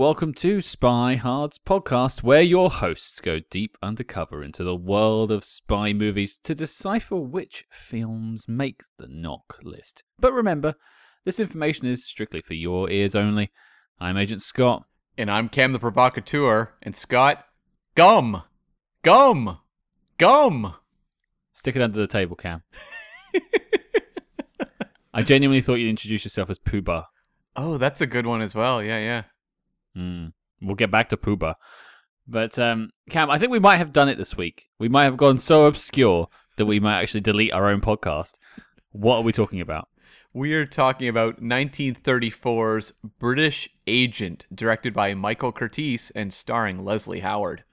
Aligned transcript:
welcome 0.00 0.32
to 0.32 0.62
Spy 0.62 1.16
Hard's 1.16 1.58
podcast, 1.58 2.22
where 2.22 2.40
your 2.40 2.70
hosts 2.70 3.20
go 3.20 3.38
deep 3.50 3.76
undercover 3.82 4.42
into 4.42 4.64
the 4.64 4.74
world 4.74 5.30
of 5.30 5.44
spy 5.44 5.92
movies 5.92 6.38
to 6.38 6.54
decipher 6.54 7.16
which 7.16 7.66
films 7.70 8.48
make 8.48 8.80
the 8.96 9.08
knock 9.10 9.58
list. 9.62 10.02
But 10.18 10.32
remember, 10.32 10.76
this 11.26 11.38
information 11.38 11.86
is 11.86 12.06
strictly 12.06 12.40
for 12.40 12.54
your 12.54 12.88
ears 12.88 13.14
only. 13.14 13.50
I'm 13.98 14.16
Agent 14.16 14.40
Scott. 14.40 14.86
And 15.18 15.30
I'm 15.30 15.50
Cam 15.50 15.72
the 15.72 15.78
Provocateur. 15.78 16.70
And 16.80 16.96
Scott, 16.96 17.44
gum! 17.94 18.44
Gum! 19.02 19.58
Gum! 20.16 20.76
Stick 21.52 21.76
it 21.76 21.82
under 21.82 21.98
the 21.98 22.06
table, 22.06 22.36
Cam. 22.36 22.62
I 25.12 25.22
genuinely 25.22 25.60
thought 25.60 25.74
you'd 25.74 25.90
introduce 25.90 26.24
yourself 26.24 26.48
as 26.48 26.58
Pooba. 26.58 27.04
Oh, 27.54 27.76
that's 27.76 28.00
a 28.00 28.06
good 28.06 28.24
one 28.24 28.40
as 28.40 28.54
well. 28.54 28.82
Yeah, 28.82 28.98
yeah. 28.98 29.24
Mm. 29.96 30.32
We'll 30.62 30.76
get 30.76 30.90
back 30.90 31.08
to 31.10 31.16
Pooba. 31.16 31.54
But 32.26 32.58
um, 32.58 32.90
Cam, 33.08 33.30
I 33.30 33.38
think 33.38 33.50
we 33.50 33.58
might 33.58 33.78
have 33.78 33.92
done 33.92 34.08
it 34.08 34.18
this 34.18 34.36
week. 34.36 34.68
We 34.78 34.88
might 34.88 35.04
have 35.04 35.16
gone 35.16 35.38
so 35.38 35.64
obscure 35.66 36.28
that 36.56 36.66
we 36.66 36.78
might 36.78 37.00
actually 37.00 37.22
delete 37.22 37.52
our 37.52 37.68
own 37.68 37.80
podcast. 37.80 38.34
What 38.92 39.16
are 39.16 39.22
we 39.22 39.32
talking 39.32 39.60
about? 39.60 39.88
We 40.32 40.52
are 40.54 40.66
talking 40.66 41.08
about 41.08 41.42
1934's 41.42 42.92
British 43.18 43.68
Agent, 43.88 44.46
directed 44.54 44.94
by 44.94 45.14
Michael 45.14 45.52
Curtiz 45.52 46.12
and 46.14 46.32
starring 46.32 46.84
Leslie 46.84 47.20
Howard. 47.20 47.64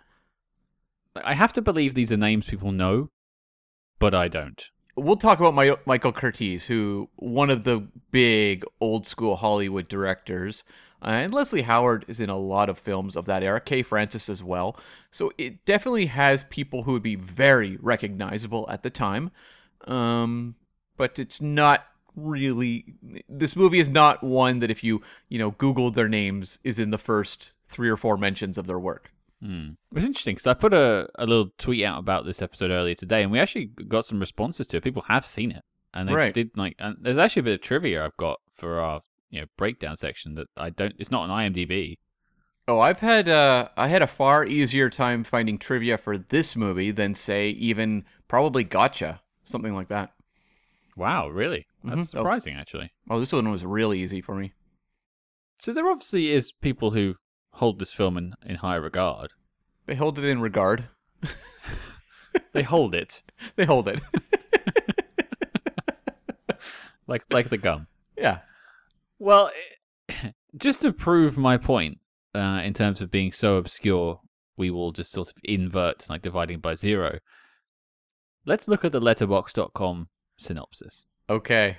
I 1.23 1.35
have 1.35 1.53
to 1.53 1.61
believe 1.61 1.93
these 1.93 2.11
are 2.11 2.17
names 2.17 2.47
people 2.47 2.71
know, 2.71 3.09
but 3.99 4.15
I 4.15 4.27
don't. 4.27 4.59
We'll 4.95 5.17
talk 5.17 5.39
about 5.39 5.53
my, 5.53 5.75
Michael 5.85 6.13
Curtiz, 6.13 6.65
who 6.65 7.09
one 7.17 7.52
of 7.52 7.63
the 7.63 7.87
big 8.09 8.65
old 8.81 9.05
school 9.05 9.35
Hollywood 9.35 9.87
directors, 9.87 10.63
uh, 11.01 11.09
and 11.09 11.33
Leslie 11.33 11.61
Howard 11.63 12.05
is 12.07 12.19
in 12.19 12.29
a 12.29 12.37
lot 12.37 12.69
of 12.69 12.77
films 12.79 13.15
of 13.15 13.25
that 13.25 13.43
era. 13.43 13.59
Kay 13.61 13.83
Francis 13.83 14.29
as 14.29 14.43
well. 14.43 14.77
So 15.11 15.31
it 15.37 15.63
definitely 15.65 16.07
has 16.07 16.43
people 16.49 16.83
who 16.83 16.93
would 16.93 17.03
be 17.03 17.15
very 17.15 17.77
recognizable 17.81 18.67
at 18.69 18.83
the 18.83 18.89
time. 18.89 19.31
Um, 19.85 20.55
but 20.97 21.19
it's 21.19 21.41
not 21.41 21.85
really. 22.15 22.85
This 23.29 23.55
movie 23.55 23.79
is 23.79 23.89
not 23.89 24.23
one 24.23 24.59
that 24.59 24.71
if 24.71 24.83
you 24.83 25.01
you 25.29 25.37
know 25.39 25.51
Googled 25.51 25.93
their 25.95 26.09
names 26.09 26.59
is 26.63 26.79
in 26.79 26.89
the 26.89 26.97
first 26.97 27.53
three 27.69 27.89
or 27.89 27.97
four 27.97 28.17
mentions 28.17 28.57
of 28.57 28.65
their 28.67 28.79
work. 28.79 29.11
Hmm. 29.41 29.71
It's 29.95 30.05
interesting 30.05 30.33
because 30.33 30.47
I 30.47 30.55
put 30.55 30.73
a, 30.73 31.07
a 31.15 31.27
little 31.27 31.51
tweet 31.59 31.83
out 31.85 31.99
about 31.99 32.25
this 32.25 32.41
episode 32.41 32.71
earlier 32.71 32.95
today, 32.95 33.21
and 33.21 33.31
we 33.31 33.39
actually 33.39 33.65
got 33.65 34.03
some 34.05 34.19
responses 34.19 34.65
to 34.67 34.77
it. 34.77 34.83
People 34.83 35.03
have 35.09 35.25
seen 35.27 35.51
it, 35.51 35.63
and 35.93 36.09
they 36.09 36.13
Right. 36.13 36.33
did 36.33 36.49
like. 36.55 36.75
And 36.79 36.97
there's 36.99 37.19
actually 37.19 37.41
a 37.41 37.43
bit 37.43 37.53
of 37.55 37.61
trivia 37.61 38.03
I've 38.03 38.17
got 38.17 38.39
for 38.55 38.80
our 38.80 39.03
you 39.30 39.42
know 39.42 39.48
breakdown 39.58 39.98
section 39.98 40.36
that 40.36 40.48
I 40.58 40.70
don't. 40.70 40.93
It's 40.99 41.11
not 41.11 41.30
on 41.30 41.54
IMDb. 41.54 41.98
Oh, 42.67 42.80
I've 42.80 42.99
had 42.99 43.30
uh, 43.30 43.70
I 43.77 43.88
had 43.88 44.02
a 44.02 44.08
far 44.08 44.45
easier 44.45 44.89
time 44.89 45.23
finding 45.23 45.58
trivia 45.58 45.98
for 45.98 46.17
this 46.17 46.55
movie 46.55 46.92
than 46.92 47.14
say 47.14 47.49
even 47.49 48.04
probably 48.27 48.64
Gotcha, 48.66 49.21
something 49.45 49.73
like 49.73 49.87
that. 49.89 50.11
Wow, 50.98 51.30
really? 51.30 51.67
That's 51.83 51.98
Mhm. 51.98 52.02
Oh. 52.02 52.04
surprising, 52.04 52.55
actually. 52.55 52.92
Oh, 53.10 53.20
this 53.20 53.32
one 53.32 53.49
was 53.52 53.64
really 53.66 54.02
easy 54.02 54.20
for 54.20 54.36
me. 54.36 54.54
So 55.60 55.71
there 55.73 55.87
obviously 55.87 56.32
is 56.32 56.52
people 56.52 56.92
who 56.92 57.16
hold 57.54 57.80
this 57.80 57.93
film 57.93 58.17
in, 58.17 58.33
in 58.45 58.55
high 58.58 58.76
regard. 58.76 59.32
They 59.86 59.95
hold 59.95 60.20
it 60.20 60.26
in 60.26 60.42
regard. 60.42 60.89
They 62.54 62.64
hold 62.64 62.93
it 62.95 63.21
They 63.55 63.66
hold 63.66 63.87
it. 63.87 63.99
like 67.08 67.23
like 67.32 67.49
the 67.49 67.58
gum. 67.58 67.87
yeah. 68.17 68.39
Well, 69.20 69.52
eh, 70.10 70.32
just 70.58 70.82
to 70.82 70.94
prove 70.94 71.38
my 71.38 71.58
point, 71.58 72.00
uh, 72.36 72.61
in 72.64 72.73
terms 72.73 73.02
of 73.02 73.10
being 73.10 73.32
so 73.32 73.58
obscure, 73.58 74.20
we 74.58 74.70
will 74.70 74.92
just 74.92 75.11
sort 75.11 75.30
of 75.30 75.36
invert, 75.44 76.10
like 76.10 76.22
dividing 76.22 76.60
by 76.60 76.76
zero. 76.76 77.20
Let's 78.45 78.67
look 78.67 78.86
at 78.86 78.92
the 78.92 79.02
letterboxd.com 79.02 80.08
synopsis. 80.38 81.05
Okay. 81.30 81.78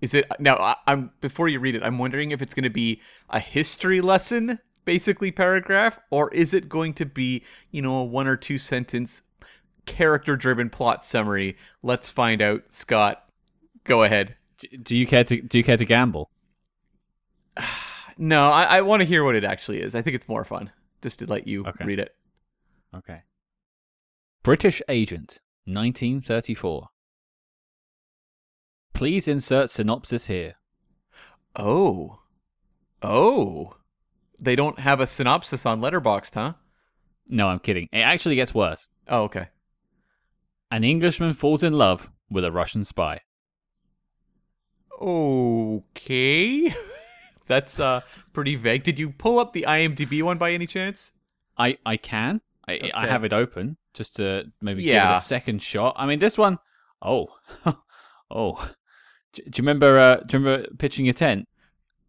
Is 0.00 0.14
it 0.14 0.26
now? 0.38 0.56
I, 0.56 0.76
I'm 0.86 1.12
before 1.20 1.48
you 1.48 1.60
read 1.60 1.74
it. 1.74 1.82
I'm 1.82 1.98
wondering 1.98 2.30
if 2.30 2.42
it's 2.42 2.52
going 2.52 2.64
to 2.64 2.70
be 2.70 3.00
a 3.30 3.40
history 3.40 4.00
lesson, 4.00 4.58
basically 4.84 5.30
paragraph, 5.30 5.98
or 6.10 6.32
is 6.34 6.52
it 6.52 6.68
going 6.68 6.92
to 6.94 7.06
be 7.06 7.42
you 7.70 7.80
know 7.80 7.96
a 7.96 8.04
one 8.04 8.26
or 8.26 8.36
two 8.36 8.58
sentence 8.58 9.22
character-driven 9.86 10.68
plot 10.68 11.04
summary? 11.04 11.56
Let's 11.82 12.10
find 12.10 12.42
out. 12.42 12.64
Scott, 12.68 13.30
go 13.84 14.02
ahead. 14.02 14.36
Do 14.82 14.94
you 14.94 15.06
care 15.06 15.24
to 15.24 15.40
do 15.40 15.56
you 15.56 15.64
care 15.64 15.78
to 15.78 15.86
gamble? 15.86 16.28
No, 18.16 18.48
I, 18.52 18.62
I 18.78 18.80
want 18.82 19.00
to 19.00 19.06
hear 19.06 19.24
what 19.24 19.34
it 19.34 19.42
actually 19.42 19.80
is. 19.82 19.96
I 19.96 20.00
think 20.02 20.14
it's 20.14 20.28
more 20.28 20.44
fun 20.44 20.70
just 21.02 21.18
to 21.18 21.26
let 21.26 21.48
you 21.48 21.66
Okay. 21.66 21.84
read 21.84 21.98
it. 21.98 22.14
Okay. 22.94 23.22
British 24.44 24.80
Agent, 24.88 25.40
1934. 25.64 26.90
Please 28.92 29.26
insert 29.26 29.68
synopsis 29.68 30.28
here. 30.28 30.54
Oh, 31.56 32.20
oh, 33.02 33.74
they 34.38 34.54
don't 34.54 34.78
have 34.78 35.00
a 35.00 35.08
synopsis 35.08 35.66
on 35.66 35.80
Letterboxd, 35.80 36.34
huh? 36.34 36.52
No, 37.28 37.48
I'm 37.48 37.58
kidding. 37.58 37.88
It 37.92 37.98
actually 37.98 38.36
gets 38.36 38.54
worse. 38.54 38.88
Oh, 39.08 39.22
okay. 39.24 39.48
An 40.70 40.84
Englishman 40.84 41.32
falls 41.34 41.64
in 41.64 41.72
love 41.72 42.08
with 42.30 42.44
a 42.44 42.52
Russian 42.52 42.84
spy. 42.84 43.22
Okay. 45.00 46.72
That's 47.46 47.78
uh 47.80 48.00
pretty 48.32 48.56
vague. 48.56 48.82
Did 48.82 48.98
you 48.98 49.10
pull 49.10 49.38
up 49.38 49.52
the 49.52 49.64
IMDb 49.68 50.22
one 50.22 50.38
by 50.38 50.52
any 50.52 50.66
chance? 50.66 51.12
I 51.58 51.78
I 51.84 51.96
can. 51.96 52.40
I 52.66 52.90
I 52.94 53.06
have 53.06 53.24
it 53.24 53.32
open 53.32 53.76
just 53.92 54.16
to 54.16 54.44
maybe 54.60 54.82
give 54.82 54.96
it 54.96 55.16
a 55.16 55.20
second 55.20 55.62
shot. 55.62 55.94
I 55.96 56.06
mean, 56.06 56.18
this 56.18 56.38
one 56.38 56.58
oh 57.02 57.28
oh. 58.30 58.70
Do, 59.32 59.42
do 59.42 59.46
you 59.46 59.62
remember? 59.62 59.98
Uh, 59.98 60.16
do 60.16 60.38
you 60.38 60.44
remember 60.44 60.68
pitching 60.76 61.04
your 61.04 61.14
tent? 61.14 61.48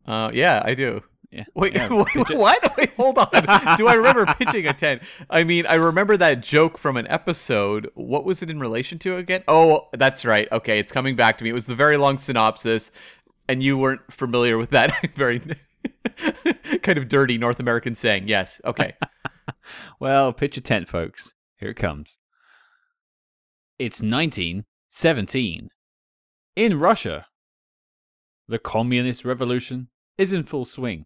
Uh 0.07 0.31
yeah, 0.33 0.61
I 0.63 0.75
do. 0.75 1.01
Yeah. 1.31 1.43
Wait, 1.55 1.75
yeah, 1.75 1.89
wait, 1.91 2.29
what? 2.29 2.77
Wait, 2.77 2.93
hold 2.95 3.17
on. 3.17 3.27
do 3.77 3.87
I 3.87 3.95
remember 3.95 4.25
pitching 4.25 4.67
a 4.67 4.73
tent? 4.73 5.01
I 5.29 5.43
mean, 5.43 5.65
I 5.65 5.75
remember 5.75 6.15
that 6.15 6.41
joke 6.41 6.77
from 6.77 6.95
an 6.95 7.07
episode. 7.07 7.89
What 7.95 8.23
was 8.23 8.41
it 8.41 8.49
in 8.49 8.57
relation 8.57 8.99
to 8.99 9.17
again? 9.17 9.43
Oh, 9.49 9.89
that's 9.91 10.23
right. 10.23 10.49
Okay, 10.51 10.79
it's 10.79 10.93
coming 10.93 11.17
back 11.17 11.37
to 11.39 11.43
me. 11.43 11.49
It 11.49 11.53
was 11.53 11.65
the 11.65 11.75
very 11.75 11.97
long 11.97 12.17
synopsis, 12.17 12.89
and 13.47 13.61
you 13.61 13.77
weren't 13.77 14.11
familiar 14.11 14.57
with 14.57 14.71
that 14.71 15.11
very 15.15 15.41
kind 16.81 16.97
of 16.97 17.07
dirty 17.07 17.37
North 17.37 17.59
American 17.59 17.95
saying. 17.95 18.27
Yes. 18.27 18.61
Okay. 18.65 18.93
Well, 19.99 20.31
pitch 20.31 20.57
a 20.57 20.61
tent, 20.61 20.87
folks. 20.87 21.33
Here 21.57 21.69
it 21.69 21.75
comes. 21.75 22.19
It's 23.79 24.01
1917. 24.01 25.69
In 26.55 26.79
Russia, 26.79 27.25
the 28.47 28.59
communist 28.59 29.25
revolution 29.25 29.89
is 30.19 30.33
in 30.33 30.43
full 30.43 30.65
swing. 30.65 31.05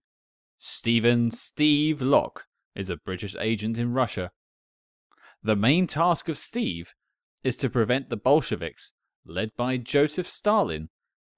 Stephen 0.57 1.31
Steve 1.31 2.01
Locke 2.01 2.45
is 2.75 2.89
a 2.89 2.97
British 2.97 3.35
agent 3.39 3.77
in 3.77 3.93
Russia. 3.93 4.31
The 5.41 5.55
main 5.55 5.87
task 5.87 6.27
of 6.27 6.37
Steve 6.37 6.93
is 7.43 7.55
to 7.57 7.69
prevent 7.69 8.09
the 8.09 8.17
Bolsheviks, 8.17 8.91
led 9.25 9.51
by 9.55 9.77
Joseph 9.77 10.27
Stalin, 10.27 10.89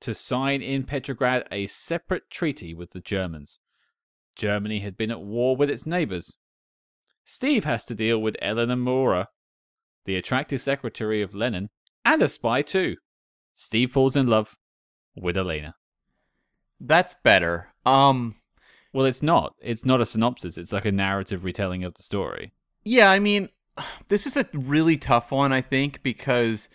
to 0.01 0.13
sign 0.13 0.61
in 0.61 0.83
Petrograd 0.83 1.47
a 1.51 1.67
separate 1.67 2.29
treaty 2.29 2.73
with 2.73 2.91
the 2.91 2.99
Germans. 2.99 3.59
Germany 4.35 4.79
had 4.79 4.97
been 4.97 5.11
at 5.11 5.21
war 5.21 5.55
with 5.55 5.69
its 5.69 5.85
neighbors. 5.85 6.37
Steve 7.25 7.63
has 7.63 7.85
to 7.85 7.95
deal 7.95 8.19
with 8.19 8.35
Eleanor 8.41 8.75
Mora, 8.75 9.27
the 10.05 10.15
attractive 10.15 10.61
secretary 10.61 11.21
of 11.21 11.35
Lenin, 11.35 11.69
and 12.03 12.21
a 12.21 12.27
spy 12.27 12.61
too. 12.61 12.95
Steve 13.53 13.91
falls 13.91 14.15
in 14.15 14.27
love 14.27 14.55
with 15.15 15.37
Elena. 15.37 15.75
That's 16.79 17.15
better. 17.23 17.73
Um 17.85 18.35
Well, 18.93 19.05
it's 19.05 19.21
not. 19.21 19.53
It's 19.61 19.85
not 19.85 20.01
a 20.01 20.05
synopsis. 20.05 20.57
It's 20.57 20.73
like 20.73 20.85
a 20.85 20.91
narrative 20.91 21.43
retelling 21.43 21.83
of 21.83 21.93
the 21.93 22.03
story. 22.03 22.53
yeah, 22.83 23.11
I 23.11 23.19
mean 23.19 23.49
This 24.07 24.25
is 24.25 24.37
a 24.37 24.47
really 24.53 24.97
tough 24.97 25.31
one, 25.31 25.53
I 25.53 25.61
think, 25.61 26.01
because 26.03 26.69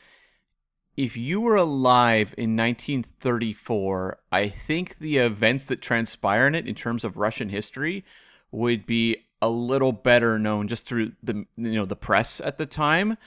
if 0.97 1.17
you 1.17 1.41
were 1.41 1.57
alive 1.57 2.35
in 2.39 2.57
1934, 2.57 4.19
I 4.33 4.49
think 4.49 4.99
the 4.99 5.19
events 5.19 5.67
that 5.67 5.83
transpire 5.83 6.47
in 6.47 6.55
it 6.55 6.67
in 6.67 6.75
terms 6.75 7.05
of 7.05 7.17
Russian 7.17 7.49
history 7.49 8.05
would 8.51 8.87
be 8.87 9.17
a 9.43 9.49
little 9.51 9.93
better 9.93 10.39
known 10.39 10.69
just 10.69 10.87
through 10.87 11.13
the 11.23 11.45
you 11.57 11.73
know 11.75 11.85
the 11.85 11.97
press 11.97 12.41
at 12.41 12.59
the 12.59 12.67
time. 12.67 13.19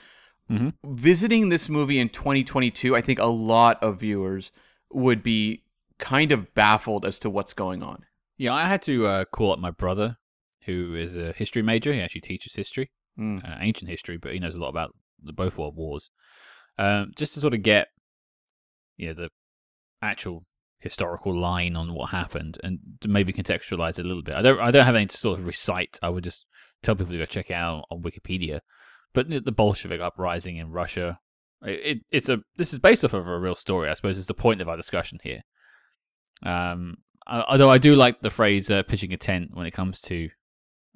Mhm. 0.50 0.74
Visiting 0.84 1.48
this 1.48 1.68
movie 1.68 1.98
in 2.00 2.08
2022, 2.08 2.96
I 2.96 3.00
think 3.00 3.18
a 3.20 3.26
lot 3.26 3.80
of 3.82 4.00
viewers 4.00 4.50
would 4.92 5.22
be 5.22 5.62
kind 5.98 6.32
of 6.32 6.52
baffled 6.54 7.04
as 7.04 7.18
to 7.20 7.30
what's 7.30 7.52
going 7.52 7.82
on. 7.82 8.04
Yeah, 8.36 8.54
I 8.54 8.66
had 8.66 8.82
to 8.82 9.06
uh, 9.06 9.24
call 9.26 9.52
up 9.52 9.58
my 9.60 9.70
brother, 9.70 10.16
who 10.62 10.94
is 10.96 11.14
a 11.14 11.32
history 11.34 11.62
major. 11.62 11.92
He 11.92 12.00
actually 12.00 12.22
teaches 12.22 12.54
history, 12.54 12.90
Mm. 13.18 13.44
uh, 13.48 13.58
ancient 13.60 13.90
history, 13.90 14.16
but 14.16 14.32
he 14.32 14.38
knows 14.40 14.54
a 14.54 14.58
lot 14.58 14.70
about 14.70 14.96
the 15.22 15.32
both 15.32 15.56
world 15.58 15.76
wars. 15.76 16.10
Um, 16.78 17.12
just 17.16 17.34
to 17.34 17.40
sort 17.40 17.54
of 17.54 17.62
get, 17.62 17.88
you 18.96 19.08
know, 19.08 19.14
the 19.14 19.28
actual 20.02 20.44
historical 20.78 21.38
line 21.38 21.76
on 21.76 21.92
what 21.92 22.10
happened 22.10 22.58
and 22.64 22.78
maybe 23.06 23.32
contextualize 23.32 23.98
it 23.98 24.04
a 24.04 24.08
little 24.08 24.22
bit. 24.22 24.34
I 24.34 24.42
don't, 24.42 24.58
I 24.58 24.70
don't 24.70 24.86
have 24.86 24.94
anything 24.94 25.08
to 25.08 25.16
sort 25.18 25.38
of 25.38 25.46
recite. 25.46 25.98
I 26.02 26.08
would 26.08 26.24
just 26.24 26.46
tell 26.82 26.94
people 26.94 27.12
to 27.12 27.18
go 27.18 27.26
check 27.26 27.50
it 27.50 27.54
out 27.54 27.84
on 27.90 28.02
Wikipedia. 28.02 28.60
But 29.12 29.28
the 29.28 29.52
Bolshevik 29.52 30.00
uprising 30.00 30.56
in 30.56 30.70
Russia, 30.70 31.18
it, 31.62 31.98
it's 32.10 32.28
a 32.28 32.38
this 32.56 32.72
is 32.72 32.78
based 32.78 33.04
off 33.04 33.12
of 33.12 33.26
a 33.26 33.38
real 33.38 33.56
story. 33.56 33.90
I 33.90 33.94
suppose 33.94 34.16
is 34.16 34.26
the 34.26 34.34
point 34.34 34.60
of 34.60 34.68
our 34.68 34.76
discussion 34.76 35.18
here. 35.22 35.40
Um, 36.44 36.98
although 37.26 37.70
I 37.70 37.78
do 37.78 37.96
like 37.96 38.20
the 38.20 38.30
phrase 38.30 38.70
uh, 38.70 38.84
"pitching 38.84 39.12
a 39.12 39.16
tent" 39.16 39.50
when 39.52 39.66
it 39.66 39.72
comes 39.72 40.00
to 40.02 40.28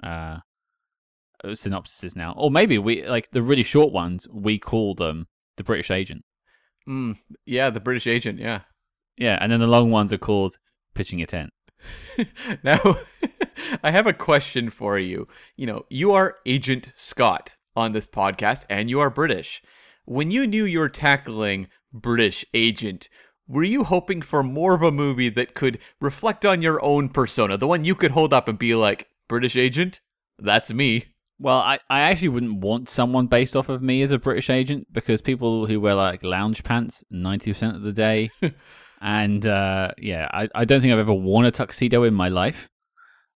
uh, 0.03 0.07
uh, 0.07 1.49
synopsises 1.49 2.15
now, 2.15 2.35
or 2.37 2.53
maybe 2.53 2.79
we 2.79 3.07
like 3.07 3.31
the 3.33 3.43
really 3.43 3.65
short 3.65 3.93
ones. 3.93 4.29
We 4.33 4.61
call 4.61 4.95
them 4.95 5.27
the 5.57 5.65
British 5.65 5.91
agent. 5.91 6.25
Mm. 6.89 7.19
Yeah, 7.47 7.71
the 7.71 7.81
British 7.81 8.07
agent. 8.07 8.39
Yeah. 8.39 8.61
Yeah, 9.17 9.39
and 9.41 9.51
then 9.51 9.61
the 9.61 9.67
long 9.67 9.91
ones 9.91 10.13
are 10.13 10.19
called 10.19 10.57
pitching 10.95 11.23
a 11.23 11.27
tent. 11.27 11.51
now, 12.65 12.81
I 13.83 13.91
have 13.91 14.07
a 14.07 14.13
question 14.13 14.71
for 14.71 14.99
you. 14.99 15.29
You 15.57 15.67
know, 15.67 15.87
you 15.89 16.13
are 16.13 16.37
Agent 16.47 16.93
Scott 16.97 17.55
on 17.77 17.93
this 17.93 18.07
podcast, 18.07 18.65
and 18.69 18.91
you 18.91 19.01
are 19.01 19.11
British. 19.11 19.63
When 20.05 20.31
you 20.31 20.47
knew 20.47 20.65
you 20.65 20.81
were 20.81 20.89
tackling 20.89 21.69
British 21.93 22.45
Agent, 22.55 23.09
were 23.47 23.65
you 23.65 23.85
hoping 23.85 24.23
for 24.23 24.43
more 24.43 24.75
of 24.75 24.83
a 24.83 24.93
movie 24.93 25.29
that 25.31 25.55
could 25.55 25.79
reflect 26.01 26.45
on 26.45 26.63
your 26.63 26.83
own 26.85 27.09
persona, 27.09 27.57
the 27.57 27.67
one 27.67 27.85
you 27.85 27.95
could 27.95 28.13
hold 28.13 28.33
up 28.33 28.49
and 28.49 28.59
be 28.59 28.75
like, 28.75 29.09
British 29.29 29.57
Agent? 29.57 30.01
That's 30.39 30.73
me. 30.73 31.14
Well, 31.39 31.59
I, 31.59 31.81
I 31.91 32.03
actually 32.03 32.29
wouldn't 32.29 32.61
want 32.61 32.89
someone 32.89 33.27
based 33.27 33.57
off 33.57 33.69
of 33.69 33.83
me 33.83 34.03
as 34.03 34.13
a 34.13 34.19
British 34.19 34.51
agent 34.51 34.87
because 34.93 35.21
people 35.21 35.67
who 35.67 35.81
wear 35.81 35.95
like 35.95 36.23
lounge 36.23 36.63
pants 36.63 37.05
90% 37.13 37.75
of 37.75 37.83
the 37.83 37.93
day. 37.93 38.31
and 39.01 39.47
uh, 39.47 39.91
yeah, 39.99 40.29
I, 40.33 40.49
I 40.55 40.65
don't 40.65 40.81
think 40.81 40.93
I've 40.93 40.99
ever 41.01 41.13
worn 41.13 41.47
a 41.47 41.51
tuxedo 41.51 42.05
in 42.05 42.15
my 42.15 42.29
life. 42.29 42.69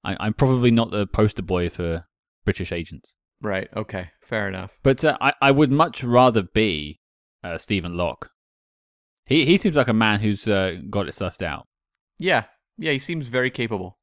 I, 0.04 0.16
I'm 0.20 0.34
probably 0.34 0.72
not 0.72 0.92
the 0.92 1.08
poster 1.08 1.42
boy 1.42 1.70
for 1.70 2.06
British 2.46 2.72
agents. 2.72 3.16
Right, 3.42 3.68
okay, 3.76 4.10
fair 4.22 4.48
enough. 4.48 4.78
But 4.84 5.04
uh, 5.04 5.18
I, 5.20 5.34
I 5.42 5.52
would 5.52 5.72
much 5.72 6.04
rather 6.04 6.44
be 6.44 7.02
uh, 7.44 7.58
Stephen 7.58 7.98
Locke. 7.98 8.30
He, 9.26 9.46
he 9.46 9.58
seems 9.58 9.76
like 9.76 9.90
a 9.90 9.94
man 9.94 10.22
who's 10.22 10.48
uh, 10.48 10.78
got 10.90 11.08
it 11.08 11.14
sussed 11.14 11.44
out. 11.44 11.68
Yeah, 12.18 12.46
yeah, 12.78 12.94
he 12.94 13.00
seems 13.00 13.28
very 13.28 13.52
capable. 13.52 13.98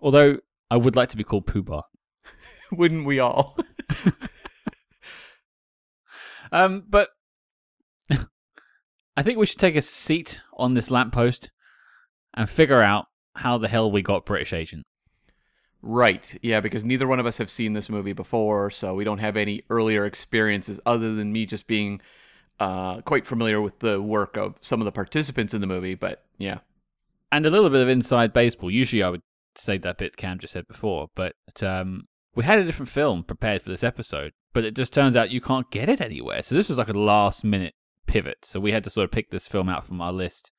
Although 0.00 0.38
I 0.70 0.76
would 0.76 0.96
like 0.96 1.10
to 1.10 1.16
be 1.16 1.24
called 1.24 1.46
Poobah. 1.46 1.82
Wouldn't 2.72 3.06
we 3.06 3.18
all? 3.18 3.56
Um, 6.52 6.84
but 6.88 7.10
I 9.16 9.22
think 9.22 9.38
we 9.38 9.46
should 9.46 9.58
take 9.58 9.76
a 9.76 9.82
seat 9.82 10.40
on 10.54 10.74
this 10.74 10.90
lamppost 10.90 11.50
and 12.34 12.48
figure 12.48 12.82
out 12.82 13.06
how 13.34 13.58
the 13.58 13.68
hell 13.68 13.90
we 13.90 14.02
got 14.02 14.26
British 14.26 14.52
Agent. 14.52 14.84
Right. 15.82 16.36
Yeah, 16.42 16.60
because 16.60 16.84
neither 16.84 17.06
one 17.06 17.20
of 17.20 17.26
us 17.26 17.38
have 17.38 17.50
seen 17.50 17.72
this 17.72 17.88
movie 17.88 18.12
before, 18.12 18.70
so 18.70 18.94
we 18.94 19.04
don't 19.04 19.18
have 19.18 19.36
any 19.36 19.62
earlier 19.70 20.04
experiences 20.04 20.80
other 20.86 21.14
than 21.14 21.32
me 21.32 21.46
just 21.46 21.66
being 21.66 22.00
uh, 22.58 23.02
quite 23.02 23.26
familiar 23.26 23.60
with 23.60 23.78
the 23.78 24.00
work 24.00 24.36
of 24.36 24.56
some 24.60 24.80
of 24.80 24.84
the 24.84 24.92
participants 24.92 25.54
in 25.54 25.60
the 25.60 25.66
movie. 25.66 25.94
But 25.94 26.24
yeah. 26.38 26.58
And 27.30 27.44
a 27.44 27.50
little 27.50 27.70
bit 27.70 27.82
of 27.82 27.88
inside 27.88 28.32
baseball. 28.32 28.70
Usually 28.70 29.02
I 29.02 29.10
would 29.10 29.22
say 29.56 29.78
that 29.78 29.98
bit 29.98 30.16
Cam 30.16 30.38
just 30.38 30.52
said 30.52 30.66
before, 30.66 31.08
but 31.14 31.34
um, 31.62 32.04
we 32.36 32.44
had 32.44 32.58
a 32.58 32.64
different 32.64 32.90
film 32.90 33.24
prepared 33.24 33.62
for 33.62 33.70
this 33.70 33.82
episode, 33.82 34.32
but 34.52 34.64
it 34.64 34.76
just 34.76 34.92
turns 34.92 35.16
out 35.16 35.30
you 35.30 35.40
can't 35.40 35.70
get 35.70 35.88
it 35.88 36.02
anywhere. 36.02 36.42
So 36.42 36.54
this 36.54 36.68
was 36.68 36.78
like 36.78 36.88
a 36.88 36.92
last 36.92 37.42
minute 37.42 37.74
pivot. 38.06 38.44
So 38.44 38.60
we 38.60 38.72
had 38.72 38.84
to 38.84 38.90
sort 38.90 39.04
of 39.04 39.10
pick 39.10 39.30
this 39.30 39.48
film 39.48 39.68
out 39.68 39.86
from 39.86 40.00
our 40.00 40.12
list. 40.12 40.52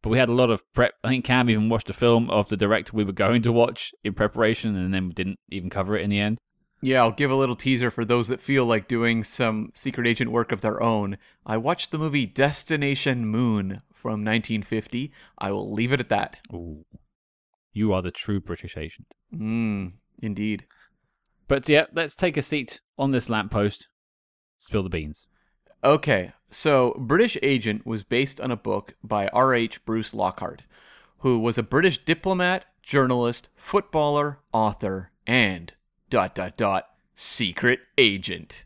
But 0.00 0.10
we 0.10 0.18
had 0.18 0.28
a 0.28 0.34
lot 0.34 0.50
of 0.50 0.62
prep. 0.72 0.94
I 1.02 1.08
think 1.08 1.24
Cam 1.24 1.50
even 1.50 1.68
watched 1.68 1.90
a 1.90 1.94
film 1.94 2.30
of 2.30 2.48
the 2.48 2.56
director 2.56 2.92
we 2.94 3.04
were 3.04 3.12
going 3.12 3.42
to 3.42 3.52
watch 3.52 3.92
in 4.04 4.14
preparation 4.14 4.76
and 4.76 4.94
then 4.94 5.08
we 5.08 5.12
didn't 5.12 5.40
even 5.50 5.70
cover 5.70 5.96
it 5.96 6.02
in 6.02 6.10
the 6.10 6.20
end. 6.20 6.38
Yeah, 6.80 7.00
I'll 7.00 7.12
give 7.12 7.30
a 7.30 7.36
little 7.36 7.56
teaser 7.56 7.90
for 7.90 8.04
those 8.04 8.28
that 8.28 8.40
feel 8.40 8.66
like 8.66 8.86
doing 8.86 9.24
some 9.24 9.70
secret 9.74 10.06
agent 10.06 10.30
work 10.30 10.52
of 10.52 10.60
their 10.60 10.82
own. 10.82 11.16
I 11.44 11.56
watched 11.56 11.90
the 11.90 11.98
movie 11.98 12.26
Destination 12.26 13.26
Moon 13.26 13.82
from 13.92 14.22
1950. 14.22 15.10
I 15.38 15.50
will 15.50 15.72
leave 15.72 15.92
it 15.92 16.00
at 16.00 16.10
that. 16.10 16.36
Ooh. 16.52 16.84
You 17.72 17.92
are 17.92 18.02
the 18.02 18.10
true 18.10 18.40
British 18.40 18.76
agent. 18.76 19.06
Mm, 19.34 19.94
indeed. 20.22 20.66
But 21.48 21.68
yeah, 21.68 21.86
let's 21.92 22.14
take 22.14 22.36
a 22.36 22.42
seat 22.42 22.80
on 22.98 23.10
this 23.10 23.28
lamppost. 23.28 23.88
Spill 24.58 24.82
the 24.82 24.88
beans. 24.88 25.28
Okay, 25.82 26.32
so 26.50 26.94
British 26.98 27.36
Agent 27.42 27.84
was 27.84 28.04
based 28.04 28.40
on 28.40 28.50
a 28.50 28.56
book 28.56 28.94
by 29.02 29.28
R.H. 29.28 29.84
Bruce 29.84 30.14
Lockhart, 30.14 30.62
who 31.18 31.38
was 31.38 31.58
a 31.58 31.62
British 31.62 32.02
diplomat, 32.04 32.64
journalist, 32.82 33.50
footballer, 33.56 34.38
author, 34.52 35.10
and 35.26 35.74
dot 36.08 36.34
dot 36.34 36.56
dot 36.56 36.84
secret 37.14 37.80
agent. 37.98 38.64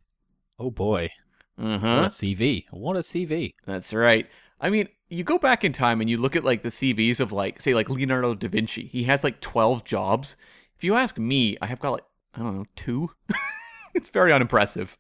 Oh 0.59 0.71
boy. 0.71 1.11
Uh 1.59 1.73
What 1.73 1.81
huh. 1.81 2.03
a 2.05 2.09
CV. 2.09 2.67
What 2.71 2.97
a 2.97 3.01
CV. 3.01 3.55
That's 3.67 3.93
right. 3.93 4.29
I 4.61 4.71
mean, 4.71 4.89
you 5.09 5.25
go 5.25 5.39
back 5.39 5.65
in 5.65 5.73
time 5.73 6.01
and 6.01 6.09
you 6.11 6.19
look 6.19 6.37
at 6.37 6.45
like 6.45 6.63
the 6.63 6.69
CVs 6.69 7.21
of 7.21 7.33
like, 7.33 7.61
say, 7.61 7.75
like 7.75 7.89
Leonardo 7.89 8.35
da 8.35 8.49
Vinci. 8.49 8.87
He 8.87 9.05
has 9.05 9.25
like 9.25 9.41
12 9.41 9.85
jobs. 9.85 10.37
If 10.77 10.85
you 10.85 10.95
ask 10.95 11.19
me, 11.19 11.57
I 11.61 11.67
have 11.67 11.81
got 11.81 11.93
like, 11.93 12.05
I 12.35 12.41
don't 12.41 12.57
know, 12.57 12.65
two. 12.77 13.11
it's 13.95 14.11
very 14.11 14.33
unimpressive. 14.33 14.97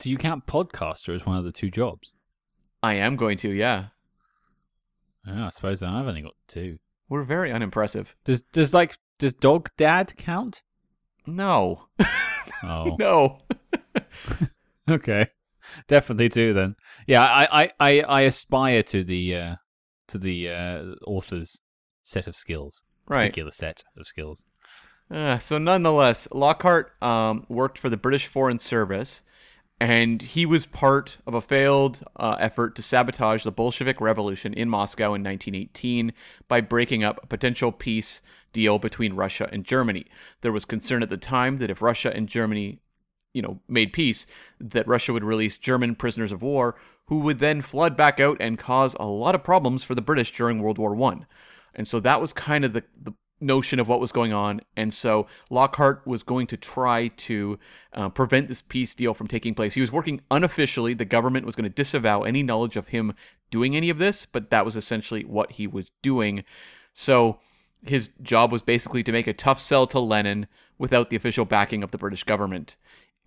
Do 0.00 0.10
you 0.10 0.16
count 0.18 0.46
podcaster 0.46 1.14
as 1.14 1.24
one 1.24 1.36
of 1.36 1.44
the 1.44 1.52
two 1.52 1.70
jobs? 1.70 2.14
I 2.82 2.94
am 2.94 3.16
going 3.16 3.36
to, 3.38 3.50
yeah. 3.50 3.86
Oh, 5.26 5.44
I 5.44 5.50
suppose 5.50 5.82
I've 5.82 6.06
only 6.06 6.22
got 6.22 6.34
two. 6.48 6.78
We're 7.08 7.22
very 7.22 7.52
unimpressive. 7.52 8.14
Does 8.24 8.42
does 8.42 8.74
like 8.74 8.98
does 9.18 9.34
dog 9.34 9.70
dad 9.76 10.14
count? 10.16 10.62
No. 11.26 11.86
Oh, 12.62 12.96
no. 12.98 13.40
okay, 14.88 15.26
definitely 15.86 16.28
two 16.30 16.54
then. 16.54 16.76
Yeah, 17.06 17.22
I 17.24 17.64
I 17.64 17.70
I, 17.80 18.00
I 18.02 18.20
aspire 18.22 18.82
to 18.84 19.04
the 19.04 19.36
uh, 19.36 19.54
to 20.08 20.18
the 20.18 20.48
uh, 20.50 20.82
author's 21.06 21.60
set 22.02 22.26
of 22.26 22.34
skills, 22.36 22.82
Right. 23.06 23.20
particular 23.22 23.50
set 23.50 23.82
of 23.98 24.06
skills. 24.06 24.46
Uh, 25.10 25.38
so 25.38 25.58
nonetheless, 25.58 26.26
Lockhart 26.32 26.92
um, 27.02 27.44
worked 27.48 27.78
for 27.78 27.90
the 27.90 27.96
British 27.96 28.26
Foreign 28.26 28.58
Service, 28.58 29.22
and 29.80 30.22
he 30.22 30.46
was 30.46 30.66
part 30.66 31.18
of 31.26 31.34
a 31.34 31.40
failed 31.40 32.02
uh, 32.16 32.36
effort 32.38 32.74
to 32.76 32.82
sabotage 32.82 33.44
the 33.44 33.52
Bolshevik 33.52 34.00
Revolution 34.00 34.54
in 34.54 34.68
Moscow 34.68 35.14
in 35.14 35.22
1918 35.22 36.12
by 36.48 36.60
breaking 36.60 37.04
up 37.04 37.20
a 37.22 37.26
potential 37.26 37.70
peace 37.70 38.22
deal 38.52 38.78
between 38.78 39.14
Russia 39.14 39.48
and 39.52 39.64
Germany. 39.64 40.06
There 40.40 40.52
was 40.52 40.64
concern 40.64 41.02
at 41.02 41.10
the 41.10 41.16
time 41.16 41.58
that 41.58 41.70
if 41.70 41.82
Russia 41.82 42.12
and 42.14 42.28
Germany, 42.28 42.78
you 43.34 43.42
know, 43.42 43.60
made 43.68 43.92
peace, 43.92 44.26
that 44.60 44.88
Russia 44.88 45.12
would 45.12 45.24
release 45.24 45.58
German 45.58 45.96
prisoners 45.96 46.32
of 46.32 46.40
war, 46.40 46.76
who 47.06 47.20
would 47.20 47.40
then 47.40 47.60
flood 47.60 47.96
back 47.96 48.20
out 48.20 48.38
and 48.40 48.58
cause 48.58 48.96
a 48.98 49.06
lot 49.06 49.34
of 49.34 49.44
problems 49.44 49.84
for 49.84 49.94
the 49.94 50.00
British 50.00 50.34
during 50.34 50.60
World 50.60 50.78
War 50.78 50.94
One. 50.94 51.26
And 51.74 51.86
so 51.86 52.00
that 52.00 52.20
was 52.20 52.32
kind 52.32 52.64
of 52.64 52.72
the, 52.72 52.84
the 53.02 53.12
notion 53.44 53.78
of 53.78 53.88
what 53.88 54.00
was 54.00 54.12
going 54.12 54.32
on. 54.32 54.60
And 54.76 54.92
so 54.92 55.26
Lockhart 55.50 56.06
was 56.06 56.22
going 56.22 56.46
to 56.48 56.56
try 56.56 57.08
to 57.08 57.58
uh, 57.92 58.08
prevent 58.08 58.48
this 58.48 58.62
peace 58.62 58.94
deal 58.94 59.14
from 59.14 59.28
taking 59.28 59.54
place. 59.54 59.74
He 59.74 59.80
was 59.80 59.92
working 59.92 60.20
unofficially. 60.30 60.94
The 60.94 61.04
government 61.04 61.46
was 61.46 61.54
going 61.54 61.64
to 61.64 61.70
disavow 61.70 62.22
any 62.22 62.42
knowledge 62.42 62.76
of 62.76 62.88
him 62.88 63.14
doing 63.50 63.76
any 63.76 63.90
of 63.90 63.98
this, 63.98 64.26
but 64.26 64.50
that 64.50 64.64
was 64.64 64.76
essentially 64.76 65.24
what 65.24 65.52
he 65.52 65.66
was 65.66 65.90
doing. 66.02 66.44
So 66.92 67.38
his 67.84 68.10
job 68.22 68.50
was 68.50 68.62
basically 68.62 69.02
to 69.02 69.12
make 69.12 69.26
a 69.26 69.34
tough 69.34 69.60
sell 69.60 69.86
to 69.88 70.00
Lenin 70.00 70.46
without 70.78 71.10
the 71.10 71.16
official 71.16 71.44
backing 71.44 71.82
of 71.82 71.90
the 71.90 71.98
British 71.98 72.24
government. 72.24 72.76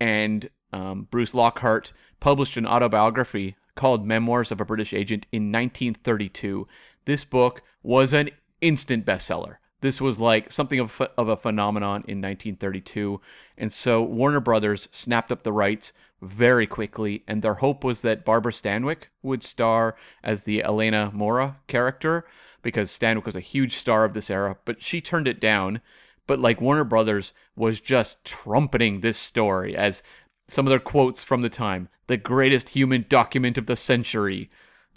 And 0.00 0.48
um, 0.72 1.08
Bruce 1.10 1.34
Lockhart 1.34 1.92
published 2.20 2.56
an 2.56 2.66
autobiography 2.66 3.56
called 3.74 4.06
Memoirs 4.06 4.50
of 4.50 4.60
a 4.60 4.64
British 4.64 4.92
Agent 4.92 5.26
in 5.32 5.52
1932. 5.52 6.66
This 7.04 7.24
book 7.24 7.62
was 7.82 8.12
an 8.12 8.30
instant 8.60 9.06
bestseller. 9.06 9.56
This 9.80 10.00
was 10.00 10.20
like 10.20 10.50
something 10.50 10.80
of, 10.80 11.00
of 11.16 11.28
a 11.28 11.36
phenomenon 11.36 12.04
in 12.08 12.20
1932. 12.20 13.20
And 13.56 13.72
so 13.72 14.02
Warner 14.02 14.40
Brothers 14.40 14.88
snapped 14.90 15.30
up 15.30 15.42
the 15.42 15.52
rights, 15.52 15.92
very 16.20 16.66
quickly, 16.66 17.22
and 17.28 17.42
their 17.42 17.54
hope 17.54 17.84
was 17.84 18.02
that 18.02 18.24
Barbara 18.24 18.52
Stanwyck 18.52 19.04
would 19.22 19.42
star 19.42 19.96
as 20.22 20.42
the 20.42 20.64
Elena 20.64 21.10
Mora 21.14 21.58
character 21.68 22.26
because 22.62 22.90
Stanwyck 22.90 23.24
was 23.24 23.36
a 23.36 23.40
huge 23.40 23.74
star 23.74 24.04
of 24.04 24.14
this 24.14 24.30
era, 24.30 24.56
but 24.64 24.82
she 24.82 25.00
turned 25.00 25.28
it 25.28 25.40
down. 25.40 25.80
But 26.26 26.40
like 26.40 26.60
Warner 26.60 26.84
Brothers 26.84 27.32
was 27.56 27.80
just 27.80 28.24
trumpeting 28.24 29.00
this 29.00 29.16
story 29.16 29.76
as 29.76 30.02
some 30.48 30.66
of 30.66 30.70
their 30.70 30.78
quotes 30.80 31.22
from 31.22 31.42
the 31.42 31.48
time 31.48 31.88
the 32.08 32.16
greatest 32.16 32.70
human 32.70 33.04
document 33.08 33.58
of 33.58 33.66
the 33.66 33.76
century, 33.76 34.48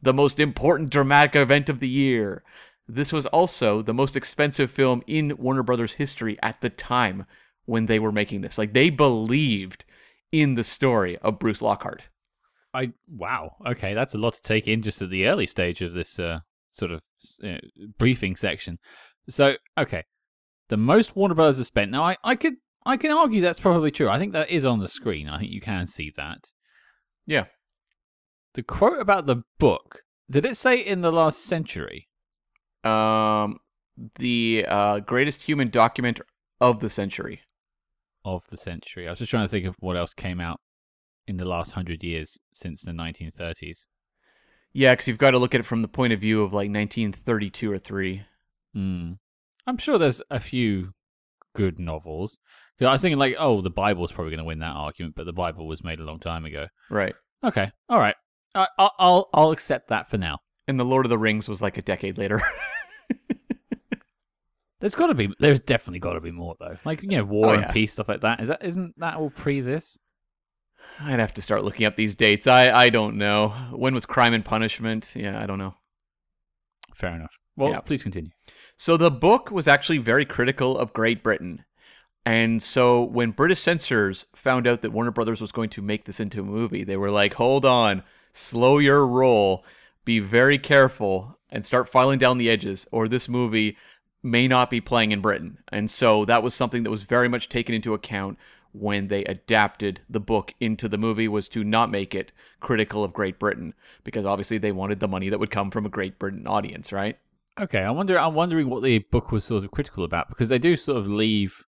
the 0.02 0.14
most 0.14 0.40
important 0.40 0.90
dramatic 0.90 1.36
event 1.36 1.68
of 1.70 1.82
the 1.82 1.90
year. 1.90 2.42
This 2.88 3.14
was 3.14 3.26
also 3.28 3.82
the 3.82 3.94
most 3.94 4.16
expensive 4.16 4.72
film 4.72 5.02
in 5.08 5.38
Warner 5.38 5.64
Brothers 5.64 5.94
history 5.94 6.38
at 6.44 6.62
the 6.62 6.70
time 6.70 7.26
when 7.66 7.86
they 7.86 8.00
were 8.00 8.12
making 8.12 8.42
this. 8.42 8.58
Like 8.58 8.74
they 8.74 8.90
believed 8.90 9.86
in 10.32 10.56
the 10.56 10.64
story 10.64 11.18
of 11.20 11.40
Bruce 11.40 11.62
Lockhart. 11.62 12.04
I 12.74 12.94
wow. 13.08 13.56
Okay, 13.68 13.94
that's 13.94 14.16
a 14.16 14.18
lot 14.18 14.34
to 14.36 14.42
take 14.42 14.68
in 14.68 14.82
just 14.82 15.02
at 15.02 15.10
the 15.10 15.28
early 15.28 15.48
stage 15.48 15.82
of 15.82 15.94
this 15.94 16.20
uh, 16.20 16.40
sort 16.72 16.92
of 16.92 17.02
uh, 17.44 17.58
briefing 17.98 18.36
section. 18.36 18.80
So, 19.30 19.56
okay, 19.78 20.04
the 20.70 20.78
most 20.78 21.16
Warner 21.16 21.36
Brothers 21.36 21.58
have 21.58 21.68
spent. 21.68 21.92
Now, 21.92 22.04
I, 22.04 22.18
I 22.24 22.36
could 22.36 22.56
I 22.86 22.98
can 22.98 23.12
argue 23.12 23.42
that's 23.42 23.60
probably 23.60 23.92
true. 23.92 24.10
I 24.10 24.18
think 24.18 24.34
that 24.34 24.50
is 24.50 24.66
on 24.66 24.80
the 24.80 24.88
screen. 24.88 25.30
I 25.30 25.40
think 25.40 25.52
you 25.52 25.62
can 25.62 25.86
see 25.86 26.12
that. 26.18 26.46
Yeah. 27.26 27.46
The 28.54 28.64
quote 28.64 29.00
about 29.00 29.28
the 29.28 29.44
book. 29.60 30.02
Did 30.30 30.46
it 30.46 30.58
say 30.58 30.78
in 30.78 31.02
the 31.02 31.12
last 31.12 31.44
century? 31.44 32.08
Um, 32.84 33.60
the 34.18 34.66
uh, 34.68 35.00
greatest 35.00 35.44
human 35.44 35.70
document 35.70 36.22
of 36.60 36.80
the 36.80 36.90
century. 36.90 37.42
Of 38.24 38.48
the 38.50 38.58
century. 38.58 39.08
I 39.08 39.12
was 39.12 39.20
just 39.20 39.32
trying 39.32 39.46
to 39.46 39.50
think 39.50 39.66
of 39.66 39.76
what 39.80 39.98
else 39.98 40.14
came 40.14 40.40
out 40.40 40.60
in 41.28 41.38
the 41.38 41.46
last 41.46 41.72
hundred 41.72 42.04
years 42.04 42.40
since 42.54 42.82
the 42.82 42.92
1930s. 42.92 43.86
Yeah, 44.74 44.94
because 44.94 45.08
you've 45.08 45.18
got 45.18 45.32
to 45.32 45.40
look 45.40 45.54
at 45.54 45.60
it 45.60 45.66
from 45.66 45.82
the 45.82 45.88
point 45.88 46.14
of 46.14 46.20
view 46.20 46.44
of 46.44 46.54
like 46.54 46.70
1932 46.70 47.72
or 47.72 47.78
three. 47.78 48.24
Hmm. 48.74 49.14
I'm 49.68 49.78
sure 49.78 49.98
there's 49.98 50.22
a 50.32 50.40
few 50.40 50.94
good 51.54 51.80
novels. 51.80 52.40
I 52.80 52.92
was 52.92 53.02
thinking 53.02 53.20
like, 53.20 53.36
oh, 53.38 53.62
the 53.62 53.70
Bible's 53.70 54.12
probably 54.12 54.32
going 54.32 54.40
to 54.40 54.46
win 54.46 54.60
that 54.60 54.76
argument, 54.76 55.16
but 55.16 55.26
the 55.26 55.34
Bible 55.34 55.68
was 55.68 55.84
made 55.84 56.00
a 56.00 56.04
long 56.04 56.20
time 56.20 56.46
ago. 56.46 56.68
Right. 56.90 57.14
Okay, 57.44 57.72
all 57.90 58.00
right. 58.00 58.16
I, 58.56 58.68
I'll, 58.78 58.94
I'll 59.00 59.30
I'll 59.34 59.52
accept 59.52 59.90
that 59.90 60.10
for 60.10 60.18
now. 60.18 60.40
And 60.68 60.80
the 60.80 60.86
Lord 60.86 61.06
of 61.06 61.10
the 61.10 61.18
Rings 61.18 61.50
was 61.50 61.62
like 61.62 61.78
a 61.78 61.82
decade 61.82 62.18
later. 62.18 62.42
There's 64.80 64.96
got 64.96 65.08
to 65.08 65.14
be. 65.14 65.30
There's 65.40 65.60
definitely 65.62 66.00
got 66.00 66.14
to 66.14 66.22
be 66.22 66.32
more 66.32 66.56
though. 66.60 66.78
Like 66.86 67.04
you 67.04 67.10
know, 67.10 67.24
War 67.24 67.48
Oh, 67.48 67.54
and. 67.60 67.72
Peace 67.72 67.94
stuff 67.94 68.10
like 68.10 68.22
that. 68.22 68.40
Is 68.42 68.48
that 68.48 68.64
isn't 68.66 68.98
that 69.00 69.16
all 69.16 69.30
pre 69.30 69.62
this? 69.62 69.98
I'd 71.00 71.20
have 71.20 71.36
to 71.36 71.42
start 71.42 71.64
looking 71.64 71.86
up 71.86 71.96
these 71.96 72.16
dates. 72.16 72.48
I 72.48 72.72
I 72.72 72.90
don't 72.90 73.18
know. 73.18 73.50
When 73.72 73.94
was 73.94 74.06
Crime 74.08 74.34
and 74.34 74.44
Punishment? 74.44 75.12
Yeah, 75.16 75.40
I 75.42 75.46
don't 75.46 75.60
know. 75.60 75.76
Fair 76.96 77.14
enough. 77.16 77.36
Well, 77.56 77.70
Yeah. 77.72 77.80
please 77.82 78.02
continue. 78.02 78.32
So 78.76 78.98
the 78.98 79.12
book 79.12 79.52
was 79.52 79.68
actually 79.68 80.00
very 80.00 80.26
critical 80.26 80.78
of 80.78 80.94
Great 80.94 81.22
Britain. 81.22 81.64
And 82.26 82.62
so 82.62 83.04
when 83.04 83.32
British 83.32 83.60
censors 83.60 84.26
found 84.36 84.68
out 84.68 84.82
that 84.82 84.92
Warner 84.92 85.12
Brothers 85.12 85.42
was 85.42 85.52
going 85.52 85.70
to 85.72 85.82
make 85.82 86.06
this 86.06 86.20
into 86.20 86.42
a 86.42 86.46
movie, 86.46 86.84
they 86.84 86.98
were 86.98 87.12
like, 87.12 87.36
"Hold 87.36 87.66
on, 87.66 88.04
slow 88.34 88.80
your 88.80 89.06
roll, 89.08 89.64
be 90.06 90.20
very 90.20 90.58
careful 90.58 91.40
and 91.50 91.66
start 91.66 91.90
filing 91.90 92.20
down 92.20 92.38
the 92.38 92.50
edges 92.50 92.88
or 92.92 93.08
this 93.08 93.28
movie 93.28 93.78
may 94.24 94.48
not 94.48 94.70
be 94.70 94.82
playing 94.82 95.12
in 95.12 95.22
Britain." 95.22 95.58
And 95.70 95.90
so 95.90 96.26
that 96.26 96.44
was 96.44 96.54
something 96.54 96.84
that 96.84 96.92
was 96.92 97.04
very 97.04 97.28
much 97.28 97.50
taken 97.50 97.76
into 97.76 97.94
account 97.94 98.38
when 98.74 99.08
they 99.10 99.24
adapted 99.26 100.02
the 100.10 100.20
book 100.20 100.54
into 100.60 100.88
the 100.88 100.98
movie 100.98 101.28
was 101.28 101.50
to 101.50 101.64
not 101.64 101.92
make 101.92 102.16
it 102.16 102.32
critical 102.62 103.04
of 103.04 103.14
Great 103.14 103.38
Britain 103.38 103.74
because 104.04 104.26
obviously 104.26 104.58
they 104.58 104.72
wanted 104.72 105.00
the 105.00 105.08
money 105.08 105.30
that 105.30 105.40
would 105.40 105.52
come 105.52 105.70
from 105.72 105.86
a 105.86 105.90
Great 105.90 106.18
Britain 106.18 106.48
audience, 106.48 106.94
right? 106.94 107.18
Okay, 107.60 107.82
I 107.82 107.92
wonder. 107.92 108.18
I'm 108.18 108.34
wondering 108.34 108.70
what 108.70 108.82
the 108.84 109.00
book 109.00 109.32
was 109.32 109.44
sort 109.44 109.66
of 109.66 109.72
critical 109.72 110.06
about 110.06 110.30
because 110.30 110.48
they 110.50 110.60
do 110.60 110.78
sort 110.78 110.98
of 110.98 111.08
leave 111.08 111.66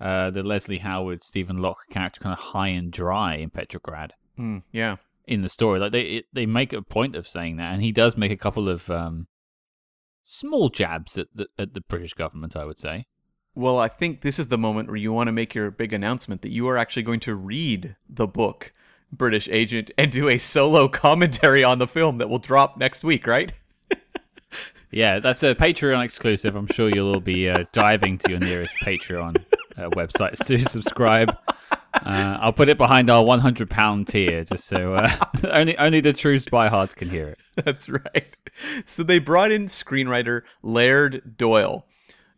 uh, 0.00 0.30
the 0.30 0.42
Leslie 0.42 0.78
Howard 0.78 1.22
Stephen 1.22 1.58
Locke 1.58 1.86
character 1.90 2.20
kind 2.20 2.32
of 2.32 2.38
high 2.38 2.68
and 2.68 2.90
dry 2.90 3.34
in 3.34 3.50
Petrograd 3.50 4.14
Mm, 4.40 4.62
yeah. 4.72 4.96
In 5.30 5.40
the 5.42 5.48
story. 5.48 5.78
Like 5.78 5.92
they 5.92 6.02
it, 6.02 6.24
they 6.32 6.44
make 6.44 6.74
a 6.74 6.82
point 6.82 7.16
of 7.16 7.26
saying 7.26 7.56
that, 7.56 7.72
and 7.72 7.82
he 7.82 7.92
does 7.92 8.16
make 8.16 8.32
a 8.32 8.36
couple 8.36 8.68
of 8.68 8.90
um, 8.90 9.28
small 10.22 10.68
jabs 10.68 11.16
at 11.16 11.28
the 11.34 11.46
at 11.58 11.72
the 11.72 11.80
British 11.80 12.12
government. 12.12 12.56
I 12.56 12.66
would 12.66 12.78
say. 12.78 13.06
Well, 13.54 13.78
I 13.78 13.88
think 13.88 14.20
this 14.20 14.38
is 14.38 14.48
the 14.48 14.58
moment 14.58 14.88
where 14.88 14.96
you 14.96 15.12
want 15.12 15.26
to 15.28 15.32
make 15.32 15.54
your 15.54 15.70
big 15.70 15.92
announcement 15.92 16.42
that 16.42 16.52
you 16.52 16.68
are 16.68 16.76
actually 16.76 17.02
going 17.02 17.20
to 17.20 17.34
read 17.34 17.96
the 18.08 18.26
book, 18.26 18.72
British 19.12 19.48
Agent, 19.48 19.90
and 19.98 20.10
do 20.10 20.28
a 20.28 20.38
solo 20.38 20.88
commentary 21.06 21.64
on 21.64 21.78
the 21.78 21.86
film 21.86 22.18
that 22.18 22.28
will 22.28 22.38
drop 22.38 22.76
next 22.76 23.02
week, 23.02 23.26
right? 23.26 23.52
Yeah, 24.92 25.20
that's 25.20 25.44
a 25.44 25.54
Patreon 25.54 26.04
exclusive. 26.04 26.56
I'm 26.56 26.66
sure 26.66 26.88
you'll 26.88 27.14
all 27.14 27.20
be 27.20 27.48
uh, 27.48 27.64
diving 27.72 28.18
to 28.18 28.30
your 28.30 28.40
nearest 28.40 28.76
Patreon 28.82 29.36
uh, 29.76 29.88
websites 29.90 30.44
to 30.46 30.58
subscribe. 30.68 31.36
Uh, 32.04 32.38
I'll 32.40 32.52
put 32.52 32.68
it 32.68 32.78
behind 32.78 33.10
our 33.10 33.24
100 33.24 33.70
pound 33.70 34.08
tier, 34.08 34.44
just 34.44 34.66
so 34.66 34.94
uh, 34.94 35.16
only 35.44 35.76
only 35.78 36.00
the 36.00 36.12
true 36.12 36.36
spyhards 36.36 36.94
can 36.94 37.08
hear 37.08 37.28
it. 37.28 37.38
That's 37.64 37.88
right. 37.88 38.36
So 38.86 39.02
they 39.02 39.18
brought 39.18 39.52
in 39.52 39.66
screenwriter 39.66 40.42
Laird 40.62 41.36
Doyle. 41.36 41.86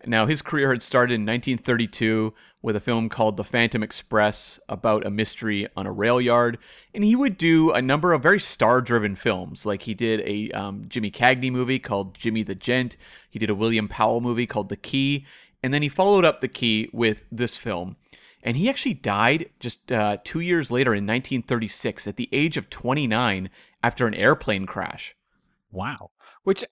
Now, 0.04 0.26
his 0.26 0.42
career 0.42 0.70
had 0.70 0.82
started 0.82 1.14
in 1.14 1.22
1932 1.22 2.34
with 2.60 2.76
a 2.76 2.80
film 2.80 3.08
called 3.08 3.36
The 3.36 3.44
Phantom 3.44 3.82
Express 3.82 4.58
about 4.68 5.06
a 5.06 5.10
mystery 5.10 5.68
on 5.76 5.86
a 5.86 5.92
rail 5.92 6.20
yard. 6.20 6.58
And 6.94 7.04
he 7.04 7.16
would 7.16 7.36
do 7.36 7.72
a 7.72 7.82
number 7.82 8.12
of 8.12 8.22
very 8.22 8.40
star 8.40 8.80
driven 8.80 9.14
films. 9.14 9.66
Like 9.66 9.82
he 9.82 9.94
did 9.94 10.20
a 10.20 10.50
um, 10.52 10.84
Jimmy 10.88 11.10
Cagney 11.10 11.52
movie 11.52 11.78
called 11.78 12.14
Jimmy 12.14 12.42
the 12.42 12.54
Gent, 12.54 12.96
he 13.30 13.38
did 13.38 13.50
a 13.50 13.54
William 13.54 13.88
Powell 13.88 14.20
movie 14.20 14.46
called 14.46 14.68
The 14.68 14.76
Key. 14.76 15.26
And 15.62 15.72
then 15.72 15.82
he 15.82 15.88
followed 15.88 16.24
up 16.24 16.40
The 16.40 16.48
Key 16.48 16.88
with 16.92 17.24
this 17.30 17.56
film. 17.56 17.96
And 18.42 18.56
he 18.56 18.68
actually 18.68 18.94
died 18.94 19.50
just 19.60 19.92
uh, 19.92 20.18
two 20.24 20.40
years 20.40 20.70
later 20.70 20.92
in 20.92 21.04
1936 21.04 22.06
at 22.06 22.16
the 22.16 22.28
age 22.32 22.56
of 22.56 22.68
29 22.68 23.50
after 23.82 24.06
an 24.06 24.14
airplane 24.14 24.66
crash. 24.66 25.14
Wow, 25.70 26.10
which 26.42 26.64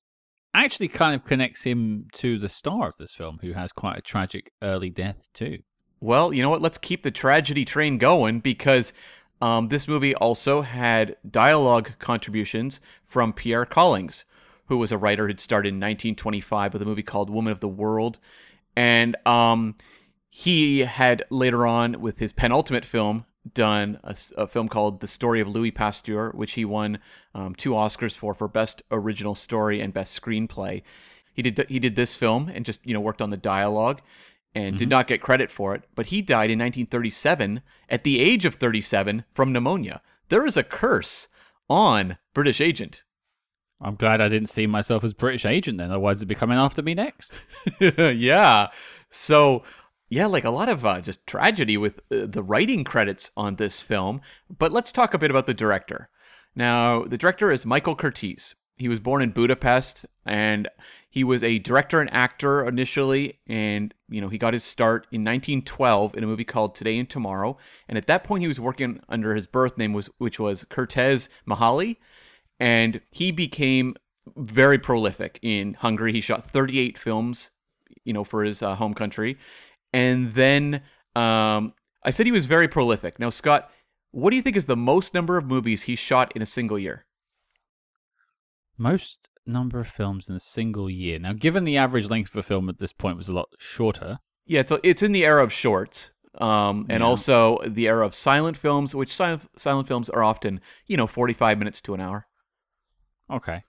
actually 0.53 0.89
kind 0.89 1.15
of 1.15 1.25
connects 1.25 1.63
him 1.63 2.09
to 2.15 2.39
the 2.39 2.49
star 2.49 2.89
of 2.89 2.95
this 2.99 3.13
film, 3.13 3.39
who 3.41 3.53
has 3.53 3.73
quite 3.73 3.99
a 3.99 4.03
tragic 4.03 4.51
early 4.63 4.91
death 4.91 5.29
too. 5.33 5.59
Well, 6.01 6.33
you 6.33 6.43
know 6.43 6.51
what? 6.51 6.63
Let's 6.63 6.79
keep 6.79 7.03
the 7.03 7.11
tragedy 7.11 7.65
train 7.65 7.99
going 7.99 8.41
because 8.41 8.93
um, 9.41 9.69
this 9.69 9.87
movie 9.87 10.15
also 10.15 10.63
had 10.63 11.17
dialogue 11.31 11.93
contributions 11.99 12.81
from 13.05 13.33
Pierre 13.33 13.65
Collings, 13.65 14.25
who 14.67 14.79
was 14.79 14.93
a 14.93 14.99
writer 14.99 15.27
who'd 15.27 15.41
started 15.41 15.71
in 15.71 15.77
1925 15.77 16.73
with 16.73 16.83
a 16.83 16.87
movie 16.87 17.03
called 17.03 17.31
Woman 17.31 17.53
of 17.53 17.61
the 17.61 17.69
World. 17.69 18.19
And 18.77 19.17
um, 19.27 19.77
he 20.31 20.81
had 20.81 21.25
later 21.29 21.67
on, 21.67 22.01
with 22.01 22.19
his 22.19 22.33
penultimate 22.33 22.85
film, 22.85 23.27
done 23.53 23.99
a 24.05 24.47
film 24.47 24.69
called 24.69 25.01
The 25.01 25.09
Story 25.09 25.41
of 25.41 25.49
Louis 25.49 25.73
Pasteur, 25.73 26.31
which 26.31 26.53
he 26.53 26.65
won 26.65 26.99
um, 27.35 27.55
two 27.55 27.71
Oscars 27.71 28.17
for 28.17 28.33
for 28.33 28.49
Best 28.49 28.83
Original 28.91 29.35
Story 29.35 29.81
and 29.81 29.93
Best 29.93 30.21
Screenplay. 30.21 30.83
He 31.33 31.43
did 31.43 31.67
he 31.69 31.79
did 31.79 31.97
this 31.97 32.15
film 32.17 32.49
and 32.49 32.65
just 32.65 32.87
you 32.87 32.95
know 32.95 33.01
worked 33.01 33.23
on 33.23 33.31
the 33.31 33.37
dialogue 33.37 34.01
and 34.55 34.77
did 34.77 34.89
not 34.89 35.07
get 35.07 35.23
credit 35.23 35.51
for 35.51 35.75
it. 35.75 35.83
But 35.95 36.07
he 36.07 36.23
died 36.23 36.51
in 36.51 36.59
1937 36.59 37.63
at 37.89 38.05
the 38.05 38.21
age 38.21 38.45
of 38.45 38.57
37 38.57 39.25
from 39.31 39.53
pneumonia. 39.53 40.03
There 40.29 40.47
is 40.47 40.57
a 40.57 40.65
curse 40.65 41.29
on 41.69 42.19
British 42.35 42.61
Agent. 42.61 43.03
I'm 43.81 43.95
glad 43.95 44.21
I 44.21 44.29
didn't 44.29 44.51
see 44.51 44.67
myself 44.67 45.05
as 45.05 45.15
British 45.15 45.47
agent 45.47 45.79
then, 45.79 45.91
otherwise 45.91 46.19
it'd 46.19 46.29
be 46.29 46.35
coming 46.35 46.59
after 46.59 46.83
me 46.83 46.95
next. 46.95 47.33
yeah. 47.81 48.69
So, 49.09 49.63
yeah, 50.11 50.27
like 50.27 50.45
a 50.45 50.51
lot 50.51 50.69
of 50.69 50.85
uh, 50.85 51.01
just 51.01 51.25
tragedy 51.27 51.77
with 51.77 52.01
uh, 52.11 52.27
the 52.27 52.43
writing 52.43 52.83
credits 52.83 53.31
on 53.37 53.57
this 53.57 53.81
film. 53.81 54.21
But 54.59 54.73
let's 54.73 54.93
talk 54.93 55.15
a 55.15 55.19
bit 55.19 55.31
about 55.31 55.47
the 55.47 55.55
director. 55.55 56.11
Now, 56.57 57.05
the 57.05 57.17
director 57.17 57.53
is 57.53 57.65
Michael 57.65 57.97
Curtiz. 57.97 58.55
He 58.77 58.89
was 58.89 58.99
born 58.99 59.23
in 59.23 59.31
Budapest 59.31 60.05
and 60.27 60.69
he 61.11 61.23
was 61.23 61.45
a 61.45 61.61
director 61.61 62.01
and 62.01 62.13
actor 62.13 62.67
initially. 62.67 63.39
And, 63.47 63.95
you 64.09 64.21
know, 64.21 64.29
he 64.29 64.39
got 64.39 64.53
his 64.53 64.65
start 64.65 65.07
in 65.13 65.23
1912 65.23 66.17
in 66.17 66.25
a 66.25 66.27
movie 66.27 66.45
called 66.45 66.75
Today 66.75 66.99
and 66.99 67.09
Tomorrow. 67.09 67.57
And 67.89 67.97
at 67.97 68.07
that 68.09 68.25
point, 68.25 68.43
he 68.43 68.49
was 68.49 68.59
working 68.59 69.01
under 69.09 69.35
his 69.37 69.47
birth 69.47 69.79
name, 69.79 69.93
was 69.93 70.09
which 70.19 70.41
was 70.41 70.65
Kertész 70.65 71.29
Mihály. 71.49 71.97
And 72.59 73.01
he 73.11 73.31
became 73.31 73.95
very 74.37 74.79
prolific 74.79 75.39
in 75.43 75.75
Hungary. 75.75 76.13
He 76.13 76.21
shot 76.21 76.51
38 76.51 76.99
films, 76.99 77.51
you 78.05 78.13
know, 78.13 78.25
for 78.25 78.43
his 78.43 78.63
uh, 78.63 78.75
home 78.75 78.95
country. 78.95 79.39
And 79.93 80.33
then 80.33 80.83
um, 81.17 81.73
I 82.05 82.11
said 82.11 82.27
he 82.27 82.33
was 82.33 82.47
very 82.47 82.69
prolific. 82.69 83.19
Now, 83.19 83.31
Scott, 83.31 83.71
what 84.13 84.31
do 84.31 84.37
you 84.37 84.43
think 84.43 84.57
is 84.57 84.67
the 84.67 84.77
most 84.77 85.15
number 85.15 85.37
of 85.37 85.45
movies 85.47 85.83
he 85.83 85.97
shot 85.97 86.33
in 86.35 86.43
a 86.43 86.47
single 86.47 86.79
year? 86.79 87.07
Most 88.79 89.29
number 89.47 89.81
of 89.81 89.89
films 89.89 90.29
in 90.29 90.35
a 90.35 90.41
single 90.41 90.89
year. 90.89 91.19
Now, 91.19 91.33
given 91.33 91.65
the 91.65 91.77
average 91.77 92.09
length 92.09 92.31
of 92.31 92.37
a 92.37 92.43
film 92.43 92.69
at 92.69 92.79
this 92.79 92.93
point 92.93 93.17
was 93.17 93.29
a 93.29 93.33
lot 93.33 93.49
shorter, 93.59 94.19
Yeah, 94.47 94.63
so 94.67 94.81
it's 94.83 95.03
in 95.03 95.13
the 95.13 95.25
era 95.25 95.43
of 95.45 95.53
shorts. 95.53 96.11
Um, 96.39 96.87
and 96.89 97.03
Yeah. 97.03 97.07
also 97.07 97.59
the 97.67 97.89
era 97.89 98.07
of 98.07 98.15
silent 98.15 98.57
films, 98.57 98.95
which 98.95 99.13
silent, 99.15 99.49
silent 99.57 99.89
films 99.89 100.09
are 100.09 100.23
often, 100.23 100.61
you 100.87 100.97
know, 100.97 101.07
45 101.07 101.59
minutes 101.59 101.81
to 101.83 101.95
an 101.95 102.01
hour. 102.01 102.27
Okay. 103.29 103.65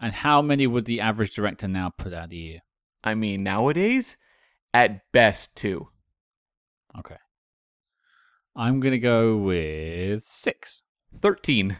And 0.00 0.12
how 0.14 0.42
many 0.42 0.66
would 0.66 0.84
the 0.86 1.00
average 1.00 1.34
director 1.34 1.68
now 1.68 1.90
put 1.90 2.12
out 2.14 2.32
a 2.32 2.36
year? 2.36 2.60
I 3.04 3.14
mean, 3.14 3.42
nowadays, 3.42 4.16
at 4.74 5.00
best, 5.12 5.56
two. 5.56 5.88
Okay. 6.98 7.16
I'm 8.54 8.80
gonna 8.80 8.98
go 8.98 9.36
with 9.36 10.22
six. 10.24 10.82
13. 11.20 11.78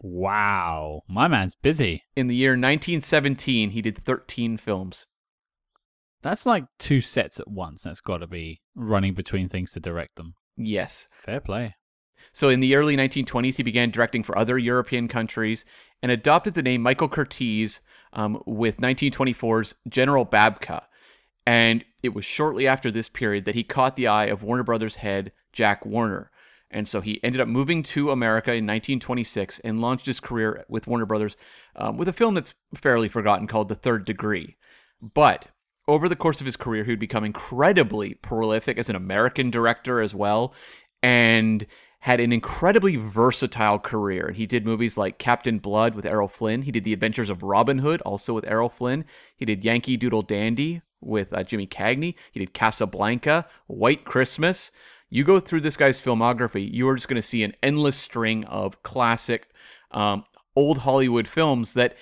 Wow, 0.00 1.02
my 1.08 1.26
man's 1.26 1.56
busy. 1.56 2.04
In 2.14 2.28
the 2.28 2.36
year 2.36 2.52
1917, 2.52 3.70
he 3.70 3.82
did 3.82 3.98
13 3.98 4.56
films. 4.56 5.06
That's 6.22 6.46
like 6.46 6.64
two 6.78 7.00
sets 7.00 7.40
at 7.40 7.48
once. 7.48 7.82
That's 7.82 8.00
got 8.00 8.18
to 8.18 8.26
be 8.26 8.60
running 8.74 9.14
between 9.14 9.48
things 9.48 9.72
to 9.72 9.80
direct 9.80 10.16
them. 10.16 10.34
Yes. 10.56 11.08
Fair 11.10 11.40
play. 11.40 11.74
So 12.32 12.48
in 12.48 12.60
the 12.60 12.74
early 12.74 12.96
1920s, 12.96 13.56
he 13.56 13.62
began 13.62 13.90
directing 13.90 14.22
for 14.22 14.36
other 14.36 14.58
European 14.58 15.08
countries 15.08 15.64
and 16.02 16.12
adopted 16.12 16.54
the 16.54 16.62
name 16.62 16.82
Michael 16.82 17.08
Curtiz 17.08 17.80
um, 18.12 18.40
with 18.46 18.78
1924's 18.78 19.74
General 19.88 20.26
Babka. 20.26 20.82
And 21.48 21.82
it 22.02 22.10
was 22.10 22.26
shortly 22.26 22.66
after 22.66 22.90
this 22.90 23.08
period 23.08 23.46
that 23.46 23.54
he 23.54 23.64
caught 23.64 23.96
the 23.96 24.06
eye 24.06 24.26
of 24.26 24.42
Warner 24.42 24.64
Brothers 24.64 24.96
head 24.96 25.32
Jack 25.50 25.86
Warner. 25.86 26.30
And 26.70 26.86
so 26.86 27.00
he 27.00 27.24
ended 27.24 27.40
up 27.40 27.48
moving 27.48 27.82
to 27.84 28.10
America 28.10 28.50
in 28.50 28.66
1926 28.66 29.58
and 29.60 29.80
launched 29.80 30.04
his 30.04 30.20
career 30.20 30.66
with 30.68 30.86
Warner 30.86 31.06
Brothers 31.06 31.38
um, 31.74 31.96
with 31.96 32.06
a 32.06 32.12
film 32.12 32.34
that's 32.34 32.54
fairly 32.74 33.08
forgotten 33.08 33.46
called 33.46 33.70
The 33.70 33.74
Third 33.74 34.04
Degree. 34.04 34.58
But 35.00 35.46
over 35.86 36.06
the 36.06 36.16
course 36.16 36.42
of 36.42 36.44
his 36.44 36.58
career, 36.58 36.84
he 36.84 36.92
would 36.92 36.98
become 36.98 37.24
incredibly 37.24 38.12
prolific 38.12 38.76
as 38.76 38.90
an 38.90 38.96
American 38.96 39.50
director 39.50 40.02
as 40.02 40.14
well, 40.14 40.52
and 41.02 41.66
had 42.00 42.20
an 42.20 42.30
incredibly 42.30 42.96
versatile 42.96 43.78
career. 43.78 44.26
And 44.26 44.36
he 44.36 44.44
did 44.44 44.66
movies 44.66 44.98
like 44.98 45.16
Captain 45.16 45.60
Blood 45.60 45.94
with 45.94 46.04
Errol 46.04 46.28
Flynn. 46.28 46.60
He 46.60 46.72
did 46.72 46.84
The 46.84 46.92
Adventures 46.92 47.30
of 47.30 47.42
Robin 47.42 47.78
Hood, 47.78 48.02
also 48.02 48.34
with 48.34 48.44
Errol 48.46 48.68
Flynn. 48.68 49.06
He 49.34 49.46
did 49.46 49.64
Yankee 49.64 49.96
Doodle 49.96 50.20
Dandy 50.20 50.82
with 51.00 51.32
uh, 51.32 51.42
Jimmy 51.42 51.66
Cagney. 51.66 52.14
He 52.32 52.40
did 52.40 52.54
Casablanca, 52.54 53.46
White 53.66 54.04
Christmas. 54.04 54.70
You 55.10 55.24
go 55.24 55.40
through 55.40 55.62
this 55.62 55.76
guy's 55.76 56.00
filmography, 56.00 56.70
you 56.70 56.88
are 56.88 56.94
just 56.94 57.08
going 57.08 57.20
to 57.20 57.26
see 57.26 57.42
an 57.42 57.54
endless 57.62 57.96
string 57.96 58.44
of 58.44 58.82
classic 58.82 59.48
um, 59.90 60.24
old 60.54 60.78
Hollywood 60.78 61.26
films 61.26 61.72
that 61.74 61.96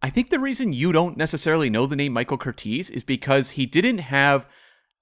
I 0.00 0.10
think 0.10 0.30
the 0.30 0.38
reason 0.38 0.72
you 0.72 0.92
don't 0.92 1.16
necessarily 1.16 1.70
know 1.70 1.86
the 1.86 1.96
name 1.96 2.12
Michael 2.12 2.38
Curtiz 2.38 2.90
is 2.90 3.04
because 3.04 3.50
he 3.50 3.66
didn't 3.66 3.98
have 3.98 4.46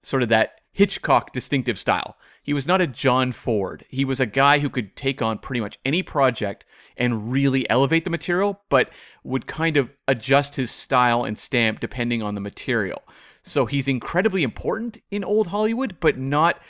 sort 0.02 0.23
of 0.23 0.28
that 0.31 0.61
Hitchcock 0.73 1.33
distinctive 1.33 1.78
style. 1.78 2.16
He 2.43 2.53
was 2.53 2.67
not 2.67 2.81
a 2.81 2.87
John 2.87 3.33
Ford. 3.33 3.85
He 3.89 4.05
was 4.05 4.19
a 4.19 4.27
guy 4.27 4.59
who 4.59 4.69
could 4.69 4.97
take 4.97 5.23
on 5.23 5.39
pretty 5.39 5.61
much 5.61 5.79
any 5.85 6.03
project 6.03 6.65
and 6.97 7.31
really 7.31 7.69
elevate 7.71 8.05
the 8.05 8.11
material, 8.11 8.61
but 8.69 8.91
would 9.23 9.47
kind 9.47 9.77
of 9.77 9.91
adjust 10.09 10.57
his 10.57 10.71
style 10.71 11.25
and 11.25 11.39
stamp 11.39 11.79
depending 11.79 12.23
on 12.23 12.35
the 12.35 12.41
material. 12.41 13.03
So 13.45 13.67
he's 13.67 13.89
incredibly 13.89 14.43
important 14.43 14.99
in 15.11 15.25
old 15.25 15.49
Hollywood, 15.49 15.97
but 16.01 16.19
not 16.19 16.61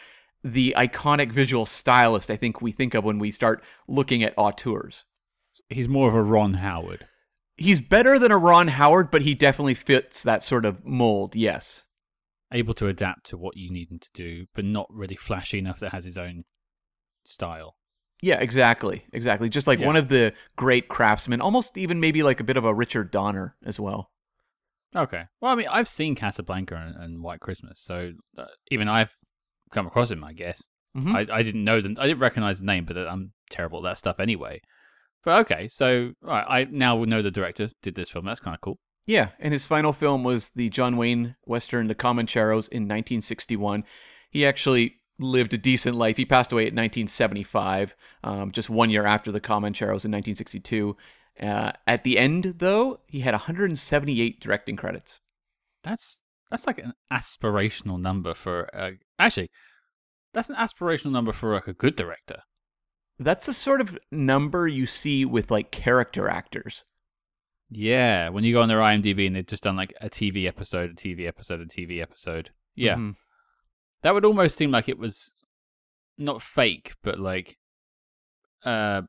the 0.44 0.74
iconic 0.76 1.30
visual 1.30 1.66
stylist 1.66 2.30
I 2.30 2.36
think 2.36 2.60
we 2.60 2.72
think 2.72 2.94
of 2.94 3.04
when 3.04 3.18
we 3.18 3.30
start 3.30 3.62
looking 3.86 4.22
at 4.22 4.34
auteurs. 4.36 5.04
He's 5.68 5.88
more 5.88 6.08
of 6.08 6.14
a 6.14 6.22
Ron 6.22 6.54
Howard. 6.54 7.06
He's 7.56 7.80
better 7.80 8.18
than 8.18 8.32
a 8.32 8.38
Ron 8.38 8.68
Howard, 8.68 9.10
but 9.10 9.22
he 9.22 9.34
definitely 9.34 9.74
fits 9.74 10.22
that 10.22 10.42
sort 10.42 10.64
of 10.64 10.84
mold, 10.84 11.36
yes. 11.36 11.84
Able 12.52 12.74
to 12.74 12.88
adapt 12.88 13.26
to 13.26 13.36
what 13.38 13.56
you 13.56 13.70
need 13.72 13.90
him 13.90 13.98
to 13.98 14.08
do, 14.14 14.46
but 14.54 14.64
not 14.64 14.86
really 14.90 15.16
flashy 15.16 15.58
enough 15.58 15.80
that 15.80 15.92
has 15.92 16.04
his 16.04 16.18
own 16.18 16.44
style. 17.24 17.76
Yeah, 18.20 18.40
exactly. 18.40 19.04
Exactly. 19.12 19.48
Just 19.48 19.66
like 19.66 19.80
Yeah. 19.80 19.86
one 19.86 19.96
of 19.96 20.08
the 20.08 20.32
great 20.56 20.88
craftsmen, 20.88 21.40
almost 21.40 21.76
even 21.76 21.98
maybe 21.98 22.22
like 22.22 22.38
a 22.40 22.44
bit 22.44 22.56
of 22.56 22.64
a 22.64 22.72
Richard 22.74 23.10
Donner 23.10 23.56
as 23.64 23.80
well. 23.80 24.10
Okay. 24.94 25.24
Well, 25.40 25.50
I 25.52 25.54
mean, 25.54 25.68
I've 25.68 25.88
seen 25.88 26.14
Casablanca 26.14 26.76
and, 26.76 26.94
and 27.02 27.22
White 27.22 27.40
Christmas, 27.40 27.80
so 27.80 28.12
uh, 28.36 28.44
even 28.70 28.88
I've 28.88 29.10
come 29.72 29.86
across 29.86 30.10
him, 30.10 30.22
I 30.22 30.34
guess. 30.34 30.62
Mhm. 30.96 31.14
I, 31.30 31.38
I 31.38 31.42
didn't 31.42 31.64
know 31.64 31.80
the, 31.80 31.96
I 31.98 32.06
didn't 32.06 32.20
recognize 32.20 32.60
the 32.60 32.66
name, 32.66 32.84
but 32.84 32.96
I'm 32.98 33.32
terrible 33.50 33.78
at 33.78 33.90
that 33.90 33.98
stuff 33.98 34.20
anyway. 34.20 34.60
But 35.24 35.40
okay, 35.46 35.68
so 35.68 36.12
right, 36.20 36.44
I 36.48 36.64
now 36.70 37.02
know 37.04 37.22
the 37.22 37.30
director 37.30 37.70
did 37.82 37.94
this 37.94 38.10
film. 38.10 38.26
That's 38.26 38.40
kind 38.40 38.54
of 38.54 38.60
cool. 38.60 38.78
Yeah, 39.06 39.30
and 39.40 39.52
his 39.52 39.66
final 39.66 39.92
film 39.92 40.22
was 40.22 40.50
the 40.50 40.68
John 40.68 40.96
Wayne 40.96 41.34
Western 41.44 41.88
The 41.88 41.94
Comancheros 41.94 42.68
in 42.68 42.84
1961. 42.84 43.84
He 44.30 44.46
actually 44.46 44.96
lived 45.18 45.52
a 45.52 45.58
decent 45.58 45.96
life. 45.96 46.16
He 46.16 46.24
passed 46.24 46.52
away 46.52 46.62
at 46.62 46.74
1975, 46.74 47.96
um, 48.24 48.52
just 48.52 48.70
one 48.70 48.90
year 48.90 49.04
after 49.04 49.32
The 49.32 49.40
Comancheros 49.40 50.04
in 50.04 50.12
1962. 50.12 50.96
Uh, 51.40 51.72
at 51.86 52.04
the 52.04 52.18
end, 52.18 52.54
though, 52.58 53.00
he 53.06 53.20
had 53.20 53.34
178 53.34 54.40
directing 54.40 54.76
credits. 54.76 55.20
That's 55.82 56.22
that's 56.50 56.66
like 56.66 56.78
an 56.78 56.92
aspirational 57.10 57.98
number 57.98 58.34
for 58.34 58.68
uh, 58.76 58.92
actually, 59.18 59.50
that's 60.34 60.50
an 60.50 60.56
aspirational 60.56 61.10
number 61.10 61.32
for 61.32 61.54
like 61.54 61.66
a 61.66 61.72
good 61.72 61.96
director. 61.96 62.42
That's 63.18 63.46
the 63.46 63.54
sort 63.54 63.80
of 63.80 63.98
number 64.10 64.68
you 64.68 64.86
see 64.86 65.24
with 65.24 65.50
like 65.50 65.70
character 65.70 66.28
actors. 66.28 66.84
Yeah, 67.74 68.28
when 68.28 68.44
you 68.44 68.52
go 68.52 68.60
on 68.60 68.68
their 68.68 68.78
IMDb 68.80 69.26
and 69.26 69.34
they've 69.34 69.46
just 69.46 69.62
done 69.62 69.76
like 69.76 69.94
a 70.00 70.10
TV 70.10 70.46
episode, 70.46 70.90
a 70.90 70.94
TV 70.94 71.26
episode, 71.26 71.60
a 71.60 71.64
TV 71.66 72.02
episode. 72.02 72.50
Yeah, 72.74 72.96
Mhm. 72.96 73.16
that 74.02 74.12
would 74.14 74.24
almost 74.26 74.56
seem 74.58 74.70
like 74.70 74.88
it 74.88 74.98
was 74.98 75.34
not 76.18 76.42
fake, 76.42 76.94
but 77.02 77.18
like, 77.18 77.56
uh, 78.64 79.02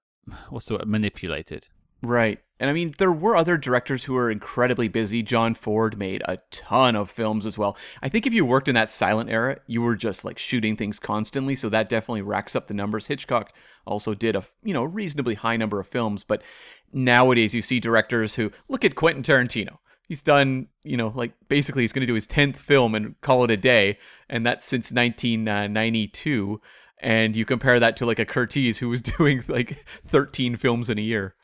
what's 0.49 0.67
the 0.67 0.75
word? 0.75 0.87
Manipulated. 0.87 1.67
Right. 2.03 2.39
And 2.59 2.69
I 2.69 2.73
mean, 2.73 2.93
there 2.97 3.11
were 3.11 3.35
other 3.35 3.57
directors 3.57 4.03
who 4.03 4.13
were 4.13 4.29
incredibly 4.29 4.87
busy. 4.87 5.23
John 5.23 5.53
Ford 5.53 5.97
made 5.97 6.21
a 6.25 6.37
ton 6.51 6.95
of 6.95 7.09
films 7.09 7.45
as 7.45 7.57
well. 7.57 7.77
I 8.01 8.09
think 8.09 8.27
if 8.27 8.33
you 8.33 8.45
worked 8.45 8.67
in 8.67 8.75
that 8.75 8.89
silent 8.89 9.29
era, 9.29 9.59
you 9.67 9.81
were 9.81 9.95
just 9.95 10.23
like 10.23 10.37
shooting 10.37 10.75
things 10.75 10.99
constantly, 10.99 11.55
so 11.55 11.69
that 11.69 11.89
definitely 11.89 12.21
racks 12.21 12.55
up 12.55 12.67
the 12.67 12.73
numbers. 12.73 13.07
Hitchcock 13.07 13.53
also 13.85 14.13
did 14.13 14.35
a, 14.35 14.43
you 14.63 14.73
know, 14.73 14.83
reasonably 14.83 15.35
high 15.35 15.57
number 15.57 15.79
of 15.79 15.87
films, 15.87 16.23
but 16.23 16.43
nowadays 16.91 17.53
you 17.53 17.61
see 17.61 17.79
directors 17.79 18.35
who 18.35 18.51
look 18.67 18.85
at 18.85 18.95
Quentin 18.95 19.23
Tarantino. 19.23 19.77
He's 20.07 20.21
done, 20.21 20.67
you 20.83 20.97
know, 20.97 21.11
like 21.15 21.33
basically 21.47 21.83
he's 21.83 21.93
going 21.93 22.01
to 22.01 22.07
do 22.07 22.13
his 22.13 22.27
10th 22.27 22.57
film 22.57 22.95
and 22.95 23.19
call 23.21 23.43
it 23.45 23.51
a 23.51 23.57
day, 23.57 23.97
and 24.29 24.45
that's 24.45 24.65
since 24.65 24.91
1992. 24.91 26.61
And 26.99 27.35
you 27.35 27.43
compare 27.45 27.79
that 27.79 27.97
to 27.97 28.05
like 28.05 28.19
a 28.19 28.25
Curtiz 28.25 28.77
who 28.77 28.89
was 28.89 29.01
doing 29.17 29.43
like 29.47 29.85
13 30.05 30.55
films 30.57 30.89
in 30.89 30.97
a 30.97 31.01
year. 31.01 31.35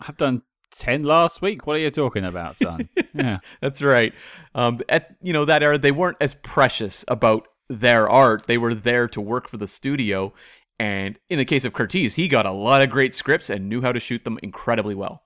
I've 0.00 0.16
done 0.16 0.42
ten 0.70 1.02
last 1.02 1.40
week. 1.42 1.66
What 1.66 1.76
are 1.76 1.80
you 1.80 1.90
talking 1.90 2.24
about, 2.24 2.56
son? 2.56 2.88
yeah, 3.14 3.38
That's 3.60 3.82
right. 3.82 4.12
Um, 4.54 4.80
at 4.88 5.16
you 5.22 5.32
know 5.32 5.44
that 5.44 5.62
era, 5.62 5.78
they 5.78 5.92
weren't 5.92 6.18
as 6.20 6.34
precious 6.34 7.04
about 7.08 7.48
their 7.68 8.08
art. 8.08 8.46
They 8.46 8.58
were 8.58 8.74
there 8.74 9.08
to 9.08 9.20
work 9.20 9.48
for 9.48 9.56
the 9.56 9.66
studio. 9.66 10.32
And 10.78 11.18
in 11.30 11.38
the 11.38 11.44
case 11.46 11.64
of 11.64 11.72
Curtiz, 11.72 12.14
he 12.14 12.28
got 12.28 12.44
a 12.44 12.50
lot 12.50 12.82
of 12.82 12.90
great 12.90 13.14
scripts 13.14 13.48
and 13.48 13.68
knew 13.68 13.80
how 13.80 13.92
to 13.92 14.00
shoot 14.00 14.24
them 14.24 14.38
incredibly 14.42 14.94
well. 14.94 15.22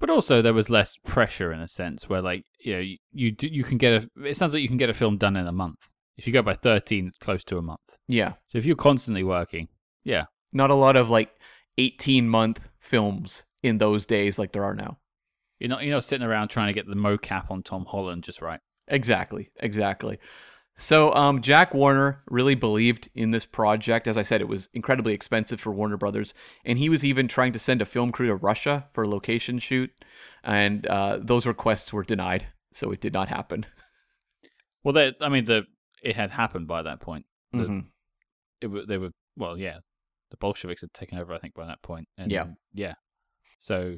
but 0.00 0.10
also 0.10 0.42
there 0.42 0.52
was 0.54 0.68
less 0.68 0.96
pressure 1.06 1.52
in 1.52 1.60
a 1.60 1.68
sense 1.68 2.08
where 2.08 2.20
like 2.22 2.44
you 2.58 2.72
know 2.74 2.80
you 2.80 2.96
you, 3.12 3.30
do, 3.30 3.46
you 3.46 3.62
can 3.62 3.78
get 3.78 3.92
a. 4.02 4.10
It 4.24 4.36
sounds 4.36 4.52
like 4.52 4.62
you 4.62 4.68
can 4.68 4.78
get 4.78 4.90
a 4.90 4.94
film 4.94 5.16
done 5.16 5.36
in 5.36 5.46
a 5.46 5.52
month. 5.52 5.88
If 6.16 6.26
you 6.26 6.32
go 6.32 6.42
by 6.42 6.54
thirteen, 6.54 7.06
it's 7.08 7.18
close 7.18 7.44
to 7.44 7.58
a 7.58 7.62
month. 7.62 7.80
Yeah, 8.08 8.32
So 8.48 8.58
if 8.58 8.66
you're 8.66 8.74
constantly 8.76 9.22
working, 9.22 9.68
yeah, 10.02 10.24
not 10.52 10.70
a 10.70 10.74
lot 10.74 10.96
of 10.96 11.08
like 11.10 11.30
eighteen 11.78 12.28
month 12.28 12.68
films 12.80 13.44
in 13.62 13.78
those 13.78 14.06
days 14.06 14.38
like 14.38 14.52
there 14.52 14.64
are 14.64 14.74
now. 14.74 14.98
you're 15.58 15.68
not 15.68 15.82
you're 15.82 15.94
not 15.94 16.04
sitting 16.04 16.26
around 16.26 16.48
trying 16.48 16.68
to 16.68 16.72
get 16.72 16.86
the 16.86 16.94
mocap 16.96 17.50
on 17.50 17.62
Tom 17.62 17.84
Holland 17.86 18.24
just 18.24 18.40
right. 18.42 18.60
Exactly, 18.88 19.50
exactly. 19.56 20.18
So 20.76 21.12
um, 21.14 21.42
Jack 21.42 21.74
Warner 21.74 22.22
really 22.28 22.54
believed 22.54 23.10
in 23.14 23.32
this 23.32 23.44
project. 23.44 24.06
As 24.08 24.16
I 24.16 24.22
said, 24.22 24.40
it 24.40 24.48
was 24.48 24.68
incredibly 24.72 25.12
expensive 25.12 25.60
for 25.60 25.72
Warner 25.72 25.98
Brothers, 25.98 26.32
and 26.64 26.78
he 26.78 26.88
was 26.88 27.04
even 27.04 27.28
trying 27.28 27.52
to 27.52 27.58
send 27.58 27.82
a 27.82 27.84
film 27.84 28.12
crew 28.12 28.28
to 28.28 28.34
Russia 28.36 28.86
for 28.92 29.04
a 29.04 29.08
location 29.08 29.58
shoot, 29.58 29.90
and 30.42 30.86
uh, 30.86 31.18
those 31.20 31.44
requests 31.46 31.92
were 31.92 32.02
denied, 32.02 32.46
so 32.72 32.90
it 32.92 33.00
did 33.00 33.12
not 33.12 33.28
happen. 33.28 33.66
Well, 34.82 34.94
they, 34.94 35.12
I 35.20 35.28
mean, 35.28 35.44
the 35.44 35.64
it 36.02 36.16
had 36.16 36.30
happened 36.30 36.66
by 36.66 36.82
that 36.82 37.00
point. 37.00 37.26
The- 37.52 37.58
Mhm. 37.58 37.84
It 38.62 38.88
they 38.88 38.96
were 38.96 39.10
well, 39.36 39.58
yeah, 39.58 39.78
the 40.30 40.36
Bolsheviks 40.38 40.80
had 40.80 40.94
taken 40.94 41.18
over, 41.18 41.34
I 41.34 41.38
think, 41.38 41.52
by 41.54 41.66
that 41.66 41.82
point. 41.82 42.08
And, 42.16 42.32
Yeah. 42.32 42.46
yeah. 42.72 42.94
So 43.60 43.96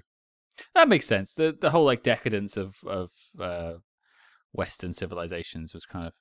that 0.74 0.88
makes 0.88 1.06
sense. 1.06 1.32
The 1.32 1.56
the 1.58 1.70
whole 1.70 1.84
like 1.84 2.02
decadence 2.02 2.56
of 2.56 2.76
of 2.86 3.10
uh, 3.40 3.74
Western 4.52 4.92
civilizations 4.92 5.72
was 5.72 5.86
kind 5.86 6.06
of 6.06 6.12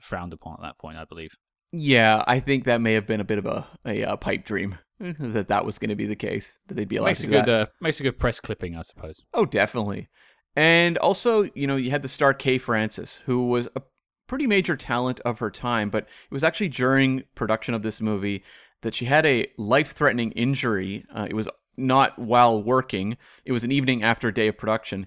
frowned 0.00 0.32
upon 0.32 0.54
at 0.54 0.62
that 0.62 0.78
point, 0.78 0.98
I 0.98 1.04
believe. 1.04 1.32
Yeah, 1.72 2.22
I 2.26 2.38
think 2.38 2.64
that 2.64 2.80
may 2.82 2.92
have 2.92 3.06
been 3.06 3.20
a 3.20 3.24
bit 3.24 3.38
of 3.38 3.46
a, 3.46 3.66
a, 3.86 4.04
uh 4.04 4.16
pipe 4.16 4.44
dream 4.44 4.76
that 5.00 5.48
that 5.48 5.64
was 5.64 5.78
going 5.78 5.88
to 5.88 5.96
be 5.96 6.06
the 6.06 6.14
case 6.14 6.58
that 6.68 6.74
they'd 6.74 6.88
be 6.88 6.96
allowed 6.96 7.08
makes 7.08 7.20
to 7.20 7.26
a 7.26 7.30
do 7.30 7.32
good 7.32 7.46
that. 7.46 7.60
uh, 7.62 7.66
makes 7.80 7.98
a 7.98 8.02
good 8.02 8.18
press 8.18 8.40
clipping, 8.40 8.76
I 8.76 8.82
suppose. 8.82 9.22
Oh, 9.32 9.46
definitely. 9.46 10.08
And 10.54 10.98
also, 10.98 11.48
you 11.54 11.66
know, 11.66 11.76
you 11.76 11.90
had 11.90 12.02
the 12.02 12.08
star 12.08 12.34
Kay 12.34 12.58
Francis, 12.58 13.20
who 13.24 13.48
was 13.48 13.68
a 13.74 13.80
pretty 14.26 14.46
major 14.46 14.76
talent 14.76 15.18
of 15.20 15.38
her 15.38 15.50
time, 15.50 15.88
but 15.88 16.04
it 16.04 16.34
was 16.34 16.44
actually 16.44 16.68
during 16.68 17.22
production 17.34 17.72
of 17.72 17.82
this 17.82 18.02
movie 18.02 18.44
that 18.82 18.94
she 18.94 19.06
had 19.06 19.24
a 19.24 19.46
life 19.56 19.92
threatening 19.92 20.30
injury. 20.32 21.06
Uh, 21.14 21.26
it 21.28 21.34
was 21.34 21.48
not 21.76 22.18
while 22.18 22.62
working, 22.62 23.16
it 23.44 23.52
was 23.52 23.64
an 23.64 23.72
evening 23.72 24.02
after 24.02 24.28
a 24.28 24.34
day 24.34 24.48
of 24.48 24.58
production, 24.58 25.06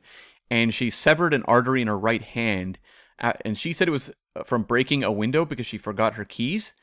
and 0.49 0.73
she 0.73 0.89
severed 0.89 1.33
an 1.33 1.43
artery 1.43 1.81
in 1.81 1.87
her 1.87 1.97
right 1.97 2.21
hand. 2.21 2.79
Uh, 3.19 3.33
and 3.43 3.57
she 3.57 3.73
said 3.73 3.87
it 3.87 3.91
was 3.91 4.11
uh, 4.35 4.43
from 4.43 4.63
breaking 4.63 5.03
a 5.03 5.11
window 5.11 5.45
because 5.45 5.65
she 5.65 5.77
forgot 5.77 6.15
her 6.15 6.25
keys 6.25 6.73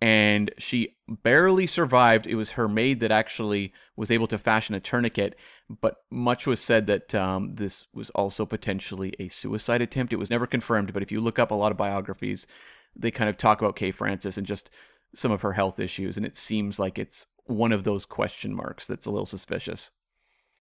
and 0.00 0.50
she 0.58 0.96
barely 1.08 1.66
survived. 1.66 2.26
It 2.26 2.34
was 2.34 2.50
her 2.50 2.68
maid 2.68 3.00
that 3.00 3.10
actually 3.10 3.72
was 3.96 4.10
able 4.10 4.26
to 4.26 4.38
fashion 4.38 4.74
a 4.74 4.80
tourniquet, 4.80 5.36
but 5.80 5.96
much 6.10 6.46
was 6.46 6.60
said 6.60 6.86
that 6.88 7.14
um, 7.14 7.54
this 7.54 7.86
was 7.94 8.10
also 8.10 8.44
potentially 8.44 9.14
a 9.18 9.28
suicide 9.28 9.80
attempt. 9.80 10.12
It 10.12 10.18
was 10.18 10.30
never 10.30 10.46
confirmed, 10.46 10.92
but 10.92 11.02
if 11.02 11.10
you 11.10 11.20
look 11.20 11.38
up 11.38 11.50
a 11.50 11.54
lot 11.54 11.72
of 11.72 11.78
biographies, 11.78 12.46
they 12.94 13.10
kind 13.10 13.30
of 13.30 13.36
talk 13.36 13.60
about 13.60 13.76
Kay 13.76 13.90
Francis 13.90 14.36
and 14.36 14.46
just 14.46 14.70
some 15.14 15.32
of 15.32 15.42
her 15.42 15.52
health 15.52 15.80
issues, 15.80 16.16
and 16.16 16.26
it 16.26 16.36
seems 16.36 16.78
like 16.78 16.98
it's 16.98 17.26
one 17.46 17.72
of 17.72 17.84
those 17.84 18.06
question 18.06 18.54
marks 18.54 18.86
that's 18.86 19.06
a 19.06 19.10
little 19.10 19.26
suspicious. 19.26 19.90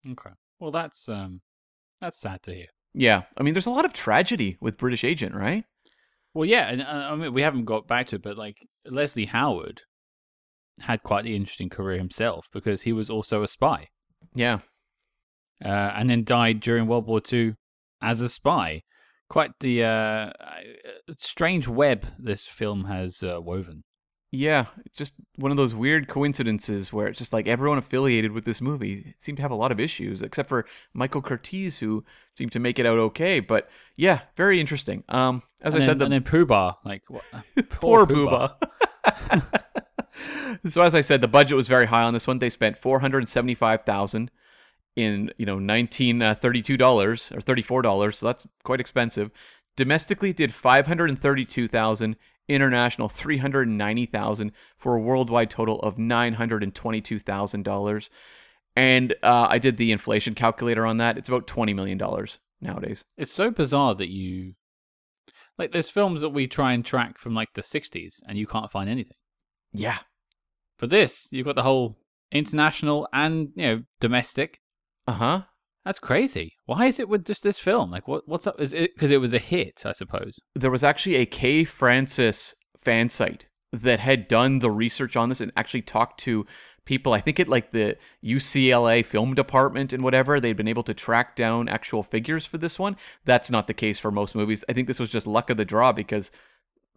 Okay. 0.09 0.31
Well, 0.59 0.71
that's 0.71 1.09
um, 1.09 1.41
that's 2.01 2.19
sad 2.19 2.43
to 2.45 2.55
hear. 2.55 2.67
Yeah, 2.95 3.25
I 3.37 3.43
mean, 3.43 3.53
there's 3.55 3.67
a 3.67 3.71
lot 3.71 3.85
of 3.85 3.93
tragedy 3.93 4.57
with 4.61 4.79
British 4.79 5.05
Agent, 5.05 5.35
right? 5.35 5.65
Well, 6.33 6.47
yeah, 6.47 6.69
and 6.69 6.83
uh, 6.83 6.85
I 6.85 7.15
mean, 7.15 7.35
we 7.35 7.43
haven't 7.43 7.65
got 7.65 7.87
back 7.87 8.07
to 8.09 8.17
it, 8.17 8.23
but 8.23 8.39
like 8.39 8.57
Leslie 8.87 9.27
Howard 9.27 9.83
had 10.81 11.03
quite 11.03 11.25
an 11.25 11.33
interesting 11.33 11.69
career 11.69 11.99
himself 11.99 12.47
because 12.53 12.83
he 12.83 12.93
was 12.93 13.11
also 13.11 13.43
a 13.43 13.49
spy. 13.49 13.89
Yeah. 14.35 14.61
Uh, 15.65 15.69
and 15.69 16.11
then 16.11 16.25
died 16.25 16.61
during 16.61 16.87
World 16.87 17.07
War 17.07 17.21
II 17.33 17.55
as 18.03 18.21
a 18.21 18.29
spy. 18.29 18.83
Quite 19.29 19.53
the 19.61 19.83
uh, 19.83 20.31
strange 21.19 21.67
web 21.67 22.07
this 22.19 22.47
film 22.47 22.85
has 22.85 23.23
uh, 23.23 23.41
woven. 23.41 23.83
Yeah, 24.33 24.67
just 24.95 25.15
one 25.37 25.53
of 25.53 25.57
those 25.57 25.75
weird 25.75 26.09
coincidences 26.09 26.93
where 26.93 27.07
it's 27.07 27.19
just 27.19 27.33
like 27.33 27.47
everyone 27.47 27.79
affiliated 27.79 28.33
with 28.33 28.45
this 28.45 28.61
movie 28.61 29.15
seemed 29.19 29.37
to 29.37 29.43
have 29.43 29.53
a 29.53 29.57
lot 29.57 29.71
of 29.71 29.79
issues, 29.79 30.21
except 30.21 30.49
for 30.49 30.67
Michael 30.93 31.23
Curtiz, 31.23 31.79
who 31.79 32.05
seemed 32.37 32.53
to 32.53 32.59
make 32.59 32.79
it 32.79 32.87
out 32.87 32.99
okay. 32.99 33.41
But 33.41 33.69
yeah, 33.95 34.23
very 34.37 34.61
interesting. 34.61 35.05
Um, 35.09 35.43
as 35.63 35.75
and 35.75 35.83
I 35.83 35.87
then, 35.87 35.87
said, 35.87 35.99
the 36.01 36.05
and 36.07 36.15
then 36.15 36.25
Pooh 36.25 36.47
like 36.85 37.05
what? 37.09 37.23
poor 37.71 38.05
Pooh 38.05 38.29
so 40.69 40.83
as 40.83 40.95
I 40.95 41.01
said, 41.01 41.21
the 41.21 41.29
budget 41.29 41.57
was 41.57 41.69
very 41.69 41.87
high 41.87 42.03
on 42.03 42.13
this 42.13 42.27
one. 42.27 42.39
They 42.39 42.51
spent 42.51 42.77
four 42.77 43.01
hundred 43.01 43.29
seventy-five 43.29 43.83
thousand 43.83 44.31
in 44.97 45.33
you 45.39 45.47
know 45.47 45.59
nineteen 45.59 46.21
uh, 46.21 46.35
dollars 46.35 47.33
or 47.33 47.41
thirty-four 47.41 47.83
dollars. 47.83 48.19
So 48.19 48.27
that's 48.27 48.47
quite 48.65 48.81
expensive. 48.81 49.31
Domestically, 49.77 50.33
did 50.33 50.53
five 50.53 50.87
hundred 50.87 51.17
thirty-two 51.19 51.69
thousand 51.69 52.17
international 52.49 53.09
390,000 53.09 54.53
for 54.77 54.95
a 54.95 55.01
worldwide 55.01 55.51
total 55.51 55.81
of 55.81 55.97
$922,000. 55.97 58.09
And 58.75 59.15
uh, 59.23 59.47
I 59.51 59.59
did 59.59 59.79
the 59.79 59.93
inflation 59.93 60.35
calculator 60.35 60.87
on 60.87 60.97
that. 60.99 61.19
It's 61.19 61.29
about 61.29 61.47
$20 61.47 61.75
million 61.75 61.99
nowadays. 62.61 63.05
It's 63.17 63.33
so 63.33 63.51
bizarre 63.51 63.95
that 63.95 64.11
you 64.11 64.55
like 65.59 65.73
there's 65.73 65.89
films 65.89 66.21
that 66.21 66.29
we 66.31 66.47
try 66.47 66.75
and 66.75 66.85
track 66.85 67.19
from 67.19 67.35
like 67.35 67.55
the 67.55 67.63
60s 67.63 68.17
and 68.29 68.37
you 68.37 68.47
can't 68.47 68.71
find 68.71 68.91
anything. 68.91 69.17
Yeah. 69.73 70.01
For 70.77 70.87
this, 70.87 71.29
you've 71.31 71.47
got 71.47 71.57
the 71.57 71.63
whole 71.63 71.97
international 72.31 73.09
and, 73.13 73.51
you 73.55 73.67
know, 73.67 73.83
domestic. 74.01 74.61
Uh-huh. 75.07 75.43
That's 75.87 76.01
crazy. 76.01 76.57
Why 76.65 76.87
is 76.87 76.99
it 76.99 77.09
with 77.09 77.25
just 77.25 77.45
this 77.45 77.61
film? 77.61 77.93
Like, 77.93 78.09
what 78.09 78.27
what's 78.27 78.49
up? 78.49 78.61
Is 78.61 78.73
it 78.73 78.93
because 78.95 79.13
it 79.13 79.21
was 79.21 79.33
a 79.33 79.39
hit? 79.39 79.85
I 79.87 79.93
suppose 79.93 80.41
there 80.57 80.73
was 80.73 80.83
actually 80.83 81.15
a 81.15 81.27
Kay 81.27 81.63
Francis 81.63 82.57
fan 82.77 83.09
site 83.09 83.47
that 83.73 84.01
had 84.01 84.27
done 84.27 84.59
the 84.59 84.71
research 84.71 85.17
on 85.17 85.29
this 85.29 85.41
and 85.41 85.53
actually 85.57 85.83
talked 85.83 86.19
to 86.21 86.45
people. 86.87 87.13
I 87.13 87.21
think 87.21 87.39
at 87.39 87.47
like 87.47 87.71
the 87.71 87.97
UCLA 88.25 89.07
film 89.07 89.35
department 89.35 89.93
and 89.93 90.03
whatever. 90.03 90.41
They'd 90.41 90.57
been 90.57 90.67
able 90.67 90.83
to 90.83 90.95
track 90.95 91.37
down 91.37 91.69
actual 91.69 92.03
figures 92.03 92.47
for 92.47 92.59
this 92.59 92.81
one. 92.81 92.97
That's 93.25 93.49
not 93.49 93.69
the 93.69 93.75
case 93.75 94.01
for 94.01 94.11
most 94.11 94.35
movies. 94.35 94.65
I 94.69 94.73
think 94.73 94.89
this 94.89 94.99
was 94.99 95.11
just 95.11 95.29
luck 95.29 95.51
of 95.51 95.57
the 95.57 95.65
draw 95.65 95.93
because 95.93 96.33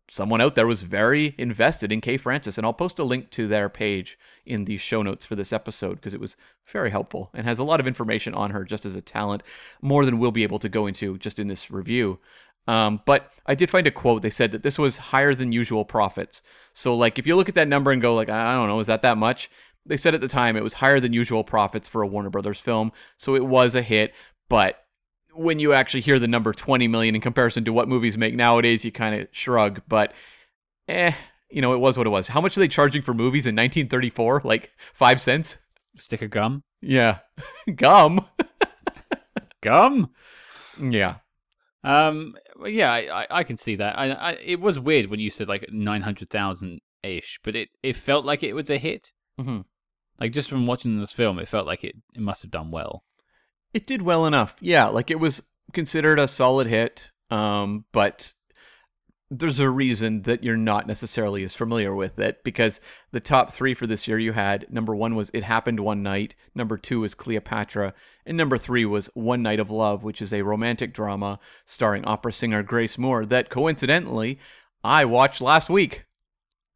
someone 0.10 0.41
out 0.41 0.56
there 0.56 0.67
was 0.67 0.84
very 0.84 1.36
invested 1.38 1.91
in 1.91 2.02
Kay 2.02 2.17
Francis. 2.17 2.58
And 2.58 2.65
I'll 2.65 2.74
post 2.74 3.00
a 3.00 3.04
link 3.04 3.30
to 3.32 3.48
their 3.48 3.69
page 3.69 4.17
in 4.45 4.65
the 4.65 4.78
show 4.78 5.02
notes 5.02 5.26
for 5.26 5.36
this 5.36 5.54
episode 5.54 5.95
because 5.95 6.13
it 6.13 6.19
was 6.19 6.36
very 6.67 6.91
helpful 6.91 7.30
and 7.34 7.45
has 7.45 7.60
a 7.60 7.63
lot 7.63 7.80
of 7.80 7.88
information 7.88 8.34
on 8.34 8.52
her 8.52 8.63
just 8.63 8.86
as 8.86 8.95
a 8.95 9.02
talent, 9.02 9.43
more 9.82 10.06
than 10.06 10.19
we'll 10.19 10.32
be 10.32 10.43
able 10.43 10.60
to 10.60 10.69
go 10.69 10.88
into 10.88 11.17
just 11.17 11.39
in 11.39 11.48
this 11.48 11.69
review. 11.72 12.19
Um, 12.67 13.02
but 13.06 13.32
I 13.45 13.56
did 13.56 13.69
find 13.69 13.88
a 13.88 13.91
quote. 13.91 14.22
They 14.22 14.30
said 14.30 14.52
that 14.52 14.63
this 14.63 14.78
was 14.78 14.98
higher 14.98 15.34
than 15.34 15.52
usual 15.52 15.86
profits. 15.86 16.41
So, 16.74 16.95
like, 16.95 17.17
if 17.17 17.26
you 17.26 17.36
look 17.36 17.50
at 17.50 17.56
that 17.56 17.67
number 17.67 17.91
and 17.91 18.02
go, 18.02 18.13
like, 18.13 18.30
I 18.30 18.54
don't 18.54 18.67
know, 18.67 18.80
is 18.80 18.88
that 18.88 19.02
that 19.02 19.17
much? 19.17 19.50
They 19.86 19.98
said 19.98 20.13
at 20.13 20.22
the 20.22 20.28
time 20.28 20.56
it 20.56 20.63
was 20.63 20.74
higher 20.74 21.00
than 21.00 21.13
usual 21.13 21.43
profits 21.43 21.88
for 21.88 22.04
a 22.04 22.08
Warner 22.08 22.30
Brothers 22.30 22.60
film. 22.60 22.91
So 23.17 23.36
it 23.36 23.45
was 23.45 23.74
a 23.74 23.82
hit. 23.82 24.13
But 24.50 24.84
when 25.39 25.58
you 25.58 25.71
actually 25.71 26.02
hear 26.02 26.19
the 26.19 26.28
number 26.28 26.52
20 26.52 26.89
million 26.89 27.15
in 27.15 27.21
comparison 27.21 27.63
to 27.63 27.71
what 27.71 27.88
movies 27.88 28.17
make 28.17 28.36
nowadays, 28.36 28.84
you 28.84 28.91
kind 28.91 29.21
of 29.21 29.28
shrug. 29.32 29.82
But, 29.88 30.13
eh, 30.89 31.13
you 31.49 31.62
know, 31.62 31.73
it 31.73 31.78
was 31.78 31.97
what 31.97 32.06
it 32.06 32.10
was. 32.10 32.28
How 32.28 32.41
much 32.41 32.58
are 32.58 32.60
they 32.60 32.67
charging 32.67 33.02
for 33.02 33.13
movies 33.13 33.45
in 33.45 33.56
1934? 33.56 34.41
Like 34.43 34.71
five 34.93 35.21
cents? 35.21 35.58
Stick 35.97 36.21
of 36.21 36.30
gum? 36.30 36.63
Yeah. 36.82 37.19
gum? 37.75 38.25
gum? 39.62 40.10
Yeah. 40.78 41.15
Um. 41.86 42.36
Yeah, 42.65 42.91
I, 42.91 43.25
I 43.32 43.43
can 43.45 43.58
see 43.58 43.78
that. 43.78 43.97
I, 43.97 44.12
I 44.12 44.32
it 44.43 44.60
was 44.60 44.78
weird 44.78 45.10
when 45.10 45.21
you 45.21 45.32
said 45.32 45.47
like 45.47 45.65
nine 45.71 46.02
hundred 46.02 46.30
thousand 46.30 46.82
ish, 47.04 47.39
but 47.41 47.56
it, 47.56 47.69
it 47.82 47.95
felt 47.95 48.25
like 48.25 48.43
it 48.43 48.52
was 48.52 48.69
a 48.69 48.78
hit. 48.78 49.13
Mm-hmm. 49.39 49.62
Like 50.19 50.34
just 50.34 50.49
from 50.49 50.67
watching 50.67 50.99
this 50.99 51.13
film, 51.13 51.39
it 51.39 51.47
felt 51.47 51.65
like 51.65 51.86
it, 51.86 51.95
it 52.13 52.21
must 52.21 52.41
have 52.41 52.52
done 52.52 52.69
well. 52.71 53.06
It 53.73 53.86
did 53.86 54.01
well 54.01 54.25
enough. 54.25 54.55
Yeah, 54.62 54.88
like 54.88 55.12
it 55.12 55.19
was 55.19 55.43
considered 55.73 56.19
a 56.19 56.27
solid 56.27 56.67
hit. 56.67 57.10
Um, 57.29 57.86
but 57.91 58.34
there's 59.32 59.60
a 59.60 59.69
reason 59.69 60.23
that 60.23 60.43
you're 60.43 60.58
not 60.58 60.88
necessarily 60.88 61.43
as 61.43 61.53
familiar 61.53 61.93
with 61.93 62.17
it 62.17 62.43
because 62.43 62.82
the 63.12 63.19
top 63.19 63.51
three 63.51 63.75
for 63.75 63.86
this 63.86 64.08
year 64.08 64.17
you 64.17 64.32
had 64.32 64.65
number 64.71 64.95
one 64.95 65.15
was 65.15 65.29
It 65.34 65.43
Happened 65.43 65.79
One 65.79 66.01
Night, 66.01 66.34
number 66.55 66.77
two 66.77 67.01
was 67.01 67.13
Cleopatra, 67.13 67.93
and 68.25 68.36
number 68.36 68.58
three 68.58 68.86
was 68.86 69.08
One 69.13 69.43
Night 69.43 69.60
of 69.60 69.69
Love, 69.69 70.03
which 70.03 70.21
is 70.21 70.34
a 70.34 70.41
romantic 70.41 70.93
drama 70.95 71.39
starring 71.67 72.05
opera 72.05 72.34
singer 72.34 72.63
Grace 72.63 72.97
Moore 72.97 73.25
that 73.27 73.51
coincidentally 73.51 74.39
I 74.84 75.05
watched 75.05 75.41
last 75.41 75.69
week. 75.69 76.05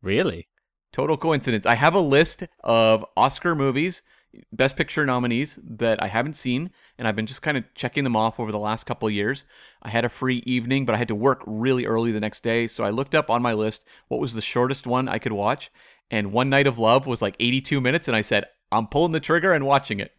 Really? 0.03 0.47
Total 0.91 1.17
coincidence. 1.17 1.65
I 1.65 1.73
have 1.73 1.95
a 1.95 1.99
list 1.99 2.43
of 2.63 3.03
Oscar 3.17 3.55
movies 3.55 4.03
Best 4.51 4.75
Picture 4.75 5.05
nominees 5.05 5.59
that 5.63 6.01
I 6.01 6.07
haven't 6.07 6.35
seen, 6.35 6.71
and 6.97 7.07
I've 7.07 7.15
been 7.15 7.25
just 7.25 7.41
kind 7.41 7.57
of 7.57 7.63
checking 7.75 8.03
them 8.03 8.15
off 8.15 8.39
over 8.39 8.51
the 8.51 8.59
last 8.59 8.85
couple 8.85 9.07
of 9.07 9.13
years. 9.13 9.45
I 9.81 9.89
had 9.89 10.05
a 10.05 10.09
free 10.09 10.43
evening, 10.45 10.85
but 10.85 10.95
I 10.95 10.97
had 10.97 11.07
to 11.09 11.15
work 11.15 11.43
really 11.45 11.85
early 11.85 12.11
the 12.11 12.19
next 12.19 12.43
day, 12.43 12.67
so 12.67 12.83
I 12.83 12.89
looked 12.89 13.15
up 13.15 13.29
on 13.29 13.41
my 13.41 13.53
list 13.53 13.85
what 14.07 14.19
was 14.19 14.33
the 14.33 14.41
shortest 14.41 14.87
one 14.87 15.07
I 15.07 15.19
could 15.19 15.33
watch, 15.33 15.71
and 16.09 16.31
One 16.31 16.49
Night 16.49 16.67
of 16.67 16.79
Love 16.79 17.07
was 17.07 17.21
like 17.21 17.35
82 17.39 17.79
minutes, 17.79 18.07
and 18.07 18.17
I 18.17 18.21
said, 18.21 18.45
I'm 18.71 18.87
pulling 18.87 19.11
the 19.11 19.19
trigger 19.19 19.53
and 19.53 19.65
watching 19.65 19.99
it. 19.99 20.11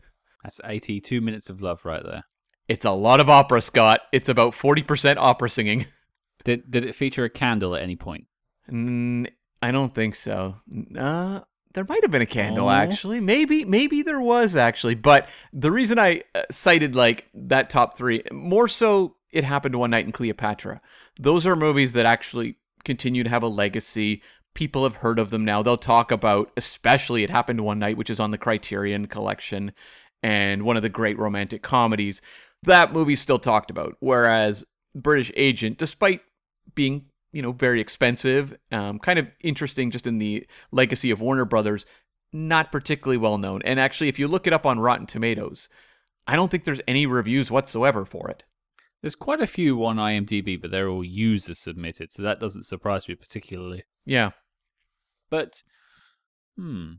That's 0.42 0.60
82 0.64 1.20
minutes 1.20 1.50
of 1.50 1.60
love 1.60 1.84
right 1.84 2.02
there. 2.04 2.24
It's 2.68 2.84
a 2.84 2.92
lot 2.92 3.20
of 3.20 3.28
opera, 3.28 3.60
Scott. 3.60 4.00
It's 4.12 4.28
about 4.28 4.52
40% 4.52 5.16
opera 5.18 5.50
singing. 5.50 5.86
Did 6.44 6.70
did 6.70 6.84
it 6.84 6.94
feature 6.94 7.24
a 7.24 7.30
candle 7.30 7.74
at 7.74 7.80
any 7.80 7.96
point? 7.96 8.26
Mm, 8.70 9.28
I 9.62 9.70
don't 9.70 9.94
think 9.94 10.14
so. 10.14 10.56
Uh, 10.94 11.40
there 11.74 11.84
might 11.88 12.02
have 12.02 12.10
been 12.10 12.22
a 12.22 12.26
candle, 12.26 12.70
actually. 12.70 13.20
Maybe, 13.20 13.64
maybe 13.64 14.02
there 14.02 14.20
was 14.20 14.56
actually. 14.56 14.94
But 14.94 15.28
the 15.52 15.72
reason 15.72 15.98
I 15.98 16.22
uh, 16.34 16.42
cited 16.50 16.94
like 16.94 17.28
that 17.34 17.68
top 17.68 17.96
three, 17.98 18.22
more 18.32 18.68
so, 18.68 19.16
it 19.32 19.44
happened 19.44 19.74
one 19.74 19.90
night 19.90 20.06
in 20.06 20.12
Cleopatra. 20.12 20.80
Those 21.18 21.46
are 21.46 21.56
movies 21.56 21.92
that 21.94 22.06
actually 22.06 22.56
continue 22.84 23.24
to 23.24 23.30
have 23.30 23.42
a 23.42 23.48
legacy. 23.48 24.22
People 24.54 24.84
have 24.84 24.96
heard 24.96 25.18
of 25.18 25.30
them 25.30 25.44
now. 25.44 25.62
They'll 25.62 25.76
talk 25.76 26.12
about, 26.12 26.52
especially, 26.56 27.24
it 27.24 27.30
happened 27.30 27.60
one 27.60 27.80
night, 27.80 27.96
which 27.96 28.10
is 28.10 28.20
on 28.20 28.30
the 28.30 28.38
Criterion 28.38 29.06
Collection, 29.06 29.72
and 30.22 30.62
one 30.62 30.76
of 30.76 30.82
the 30.82 30.88
great 30.88 31.18
romantic 31.18 31.62
comedies. 31.62 32.22
That 32.62 32.92
movie's 32.92 33.20
still 33.20 33.40
talked 33.40 33.70
about. 33.70 33.96
Whereas 33.98 34.64
British 34.94 35.32
Agent, 35.34 35.78
despite 35.78 36.20
being 36.76 37.06
you 37.34 37.42
know, 37.42 37.50
very 37.50 37.80
expensive, 37.80 38.56
um, 38.70 39.00
kind 39.00 39.18
of 39.18 39.26
interesting 39.40 39.90
just 39.90 40.06
in 40.06 40.18
the 40.18 40.46
legacy 40.70 41.10
of 41.10 41.20
Warner 41.20 41.44
Brothers, 41.44 41.84
not 42.32 42.70
particularly 42.70 43.16
well 43.18 43.38
known. 43.38 43.60
And 43.64 43.80
actually, 43.80 44.08
if 44.08 44.20
you 44.20 44.28
look 44.28 44.46
it 44.46 44.52
up 44.52 44.64
on 44.64 44.78
Rotten 44.78 45.06
Tomatoes, 45.06 45.68
I 46.28 46.36
don't 46.36 46.48
think 46.48 46.62
there's 46.62 46.80
any 46.86 47.06
reviews 47.06 47.50
whatsoever 47.50 48.04
for 48.04 48.30
it. 48.30 48.44
There's 49.02 49.16
quite 49.16 49.40
a 49.40 49.48
few 49.48 49.84
on 49.84 49.96
IMDb, 49.96 50.62
but 50.62 50.70
they're 50.70 50.88
all 50.88 51.04
user 51.04 51.56
submitted, 51.56 52.12
so 52.12 52.22
that 52.22 52.38
doesn't 52.38 52.66
surprise 52.66 53.08
me 53.08 53.16
particularly. 53.16 53.82
Yeah. 54.06 54.30
But, 55.28 55.64
hmm. 56.56 56.92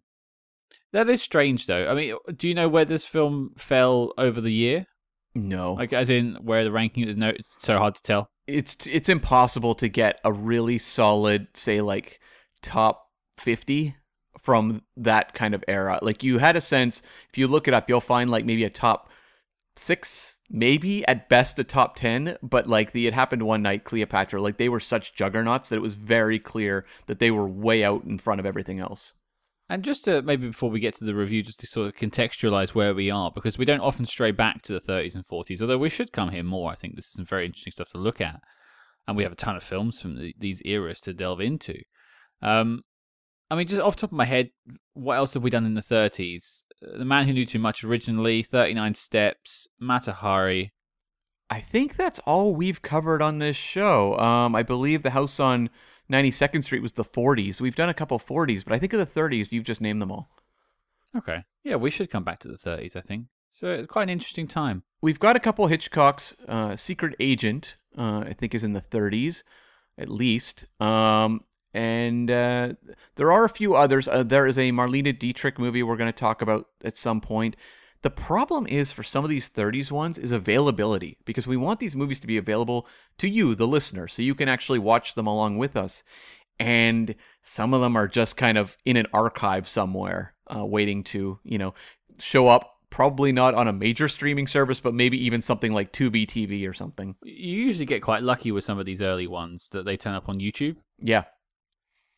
That 0.92 1.10
is 1.10 1.22
strange, 1.22 1.66
though. 1.66 1.88
I 1.88 1.94
mean, 1.94 2.14
do 2.36 2.50
you 2.50 2.54
know 2.54 2.68
where 2.68 2.86
this 2.86 3.06
film 3.06 3.52
fell 3.58 4.12
over 4.18 4.42
the 4.42 4.52
year? 4.52 4.86
No. 5.34 5.76
Like, 5.76 5.94
as 5.94 6.10
in 6.10 6.36
where 6.42 6.66
the 6.66 6.74
ranking 6.74 7.08
is? 7.08 7.16
No, 7.16 7.30
it's 7.30 7.56
so 7.60 7.78
hard 7.78 7.96
to 7.96 8.02
tell. 8.02 8.30
It's 8.48 8.88
it's 8.88 9.10
impossible 9.10 9.76
to 9.76 9.88
get 9.88 10.20
a 10.24 10.32
really 10.32 10.78
solid, 10.78 11.48
say 11.54 11.82
like 11.82 12.20
top 12.62 13.10
fifty 13.38 13.96
from 14.40 14.84
that 14.98 15.34
kind 15.34 15.56
of 15.56 15.64
era. 15.68 16.00
Like 16.02 16.24
you 16.24 16.38
had 16.38 16.56
a 16.56 16.62
sense, 16.62 17.02
if 17.30 17.38
you 17.38 17.48
look 17.48 17.68
it 17.68 17.74
up, 17.74 17.90
you'll 17.90 18.02
find 18.02 18.30
like 18.30 18.46
maybe 18.46 18.64
a 18.64 18.70
top 18.70 19.10
six, 19.76 20.40
maybe 20.50 21.08
at 21.08 21.30
best 21.30 21.60
a 21.60 21.64
top 21.64 21.96
10. 21.96 22.38
But 22.44 22.68
like 22.68 22.92
the 22.92 23.08
It 23.08 23.14
Happened 23.14 23.44
One 23.44 23.62
Night, 23.62 23.84
Cleopatra, 23.84 24.42
like 24.42 24.58
they 24.58 24.70
were 24.70 24.80
such 24.80 25.16
juggernauts 25.16 25.70
that 25.70 25.78
it 25.78 25.82
was 25.82 25.96
very 25.96 26.40
clear 26.40 26.86
that 27.08 27.20
they 27.20 27.32
were 27.32 27.48
way 27.48 27.84
out 27.84 28.04
in 28.04 28.18
front 28.18 28.40
of 28.40 28.46
everything 28.46 28.80
else. 28.80 29.14
And 29.68 29.84
just 29.84 30.06
to 30.06 30.22
maybe 30.22 30.48
before 30.48 30.70
we 30.70 30.80
get 30.80 30.96
to 30.96 31.06
the 31.06 31.16
review, 31.16 31.42
just 31.42 31.60
to 31.62 31.68
sort 31.68 31.88
of 31.88 31.96
contextualize 31.96 32.70
where 32.70 32.94
we 32.94 33.10
are, 33.10 33.32
because 33.34 33.58
we 33.58 33.66
don't 33.66 33.80
often 33.80 34.06
stray 34.06 34.32
back 34.32 34.62
to 34.64 34.74
the 34.74 34.80
30s 34.80 35.16
and 35.16 35.26
40s, 35.26 35.62
although 35.62 35.78
we 35.78 35.90
should 35.90 36.12
come 36.12 36.30
here 36.30 36.44
more. 36.44 36.72
I 36.72 36.76
think 36.76 36.96
this 36.96 37.06
is 37.06 37.14
some 37.14 37.26
very 37.26 37.46
interesting 37.46 37.74
stuff 37.74 37.90
to 37.90 37.98
look 37.98 38.22
at. 38.22 38.40
And 39.08 39.18
we 39.18 39.24
have 39.24 39.32
a 39.32 39.36
ton 39.36 39.56
of 39.56 39.64
films 39.64 40.00
from 40.00 40.18
the, 40.18 40.36
these 40.38 40.62
eras 40.66 41.02
to 41.02 41.14
delve 41.14 41.42
into. 41.42 41.76
Um, 42.42 42.82
I 43.50 43.56
mean, 43.56 43.68
just 43.68 43.82
off 43.82 43.96
top 43.96 44.12
of 44.12 44.18
my 44.18 44.26
head, 44.26 44.50
what 44.94 45.18
else 45.18 45.34
have 45.34 45.44
we 45.44 45.50
done 45.50 45.66
in 45.66 45.76
the 45.76 45.82
30s? 45.82 46.64
Uh, 46.84 46.98
the 46.98 47.06
Man 47.06 47.26
Who 47.26 47.34
Knew 47.34 47.46
Too 47.46 47.60
Much 47.60 47.84
originally, 47.84 48.44
39 48.44 48.94
Steps, 48.94 49.68
Mata 49.80 50.14
Hari. 50.14 50.74
I 51.50 51.60
think 51.60 51.96
that's 51.96 52.20
all 52.20 52.56
we've 52.56 52.82
covered 52.82 53.22
on 53.22 53.38
this 53.38 53.56
show. 53.56 54.18
Um, 54.18 54.56
I 54.56 54.64
believe 54.64 55.04
the 55.04 55.12
house 55.12 55.40
on 55.40 55.70
92nd 56.12 56.64
Street 56.64 56.82
was 56.82 56.94
the 56.94 57.04
40s. 57.04 57.60
We've 57.60 57.76
done 57.76 57.90
a 57.90 57.94
couple 57.94 58.20
40s, 58.20 58.64
but 58.64 58.74
I 58.74 58.80
think 58.80 58.94
of 58.94 59.00
the 59.00 59.20
30s, 59.20 59.52
you've 59.52 59.64
just 59.64 59.82
named 59.82 60.02
them 60.02 60.12
all. 60.12 60.30
Okay. 61.18 61.44
Yeah, 61.64 61.76
we 61.78 61.90
should 61.90 62.12
come 62.12 62.24
back 62.24 62.40
to 62.40 62.48
the 62.48 62.58
30s, 62.58 62.96
I 62.96 63.02
think. 63.02 63.26
So 63.52 63.68
it's 63.68 63.88
quite 63.88 64.04
an 64.04 64.10
interesting 64.10 64.48
time. 64.48 64.84
We've 65.02 65.20
got 65.20 65.36
a 65.36 65.40
couple 65.40 65.68
Hitchcock's. 65.68 66.36
Uh, 66.48 66.76
Secret 66.76 67.16
Agent, 67.20 67.78
uh, 67.98 68.24
I 68.28 68.34
think, 68.34 68.54
is 68.54 68.64
in 68.64 68.74
the 68.74 68.82
30s, 68.82 69.44
at 69.98 70.10
least. 70.10 70.66
Um, 70.80 71.46
and 71.74 72.30
uh, 72.30 72.74
there 73.16 73.32
are 73.32 73.46
a 73.46 73.50
few 73.50 73.76
others. 73.76 74.08
Uh, 74.08 74.24
there 74.24 74.46
is 74.46 74.58
a 74.58 74.72
Marlene 74.72 75.18
Dietrich 75.18 75.58
movie 75.58 75.84
we're 75.84 75.98
going 75.98 76.12
to 76.12 76.18
talk 76.18 76.42
about 76.42 76.68
at 76.84 76.98
some 76.98 77.22
point. 77.22 77.56
The 78.02 78.10
problem 78.12 78.68
is 78.68 78.92
for 78.92 79.04
some 79.04 79.24
of 79.24 79.30
these 79.30 79.50
30s 79.50 79.92
ones 79.92 80.18
is 80.18 80.32
availability 80.32 81.18
because 81.26 81.48
we 81.48 81.58
want 81.58 81.80
these 81.80 81.96
movies 81.96 82.20
to 82.20 82.28
be 82.28 82.38
available 82.38 82.88
to 83.18 83.28
you, 83.28 83.56
the 83.56 83.68
listener, 83.68 84.08
so 84.08 84.22
you 84.22 84.36
can 84.36 84.48
actually 84.48 84.80
watch 84.80 85.16
them 85.16 85.28
along 85.28 85.58
with 85.58 85.76
us. 85.76 86.04
And 86.60 87.16
some 87.42 87.74
of 87.74 87.82
them 87.82 87.96
are 87.96 88.08
just 88.08 88.38
kind 88.38 88.58
of 88.58 88.78
in 88.86 88.96
an 88.96 89.08
archive 89.14 89.68
somewhere, 89.68 90.36
uh, 90.56 90.66
waiting 90.66 91.04
to, 91.06 91.40
you 91.44 91.58
know, 91.58 91.74
show 92.20 92.48
up. 92.48 92.72
Probably 92.92 93.34
not 93.34 93.56
on 93.56 93.68
a 93.68 93.74
major 93.74 94.08
streaming 94.08 94.48
service, 94.48 94.80
but 94.80 94.94
maybe 94.94 95.18
even 95.26 95.42
something 95.42 95.74
like 95.74 95.92
Tubi 95.92 96.26
TV 96.26 96.70
or 96.70 96.74
something. 96.74 97.16
You 97.24 97.66
usually 97.66 97.86
get 97.86 98.02
quite 98.02 98.24
lucky 98.24 98.54
with 98.54 98.64
some 98.64 98.80
of 98.80 98.86
these 98.86 99.02
early 99.02 99.28
ones 99.28 99.68
that 99.72 99.84
they 99.84 99.98
turn 99.98 100.14
up 100.14 100.30
on 100.30 100.40
YouTube. 100.40 100.78
Yeah. 101.00 101.24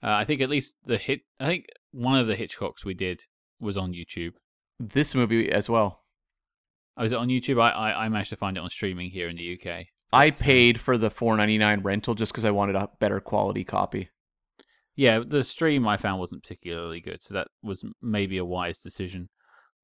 Uh, 0.03 0.11
I 0.11 0.25
think 0.25 0.41
at 0.41 0.49
least 0.49 0.75
the 0.85 0.97
hit. 0.97 1.21
I 1.39 1.47
think 1.47 1.65
one 1.91 2.19
of 2.19 2.27
the 2.27 2.35
Hitchcocks 2.35 2.85
we 2.85 2.93
did 2.93 3.23
was 3.59 3.75
on 3.75 3.93
YouTube. 3.93 4.33
This 4.79 5.15
movie 5.15 5.51
as 5.51 5.69
well. 5.69 6.03
Oh, 6.97 7.03
is 7.03 7.11
it 7.11 7.17
on 7.17 7.27
YouTube? 7.27 7.61
I, 7.61 7.69
I, 7.69 8.05
I 8.05 8.09
managed 8.09 8.31
to 8.31 8.35
find 8.35 8.57
it 8.57 8.59
on 8.63 8.69
streaming 8.69 9.11
here 9.11 9.29
in 9.29 9.35
the 9.35 9.59
UK. 9.59 9.85
I 10.11 10.31
paid 10.31 10.79
for 10.79 10.97
the 10.97 11.09
four 11.09 11.35
ninety 11.35 11.57
nine 11.57 11.81
rental 11.81 12.15
just 12.15 12.31
because 12.31 12.45
I 12.45 12.51
wanted 12.51 12.75
a 12.75 12.89
better 12.99 13.19
quality 13.19 13.63
copy. 13.63 14.09
Yeah, 14.95 15.21
the 15.25 15.43
stream 15.43 15.87
I 15.87 15.97
found 15.97 16.19
wasn't 16.19 16.43
particularly 16.43 17.01
good, 17.01 17.21
so 17.21 17.33
that 17.35 17.49
was 17.61 17.83
maybe 18.01 18.37
a 18.37 18.45
wise 18.45 18.79
decision. 18.79 19.29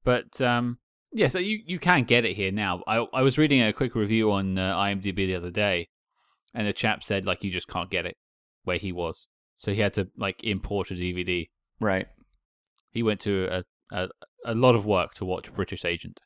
But 0.02 0.40
um, 0.40 0.78
yeah, 1.12 1.28
so 1.28 1.38
you, 1.38 1.60
you 1.64 1.78
can 1.78 2.04
get 2.04 2.24
it 2.24 2.36
here 2.36 2.50
now. 2.50 2.82
I 2.86 3.06
I 3.12 3.22
was 3.22 3.38
reading 3.38 3.62
a 3.62 3.72
quick 3.72 3.94
review 3.94 4.32
on 4.32 4.58
uh, 4.58 4.74
IMDb 4.76 5.26
the 5.26 5.36
other 5.36 5.50
day, 5.50 5.88
and 6.54 6.66
the 6.66 6.72
chap 6.72 7.04
said 7.04 7.26
like 7.26 7.44
you 7.44 7.50
just 7.50 7.68
can't 7.68 7.90
get 7.90 8.06
it 8.06 8.16
where 8.64 8.78
he 8.78 8.92
was, 8.92 9.28
so 9.58 9.72
he 9.72 9.80
had 9.80 9.94
to 9.94 10.08
like 10.16 10.42
import 10.42 10.90
a 10.90 10.94
DVD. 10.94 11.48
Right. 11.80 12.06
He 12.90 13.02
went 13.02 13.20
to 13.20 13.48
a 13.50 13.64
a, 13.92 14.08
a 14.44 14.54
lot 14.54 14.74
of 14.74 14.86
work 14.86 15.14
to 15.14 15.24
watch 15.24 15.52
British 15.52 15.84
Agent. 15.84 16.20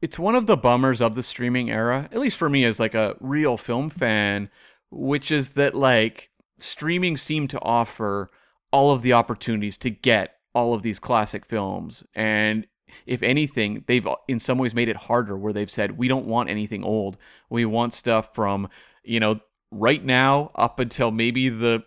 It's 0.00 0.18
one 0.18 0.34
of 0.34 0.46
the 0.46 0.56
bummers 0.56 1.00
of 1.00 1.14
the 1.14 1.22
streaming 1.22 1.70
era, 1.70 2.08
at 2.12 2.18
least 2.18 2.36
for 2.36 2.50
me 2.50 2.64
as 2.64 2.78
like 2.78 2.94
a 2.94 3.16
real 3.20 3.56
film 3.56 3.88
fan, 3.88 4.50
which 4.90 5.30
is 5.30 5.52
that 5.52 5.74
like 5.74 6.30
streaming 6.58 7.16
seemed 7.16 7.50
to 7.50 7.60
offer 7.60 8.30
all 8.72 8.92
of 8.92 9.02
the 9.02 9.12
opportunities 9.14 9.78
to 9.78 9.90
get 9.90 10.36
all 10.54 10.74
of 10.74 10.82
these 10.82 10.98
classic 10.98 11.46
films. 11.46 12.04
And 12.14 12.66
if 13.06 13.22
anything 13.22 13.84
they've 13.86 14.06
in 14.28 14.38
some 14.38 14.58
ways 14.58 14.74
made 14.74 14.88
it 14.88 14.96
harder 14.96 15.36
where 15.36 15.52
they've 15.52 15.70
said 15.70 15.98
we 15.98 16.08
don't 16.08 16.26
want 16.26 16.50
anything 16.50 16.84
old. 16.84 17.16
We 17.50 17.64
want 17.64 17.92
stuff 17.92 18.34
from 18.34 18.68
you 19.04 19.20
know 19.20 19.40
right 19.70 20.04
now 20.04 20.50
up 20.54 20.78
until 20.78 21.10
maybe 21.10 21.48
the 21.48 21.84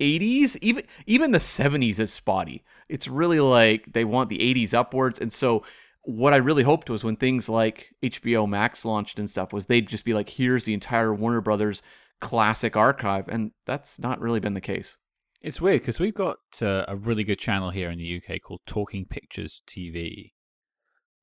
80s 0.00 0.56
even 0.62 0.84
even 1.06 1.32
the 1.32 1.38
70s 1.38 1.98
is 1.98 2.12
spotty 2.12 2.64
it's 2.88 3.08
really 3.08 3.40
like 3.40 3.92
they 3.92 4.04
want 4.04 4.30
the 4.30 4.38
80s 4.38 4.74
upwards 4.74 5.18
and 5.18 5.32
so 5.32 5.64
what 6.02 6.32
i 6.32 6.36
really 6.36 6.62
hoped 6.62 6.88
was 6.88 7.04
when 7.04 7.16
things 7.16 7.48
like 7.48 7.94
hbo 8.02 8.48
max 8.48 8.84
launched 8.84 9.18
and 9.18 9.28
stuff 9.28 9.52
was 9.52 9.66
they'd 9.66 9.88
just 9.88 10.04
be 10.04 10.14
like 10.14 10.28
here's 10.30 10.64
the 10.64 10.74
entire 10.74 11.12
warner 11.14 11.40
brothers 11.40 11.82
classic 12.20 12.76
archive 12.76 13.28
and 13.28 13.52
that's 13.66 13.98
not 13.98 14.20
really 14.20 14.40
been 14.40 14.54
the 14.54 14.60
case 14.60 14.96
It's 15.40 15.60
weird 15.60 15.82
because 15.82 16.00
we've 16.00 16.14
got 16.14 16.38
uh, 16.60 16.84
a 16.88 16.96
really 16.96 17.22
good 17.22 17.38
channel 17.38 17.70
here 17.70 17.90
in 17.90 17.98
the 17.98 18.16
UK 18.20 18.42
called 18.42 18.60
Talking 18.66 19.06
Pictures 19.06 19.62
TV, 19.68 20.32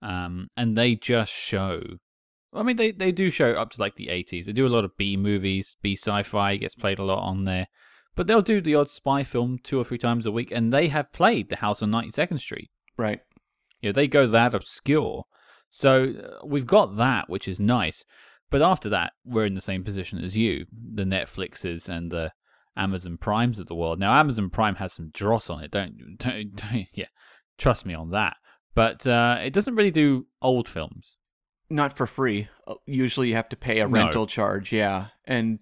um, 0.01 0.47
and 0.55 0.77
they 0.77 0.95
just 0.95 1.33
show. 1.33 1.81
I 2.53 2.63
mean, 2.63 2.77
they 2.77 2.91
they 2.91 3.11
do 3.11 3.29
show 3.29 3.51
up 3.53 3.71
to 3.71 3.81
like 3.81 3.97
the 3.97 4.07
eighties. 4.07 4.45
They 4.45 4.53
do 4.53 4.67
a 4.67 4.69
lot 4.69 4.85
of 4.85 4.95
B 4.97 5.17
movies, 5.17 5.75
B 5.81 5.97
sci-fi 5.97 6.55
gets 6.55 6.75
played 6.75 6.99
a 6.99 7.03
lot 7.03 7.27
on 7.27 7.43
there, 7.43 7.67
but 8.15 8.27
they'll 8.27 8.41
do 8.41 8.61
the 8.61 8.75
odd 8.75 8.89
spy 8.89 9.23
film 9.23 9.59
two 9.63 9.79
or 9.79 9.83
three 9.85 9.97
times 9.97 10.25
a 10.25 10.31
week, 10.31 10.51
and 10.51 10.71
they 10.73 10.87
have 10.89 11.11
played 11.13 11.49
The 11.49 11.57
House 11.57 11.81
on 11.83 11.91
Ninety 11.91 12.11
Second 12.11 12.39
Street. 12.39 12.69
right 12.97 13.19
You 13.81 13.89
know, 13.89 13.93
they 13.93 14.07
go 14.07 14.27
that 14.27 14.53
obscure. 14.53 15.25
So 15.69 16.13
uh, 16.13 16.45
we've 16.45 16.65
got 16.67 16.97
that, 16.97 17.29
which 17.29 17.47
is 17.47 17.59
nice. 17.59 18.05
But 18.49 18.61
after 18.61 18.89
that, 18.89 19.13
we're 19.25 19.45
in 19.45 19.55
the 19.55 19.61
same 19.61 19.83
position 19.83 20.23
as 20.23 20.37
you, 20.37 20.65
the 20.71 21.03
Netflixes 21.03 21.89
and 21.89 22.11
the 22.11 22.31
Amazon 22.77 23.17
Primes 23.17 23.59
of 23.59 23.67
the 23.67 23.75
world. 23.75 23.99
Now, 23.99 24.13
Amazon 24.13 24.49
Prime 24.49 24.75
has 24.75 24.93
some 24.93 25.09
dross 25.13 25.49
on 25.49 25.63
it. 25.63 25.71
Don't, 25.71 26.17
don't, 26.17 26.55
don't 26.71 26.87
yeah, 26.93 27.07
trust 27.57 27.85
me 27.85 27.93
on 27.93 28.11
that. 28.11 28.37
But 28.75 29.05
uh, 29.07 29.37
it 29.43 29.51
doesn't 29.53 29.75
really 29.75 29.91
do 29.91 30.27
old 30.41 30.69
films. 30.69 31.17
not 31.69 31.97
for 31.97 32.05
free. 32.05 32.47
Uh, 32.67 32.75
Usually 32.85 33.29
you 33.29 33.35
have 33.35 33.49
to 33.49 33.55
pay 33.57 33.79
a 33.79 33.87
No. 33.87 33.93
rental 34.03 34.27
charge, 34.27 34.71
yeah. 34.71 35.07
And 35.25 35.59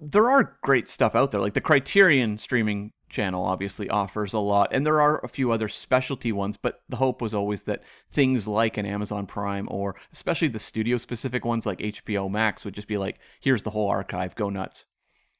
there 0.00 0.30
are 0.30 0.58
great 0.62 0.88
stuff 0.88 1.14
out 1.14 1.30
there. 1.30 1.40
Like 1.40 1.54
the 1.54 1.60
Criterion 1.60 2.38
streaming 2.38 2.92
channel 3.08 3.44
obviously 3.44 3.88
offers 3.90 4.32
a 4.32 4.38
lot, 4.38 4.70
and 4.72 4.84
there 4.84 5.00
are 5.00 5.20
a 5.24 5.28
few 5.28 5.52
other 5.52 5.68
specialty 5.68 6.32
ones, 6.32 6.56
but 6.56 6.80
the 6.88 6.96
hope 6.96 7.22
was 7.22 7.34
always 7.34 7.62
that 7.64 7.82
things 8.10 8.48
like 8.48 8.76
an 8.76 8.86
Amazon 8.86 9.26
Prime 9.26 9.68
or 9.70 9.94
especially 10.12 10.48
the 10.48 10.58
studio 10.58 10.96
specific 10.98 11.44
ones 11.44 11.64
like 11.66 11.78
HBO 11.78 12.30
Max 12.30 12.64
would 12.64 12.74
just 12.74 12.88
be 12.88 12.98
like, 12.98 13.18
here's 13.40 13.62
the 13.62 13.70
whole 13.70 13.88
archive, 13.88 14.34
go 14.34 14.50
nuts. 14.50 14.84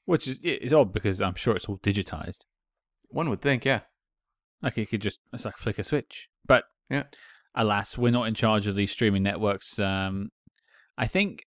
Which 0.06 0.28
is 0.28 0.38
is 0.42 0.72
odd 0.74 0.92
because 0.92 1.20
I'm 1.20 1.34
sure 1.34 1.56
it's 1.56 1.64
all 1.64 1.78
digitized. 1.78 2.40
One 3.08 3.30
would 3.30 3.40
think, 3.40 3.64
yeah. 3.64 3.80
Like 4.62 4.76
you 4.76 4.86
could 4.86 5.00
just 5.02 5.18
it's 5.32 5.44
like 5.44 5.56
flick 5.56 5.78
a 5.78 5.84
switch. 5.84 6.28
But 6.46 6.64
Yeah. 6.90 7.04
alas, 7.54 7.96
we're 7.98 8.12
not 8.12 8.28
in 8.28 8.34
charge 8.34 8.66
of 8.66 8.76
these 8.76 8.92
streaming 8.92 9.22
networks. 9.22 9.78
Um, 9.78 10.28
I 10.98 11.06
think 11.06 11.44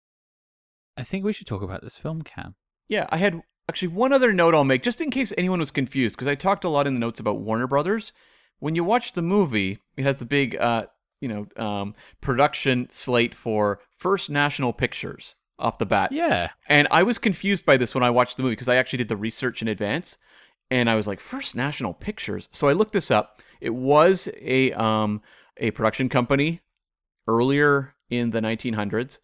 I 0.98 1.04
think 1.04 1.24
we 1.24 1.34
should 1.34 1.48
talk 1.48 1.62
about 1.62 1.84
this 1.84 1.98
film, 1.98 2.24
Cam. 2.24 2.56
Yeah, 2.88 3.08
I 3.10 3.18
had 3.18 3.42
actually 3.70 3.90
one 3.90 4.14
other 4.14 4.34
note 4.34 4.56
I'll 4.56 4.64
make, 4.64 4.84
just 4.84 5.02
in 5.02 5.12
case 5.12 5.34
anyone 5.38 5.60
was 5.60 5.72
confused, 5.72 6.16
because 6.16 6.28
I 6.28 6.36
talked 6.36 6.64
a 6.64 6.70
lot 6.70 6.88
in 6.88 6.94
the 6.94 7.00
notes 7.00 7.20
about 7.20 7.40
Warner 7.40 7.68
Brothers. 7.68 8.14
When 8.60 8.76
you 8.76 8.84
watch 8.84 9.14
the 9.14 9.22
movie, 9.22 9.80
it 9.98 10.04
has 10.04 10.20
the 10.20 10.26
big, 10.26 10.56
uh, 10.56 10.88
you 11.22 11.28
know, 11.28 11.64
um, 11.64 11.96
production 12.22 12.88
slate 12.90 13.36
for 13.36 13.80
First 13.92 14.30
National 14.30 14.74
Pictures 14.74 15.36
off 15.60 15.78
the 15.78 15.86
bat. 15.86 16.12
Yeah. 16.12 16.50
And 16.68 16.88
I 16.92 17.04
was 17.04 17.18
confused 17.18 17.66
by 17.66 17.78
this 17.78 17.94
when 17.94 18.04
I 18.04 18.10
watched 18.10 18.38
the 18.38 18.44
movie 18.44 18.54
because 18.54 18.70
I 18.70 18.76
actually 18.76 18.98
did 18.98 19.10
the 19.10 19.18
research 19.18 19.62
in 19.62 19.68
advance, 19.68 20.18
and 20.72 20.90
I 20.90 20.96
was 20.96 21.08
like, 21.08 21.20
First 21.20 21.56
National 21.56 21.94
Pictures. 21.94 22.50
So 22.52 22.68
I 22.68 22.74
looked 22.74 22.94
this 22.94 23.12
up. 23.12 23.42
It 23.62 23.74
was 23.74 24.28
a 24.40 24.72
um, 24.74 25.22
a 25.58 25.72
production 25.72 26.10
company 26.10 26.62
earlier 27.28 27.96
in 28.10 28.32
the 28.32 28.40
1900s, 28.40 29.20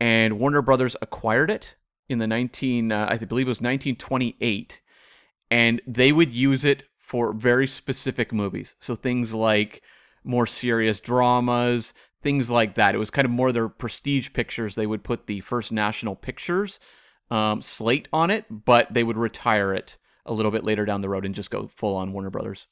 and 0.00 0.38
Warner 0.38 0.62
Brothers 0.62 0.96
acquired 1.00 1.50
it 1.50 1.74
in 2.08 2.18
the 2.18 2.26
19 2.26 2.92
uh, 2.92 3.06
I 3.10 3.16
believe 3.16 3.46
it 3.46 3.50
was 3.50 3.60
1928, 3.60 4.80
and 5.50 5.80
they 5.86 6.12
would 6.12 6.32
use 6.32 6.64
it 6.64 6.84
for 6.98 7.32
very 7.32 7.66
specific 7.66 8.32
movies. 8.32 8.74
So 8.80 8.94
things 8.94 9.34
like 9.34 9.82
more 10.24 10.46
serious 10.46 11.00
dramas, 11.00 11.92
things 12.22 12.50
like 12.50 12.74
that. 12.74 12.94
It 12.94 12.98
was 12.98 13.10
kind 13.10 13.26
of 13.26 13.30
more 13.30 13.52
their 13.52 13.68
prestige 13.68 14.32
pictures. 14.32 14.74
They 14.74 14.86
would 14.86 15.04
put 15.04 15.26
the 15.26 15.40
First 15.40 15.70
National 15.70 16.16
Pictures 16.16 16.80
um, 17.30 17.62
slate 17.62 18.08
on 18.12 18.30
it, 18.30 18.46
but 18.50 18.92
they 18.92 19.04
would 19.04 19.16
retire 19.16 19.74
it 19.74 19.96
a 20.26 20.32
little 20.32 20.50
bit 20.50 20.64
later 20.64 20.84
down 20.84 21.02
the 21.02 21.08
road 21.08 21.26
and 21.26 21.34
just 21.34 21.50
go 21.50 21.68
full 21.68 21.96
on 21.96 22.12
Warner 22.12 22.30
Brothers. 22.30 22.66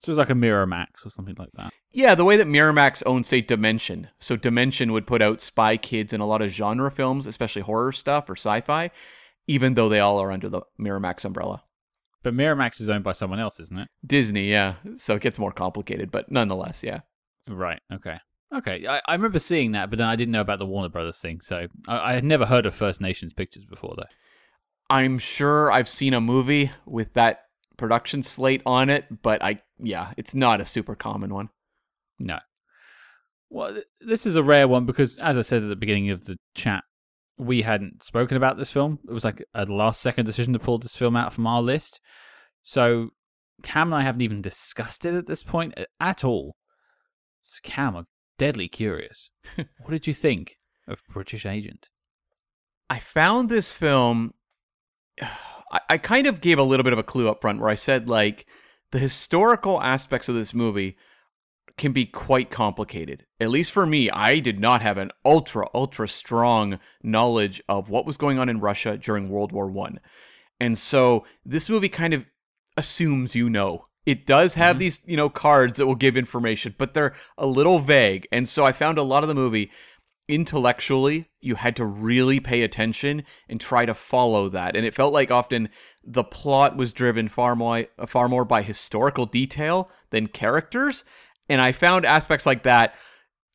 So 0.00 0.12
it's 0.12 0.18
like 0.18 0.30
a 0.30 0.34
Miramax 0.34 1.06
or 1.06 1.10
something 1.10 1.36
like 1.38 1.52
that. 1.54 1.72
Yeah, 1.90 2.14
the 2.14 2.24
way 2.24 2.36
that 2.36 2.46
Miramax 2.46 3.02
owns, 3.06 3.28
say, 3.28 3.40
Dimension. 3.40 4.08
So 4.18 4.36
Dimension 4.36 4.92
would 4.92 5.06
put 5.06 5.22
out 5.22 5.40
Spy 5.40 5.76
Kids 5.76 6.12
and 6.12 6.22
a 6.22 6.26
lot 6.26 6.42
of 6.42 6.50
genre 6.50 6.90
films, 6.90 7.26
especially 7.26 7.62
horror 7.62 7.92
stuff 7.92 8.28
or 8.28 8.36
sci-fi. 8.36 8.90
even 9.46 9.74
though 9.74 9.88
they 9.88 10.00
all 10.00 10.20
are 10.20 10.32
under 10.32 10.48
the 10.48 10.62
Miramax 10.78 11.24
umbrella. 11.24 11.62
But 12.22 12.34
Miramax 12.34 12.80
is 12.80 12.88
owned 12.88 13.04
by 13.04 13.12
someone 13.12 13.40
else, 13.40 13.60
isn't 13.60 13.78
it? 13.78 13.88
Disney, 14.06 14.50
yeah. 14.50 14.76
So 14.96 15.16
it 15.16 15.22
gets 15.22 15.38
more 15.38 15.52
complicated, 15.52 16.10
but 16.10 16.30
nonetheless, 16.30 16.82
yeah. 16.82 17.00
Right. 17.48 17.80
Okay. 17.92 18.16
Okay. 18.54 18.86
I, 18.86 19.02
I 19.06 19.12
remember 19.14 19.38
seeing 19.38 19.72
that, 19.72 19.90
but 19.90 19.98
then 19.98 20.08
I 20.08 20.16
didn't 20.16 20.32
know 20.32 20.40
about 20.40 20.58
the 20.58 20.66
Warner 20.66 20.88
Brothers 20.88 21.18
thing. 21.18 21.40
So 21.42 21.66
I, 21.86 22.12
I 22.12 22.12
had 22.14 22.24
never 22.24 22.46
heard 22.46 22.64
of 22.64 22.74
First 22.74 23.00
Nations 23.02 23.34
pictures 23.34 23.66
before, 23.66 23.94
though. 23.96 24.04
I'm 24.88 25.18
sure 25.18 25.70
I've 25.70 25.88
seen 25.88 26.14
a 26.14 26.20
movie 26.20 26.70
with 26.86 27.12
that 27.14 27.43
production 27.76 28.22
slate 28.22 28.62
on 28.66 28.90
it, 28.90 29.06
but 29.22 29.42
I, 29.42 29.62
yeah, 29.78 30.12
it's 30.16 30.34
not 30.34 30.60
a 30.60 30.64
super 30.64 30.94
common 30.94 31.32
one. 31.32 31.48
No. 32.18 32.38
Well, 33.50 33.74
th- 33.74 33.86
this 34.00 34.26
is 34.26 34.36
a 34.36 34.42
rare 34.42 34.68
one 34.68 34.86
because, 34.86 35.16
as 35.18 35.38
I 35.38 35.42
said 35.42 35.62
at 35.62 35.68
the 35.68 35.76
beginning 35.76 36.10
of 36.10 36.24
the 36.24 36.36
chat, 36.54 36.84
we 37.36 37.62
hadn't 37.62 38.02
spoken 38.02 38.36
about 38.36 38.56
this 38.56 38.70
film. 38.70 38.98
It 39.08 39.12
was 39.12 39.24
like 39.24 39.44
a 39.54 39.64
last 39.66 40.00
second 40.00 40.26
decision 40.26 40.52
to 40.52 40.58
pull 40.58 40.78
this 40.78 40.96
film 40.96 41.16
out 41.16 41.32
from 41.32 41.46
our 41.46 41.62
list. 41.62 42.00
So 42.62 43.10
Cam 43.62 43.88
and 43.88 43.96
I 43.96 44.02
haven't 44.02 44.22
even 44.22 44.42
discussed 44.42 45.04
it 45.04 45.14
at 45.14 45.26
this 45.26 45.42
point 45.42 45.74
at 46.00 46.24
all. 46.24 46.56
So 47.42 47.58
Cam, 47.62 47.96
I'm 47.96 48.06
deadly 48.38 48.68
curious. 48.68 49.30
what 49.56 49.90
did 49.90 50.06
you 50.06 50.14
think 50.14 50.56
of 50.86 51.02
British 51.12 51.46
Agent? 51.46 51.88
I 52.88 52.98
found 52.98 53.48
this 53.48 53.72
film. 53.72 54.32
I, 55.74 55.80
I 55.90 55.98
kind 55.98 56.26
of 56.26 56.40
gave 56.40 56.58
a 56.58 56.62
little 56.62 56.84
bit 56.84 56.92
of 56.94 56.98
a 56.98 57.02
clue 57.02 57.28
up 57.28 57.42
front 57.42 57.60
where 57.60 57.68
I 57.68 57.74
said, 57.74 58.08
like, 58.08 58.46
the 58.92 58.98
historical 58.98 59.82
aspects 59.82 60.28
of 60.28 60.34
this 60.34 60.54
movie 60.54 60.96
can 61.76 61.92
be 61.92 62.06
quite 62.06 62.50
complicated. 62.50 63.26
At 63.40 63.50
least 63.50 63.72
for 63.72 63.84
me, 63.84 64.08
I 64.08 64.38
did 64.38 64.60
not 64.60 64.80
have 64.82 64.96
an 64.96 65.10
ultra, 65.24 65.66
ultra 65.74 66.06
strong 66.06 66.78
knowledge 67.02 67.60
of 67.68 67.90
what 67.90 68.06
was 68.06 68.16
going 68.16 68.38
on 68.38 68.48
in 68.48 68.60
Russia 68.60 68.96
during 68.96 69.28
World 69.28 69.50
War 69.50 69.68
One. 69.68 69.98
And 70.60 70.78
so 70.78 71.26
this 71.44 71.68
movie 71.68 71.88
kind 71.88 72.14
of 72.14 72.26
assumes 72.76 73.34
you 73.34 73.50
know. 73.50 73.86
It 74.06 74.26
does 74.26 74.54
have 74.54 74.76
Mhm. 74.76 74.78
these, 74.80 75.00
you 75.04 75.16
know, 75.16 75.28
cards 75.28 75.78
that 75.78 75.86
will 75.86 75.94
give 75.96 76.16
information, 76.16 76.74
but 76.78 76.94
they're 76.94 77.14
a 77.36 77.46
little 77.46 77.80
vague. 77.80 78.28
And 78.30 78.48
so 78.48 78.64
I 78.64 78.70
found 78.70 78.98
a 78.98 79.02
lot 79.02 79.24
of 79.24 79.28
the 79.28 79.34
movie 79.34 79.70
intellectually 80.28 81.28
you 81.40 81.54
had 81.54 81.76
to 81.76 81.84
really 81.84 82.40
pay 82.40 82.62
attention 82.62 83.22
and 83.48 83.60
try 83.60 83.84
to 83.84 83.92
follow 83.92 84.48
that. 84.48 84.74
And 84.74 84.86
it 84.86 84.94
felt 84.94 85.12
like 85.12 85.30
often 85.30 85.68
the 86.02 86.24
plot 86.24 86.76
was 86.76 86.92
driven 86.92 87.28
far 87.28 87.54
more 87.54 87.86
far 88.06 88.28
more 88.28 88.44
by 88.44 88.62
historical 88.62 89.26
detail 89.26 89.90
than 90.10 90.26
characters. 90.26 91.04
And 91.48 91.60
i 91.60 91.72
found 91.72 92.06
aspects 92.06 92.46
like 92.46 92.62
that 92.62 92.94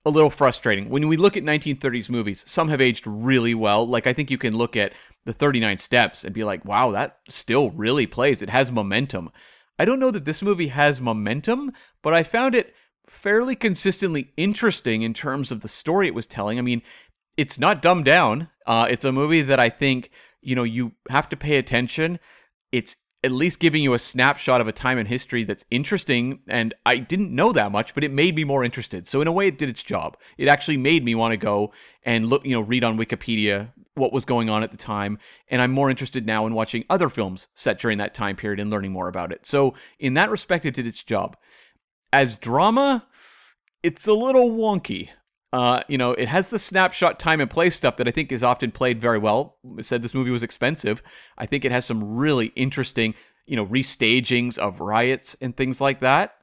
a 0.05 0.09
little 0.09 0.29
frustrating. 0.29 0.89
When 0.89 1.07
we 1.07 1.17
look 1.17 1.35
at 1.35 1.43
1930s 1.43 2.09
movies 2.09 2.43
some 2.47 2.69
have 2.69 2.81
aged 2.81 3.07
really 3.07 3.55
well. 3.55 3.87
Like 3.87 4.05
i 4.05 4.13
think 4.13 4.29
you 4.29 4.37
can 4.37 4.55
look 4.55 4.75
at 4.75 4.93
the 5.25 5.33
39 5.33 5.77
steps 5.77 6.23
and 6.23 6.33
be 6.33 6.43
like 6.43 6.63
wow 6.65 6.91
that 6.91 7.17
still 7.29 7.71
really 7.71 8.05
plays. 8.05 8.43
It 8.43 8.49
has 8.51 8.71
momentum. 8.71 9.31
I 9.79 9.85
don't 9.85 9.99
know 9.99 10.11
that 10.11 10.25
this 10.25 10.43
movie 10.43 10.67
has 10.67 11.01
momentum 11.01 11.71
but 12.03 12.13
i 12.13 12.21
found 12.21 12.53
it 12.53 12.75
fairly 13.09 13.55
consistently 13.55 14.31
interesting 14.37 15.01
in 15.01 15.13
terms 15.13 15.51
of 15.51 15.61
the 15.61 15.67
story 15.67 16.07
it 16.07 16.15
was 16.15 16.27
telling. 16.27 16.57
I 16.57 16.61
mean, 16.61 16.81
it's 17.37 17.59
not 17.59 17.81
dumbed 17.81 18.05
down. 18.05 18.49
Uh, 18.65 18.87
it's 18.89 19.05
a 19.05 19.11
movie 19.11 19.41
that 19.41 19.59
I 19.59 19.69
think 19.69 20.11
you 20.41 20.55
know 20.55 20.63
you 20.63 20.93
have 21.09 21.29
to 21.29 21.37
pay 21.37 21.57
attention. 21.57 22.19
It's 22.71 22.95
at 23.23 23.31
least 23.31 23.59
giving 23.59 23.83
you 23.83 23.93
a 23.93 23.99
snapshot 23.99 24.61
of 24.61 24.67
a 24.67 24.71
time 24.71 24.97
in 24.97 25.05
history 25.05 25.43
that's 25.43 25.65
interesting, 25.69 26.39
and 26.47 26.73
I 26.85 26.97
didn't 26.97 27.35
know 27.35 27.51
that 27.51 27.71
much, 27.71 27.93
but 27.93 28.03
it 28.03 28.11
made 28.11 28.35
me 28.35 28.45
more 28.45 28.63
interested. 28.63 29.07
So 29.07 29.19
in 29.19 29.27
a 29.27 29.31
way, 29.31 29.47
it 29.47 29.57
did 29.57 29.67
its 29.67 29.83
job. 29.83 30.15
It 30.37 30.47
actually 30.47 30.77
made 30.77 31.03
me 31.03 31.15
want 31.15 31.33
to 31.33 31.37
go 31.37 31.73
and 32.03 32.27
look, 32.27 32.45
you 32.45 32.51
know, 32.51 32.61
read 32.61 32.83
on 32.83 32.97
Wikipedia 32.97 33.71
what 33.95 34.13
was 34.13 34.23
going 34.23 34.49
on 34.49 34.63
at 34.63 34.71
the 34.71 34.77
time, 34.77 35.17
and 35.49 35.61
I'm 35.61 35.71
more 35.71 35.89
interested 35.89 36.25
now 36.25 36.45
in 36.45 36.53
watching 36.53 36.85
other 36.89 37.09
films 37.09 37.47
set 37.53 37.79
during 37.79 37.97
that 37.97 38.13
time 38.13 38.37
period 38.37 38.59
and 38.59 38.69
learning 38.69 38.93
more 38.93 39.09
about 39.09 39.33
it. 39.33 39.45
So 39.45 39.73
in 39.97 40.13
that 40.13 40.29
respect, 40.29 40.65
it 40.65 40.73
did 40.73 40.87
its 40.87 41.03
job 41.03 41.35
as 42.11 42.35
drama, 42.35 43.05
it's 43.83 44.07
a 44.07 44.13
little 44.13 44.51
wonky. 44.51 45.09
Uh, 45.51 45.81
you 45.87 45.97
know, 45.97 46.11
it 46.11 46.27
has 46.27 46.49
the 46.49 46.59
snapshot 46.59 47.19
time 47.19 47.41
and 47.41 47.49
place 47.49 47.75
stuff 47.75 47.97
that 47.97 48.07
I 48.07 48.11
think 48.11 48.31
is 48.31 48.43
often 48.43 48.71
played 48.71 49.01
very 49.01 49.17
well. 49.17 49.57
I 49.77 49.81
said 49.81 50.01
this 50.01 50.13
movie 50.13 50.31
was 50.31 50.43
expensive. 50.43 51.01
I 51.37 51.45
think 51.45 51.65
it 51.65 51.71
has 51.71 51.85
some 51.85 52.17
really 52.17 52.47
interesting, 52.55 53.15
you 53.47 53.55
know, 53.55 53.65
restagings 53.65 54.57
of 54.59 54.79
riots 54.79 55.35
and 55.41 55.57
things 55.57 55.81
like 55.81 56.01
that. 56.01 56.35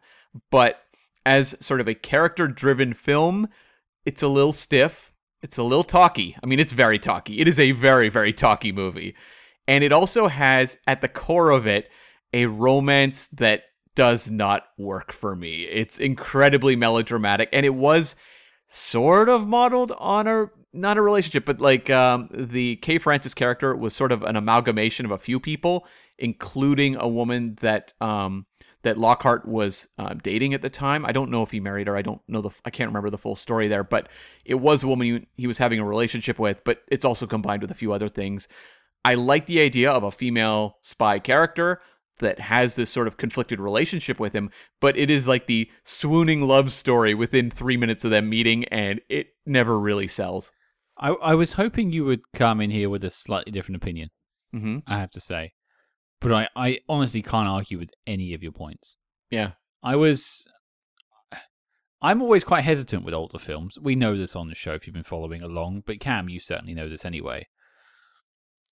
But 0.50 0.82
as 1.24 1.54
sort 1.60 1.80
of 1.80 1.88
a 1.88 1.94
character 1.94 2.48
driven 2.48 2.94
film, 2.94 3.48
it's 4.04 4.22
a 4.22 4.28
little 4.28 4.52
stiff. 4.52 5.12
It's 5.42 5.58
a 5.58 5.62
little 5.62 5.84
talky. 5.84 6.36
I 6.42 6.46
mean, 6.46 6.58
it's 6.58 6.72
very 6.72 6.98
talky. 6.98 7.40
It 7.40 7.46
is 7.46 7.60
a 7.60 7.72
very, 7.72 8.08
very 8.08 8.32
talky 8.32 8.72
movie. 8.72 9.14
And 9.68 9.84
it 9.84 9.92
also 9.92 10.26
has, 10.26 10.78
at 10.86 11.00
the 11.00 11.08
core 11.08 11.50
of 11.50 11.66
it, 11.66 11.90
a 12.32 12.46
romance 12.46 13.28
that 13.28 13.64
does 13.96 14.30
not 14.30 14.68
work 14.78 15.10
for 15.10 15.34
me. 15.34 15.62
It's 15.62 15.98
incredibly 15.98 16.76
melodramatic, 16.76 17.48
and 17.52 17.66
it 17.66 17.74
was 17.74 18.14
sort 18.68 19.28
of 19.28 19.48
modeled 19.48 19.92
on 19.98 20.28
a 20.28 20.50
not 20.72 20.98
a 20.98 21.02
relationship, 21.02 21.46
but 21.46 21.60
like 21.60 21.90
um, 21.90 22.28
the 22.30 22.76
Kay 22.76 22.98
Francis 22.98 23.34
character 23.34 23.74
was 23.74 23.94
sort 23.94 24.12
of 24.12 24.22
an 24.22 24.36
amalgamation 24.36 25.06
of 25.06 25.10
a 25.10 25.18
few 25.18 25.40
people, 25.40 25.86
including 26.18 26.96
a 26.96 27.08
woman 27.08 27.56
that 27.60 27.92
um, 28.00 28.46
that 28.82 28.98
Lockhart 28.98 29.48
was 29.48 29.88
uh, 29.98 30.14
dating 30.22 30.54
at 30.54 30.62
the 30.62 30.70
time. 30.70 31.04
I 31.04 31.12
don't 31.12 31.30
know 31.30 31.42
if 31.42 31.50
he 31.50 31.58
married 31.58 31.88
her. 31.88 31.96
I 31.96 32.02
don't 32.02 32.20
know 32.28 32.42
the. 32.42 32.50
I 32.64 32.70
can't 32.70 32.88
remember 32.88 33.10
the 33.10 33.18
full 33.18 33.36
story 33.36 33.66
there, 33.68 33.82
but 33.82 34.08
it 34.44 34.56
was 34.56 34.82
a 34.82 34.88
woman 34.88 35.06
he, 35.06 35.26
he 35.42 35.46
was 35.46 35.58
having 35.58 35.80
a 35.80 35.84
relationship 35.84 36.38
with. 36.38 36.62
But 36.64 36.82
it's 36.88 37.04
also 37.04 37.26
combined 37.26 37.62
with 37.62 37.70
a 37.70 37.74
few 37.74 37.92
other 37.92 38.08
things. 38.08 38.46
I 39.04 39.14
like 39.14 39.46
the 39.46 39.60
idea 39.60 39.90
of 39.90 40.02
a 40.02 40.10
female 40.10 40.78
spy 40.82 41.18
character 41.20 41.80
that 42.18 42.40
has 42.40 42.76
this 42.76 42.90
sort 42.90 43.06
of 43.06 43.16
conflicted 43.16 43.60
relationship 43.60 44.18
with 44.18 44.32
him, 44.32 44.50
but 44.80 44.96
it 44.96 45.10
is 45.10 45.28
like 45.28 45.46
the 45.46 45.70
swooning 45.84 46.42
love 46.42 46.72
story 46.72 47.14
within 47.14 47.50
three 47.50 47.76
minutes 47.76 48.04
of 48.04 48.10
them 48.10 48.28
meeting, 48.28 48.64
and 48.66 49.00
it 49.08 49.28
never 49.44 49.78
really 49.78 50.08
sells. 50.08 50.50
I, 50.98 51.10
I 51.10 51.34
was 51.34 51.52
hoping 51.52 51.92
you 51.92 52.04
would 52.04 52.22
come 52.34 52.60
in 52.60 52.70
here 52.70 52.88
with 52.88 53.04
a 53.04 53.10
slightly 53.10 53.52
different 53.52 53.76
opinion, 53.76 54.10
hmm 54.52 54.78
I 54.86 54.98
have 54.98 55.10
to 55.12 55.20
say. 55.20 55.52
But 56.20 56.32
I, 56.32 56.48
I 56.56 56.78
honestly 56.88 57.22
can't 57.22 57.48
argue 57.48 57.78
with 57.78 57.90
any 58.06 58.32
of 58.32 58.42
your 58.42 58.52
points. 58.52 58.96
Yeah. 59.30 59.52
I 59.82 59.96
was. 59.96 60.48
I'm 62.02 62.22
always 62.22 62.44
quite 62.44 62.64
hesitant 62.64 63.04
with 63.04 63.14
older 63.14 63.38
films. 63.38 63.78
We 63.80 63.96
know 63.96 64.16
this 64.16 64.36
on 64.36 64.48
the 64.48 64.54
show 64.54 64.72
if 64.72 64.86
you've 64.86 64.94
been 64.94 65.02
following 65.02 65.42
along, 65.42 65.82
but 65.86 66.00
Cam, 66.00 66.28
you 66.28 66.40
certainly 66.40 66.74
know 66.74 66.88
this 66.88 67.04
anyway. 67.04 67.46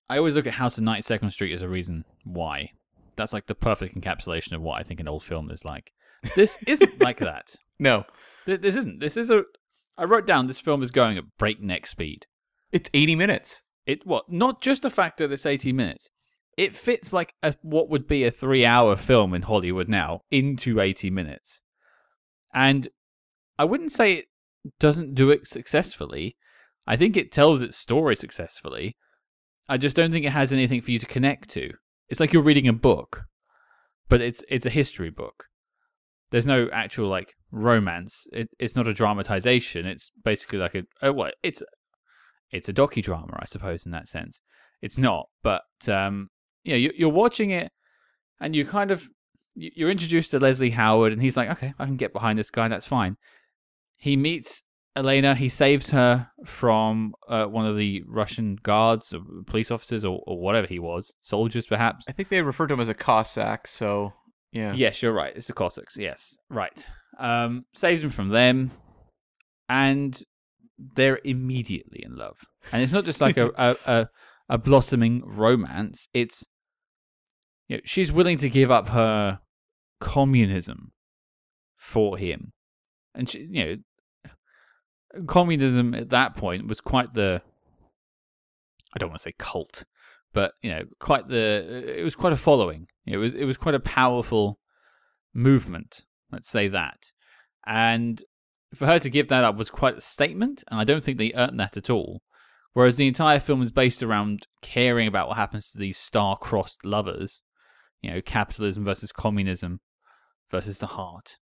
I 0.08 0.18
always 0.18 0.34
look 0.34 0.46
at 0.46 0.54
House 0.54 0.78
on 0.78 0.84
92nd 0.84 1.32
Street 1.32 1.54
as 1.54 1.62
a 1.62 1.68
reason 1.68 2.04
why. 2.24 2.70
That's 3.16 3.32
like 3.32 3.46
the 3.46 3.54
perfect 3.54 3.94
encapsulation 3.94 4.52
of 4.52 4.62
what 4.62 4.78
I 4.80 4.82
think 4.82 5.00
an 5.00 5.08
old 5.08 5.24
film 5.24 5.50
is 5.50 5.64
like. 5.64 5.92
This 6.34 6.58
isn't 6.66 7.00
like 7.00 7.18
that. 7.18 7.54
No, 7.80 8.04
Th- 8.46 8.60
This 8.60 8.76
isn't. 8.76 9.00
This 9.00 9.16
is 9.16 9.30
a. 9.30 9.42
I 9.98 10.04
wrote 10.04 10.26
down 10.28 10.46
this 10.46 10.60
film 10.60 10.80
is 10.82 10.92
going 10.92 11.18
at 11.18 11.24
breakneck 11.38 11.88
speed. 11.88 12.26
it's 12.70 12.88
80 12.94 13.16
minutes. 13.16 13.62
It 13.84 14.06
what? 14.06 14.30
Not 14.30 14.60
just 14.62 14.82
the 14.82 14.90
fact 14.90 15.18
that 15.18 15.32
it's 15.32 15.44
80 15.44 15.72
minutes. 15.72 16.08
It 16.56 16.76
fits 16.76 17.12
like 17.12 17.34
a, 17.42 17.52
what 17.62 17.90
would 17.90 18.06
be 18.06 18.22
a 18.24 18.30
three-hour 18.30 18.94
film 18.94 19.34
in 19.34 19.42
Hollywood 19.42 19.88
now 19.88 20.20
into 20.30 20.78
80 20.80 21.10
minutes, 21.10 21.62
and 22.54 22.86
I 23.58 23.64
wouldn't 23.64 23.90
say 23.90 24.12
it 24.12 24.26
doesn't 24.78 25.14
do 25.16 25.30
it 25.30 25.48
successfully. 25.48 26.36
I 26.86 26.96
think 26.96 27.16
it 27.16 27.32
tells 27.32 27.60
its 27.60 27.76
story 27.76 28.14
successfully. 28.14 28.96
I 29.68 29.78
just 29.78 29.96
don't 29.96 30.12
think 30.12 30.24
it 30.26 30.30
has 30.32 30.52
anything 30.52 30.80
for 30.80 30.92
you 30.92 31.00
to 31.00 31.06
connect 31.06 31.50
to. 31.50 31.70
It's 32.08 32.20
like 32.20 32.32
you're 32.32 32.42
reading 32.42 32.68
a 32.68 32.72
book, 32.72 33.24
but 34.08 34.20
it's 34.20 34.44
it's 34.48 34.66
a 34.66 34.70
history 34.70 35.10
book. 35.10 35.44
There's 36.30 36.46
no 36.46 36.68
actual 36.72 37.08
like 37.08 37.34
romance. 37.50 38.26
It, 38.32 38.48
it's 38.58 38.76
not 38.76 38.88
a 38.88 38.94
dramatization. 38.94 39.86
It's 39.86 40.10
basically 40.22 40.58
like 40.58 40.74
a, 40.74 40.82
a 41.02 41.12
what? 41.12 41.34
It's 41.42 41.62
it's 42.50 42.68
a 42.68 42.72
docudrama, 42.72 43.38
I 43.40 43.46
suppose, 43.46 43.86
in 43.86 43.92
that 43.92 44.08
sense. 44.08 44.40
It's 44.82 44.98
not, 44.98 45.26
but 45.42 45.62
um, 45.88 46.28
know, 46.64 46.76
you, 46.76 46.92
you're 46.96 47.08
watching 47.08 47.50
it, 47.50 47.72
and 48.40 48.54
you 48.54 48.64
kind 48.64 48.90
of 48.90 49.08
you're 49.54 49.90
introduced 49.90 50.32
to 50.32 50.38
Leslie 50.38 50.70
Howard, 50.70 51.12
and 51.12 51.22
he's 51.22 51.36
like, 51.36 51.50
okay, 51.50 51.74
I 51.78 51.84
can 51.86 51.96
get 51.96 52.12
behind 52.12 52.38
this 52.38 52.50
guy. 52.50 52.68
That's 52.68 52.86
fine. 52.86 53.16
He 53.96 54.16
meets 54.16 54.62
Elena. 54.96 55.34
He 55.34 55.48
saves 55.48 55.90
her 55.90 56.28
from 56.46 57.14
uh, 57.28 57.46
one 57.46 57.66
of 57.66 57.76
the 57.76 58.02
Russian 58.06 58.56
guards, 58.62 59.12
or 59.12 59.20
police 59.46 59.70
officers, 59.70 60.04
or, 60.04 60.22
or 60.26 60.38
whatever 60.38 60.66
he 60.66 60.78
was, 60.78 61.12
soldiers 61.22 61.66
perhaps. 61.66 62.04
I 62.08 62.12
think 62.12 62.28
they 62.28 62.42
referred 62.42 62.68
to 62.68 62.74
him 62.74 62.80
as 62.80 62.88
a 62.88 62.94
Cossack, 62.94 63.66
so 63.66 64.12
yeah. 64.52 64.72
Yes, 64.72 65.02
you're 65.02 65.12
right. 65.12 65.32
It's 65.36 65.48
the 65.48 65.52
Cossacks. 65.52 65.96
Yes, 65.96 66.36
right. 66.48 66.86
Um, 67.18 67.64
saves 67.72 68.02
him 68.02 68.10
from 68.10 68.28
them, 68.28 68.70
and 69.68 70.20
they're 70.94 71.20
immediately 71.24 72.02
in 72.04 72.16
love. 72.16 72.38
And 72.72 72.82
it's 72.82 72.92
not 72.92 73.04
just 73.04 73.20
like 73.20 73.36
a, 73.36 73.50
a, 73.56 73.76
a 73.86 74.08
a 74.48 74.58
blossoming 74.58 75.22
romance. 75.24 76.08
It's 76.14 76.44
you 77.68 77.76
know, 77.76 77.80
she's 77.84 78.12
willing 78.12 78.38
to 78.38 78.48
give 78.48 78.70
up 78.70 78.90
her 78.90 79.40
communism 80.00 80.92
for 81.76 82.16
him, 82.16 82.52
and 83.14 83.28
she, 83.28 83.48
you 83.50 83.64
know, 83.64 83.76
communism 85.26 85.94
at 85.94 86.10
that 86.10 86.36
point 86.36 86.66
was 86.66 86.80
quite 86.80 87.14
the 87.14 87.42
I 88.94 88.98
don't 88.98 89.08
want 89.08 89.20
to 89.20 89.24
say 89.24 89.34
cult, 89.38 89.84
but 90.32 90.52
you 90.62 90.70
know, 90.70 90.82
quite 91.00 91.28
the 91.28 91.94
it 91.98 92.04
was 92.04 92.16
quite 92.16 92.32
a 92.32 92.36
following. 92.36 92.86
It 93.06 93.16
was 93.16 93.34
it 93.34 93.44
was 93.44 93.56
quite 93.56 93.74
a 93.74 93.80
powerful 93.80 94.58
movement. 95.34 96.02
Let's 96.30 96.48
say 96.48 96.68
that, 96.68 97.12
and 97.66 98.22
for 98.74 98.86
her 98.86 98.98
to 98.98 99.10
give 99.10 99.28
that 99.28 99.44
up 99.44 99.56
was 99.56 99.70
quite 99.70 99.98
a 99.98 100.00
statement, 100.00 100.64
and 100.70 100.80
I 100.80 100.84
don't 100.84 101.04
think 101.04 101.18
they 101.18 101.32
earned 101.34 101.60
that 101.60 101.76
at 101.76 101.90
all. 101.90 102.22
Whereas 102.72 102.96
the 102.96 103.06
entire 103.06 103.38
film 103.38 103.62
is 103.62 103.70
based 103.70 104.02
around 104.02 104.48
caring 104.60 105.06
about 105.06 105.28
what 105.28 105.36
happens 105.36 105.70
to 105.70 105.78
these 105.78 105.96
star-crossed 105.96 106.84
lovers, 106.84 107.42
you 108.02 108.10
know, 108.10 108.20
capitalism 108.20 108.82
versus 108.82 109.12
communism 109.12 109.80
versus 110.50 110.78
the 110.78 110.88
heart, 110.88 111.38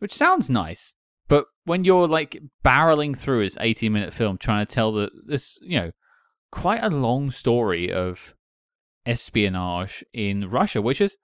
which 0.00 0.12
sounds 0.12 0.50
nice, 0.50 0.94
but 1.30 1.46
when 1.64 1.84
you're 1.84 2.08
like 2.08 2.42
barreling 2.64 3.16
through 3.16 3.44
this 3.44 3.56
18-minute 3.56 4.12
film 4.12 4.36
trying 4.36 4.66
to 4.66 4.74
tell 4.74 4.92
the 4.92 5.10
this, 5.24 5.58
you 5.62 5.78
know, 5.78 5.92
quite 6.50 6.82
a 6.82 6.90
long 6.90 7.30
story 7.30 7.90
of 7.90 8.34
espionage 9.06 10.04
in 10.12 10.50
Russia, 10.50 10.82
which 10.82 11.00
is 11.00 11.16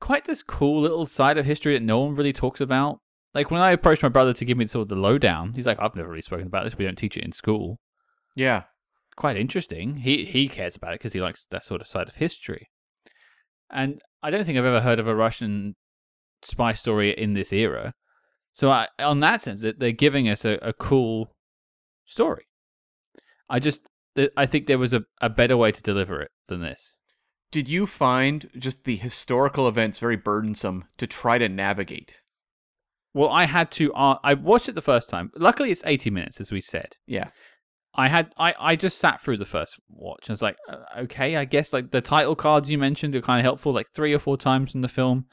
quite 0.00 0.24
this 0.24 0.42
cool 0.42 0.80
little 0.80 1.04
side 1.04 1.36
of 1.36 1.44
history 1.44 1.74
that 1.74 1.82
no 1.82 1.98
one 2.00 2.14
really 2.14 2.32
talks 2.32 2.60
about. 2.60 3.00
Like 3.34 3.50
when 3.50 3.60
I 3.60 3.72
approached 3.72 4.02
my 4.02 4.08
brother 4.08 4.32
to 4.32 4.44
give 4.46 4.56
me 4.56 4.66
sort 4.66 4.84
of 4.84 4.88
the 4.88 4.96
lowdown, 4.96 5.52
he's 5.52 5.66
like, 5.66 5.78
"I've 5.78 5.94
never 5.94 6.08
really 6.08 6.22
spoken 6.22 6.46
about 6.46 6.64
this. 6.64 6.78
We 6.78 6.86
don't 6.86 6.96
teach 6.96 7.18
it 7.18 7.24
in 7.24 7.32
school." 7.32 7.78
Yeah. 8.34 8.62
Quite 9.14 9.36
interesting. 9.36 9.98
He 9.98 10.24
he 10.24 10.48
cares 10.48 10.76
about 10.76 10.94
it 10.94 11.00
because 11.00 11.12
he 11.12 11.20
likes 11.20 11.44
that 11.50 11.64
sort 11.64 11.82
of 11.82 11.86
side 11.86 12.08
of 12.08 12.14
history. 12.14 12.70
And 13.70 14.00
I 14.22 14.30
don't 14.30 14.44
think 14.44 14.56
I've 14.56 14.64
ever 14.64 14.80
heard 14.80 14.98
of 14.98 15.06
a 15.06 15.14
Russian 15.14 15.76
spy 16.42 16.72
story 16.72 17.10
in 17.10 17.34
this 17.34 17.52
era. 17.52 17.92
So 18.58 18.72
I, 18.72 18.88
on 18.98 19.20
that 19.20 19.40
sense, 19.40 19.62
they're 19.62 19.92
giving 19.92 20.28
us 20.28 20.44
a, 20.44 20.58
a 20.62 20.72
cool 20.72 21.32
story. 22.06 22.48
I 23.48 23.60
just 23.60 23.82
I 24.36 24.46
think 24.46 24.66
there 24.66 24.80
was 24.80 24.92
a, 24.92 25.02
a 25.20 25.28
better 25.28 25.56
way 25.56 25.70
to 25.70 25.80
deliver 25.80 26.20
it 26.20 26.32
than 26.48 26.60
this. 26.62 26.92
Did 27.52 27.68
you 27.68 27.86
find 27.86 28.50
just 28.58 28.82
the 28.82 28.96
historical 28.96 29.68
events 29.68 30.00
very 30.00 30.16
burdensome 30.16 30.86
to 30.96 31.06
try 31.06 31.38
to 31.38 31.48
navigate? 31.48 32.14
Well, 33.14 33.28
I 33.28 33.44
had 33.44 33.70
to. 33.72 33.94
Uh, 33.94 34.18
I 34.24 34.34
watched 34.34 34.68
it 34.68 34.74
the 34.74 34.82
first 34.82 35.08
time. 35.08 35.30
Luckily, 35.36 35.70
it's 35.70 35.84
eighty 35.86 36.10
minutes, 36.10 36.40
as 36.40 36.50
we 36.50 36.60
said. 36.60 36.96
Yeah. 37.06 37.28
I 37.94 38.08
had. 38.08 38.32
I, 38.36 38.56
I 38.58 38.74
just 38.74 38.98
sat 38.98 39.22
through 39.22 39.36
the 39.36 39.44
first 39.44 39.78
watch. 39.88 40.28
I 40.28 40.32
was 40.32 40.42
like, 40.42 40.56
uh, 40.68 41.02
okay, 41.02 41.36
I 41.36 41.44
guess 41.44 41.72
like 41.72 41.92
the 41.92 42.00
title 42.00 42.34
cards 42.34 42.68
you 42.68 42.76
mentioned 42.76 43.14
are 43.14 43.22
kind 43.22 43.38
of 43.38 43.44
helpful. 43.44 43.72
Like 43.72 43.86
three 43.94 44.12
or 44.12 44.18
four 44.18 44.36
times 44.36 44.74
in 44.74 44.80
the 44.80 44.88
film, 44.88 45.26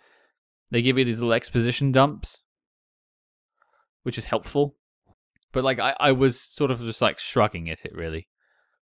they 0.69 0.83
give 0.83 0.99
you 0.99 1.05
these 1.05 1.19
little 1.19 1.33
exposition 1.33 1.91
dumps, 1.91 2.43
which 4.05 4.17
is 4.17 4.25
helpful. 4.25 4.75
But 5.51 5.63
like, 5.63 5.79
I, 5.79 5.95
I 5.99 6.11
was 6.11 6.39
sort 6.39 6.69
of 6.69 6.79
just 6.81 7.01
like 7.01 7.17
shrugging 7.17 7.69
at 7.69 7.83
it. 7.85 7.93
Really, 7.95 8.27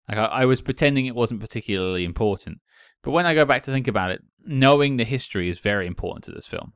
like 0.09 0.19
I, 0.19 0.25
I 0.25 0.45
was 0.47 0.61
pretending 0.61 1.07
it 1.07 1.15
wasn't 1.15 1.41
particularly 1.41 2.05
important. 2.05 2.59
But 3.03 3.11
when 3.11 3.27
I 3.27 3.35
go 3.35 3.45
back 3.45 3.63
to 3.65 3.73
think 3.73 3.89
about 3.89 4.11
it, 4.11 4.23
knowing 4.45 4.97
the 4.97 5.05
history 5.05 5.49
is 5.49 5.59
very 5.59 5.87
important 5.87 6.25
to 6.25 6.33
this 6.33 6.47
film. 6.47 6.73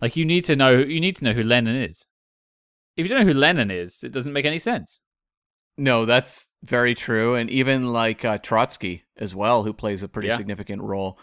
Like 0.00 0.16
you 0.16 0.24
need 0.24 0.44
to 0.46 0.56
know 0.56 0.70
you 0.78 1.00
need 1.00 1.16
to 1.16 1.24
know 1.24 1.32
who 1.32 1.42
Lenin 1.42 1.76
is. 1.76 2.06
If 2.96 3.04
you 3.04 3.08
don't 3.08 3.20
know 3.20 3.32
who 3.32 3.38
Lenin 3.38 3.70
is, 3.70 4.02
it 4.02 4.12
doesn't 4.12 4.32
make 4.32 4.46
any 4.46 4.58
sense. 4.58 5.00
No, 5.76 6.04
that's 6.04 6.46
very 6.62 6.94
true, 6.94 7.34
and 7.36 7.48
even 7.50 7.86
like 7.86 8.24
uh, 8.24 8.38
Trotsky 8.38 9.04
as 9.16 9.34
well, 9.34 9.62
who 9.62 9.72
plays 9.72 10.02
a 10.02 10.08
pretty 10.08 10.28
Yeah. 10.28 10.36
significant 10.36 10.82
role. 10.82 11.18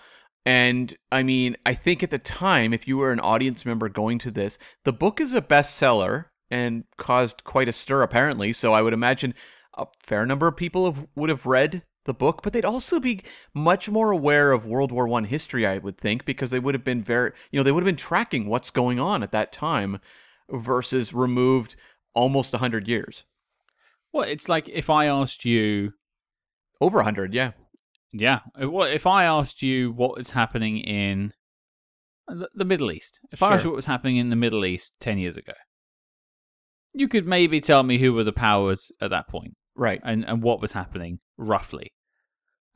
And 0.47 0.95
I 1.11 1.23
mean, 1.23 1.57
I 1.65 1.73
think 1.73 2.03
at 2.03 2.09
the 2.09 2.17
time, 2.17 2.73
if 2.73 2.87
you 2.87 2.95
were 2.95 3.11
an 3.11 3.19
audience 3.19 3.65
member 3.65 3.89
going 3.89 4.17
to 4.19 4.31
this, 4.31 4.57
the 4.85 4.93
book 4.93 5.19
is 5.19 5.33
a 5.33 5.41
bestseller 5.41 6.27
and 6.49 6.85
caused 6.95 7.43
quite 7.43 7.67
a 7.67 7.73
stir, 7.73 8.01
apparently. 8.01 8.53
So 8.53 8.71
I 8.71 8.81
would 8.81 8.93
imagine 8.93 9.33
a 9.73 9.87
fair 10.01 10.25
number 10.25 10.47
of 10.47 10.55
people 10.55 10.85
have, 10.85 11.05
would 11.17 11.29
have 11.29 11.45
read 11.45 11.83
the 12.05 12.13
book, 12.13 12.43
but 12.43 12.53
they'd 12.53 12.63
also 12.63 12.97
be 12.97 13.23
much 13.53 13.89
more 13.89 14.11
aware 14.11 14.53
of 14.53 14.65
World 14.65 14.93
War 14.93 15.05
One 15.05 15.25
history, 15.25 15.67
I 15.67 15.79
would 15.79 15.97
think, 15.97 16.23
because 16.23 16.49
they 16.49 16.61
would 16.61 16.75
have 16.75 16.85
been 16.85 17.03
very, 17.03 17.33
you 17.51 17.59
know, 17.59 17.63
they 17.63 17.73
would 17.73 17.83
have 17.83 17.93
been 17.93 17.97
tracking 17.97 18.47
what's 18.47 18.71
going 18.71 19.01
on 19.01 19.23
at 19.23 19.33
that 19.33 19.51
time 19.51 19.99
versus 20.49 21.13
removed 21.13 21.75
almost 22.13 22.53
100 22.53 22.87
years. 22.87 23.25
Well, 24.13 24.23
it's 24.23 24.47
like 24.47 24.69
if 24.69 24.89
I 24.89 25.07
asked 25.07 25.43
you, 25.43 25.91
Over 26.79 26.99
100, 26.99 27.33
yeah. 27.33 27.51
Yeah, 28.11 28.39
if- 28.57 28.69
what 28.69 28.91
if 28.91 29.05
I 29.05 29.23
asked 29.25 29.61
you 29.61 29.91
what 29.91 30.19
is 30.19 30.31
happening 30.31 30.77
in 30.77 31.33
the 32.55 32.65
Middle 32.65 32.91
East? 32.91 33.19
If 33.31 33.41
I 33.43 33.53
asked 33.53 33.63
you 33.63 33.69
what 33.71 33.75
was 33.77 33.85
happening 33.85 34.17
in 34.17 34.29
the 34.29 34.35
Middle 34.35 34.65
East 34.65 34.93
ten 34.99 35.17
years 35.17 35.37
ago, 35.37 35.53
you 36.93 37.07
could 37.07 37.27
maybe 37.27 37.59
tell 37.61 37.83
me 37.83 37.97
who 37.99 38.13
were 38.13 38.23
the 38.23 38.31
powers 38.33 38.91
at 39.01 39.09
that 39.11 39.27
point 39.27 39.55
Right. 39.75 40.01
and 40.03 40.25
and 40.27 40.41
what 40.41 40.61
was 40.61 40.71
happening 40.73 41.19
roughly. 41.37 41.93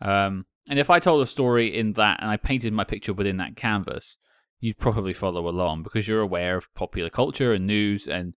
Um, 0.02 0.46
and 0.68 0.80
if 0.80 0.90
I 0.90 1.00
told 1.00 1.22
a 1.22 1.26
story 1.26 1.76
in 1.76 1.94
that 1.94 2.20
and 2.22 2.30
I 2.30 2.38
painted 2.38 2.72
my 2.74 2.84
picture 2.84 3.14
within 3.14 3.38
that 3.38 3.56
canvas, 3.56 4.18
you'd 4.60 4.78
probably 4.78 5.14
follow 5.14 5.48
along 5.50 5.84
because 5.84 6.08
you're 6.08 6.22
aware 6.22 6.58
of 6.58 6.72
popular 6.76 7.10
culture 7.10 7.52
and 7.54 7.66
news 7.68 8.08
and 8.08 8.34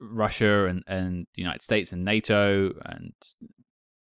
Russia 0.00 0.66
and, 0.66 0.82
and 0.86 1.26
the 1.34 1.42
United 1.42 1.62
States 1.62 1.92
and 1.92 2.04
NATO 2.04 2.72
and 2.84 3.12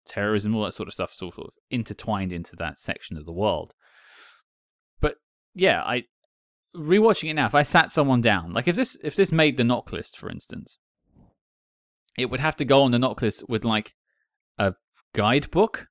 terrorism, 0.07 0.55
all 0.55 0.65
that 0.65 0.73
sort 0.73 0.89
of 0.89 0.95
stuff, 0.95 1.13
sort 1.13 1.39
of 1.39 1.55
intertwined 1.71 2.33
into 2.33 2.57
that 2.57 2.79
section 2.79 3.17
of 3.17 3.25
the 3.25 3.33
world. 3.33 3.75
But 5.01 5.17
yeah, 5.55 5.83
I 5.83 6.05
rewatching 6.77 7.31
it 7.31 7.35
now. 7.35 7.47
If 7.47 7.55
I 7.55 7.63
sat 7.63 7.93
someone 7.93 8.21
down, 8.21 8.53
like 8.53 8.69
if 8.69 8.77
this 8.77 8.97
if 9.03 9.17
this 9.17 9.33
made 9.33 9.57
the 9.57 9.65
knock 9.65 9.93
list, 9.93 10.17
for 10.17 10.31
instance, 10.31 10.79
it 12.17 12.27
would 12.27 12.41
have 12.41 12.57
to 12.57 12.65
go 12.65 12.83
on 12.83 12.91
the 12.91 12.99
knock 12.99 13.23
list 13.23 13.49
with 13.49 13.65
like 13.65 13.95
a 14.59 14.75
guidebook. 15.15 15.89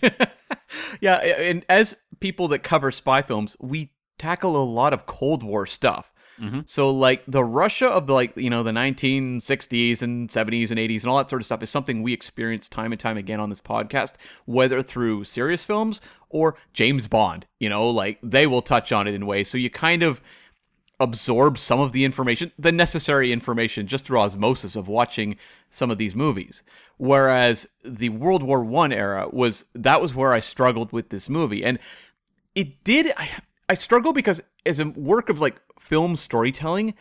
yeah, 1.00 1.16
and 1.16 1.64
as 1.68 1.96
people 2.20 2.48
that 2.48 2.62
cover 2.62 2.90
spy 2.90 3.22
films, 3.22 3.56
we 3.60 3.92
tackle 4.18 4.56
a 4.56 4.64
lot 4.64 4.92
of 4.92 5.06
Cold 5.06 5.42
War 5.42 5.66
stuff. 5.66 6.12
Mhm. 6.40 6.68
So 6.68 6.90
like 6.90 7.22
the 7.28 7.44
Russia 7.44 7.88
of 7.88 8.06
the 8.06 8.14
like 8.14 8.32
you 8.36 8.48
know 8.50 8.62
the 8.62 8.72
1960s 8.72 10.02
and 10.02 10.30
70s 10.30 10.70
and 10.70 10.78
80s 10.78 11.02
and 11.02 11.10
all 11.10 11.18
that 11.18 11.28
sort 11.28 11.42
of 11.42 11.46
stuff 11.46 11.62
is 11.62 11.70
something 11.70 12.02
we 12.02 12.12
experience 12.12 12.68
time 12.68 12.92
and 12.92 13.00
time 13.00 13.16
again 13.18 13.40
on 13.40 13.50
this 13.50 13.60
podcast, 13.60 14.12
whether 14.46 14.82
through 14.82 15.24
serious 15.24 15.64
films 15.64 16.00
or 16.30 16.56
James 16.72 17.06
Bond. 17.06 17.46
You 17.58 17.68
know, 17.68 17.88
like 17.90 18.18
they 18.22 18.46
will 18.46 18.62
touch 18.62 18.90
on 18.92 19.06
it 19.06 19.14
in 19.14 19.26
ways. 19.26 19.50
So 19.50 19.58
you 19.58 19.68
kind 19.70 20.02
of 20.02 20.22
absorb 20.98 21.58
some 21.58 21.80
of 21.80 21.92
the 21.92 22.04
information, 22.04 22.52
the 22.58 22.72
necessary 22.72 23.32
information, 23.32 23.86
just 23.86 24.04
through 24.06 24.20
osmosis 24.20 24.76
of 24.76 24.86
watching 24.88 25.36
some 25.70 25.90
of 25.90 25.98
these 25.98 26.14
movies. 26.14 26.62
Whereas 26.98 27.66
the 27.84 28.10
World 28.10 28.42
War 28.42 28.62
One 28.62 28.92
era 28.92 29.28
was 29.32 29.64
that 29.74 30.00
was 30.02 30.14
where 30.14 30.32
I 30.32 30.40
struggled 30.40 30.92
with 30.92 31.08
this 31.10 31.28
movie, 31.28 31.64
and 31.64 31.78
it 32.54 32.84
did. 32.84 33.12
I, 33.16 33.30
I 33.70 33.74
struggle 33.74 34.12
because 34.12 34.42
as 34.66 34.80
a 34.80 34.86
work 34.88 35.28
of 35.28 35.40
like 35.40 35.60
film 35.78 36.16
storytelling, 36.16 36.92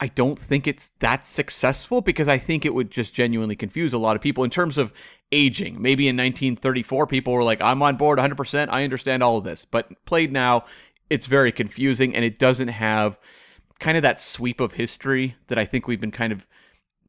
I 0.00 0.08
don't 0.08 0.36
think 0.36 0.66
it's 0.66 0.90
that 0.98 1.24
successful 1.24 2.00
because 2.00 2.26
I 2.26 2.36
think 2.36 2.66
it 2.66 2.74
would 2.74 2.90
just 2.90 3.14
genuinely 3.14 3.54
confuse 3.54 3.92
a 3.92 3.98
lot 3.98 4.16
of 4.16 4.22
people 4.22 4.42
in 4.42 4.50
terms 4.50 4.76
of 4.76 4.92
aging. 5.30 5.80
Maybe 5.80 6.08
in 6.08 6.16
1934, 6.16 7.06
people 7.06 7.32
were 7.32 7.44
like, 7.44 7.60
I'm 7.62 7.80
on 7.80 7.96
board 7.96 8.18
100%. 8.18 8.68
I 8.70 8.82
understand 8.82 9.22
all 9.22 9.38
of 9.38 9.44
this. 9.44 9.64
But 9.64 10.04
played 10.04 10.32
now, 10.32 10.64
it's 11.10 11.26
very 11.26 11.52
confusing 11.52 12.16
and 12.16 12.24
it 12.24 12.40
doesn't 12.40 12.68
have 12.68 13.20
kind 13.78 13.96
of 13.96 14.02
that 14.02 14.18
sweep 14.18 14.58
of 14.58 14.72
history 14.72 15.36
that 15.46 15.58
I 15.58 15.64
think 15.64 15.86
we've 15.86 16.00
been 16.00 16.10
kind 16.10 16.32
of 16.32 16.44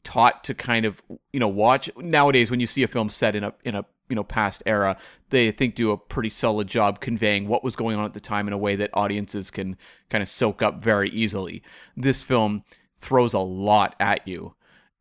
taught 0.08 0.41
to 0.45 0.53
kind 0.53 0.86
of 0.86 1.01
you 1.34 1.39
know 1.39 1.49
watch. 1.49 1.89
Nowadays 1.97 2.49
when 2.49 2.62
you 2.62 2.66
see 2.66 2.82
a 2.82 2.88
film 2.88 3.10
set 3.10 3.36
in 3.36 3.43
a 3.43 3.53
in 3.66 3.76
a 3.76 3.86
you 4.08 4.16
know 4.16 4.24
past 4.24 4.64
era 4.66 4.97
they 5.32 5.49
I 5.49 5.51
think 5.51 5.76
do 5.76 5.91
a 5.91 5.97
pretty 5.97 6.30
solid 6.30 6.70
job 6.70 7.01
conveying 7.01 7.49
what 7.49 7.62
was 7.62 7.76
going 7.76 7.97
on 7.97 8.05
at 8.05 8.14
the 8.14 8.22
time 8.22 8.47
in 8.47 8.53
a 8.53 8.58
way 8.58 8.78
that 8.78 8.89
audiences 8.93 9.51
can 9.51 9.76
kind 10.10 10.22
of 10.22 10.30
soak 10.30 10.62
up 10.62 10.82
very 10.82 11.10
easily. 11.10 11.62
This 11.97 12.24
film 12.24 12.64
throws 13.01 13.34
a 13.34 13.39
lot 13.39 13.97
at 13.99 14.26
you. 14.26 14.55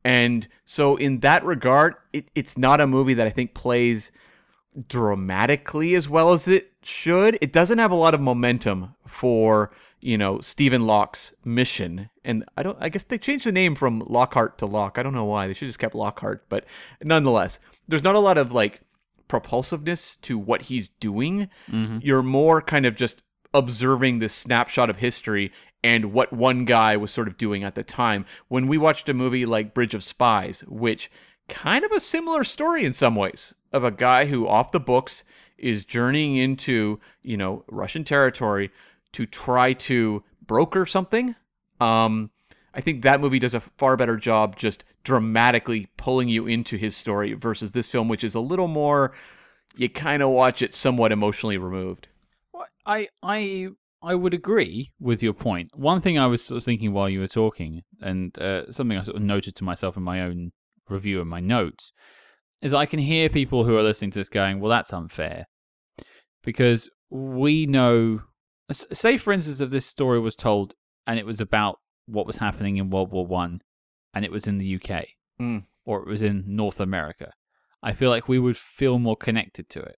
And 0.04 0.48
so 0.64 0.96
in 0.96 1.20
that 1.20 1.44
regard 1.44 1.94
it, 2.12 2.28
it's 2.34 2.58
not 2.58 2.80
a 2.80 2.86
movie 2.86 3.14
that 3.14 3.26
i 3.28 3.30
think 3.30 3.54
plays 3.54 4.10
dramatically 4.88 5.94
as 5.94 6.08
well 6.08 6.32
as 6.32 6.48
it 6.48 6.72
should. 6.82 7.38
It 7.40 7.52
doesn't 7.52 7.78
have 7.78 7.92
a 7.92 7.96
lot 7.96 8.12
of 8.12 8.20
momentum 8.20 8.94
for 9.06 9.70
you 10.00 10.18
know 10.18 10.40
Stephen 10.40 10.86
Locke's 10.86 11.34
mission, 11.44 12.10
and 12.24 12.44
I 12.56 12.62
don't. 12.62 12.78
I 12.80 12.88
guess 12.88 13.04
they 13.04 13.18
changed 13.18 13.46
the 13.46 13.52
name 13.52 13.74
from 13.74 14.00
Lockhart 14.00 14.58
to 14.58 14.66
Locke. 14.66 14.98
I 14.98 15.02
don't 15.02 15.14
know 15.14 15.24
why. 15.24 15.46
They 15.46 15.54
should 15.54 15.68
just 15.68 15.78
kept 15.78 15.94
Lockhart, 15.94 16.48
but 16.48 16.64
nonetheless, 17.02 17.58
there's 17.88 18.04
not 18.04 18.14
a 18.14 18.20
lot 18.20 18.38
of 18.38 18.52
like 18.52 18.80
propulsiveness 19.28 20.16
to 20.22 20.38
what 20.38 20.62
he's 20.62 20.88
doing. 20.88 21.48
Mm-hmm. 21.70 21.98
You're 22.02 22.22
more 22.22 22.60
kind 22.60 22.86
of 22.86 22.94
just 22.94 23.22
observing 23.54 24.18
this 24.18 24.34
snapshot 24.34 24.90
of 24.90 24.98
history 24.98 25.52
and 25.82 26.12
what 26.12 26.32
one 26.32 26.64
guy 26.64 26.96
was 26.96 27.10
sort 27.10 27.28
of 27.28 27.36
doing 27.38 27.64
at 27.64 27.74
the 27.74 27.82
time. 27.82 28.26
When 28.48 28.66
we 28.66 28.78
watched 28.78 29.08
a 29.08 29.14
movie 29.14 29.46
like 29.46 29.74
Bridge 29.74 29.94
of 29.94 30.02
Spies, 30.02 30.62
which 30.66 31.10
kind 31.48 31.84
of 31.84 31.92
a 31.92 32.00
similar 32.00 32.44
story 32.44 32.84
in 32.84 32.92
some 32.92 33.14
ways 33.14 33.54
of 33.72 33.84
a 33.84 33.90
guy 33.90 34.26
who 34.26 34.48
off 34.48 34.72
the 34.72 34.80
books 34.80 35.24
is 35.58 35.84
journeying 35.84 36.36
into 36.36 37.00
you 37.22 37.36
know 37.36 37.64
Russian 37.68 38.04
territory 38.04 38.70
to 39.16 39.26
try 39.26 39.72
to 39.72 40.22
broker 40.46 40.84
something. 40.86 41.34
Um, 41.80 42.30
I 42.74 42.82
think 42.82 43.02
that 43.02 43.20
movie 43.20 43.38
does 43.38 43.54
a 43.54 43.60
far 43.60 43.96
better 43.96 44.16
job 44.16 44.56
just 44.56 44.84
dramatically 45.04 45.88
pulling 45.96 46.28
you 46.28 46.46
into 46.46 46.76
his 46.76 46.94
story 46.94 47.32
versus 47.32 47.70
this 47.70 47.88
film, 47.88 48.08
which 48.08 48.22
is 48.22 48.34
a 48.34 48.40
little 48.40 48.68
more, 48.68 49.14
you 49.74 49.88
kind 49.88 50.22
of 50.22 50.30
watch 50.30 50.60
it 50.60 50.74
somewhat 50.74 51.12
emotionally 51.12 51.56
removed. 51.56 52.08
Well, 52.52 52.66
I 52.84 53.08
I 53.22 53.68
I 54.02 54.14
would 54.14 54.34
agree 54.34 54.92
with 55.00 55.22
your 55.22 55.32
point. 55.32 55.70
One 55.74 56.00
thing 56.02 56.18
I 56.18 56.26
was 56.26 56.44
sort 56.44 56.58
of 56.58 56.64
thinking 56.64 56.92
while 56.92 57.08
you 57.08 57.20
were 57.20 57.28
talking, 57.28 57.82
and 58.02 58.38
uh, 58.38 58.70
something 58.70 58.98
I 58.98 59.02
sort 59.04 59.16
of 59.16 59.22
noted 59.22 59.54
to 59.56 59.64
myself 59.64 59.96
in 59.96 60.02
my 60.02 60.20
own 60.20 60.52
review 60.88 61.20
and 61.20 61.30
my 61.30 61.40
notes, 61.40 61.92
is 62.60 62.74
I 62.74 62.86
can 62.86 63.00
hear 63.00 63.28
people 63.30 63.64
who 63.64 63.76
are 63.78 63.82
listening 63.82 64.10
to 64.12 64.18
this 64.20 64.28
going, 64.28 64.60
"Well, 64.60 64.70
that's 64.70 64.92
unfair," 64.92 65.46
because 66.44 66.90
we 67.10 67.64
know. 67.64 68.20
Say, 68.72 69.16
for 69.16 69.32
instance, 69.32 69.60
if 69.60 69.70
this 69.70 69.86
story 69.86 70.18
was 70.20 70.34
told 70.36 70.74
and 71.06 71.18
it 71.18 71.26
was 71.26 71.40
about 71.40 71.78
what 72.06 72.26
was 72.26 72.38
happening 72.38 72.76
in 72.78 72.90
World 72.90 73.12
War 73.12 73.26
One, 73.26 73.62
and 74.14 74.24
it 74.24 74.30
was 74.32 74.46
in 74.46 74.58
the 74.58 74.74
UK 74.76 75.06
Mm. 75.40 75.64
or 75.84 76.00
it 76.02 76.08
was 76.08 76.22
in 76.22 76.44
North 76.46 76.80
America, 76.80 77.32
I 77.82 77.92
feel 77.92 78.10
like 78.10 78.26
we 78.28 78.38
would 78.38 78.56
feel 78.56 78.98
more 78.98 79.16
connected 79.16 79.68
to 79.70 79.80
it. 79.80 79.96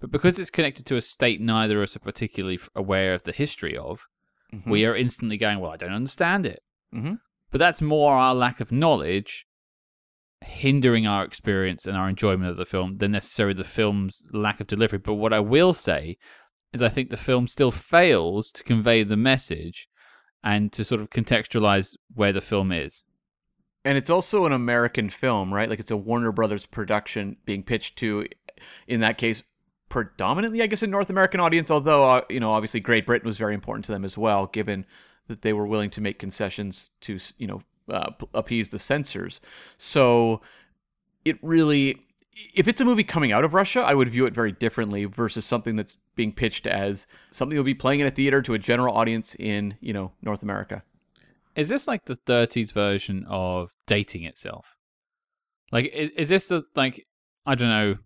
But 0.00 0.10
because 0.10 0.38
it's 0.38 0.50
connected 0.50 0.86
to 0.86 0.96
a 0.96 1.00
state 1.02 1.40
neither 1.40 1.78
of 1.78 1.84
us 1.84 1.96
are 1.96 2.00
particularly 2.00 2.58
aware 2.74 3.14
of 3.14 3.22
the 3.24 3.32
history 3.32 3.76
of, 3.76 4.06
Mm-hmm. 4.52 4.68
we 4.70 4.84
are 4.84 4.96
instantly 4.96 5.36
going, 5.36 5.60
"Well, 5.60 5.70
I 5.70 5.76
don't 5.76 5.92
understand 5.92 6.44
it." 6.46 6.60
Mhm. 6.92 7.20
But 7.52 7.58
that's 7.58 7.80
more 7.80 8.14
our 8.14 8.34
lack 8.34 8.58
of 8.60 8.72
knowledge 8.72 9.46
hindering 10.42 11.06
our 11.06 11.22
experience 11.24 11.86
and 11.86 11.96
our 11.96 12.08
enjoyment 12.08 12.50
of 12.50 12.56
the 12.56 12.64
film 12.64 12.96
than 12.96 13.12
necessarily 13.12 13.54
the 13.54 13.62
film's 13.64 14.22
lack 14.32 14.58
of 14.60 14.66
delivery. 14.66 14.98
But 14.98 15.14
what 15.14 15.32
I 15.32 15.38
will 15.40 15.72
say 15.74 16.16
is, 16.72 16.82
I 16.82 16.88
think 16.88 17.10
the 17.10 17.16
film 17.16 17.46
still 17.48 17.70
fails 17.70 18.50
to 18.52 18.62
convey 18.62 19.02
the 19.02 19.16
message 19.16 19.88
and 20.42 20.72
to 20.72 20.84
sort 20.84 21.00
of 21.00 21.10
contextualize 21.10 21.96
where 22.14 22.32
the 22.32 22.40
film 22.40 22.72
is. 22.72 23.04
And 23.84 23.96
it's 23.96 24.10
also 24.10 24.44
an 24.44 24.52
American 24.52 25.10
film, 25.10 25.52
right? 25.52 25.68
Like 25.68 25.80
it's 25.80 25.90
a 25.90 25.96
Warner 25.96 26.32
Brothers 26.32 26.66
production 26.66 27.36
being 27.44 27.62
pitched 27.62 27.96
to, 27.98 28.26
in 28.86 29.00
that 29.00 29.18
case, 29.18 29.42
predominantly, 29.88 30.62
I 30.62 30.66
guess, 30.66 30.82
a 30.82 30.86
North 30.86 31.10
American 31.10 31.40
audience. 31.40 31.70
Although, 31.70 32.08
uh, 32.08 32.20
you 32.28 32.40
know, 32.40 32.52
obviously 32.52 32.80
Great 32.80 33.06
Britain 33.06 33.26
was 33.26 33.38
very 33.38 33.54
important 33.54 33.84
to 33.86 33.92
them 33.92 34.04
as 34.04 34.16
well, 34.16 34.46
given 34.46 34.86
that 35.28 35.42
they 35.42 35.52
were 35.52 35.66
willing 35.66 35.90
to 35.90 36.00
make 36.00 36.18
concessions 36.18 36.90
to, 37.00 37.18
you 37.38 37.46
know, 37.46 37.62
uh, 37.88 38.10
appease 38.34 38.68
the 38.68 38.78
censors. 38.78 39.40
So 39.78 40.42
it 41.24 41.38
really, 41.42 42.06
if 42.54 42.68
it's 42.68 42.80
a 42.80 42.84
movie 42.84 43.04
coming 43.04 43.32
out 43.32 43.44
of 43.44 43.54
Russia, 43.54 43.80
I 43.80 43.94
would 43.94 44.08
view 44.08 44.26
it 44.26 44.34
very 44.34 44.52
differently 44.52 45.04
versus 45.04 45.44
something 45.44 45.76
that's 45.76 45.96
being 46.14 46.32
pitched 46.32 46.66
as 46.66 47.06
something 47.30 47.56
that 47.56 47.60
will 47.60 47.64
be 47.64 47.74
playing 47.74 48.00
in 48.00 48.06
a 48.06 48.10
theater 48.10 48.40
to 48.42 48.54
a 48.54 48.58
general 48.58 48.96
audience 48.96 49.34
in, 49.38 49.76
you 49.80 49.92
know, 49.92 50.12
North 50.22 50.42
America. 50.42 50.82
Is 51.56 51.68
this 51.68 51.88
like 51.88 52.04
the 52.04 52.16
30s 52.16 52.72
version 52.72 53.26
of 53.28 53.72
dating 53.86 54.24
itself? 54.24 54.66
Like, 55.72 55.86
is, 55.92 56.10
is 56.16 56.28
this 56.28 56.46
the, 56.46 56.62
like, 56.74 57.06
I 57.44 57.54
don't 57.54 57.68
know, 57.68 57.96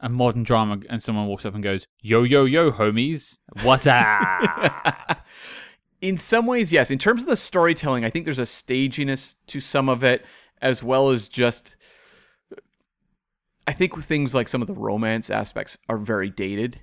a 0.00 0.08
modern 0.08 0.42
drama 0.42 0.78
and 0.88 1.02
someone 1.02 1.26
walks 1.26 1.44
up 1.44 1.54
and 1.54 1.62
goes, 1.62 1.86
yo, 2.00 2.22
yo, 2.22 2.44
yo, 2.44 2.70
homies, 2.70 3.38
what's 3.62 3.86
up? 3.86 5.24
in 6.00 6.18
some 6.18 6.46
ways, 6.46 6.72
yes. 6.72 6.90
In 6.90 6.98
terms 6.98 7.22
of 7.22 7.28
the 7.28 7.36
storytelling, 7.36 8.04
I 8.04 8.10
think 8.10 8.24
there's 8.24 8.38
a 8.38 8.46
staginess 8.46 9.36
to 9.48 9.60
some 9.60 9.88
of 9.88 10.04
it, 10.04 10.24
as 10.60 10.82
well 10.82 11.10
as 11.10 11.28
just. 11.28 11.76
I 13.68 13.72
think 13.72 14.02
things 14.02 14.34
like 14.34 14.48
some 14.48 14.62
of 14.62 14.66
the 14.66 14.72
romance 14.72 15.28
aspects 15.28 15.76
are 15.90 15.98
very 15.98 16.30
dated. 16.30 16.80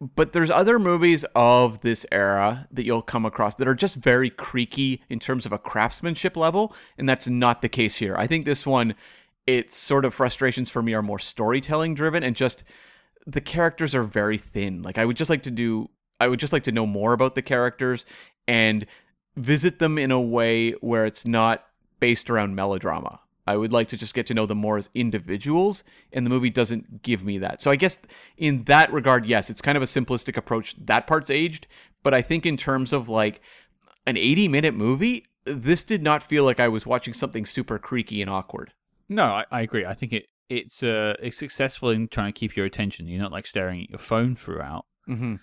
But 0.00 0.32
there's 0.32 0.50
other 0.50 0.78
movies 0.78 1.26
of 1.34 1.82
this 1.82 2.06
era 2.10 2.66
that 2.72 2.86
you'll 2.86 3.02
come 3.02 3.26
across 3.26 3.56
that 3.56 3.68
are 3.68 3.74
just 3.74 3.96
very 3.96 4.30
creaky 4.30 5.02
in 5.10 5.18
terms 5.18 5.44
of 5.44 5.52
a 5.52 5.58
craftsmanship 5.58 6.34
level, 6.34 6.74
and 6.96 7.06
that's 7.06 7.28
not 7.28 7.60
the 7.60 7.68
case 7.68 7.96
here. 7.96 8.16
I 8.16 8.26
think 8.26 8.46
this 8.46 8.66
one, 8.66 8.94
its 9.46 9.76
sort 9.76 10.06
of 10.06 10.14
frustrations 10.14 10.70
for 10.70 10.82
me 10.82 10.94
are 10.94 11.02
more 11.02 11.18
storytelling 11.18 11.94
driven 11.94 12.22
and 12.22 12.34
just 12.34 12.64
the 13.26 13.42
characters 13.42 13.94
are 13.94 14.02
very 14.02 14.38
thin. 14.38 14.80
Like 14.80 14.96
I 14.96 15.04
would 15.04 15.18
just 15.18 15.30
like 15.30 15.42
to 15.42 15.50
do 15.50 15.90
I 16.18 16.28
would 16.28 16.40
just 16.40 16.54
like 16.54 16.64
to 16.64 16.72
know 16.72 16.86
more 16.86 17.12
about 17.12 17.34
the 17.34 17.42
characters 17.42 18.06
and 18.48 18.86
visit 19.36 19.80
them 19.80 19.98
in 19.98 20.10
a 20.10 20.20
way 20.20 20.72
where 20.80 21.04
it's 21.04 21.26
not 21.26 21.66
based 22.00 22.30
around 22.30 22.54
melodrama. 22.54 23.20
I 23.46 23.56
would 23.56 23.72
like 23.72 23.88
to 23.88 23.96
just 23.96 24.14
get 24.14 24.26
to 24.26 24.34
know 24.34 24.46
them 24.46 24.58
more 24.58 24.78
as 24.78 24.88
individuals, 24.94 25.82
and 26.12 26.24
the 26.24 26.30
movie 26.30 26.50
doesn't 26.50 27.02
give 27.02 27.24
me 27.24 27.38
that. 27.38 27.60
So 27.60 27.70
I 27.70 27.76
guess 27.76 27.98
in 28.36 28.64
that 28.64 28.92
regard, 28.92 29.26
yes, 29.26 29.50
it's 29.50 29.60
kind 29.60 29.76
of 29.76 29.82
a 29.82 29.86
simplistic 29.86 30.36
approach. 30.36 30.76
That 30.84 31.06
part's 31.06 31.30
aged, 31.30 31.66
but 32.02 32.14
I 32.14 32.22
think 32.22 32.46
in 32.46 32.56
terms 32.56 32.92
of 32.92 33.08
like 33.08 33.40
an 34.06 34.16
80 34.16 34.48
minute 34.48 34.74
movie, 34.74 35.26
this 35.44 35.82
did 35.82 36.02
not 36.02 36.22
feel 36.22 36.44
like 36.44 36.60
I 36.60 36.68
was 36.68 36.86
watching 36.86 37.14
something 37.14 37.44
super 37.44 37.78
creaky 37.78 38.22
and 38.22 38.30
awkward. 38.30 38.72
no, 39.08 39.24
I, 39.24 39.44
I 39.50 39.60
agree. 39.62 39.84
I 39.84 39.94
think 39.94 40.12
it 40.12 40.26
it's 40.48 40.82
uh 40.82 41.14
it's 41.22 41.38
successful 41.38 41.88
in 41.90 42.08
trying 42.08 42.32
to 42.32 42.38
keep 42.38 42.56
your 42.56 42.66
attention. 42.66 43.08
You're 43.08 43.22
not 43.22 43.32
like 43.32 43.46
staring 43.46 43.82
at 43.82 43.90
your 43.90 43.98
phone 43.98 44.36
throughout. 44.36 44.84
Mm-hmm. 45.08 45.36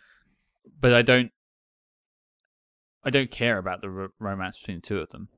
But 0.79 0.93
I 0.93 1.01
don't 1.01 1.31
I 3.03 3.09
don't 3.09 3.31
care 3.31 3.57
about 3.57 3.81
the 3.81 3.89
ro- 3.89 4.09
romance 4.19 4.57
between 4.57 4.77
the 4.77 4.81
two 4.81 4.99
of 4.99 5.09
them. 5.09 5.29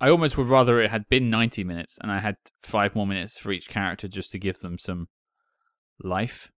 I 0.00 0.08
almost 0.08 0.38
would 0.38 0.46
rather 0.46 0.80
it 0.80 0.90
had 0.90 1.08
been 1.08 1.28
90 1.28 1.62
minutes 1.64 1.98
and 2.00 2.10
I 2.10 2.20
had 2.20 2.36
five 2.62 2.94
more 2.94 3.06
minutes 3.06 3.36
for 3.36 3.52
each 3.52 3.68
character 3.68 4.08
just 4.08 4.32
to 4.32 4.38
give 4.38 4.60
them 4.60 4.78
some 4.78 5.08
life. 6.02 6.50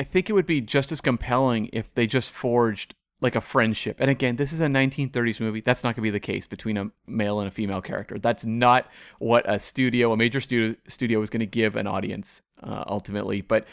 I 0.00 0.04
think 0.04 0.30
it 0.30 0.32
would 0.32 0.46
be 0.46 0.60
just 0.60 0.92
as 0.92 1.00
compelling 1.00 1.68
if 1.72 1.92
they 1.94 2.06
just 2.06 2.30
forged 2.30 2.94
like 3.20 3.34
a 3.34 3.40
friendship. 3.40 3.96
And 3.98 4.10
again, 4.10 4.36
this 4.36 4.52
is 4.52 4.60
a 4.60 4.66
1930s 4.66 5.40
movie. 5.40 5.60
That's 5.60 5.82
not 5.82 5.94
going 5.94 6.02
to 6.02 6.02
be 6.02 6.10
the 6.10 6.20
case 6.20 6.46
between 6.46 6.76
a 6.76 6.90
male 7.06 7.40
and 7.40 7.48
a 7.48 7.50
female 7.50 7.80
character. 7.80 8.18
That's 8.18 8.44
not 8.44 8.90
what 9.18 9.50
a 9.50 9.58
studio, 9.58 10.12
a 10.12 10.16
major 10.16 10.40
studio, 10.40 10.76
studio 10.86 11.22
is 11.22 11.30
going 11.30 11.40
to 11.40 11.46
give 11.46 11.76
an 11.76 11.86
audience 11.86 12.42
uh, 12.62 12.84
ultimately. 12.86 13.40
But 13.40 13.66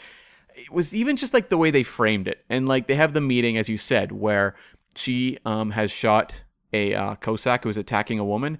it 0.54 0.70
was 0.70 0.94
even 0.94 1.16
just 1.16 1.34
like 1.34 1.50
the 1.50 1.58
way 1.58 1.70
they 1.70 1.82
framed 1.82 2.26
it. 2.26 2.44
And 2.48 2.66
like 2.66 2.86
they 2.86 2.94
have 2.94 3.12
the 3.12 3.20
meeting, 3.20 3.58
as 3.58 3.68
you 3.68 3.76
said, 3.76 4.12
where 4.12 4.54
she 4.96 5.38
um, 5.44 5.72
has 5.72 5.90
shot 5.90 6.42
a 6.74 6.94
uh, 6.94 7.14
Cossack 7.16 7.64
who 7.64 7.70
is 7.70 7.76
attacking 7.76 8.18
a 8.18 8.24
woman, 8.24 8.58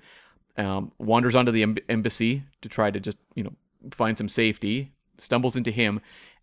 um, 0.57 0.93
wanders 0.99 1.35
onto 1.35 1.53
the 1.53 1.63
em- 1.63 1.77
embassy 1.89 2.45
to 2.63 2.69
try 2.69 2.91
to 2.91 3.01
just, 3.01 3.19
you 3.35 3.43
know, 3.43 3.53
find 3.91 4.17
some 4.17 4.29
safety, 4.29 4.93
stumbles 5.19 5.57
into 5.57 5.71
him. 5.71 6.01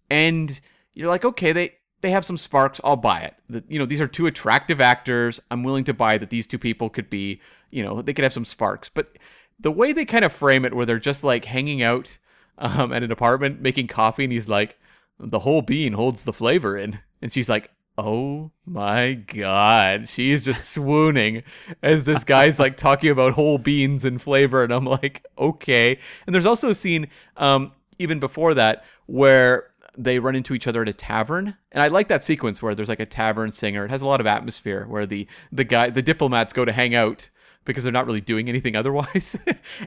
And 0.10 0.60
you're 0.94 1.08
like, 1.08 1.26
okay, 1.26 1.54
they 1.54 1.76
they 2.02 2.12
have 2.12 2.26
some 2.26 2.38
sparks. 2.38 2.82
I'll 2.84 2.96
buy 2.96 3.22
it. 3.22 3.36
The, 3.48 3.64
you 3.70 3.80
know, 3.80 3.86
these 3.86 4.02
are 4.02 4.08
two 4.08 4.28
attractive 4.28 4.82
actors. 4.82 5.40
I'm 5.50 5.64
willing 5.64 5.84
to 5.86 5.94
buy 5.94 6.18
that 6.18 6.30
these 6.30 6.48
two 6.48 6.58
people 6.58 6.90
could 6.90 7.10
be, 7.10 7.40
you 7.70 7.84
know, 7.84 8.02
they 8.02 8.14
could 8.14 8.24
have 8.24 8.34
some 8.34 8.46
sparks. 8.46 8.90
But 8.90 9.18
the 9.60 9.72
way 9.72 9.94
they 9.94 10.06
kind 10.06 10.26
of 10.26 10.34
frame 10.34 10.66
it, 10.66 10.74
where 10.74 10.86
they're 10.86 11.00
just 11.00 11.24
like 11.24 11.46
hanging 11.46 11.82
out 11.84 12.18
um, 12.58 12.92
at 12.92 13.04
an 13.04 13.12
apartment 13.12 13.62
making 13.62 13.88
coffee, 13.88 14.24
and 14.24 14.34
he's 14.34 14.50
like, 14.50 14.78
the 15.20 15.40
whole 15.40 15.62
bean 15.62 15.94
holds 15.94 16.24
the 16.24 16.34
flavor 16.34 16.76
in, 16.76 17.00
and 17.22 17.32
she's 17.32 17.50
like, 17.50 17.70
oh 18.02 18.52
my 18.66 19.14
god, 19.14 20.10
she 20.10 20.32
is 20.32 20.44
just 20.44 20.72
swooning 20.72 21.44
as 21.84 22.04
this 22.06 22.24
guy's 22.24 22.60
like 22.60 22.78
talking 22.78 23.10
about 23.10 23.34
whole 23.34 23.58
beans 23.58 24.06
and 24.06 24.22
flavor, 24.22 24.64
and 24.64 24.74
I'm 24.74 24.86
like, 24.86 25.26
okay. 25.38 25.98
And 26.26 26.34
there's 26.34 26.46
also 26.46 26.70
a 26.70 26.76
scene, 26.76 27.08
um, 27.38 27.72
even 28.00 28.20
before 28.20 28.54
that, 28.56 28.84
where 29.06 29.68
they 29.98 30.20
run 30.20 30.36
into 30.36 30.54
each 30.54 30.68
other 30.68 30.82
at 30.82 30.88
a 30.88 30.94
tavern 30.94 31.54
and 31.74 31.84
i 31.84 31.90
like 31.90 32.08
that 32.08 32.24
sequence 32.24 32.62
where 32.62 32.74
there's 32.74 32.88
like 32.88 33.02
a 33.02 33.06
tavern 33.06 33.52
singer 33.52 33.84
it 33.84 33.90
has 33.92 34.02
a 34.02 34.06
lot 34.08 34.22
of 34.22 34.26
atmosphere 34.26 34.86
where 34.88 35.06
the 35.06 35.28
the 35.52 35.66
guy 35.66 35.90
the 35.90 36.02
diplomats 36.02 36.54
go 36.54 36.64
to 36.64 36.72
hang 36.72 36.96
out 36.96 37.30
because 37.66 37.84
they're 37.84 37.92
not 37.92 38.06
really 38.06 38.22
doing 38.22 38.48
anything 38.48 38.74
otherwise 38.82 39.38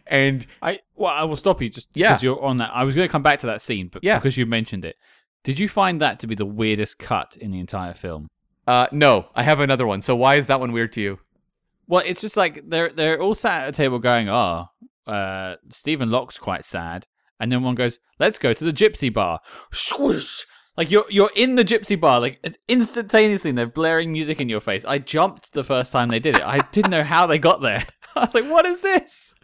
and 0.07 0.47
I 0.61 0.81
well, 0.95 1.11
I 1.11 1.23
will 1.25 1.37
stop 1.37 1.63
you 1.63 1.71
just 1.71 1.89
Yeah. 1.95 2.11
because 2.11 2.23
you're 2.23 2.41
on 2.45 2.59
that. 2.59 2.71
I 2.75 2.85
was 2.85 2.95
going 2.95 3.09
to 3.09 3.11
come 3.11 3.23
back 3.23 3.39
to 3.41 3.47
that 3.47 3.63
scene, 3.63 3.89
but 3.89 4.05
Yeah. 4.05 4.19
because 4.19 4.37
you 4.37 4.45
mentioned 4.45 4.85
it, 4.85 4.97
did 5.45 5.59
you 5.59 5.69
find 5.69 6.01
that 6.01 6.19
to 6.19 6.27
be 6.27 6.35
the 6.35 6.45
weirdest 6.45 6.99
cut 6.99 7.37
in 7.41 7.53
the 7.53 7.61
entire 7.61 7.95
film? 7.95 8.29
uh 8.67 8.87
no 8.93 9.27
i 9.35 9.43
have 9.43 9.61
another 9.61 9.87
one 9.87 10.01
so 10.01 10.17
why 10.17 10.37
is 10.37 10.47
that 10.47 10.59
one 10.59 10.73
weird 10.73 10.91
to 10.91 11.01
you 11.01 11.19
Well, 11.87 12.03
it's 12.05 12.21
just 12.23 12.37
like 12.37 12.63
they're 12.67 12.91
they're 12.91 13.21
all 13.21 13.35
sat 13.35 13.65
at 13.65 13.69
a 13.69 13.73
table 13.73 13.99
going, 13.99 14.29
"Oh, 14.31 14.67
uh, 15.07 15.57
Stephen 15.69 16.11
Locke's 16.11 16.39
quite 16.39 16.65
sad," 16.65 17.07
and 17.39 17.53
then 17.53 17.63
one 17.63 17.75
goes, 17.75 17.99
"Let's 18.19 18.39
go 18.39 18.55
to 18.55 18.65
the 18.65 18.73
Gypsy 18.73 19.13
Bar." 19.13 19.41
Swoosh! 19.71 20.47
Like 20.79 20.91
you're 20.91 21.05
you're 21.11 21.31
in 21.37 21.57
the 21.57 21.65
Gypsy 21.65 22.01
Bar, 22.01 22.21
like 22.21 22.41
instantaneously, 22.69 23.51
and 23.51 23.59
they're 23.59 23.67
blaring 23.67 24.13
music 24.13 24.41
in 24.41 24.49
your 24.49 24.63
face. 24.63 24.85
I 24.87 24.99
jumped 24.99 25.53
the 25.53 25.63
first 25.63 25.93
time 25.93 26.09
they 26.09 26.21
did 26.21 26.37
it. 26.37 26.43
I 26.43 26.61
didn't 26.73 26.91
know 26.91 27.05
how 27.05 27.27
they 27.27 27.39
got 27.39 27.61
there. 27.61 27.85
I 28.17 28.25
was 28.25 28.35
like, 28.35 28.49
"What 28.51 28.65
is 28.65 28.81
this?" 28.81 29.35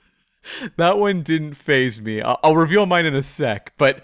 that 0.79 0.97
one 0.97 1.23
didn't 1.23 1.53
phase 1.53 2.01
me 2.01 2.23
i'll, 2.23 2.39
I'll 2.43 2.57
reveal 2.57 2.87
mine 2.87 3.05
in 3.05 3.15
a 3.15 3.23
sec 3.23 3.75
but 3.77 4.01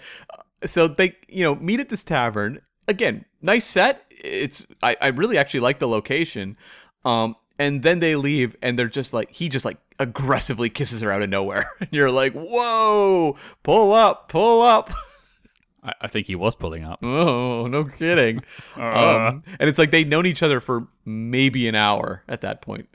so 0.65 0.87
they 0.87 1.15
you 1.27 1.43
know 1.43 1.55
meet 1.55 1.79
at 1.79 1.89
this 1.89 2.03
tavern. 2.03 2.61
Again 2.87 3.25
nice 3.41 3.65
set. 3.65 4.03
It's 4.09 4.65
i, 4.81 4.95
I 5.01 5.07
really 5.07 5.37
actually 5.37 5.59
like 5.61 5.79
the 5.79 5.87
location. 5.87 6.57
Um 7.05 7.35
and 7.59 7.81
then 7.83 7.99
they 7.99 8.15
leave 8.15 8.55
and 8.61 8.77
they're 8.77 8.87
just 8.87 9.13
like 9.13 9.31
he 9.31 9.49
just 9.49 9.65
like 9.65 9.77
aggressively 9.99 10.69
kisses 10.69 11.01
her 11.01 11.11
out 11.11 11.21
of 11.21 11.29
nowhere. 11.29 11.69
And 11.79 11.89
you're 11.91 12.11
like 12.11 12.33
whoa 12.33 13.35
pull 13.63 13.93
up 13.93 14.29
pull 14.29 14.61
up. 14.61 14.91
I, 15.83 15.93
I 16.01 16.07
think 16.07 16.27
he 16.27 16.35
was 16.35 16.55
pulling 16.55 16.83
up. 16.83 16.99
oh 17.03 17.67
no 17.67 17.85
kidding. 17.85 18.41
Uh. 18.77 19.29
um, 19.29 19.43
and 19.59 19.69
it's 19.69 19.79
like 19.79 19.91
they'd 19.91 20.09
known 20.09 20.25
each 20.25 20.43
other 20.43 20.59
for 20.59 20.87
maybe 21.05 21.67
an 21.67 21.75
hour 21.75 22.23
at 22.27 22.41
that 22.41 22.61
point. 22.61 22.87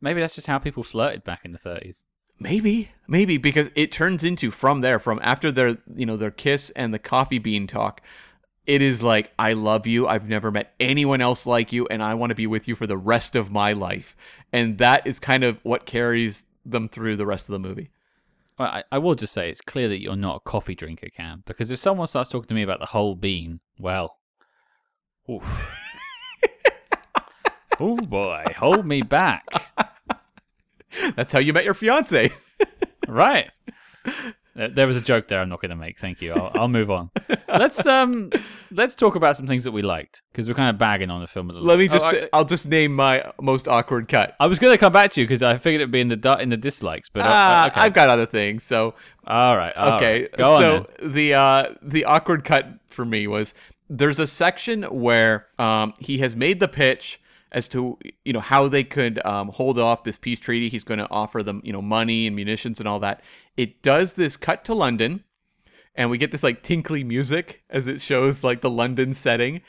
Maybe 0.00 0.20
that's 0.20 0.34
just 0.34 0.46
how 0.46 0.58
people 0.58 0.84
flirted 0.84 1.24
back 1.24 1.40
in 1.44 1.52
the 1.52 1.58
30s. 1.58 2.02
Maybe, 2.42 2.90
maybe 3.06 3.36
because 3.36 3.70
it 3.76 3.92
turns 3.92 4.24
into 4.24 4.50
from 4.50 4.80
there, 4.80 4.98
from 4.98 5.20
after 5.22 5.52
their 5.52 5.78
you 5.94 6.06
know 6.06 6.16
their 6.16 6.30
kiss 6.30 6.70
and 6.74 6.92
the 6.92 6.98
coffee 6.98 7.38
bean 7.38 7.66
talk, 7.66 8.00
it 8.66 8.82
is 8.82 9.02
like 9.02 9.32
I 9.38 9.52
love 9.52 9.86
you. 9.86 10.08
I've 10.08 10.28
never 10.28 10.50
met 10.50 10.74
anyone 10.80 11.20
else 11.20 11.46
like 11.46 11.72
you, 11.72 11.86
and 11.86 12.02
I 12.02 12.14
want 12.14 12.30
to 12.30 12.36
be 12.36 12.46
with 12.46 12.66
you 12.66 12.74
for 12.74 12.86
the 12.86 12.96
rest 12.96 13.36
of 13.36 13.50
my 13.50 13.72
life. 13.72 14.16
And 14.52 14.78
that 14.78 15.06
is 15.06 15.20
kind 15.20 15.44
of 15.44 15.58
what 15.62 15.86
carries 15.86 16.44
them 16.64 16.88
through 16.88 17.16
the 17.16 17.26
rest 17.26 17.48
of 17.48 17.52
the 17.52 17.58
movie. 17.60 17.90
Well, 18.58 18.68
I, 18.68 18.84
I 18.90 18.98
will 18.98 19.14
just 19.14 19.32
say 19.32 19.48
it's 19.48 19.60
clear 19.60 19.88
that 19.88 20.00
you're 20.00 20.16
not 20.16 20.36
a 20.36 20.40
coffee 20.40 20.74
drinker, 20.74 21.08
Cam. 21.08 21.42
Because 21.46 21.70
if 21.70 21.78
someone 21.78 22.06
starts 22.08 22.30
talking 22.30 22.48
to 22.48 22.54
me 22.54 22.62
about 22.62 22.80
the 22.80 22.86
whole 22.86 23.14
bean, 23.14 23.60
well, 23.78 24.18
oof. 25.30 25.78
oh 27.80 27.96
boy, 27.96 28.44
hold 28.56 28.84
me 28.84 29.02
back. 29.02 29.44
That's 31.16 31.32
how 31.32 31.38
you 31.38 31.52
met 31.52 31.64
your 31.64 31.74
fiance. 31.74 32.32
right. 33.08 33.50
There 34.54 34.86
was 34.86 34.96
a 34.96 35.00
joke 35.00 35.28
there. 35.28 35.40
I'm 35.40 35.48
not 35.48 35.62
going 35.62 35.70
to 35.70 35.76
make. 35.76 35.98
Thank 35.98 36.20
you. 36.20 36.34
I'll, 36.34 36.50
I'll, 36.54 36.68
move 36.68 36.90
on. 36.90 37.10
Let's 37.48 37.86
um, 37.86 38.30
let's 38.70 38.94
talk 38.94 39.14
about 39.14 39.34
some 39.34 39.46
things 39.46 39.64
that 39.64 39.72
we 39.72 39.80
liked 39.80 40.20
because 40.30 40.46
we're 40.46 40.54
kind 40.54 40.68
of 40.68 40.76
bagging 40.76 41.10
on 41.10 41.22
the 41.22 41.26
film. 41.26 41.48
A 41.48 41.54
little. 41.54 41.66
Let 41.66 41.78
me 41.78 41.88
just. 41.88 42.04
Oh, 42.04 42.10
say, 42.10 42.28
I, 42.32 42.36
will 42.36 42.44
just 42.44 42.68
name 42.68 42.94
my 42.94 43.32
most 43.40 43.66
awkward 43.66 44.08
cut. 44.08 44.36
I 44.40 44.46
was 44.46 44.58
going 44.58 44.74
to 44.74 44.78
come 44.78 44.92
back 44.92 45.12
to 45.12 45.20
you 45.20 45.26
because 45.26 45.42
I 45.42 45.56
figured 45.56 45.80
it'd 45.80 45.90
be 45.90 46.02
in 46.02 46.08
the 46.08 46.38
in 46.38 46.50
the 46.50 46.58
dislikes, 46.58 47.08
but 47.08 47.22
uh, 47.22 47.28
uh, 47.28 47.68
okay. 47.70 47.80
I've 47.80 47.94
got 47.94 48.10
other 48.10 48.26
things. 48.26 48.64
So 48.64 48.94
all 49.26 49.56
right. 49.56 49.74
All 49.74 49.94
okay. 49.94 50.22
Right. 50.22 50.36
Go 50.36 50.58
so 50.58 50.76
on, 50.76 51.12
the 51.14 51.32
uh, 51.32 51.74
the 51.80 52.04
awkward 52.04 52.44
cut 52.44 52.66
for 52.88 53.06
me 53.06 53.26
was 53.26 53.54
there's 53.88 54.18
a 54.18 54.26
section 54.26 54.82
where 54.84 55.46
um, 55.58 55.94
he 55.98 56.18
has 56.18 56.36
made 56.36 56.60
the 56.60 56.68
pitch 56.68 57.20
as 57.52 57.68
to 57.68 57.98
you 58.24 58.32
know 58.32 58.40
how 58.40 58.66
they 58.66 58.82
could 58.82 59.24
um, 59.24 59.48
hold 59.48 59.78
off 59.78 60.04
this 60.04 60.18
peace 60.18 60.40
treaty. 60.40 60.68
He's 60.68 60.84
going 60.84 60.98
to 60.98 61.08
offer 61.10 61.42
them 61.42 61.60
you 61.64 61.72
know 61.72 61.82
money 61.82 62.26
and 62.26 62.34
munitions 62.34 62.80
and 62.80 62.88
all 62.88 62.98
that. 63.00 63.22
It 63.56 63.82
does 63.82 64.14
this 64.14 64.36
cut 64.36 64.64
to 64.64 64.74
London, 64.74 65.24
and 65.94 66.10
we 66.10 66.18
get 66.18 66.32
this 66.32 66.42
like 66.42 66.62
tinkly 66.62 67.04
music 67.04 67.62
as 67.70 67.86
it 67.86 68.00
shows 68.00 68.42
like 68.42 68.60
the 68.60 68.70
London 68.70 69.14
setting, 69.14 69.60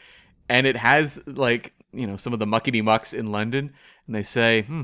and 0.50 0.66
it 0.66 0.78
has 0.78 1.22
like 1.28 1.74
you 1.92 2.08
know 2.08 2.18
some 2.18 2.34
of 2.34 2.40
the 2.40 2.48
muckety 2.48 2.84
mucks 2.84 3.14
in 3.14 3.32
London, 3.32 3.74
and 4.08 4.16
they 4.16 4.24
say, 4.24 4.64
hmm, 4.64 4.84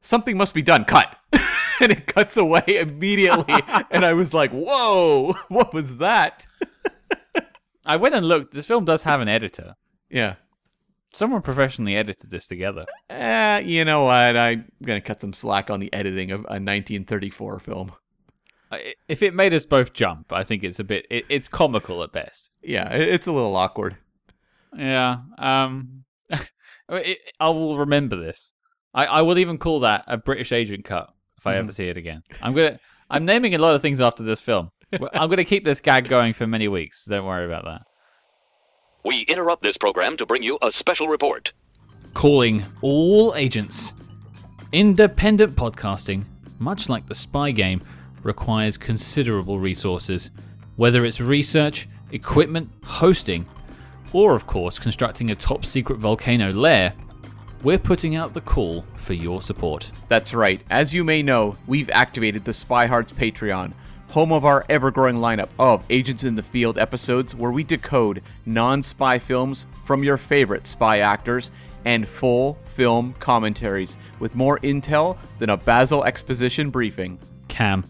something 0.00 0.36
must 0.36 0.54
be 0.54 0.62
done. 0.62 0.84
Cut. 0.84 1.16
and 1.80 1.92
it 1.92 2.06
cuts 2.06 2.36
away 2.36 2.64
immediately, 2.66 3.54
and 3.90 4.04
I 4.04 4.12
was 4.12 4.32
like, 4.32 4.50
"Whoa, 4.52 5.34
what 5.48 5.74
was 5.74 5.98
that?" 5.98 6.46
I 7.84 7.96
went 7.96 8.14
and 8.14 8.26
looked. 8.26 8.54
This 8.54 8.66
film 8.66 8.84
does 8.84 9.02
have 9.02 9.20
an 9.20 9.28
editor. 9.28 9.74
Yeah. 10.08 10.36
Someone 11.14 11.42
professionally 11.42 11.96
edited 11.96 12.30
this 12.30 12.46
together. 12.46 12.86
Eh, 13.10 13.58
you 13.60 13.84
know 13.84 14.04
what? 14.04 14.36
I'm 14.36 14.70
gonna 14.82 15.00
cut 15.00 15.20
some 15.20 15.32
slack 15.32 15.68
on 15.68 15.80
the 15.80 15.92
editing 15.92 16.30
of 16.30 16.40
a 16.40 16.58
1934 16.58 17.58
film. 17.58 17.92
If 19.08 19.22
it 19.22 19.34
made 19.34 19.52
us 19.52 19.66
both 19.66 19.92
jump, 19.92 20.32
I 20.32 20.44
think 20.44 20.64
it's 20.64 20.80
a 20.80 20.84
bit. 20.84 21.06
It, 21.10 21.26
it's 21.28 21.48
comical 21.48 22.02
at 22.02 22.12
best. 22.12 22.50
Yeah, 22.62 22.88
it's 22.90 23.26
a 23.26 23.32
little 23.32 23.54
awkward. 23.54 23.98
Yeah. 24.76 25.18
Um. 25.36 26.04
it, 26.88 27.18
I 27.38 27.50
will 27.50 27.76
remember 27.76 28.16
this. 28.16 28.52
I, 28.94 29.04
I 29.04 29.22
will 29.22 29.38
even 29.38 29.58
call 29.58 29.80
that 29.80 30.04
a 30.06 30.16
British 30.16 30.52
agent 30.52 30.86
cut 30.86 31.10
if 31.36 31.46
I 31.46 31.54
mm. 31.54 31.58
ever 31.58 31.72
see 31.72 31.88
it 31.88 31.98
again. 31.98 32.22
I'm 32.40 32.54
gonna. 32.54 32.78
I'm 33.10 33.26
naming 33.26 33.54
a 33.54 33.58
lot 33.58 33.74
of 33.74 33.82
things 33.82 34.00
after 34.00 34.22
this 34.22 34.40
film. 34.40 34.70
I'm 35.12 35.28
gonna 35.28 35.44
keep 35.44 35.64
this 35.66 35.80
gag 35.80 36.08
going 36.08 36.32
for 36.32 36.46
many 36.46 36.68
weeks. 36.68 37.04
Don't 37.04 37.26
worry 37.26 37.44
about 37.44 37.64
that. 37.64 37.82
We 39.04 39.22
interrupt 39.22 39.64
this 39.64 39.76
program 39.76 40.16
to 40.18 40.26
bring 40.26 40.44
you 40.44 40.58
a 40.62 40.70
special 40.70 41.08
report. 41.08 41.52
Calling 42.14 42.64
all 42.82 43.34
agents. 43.34 43.92
Independent 44.70 45.56
podcasting, 45.56 46.24
much 46.60 46.88
like 46.88 47.06
the 47.08 47.14
spy 47.14 47.50
game, 47.50 47.82
requires 48.22 48.76
considerable 48.76 49.58
resources, 49.58 50.30
whether 50.76 51.04
it's 51.04 51.20
research, 51.20 51.88
equipment, 52.12 52.70
hosting, 52.84 53.44
or 54.12 54.36
of 54.36 54.46
course 54.46 54.78
constructing 54.78 55.32
a 55.32 55.34
top 55.34 55.64
secret 55.64 55.98
volcano 55.98 56.52
lair. 56.52 56.92
We're 57.64 57.78
putting 57.78 58.14
out 58.14 58.34
the 58.34 58.40
call 58.40 58.84
for 58.96 59.14
your 59.14 59.42
support. 59.42 59.90
That's 60.06 60.32
right. 60.32 60.62
As 60.70 60.94
you 60.94 61.02
may 61.02 61.22
know, 61.24 61.56
we've 61.66 61.90
activated 61.90 62.44
the 62.44 62.52
Spy 62.52 62.86
Hards 62.86 63.10
Patreon 63.10 63.72
home 64.12 64.30
of 64.30 64.44
our 64.44 64.62
ever 64.68 64.90
growing 64.90 65.16
lineup 65.16 65.48
of 65.58 65.82
Agents 65.88 66.22
in 66.22 66.34
the 66.34 66.42
Field 66.42 66.76
episodes 66.76 67.34
where 67.34 67.50
we 67.50 67.64
decode 67.64 68.22
non 68.44 68.82
spy 68.82 69.18
films 69.18 69.64
from 69.84 70.04
your 70.04 70.18
favorite 70.18 70.66
spy 70.66 70.98
actors 70.98 71.50
and 71.86 72.06
full 72.06 72.58
film 72.66 73.14
commentaries 73.20 73.96
with 74.18 74.34
more 74.34 74.58
intel 74.58 75.16
than 75.38 75.48
a 75.48 75.56
Basil 75.56 76.04
exposition 76.04 76.68
briefing. 76.68 77.18
Cam, 77.48 77.86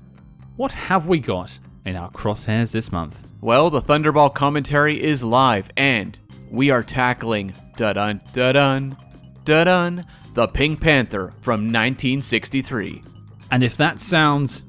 what 0.55 0.71
have 0.71 1.09
we 1.09 1.19
got 1.19 1.59
in 1.87 1.97
our 1.97 2.11
crosshairs 2.13 2.71
this 2.71 2.93
month? 2.93 3.21
Well, 3.41 3.69
the 3.69 3.83
Thunderball 3.83 4.33
commentary 4.33 5.03
is 5.03 5.25
live 5.25 5.71
and 5.77 6.17
we 6.53 6.71
are 6.71 6.85
tackling 6.85 7.53
da 7.77 7.95
dun 7.95 8.23
da 8.33 8.53
dun 8.53 8.97
da 9.45 9.65
dun 9.65 10.07
the 10.35 10.47
Pink 10.47 10.81
Panther 10.81 11.35
from 11.41 11.63
1963. 11.63 13.03
And 13.51 13.65
if 13.65 13.77
that 13.77 13.99
sounds 13.99 14.63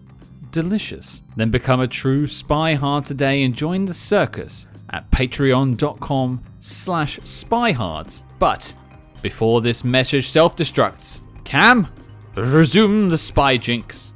delicious. 0.54 1.22
Then 1.36 1.50
become 1.50 1.82
a 1.82 1.88
true 1.88 2.28
spy 2.28 2.76
hard 2.76 3.04
today 3.04 3.44
and 3.44 3.54
join 3.54 3.84
the 3.84 3.94
circus 3.94 4.68
at 4.92 5.10
patreon.com 5.12 6.42
slash 6.62 7.20
spyhards. 7.20 8.24
But 8.40 8.74
before 9.22 9.60
this 9.60 9.84
message 9.84 10.30
self-destructs, 10.30 11.20
Cam, 11.44 11.88
resume 12.36 13.10
the 13.10 13.18
spy 13.18 13.58
jinx. 13.58 14.14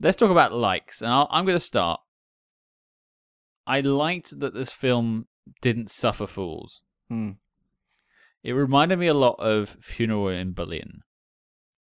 Let's 0.00 0.16
talk 0.16 0.30
about 0.30 0.52
likes, 0.52 1.00
and 1.00 1.10
i 1.10 1.26
am 1.32 1.46
going 1.46 1.58
to 1.58 1.64
start. 1.64 2.00
I 3.66 3.80
liked 3.80 4.38
that 4.38 4.54
this 4.54 4.70
film 4.70 5.26
didn't 5.62 5.90
suffer 5.90 6.26
fools. 6.26 6.82
Hmm. 7.08 7.30
It 8.42 8.52
reminded 8.52 8.98
me 8.98 9.06
a 9.06 9.14
lot 9.14 9.36
of 9.38 9.76
Funeral 9.80 10.28
in 10.28 10.52
Berlin 10.52 11.00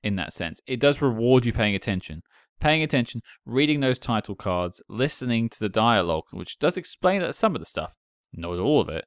in 0.01 0.15
that 0.15 0.31
sense. 0.31 0.61
It 0.65 0.79
does 0.79 1.01
reward 1.01 1.45
you 1.45 1.51
paying 1.51 1.75
attention 1.75 2.21
paying 2.59 2.83
attention, 2.83 3.21
reading 3.45 3.79
those 3.79 3.99
title 3.99 4.35
cards, 4.35 4.81
listening 4.89 5.49
to 5.49 5.59
the 5.59 5.69
dialogue, 5.69 6.25
which 6.31 6.57
does 6.59 6.77
explain 6.77 7.31
some 7.33 7.55
of 7.55 7.61
the 7.61 7.65
stuff, 7.65 7.93
not 8.33 8.57
all 8.57 8.81
of 8.81 8.89
it. 8.89 9.05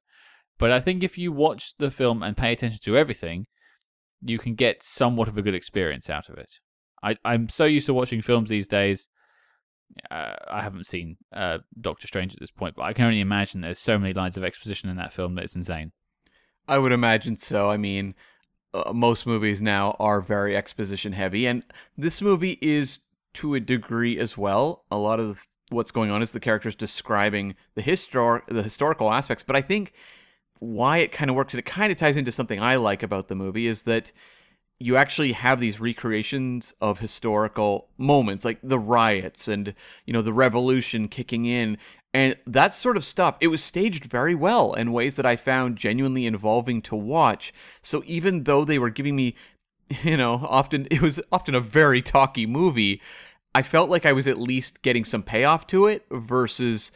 But 0.58 0.72
I 0.72 0.80
think 0.80 1.02
if 1.02 1.16
you 1.16 1.32
watch 1.32 1.76
the 1.78 1.90
film 1.90 2.22
and 2.22 2.36
pay 2.36 2.52
attention 2.52 2.80
to 2.84 2.96
everything, 2.96 3.46
you 4.20 4.38
can 4.38 4.54
get 4.54 4.82
somewhat 4.82 5.28
of 5.28 5.38
a 5.38 5.42
good 5.42 5.54
experience 5.54 6.10
out 6.10 6.28
of 6.28 6.36
it. 6.38 6.54
I, 7.02 7.16
I'm 7.24 7.48
so 7.48 7.64
used 7.64 7.86
to 7.86 7.94
watching 7.94 8.22
films 8.22 8.50
these 8.50 8.66
days. 8.66 9.06
Uh, 10.10 10.34
I 10.50 10.62
haven't 10.62 10.86
seen 10.86 11.16
uh, 11.32 11.58
Doctor 11.80 12.06
Strange 12.06 12.34
at 12.34 12.40
this 12.40 12.50
point, 12.50 12.74
but 12.76 12.82
I 12.82 12.92
can 12.92 13.04
only 13.04 13.20
imagine 13.20 13.60
there's 13.60 13.78
so 13.78 13.98
many 13.98 14.12
lines 14.12 14.36
of 14.36 14.44
exposition 14.44 14.90
in 14.90 14.96
that 14.96 15.12
film 15.12 15.36
that 15.36 15.44
it's 15.44 15.56
insane. 15.56 15.92
I 16.66 16.78
would 16.78 16.92
imagine 16.92 17.36
so. 17.36 17.70
I 17.70 17.76
mean, 17.76 18.14
uh, 18.74 18.92
most 18.92 19.26
movies 19.26 19.62
now 19.62 19.96
are 19.98 20.20
very 20.20 20.56
exposition 20.56 21.12
heavy, 21.12 21.46
and 21.46 21.62
this 21.96 22.20
movie 22.20 22.58
is 22.60 23.00
to 23.38 23.54
a 23.54 23.60
degree 23.60 24.18
as 24.18 24.36
well. 24.36 24.84
A 24.90 24.98
lot 24.98 25.20
of 25.20 25.46
what's 25.70 25.90
going 25.90 26.10
on 26.10 26.22
is 26.22 26.32
the 26.32 26.40
characters 26.40 26.74
describing 26.74 27.54
the 27.74 27.82
histor- 27.82 28.46
the 28.48 28.62
historical 28.62 29.12
aspects, 29.12 29.44
but 29.44 29.56
I 29.56 29.60
think 29.60 29.92
why 30.60 30.98
it 30.98 31.12
kind 31.12 31.30
of 31.30 31.36
works 31.36 31.54
and 31.54 31.58
it 31.58 31.66
kind 31.66 31.92
of 31.92 31.98
ties 31.98 32.16
into 32.16 32.32
something 32.32 32.60
I 32.60 32.76
like 32.76 33.02
about 33.02 33.28
the 33.28 33.34
movie 33.34 33.66
is 33.66 33.82
that 33.84 34.12
you 34.80 34.96
actually 34.96 35.32
have 35.32 35.60
these 35.60 35.80
recreations 35.80 36.72
of 36.80 37.00
historical 37.00 37.88
moments 37.96 38.44
like 38.44 38.58
the 38.62 38.78
riots 38.78 39.48
and 39.48 39.74
you 40.04 40.12
know 40.12 40.22
the 40.22 40.32
revolution 40.32 41.08
kicking 41.08 41.44
in 41.44 41.78
and 42.14 42.36
that 42.46 42.72
sort 42.72 42.96
of 42.96 43.04
stuff 43.04 43.36
it 43.40 43.48
was 43.48 43.62
staged 43.62 44.04
very 44.04 44.34
well 44.34 44.74
in 44.74 44.92
ways 44.92 45.16
that 45.16 45.26
i 45.26 45.34
found 45.34 45.76
genuinely 45.76 46.26
involving 46.26 46.80
to 46.80 46.94
watch 46.94 47.52
so 47.82 48.02
even 48.06 48.44
though 48.44 48.64
they 48.64 48.78
were 48.78 48.90
giving 48.90 49.16
me 49.16 49.34
you 50.02 50.16
know 50.16 50.34
often 50.48 50.86
it 50.90 51.02
was 51.02 51.20
often 51.32 51.54
a 51.54 51.60
very 51.60 52.00
talky 52.00 52.46
movie 52.46 53.00
I 53.54 53.62
felt 53.62 53.90
like 53.90 54.06
I 54.06 54.12
was 54.12 54.28
at 54.28 54.38
least 54.38 54.82
getting 54.82 55.04
some 55.04 55.22
payoff 55.22 55.66
to 55.68 55.86
it 55.86 56.04
versus, 56.10 56.92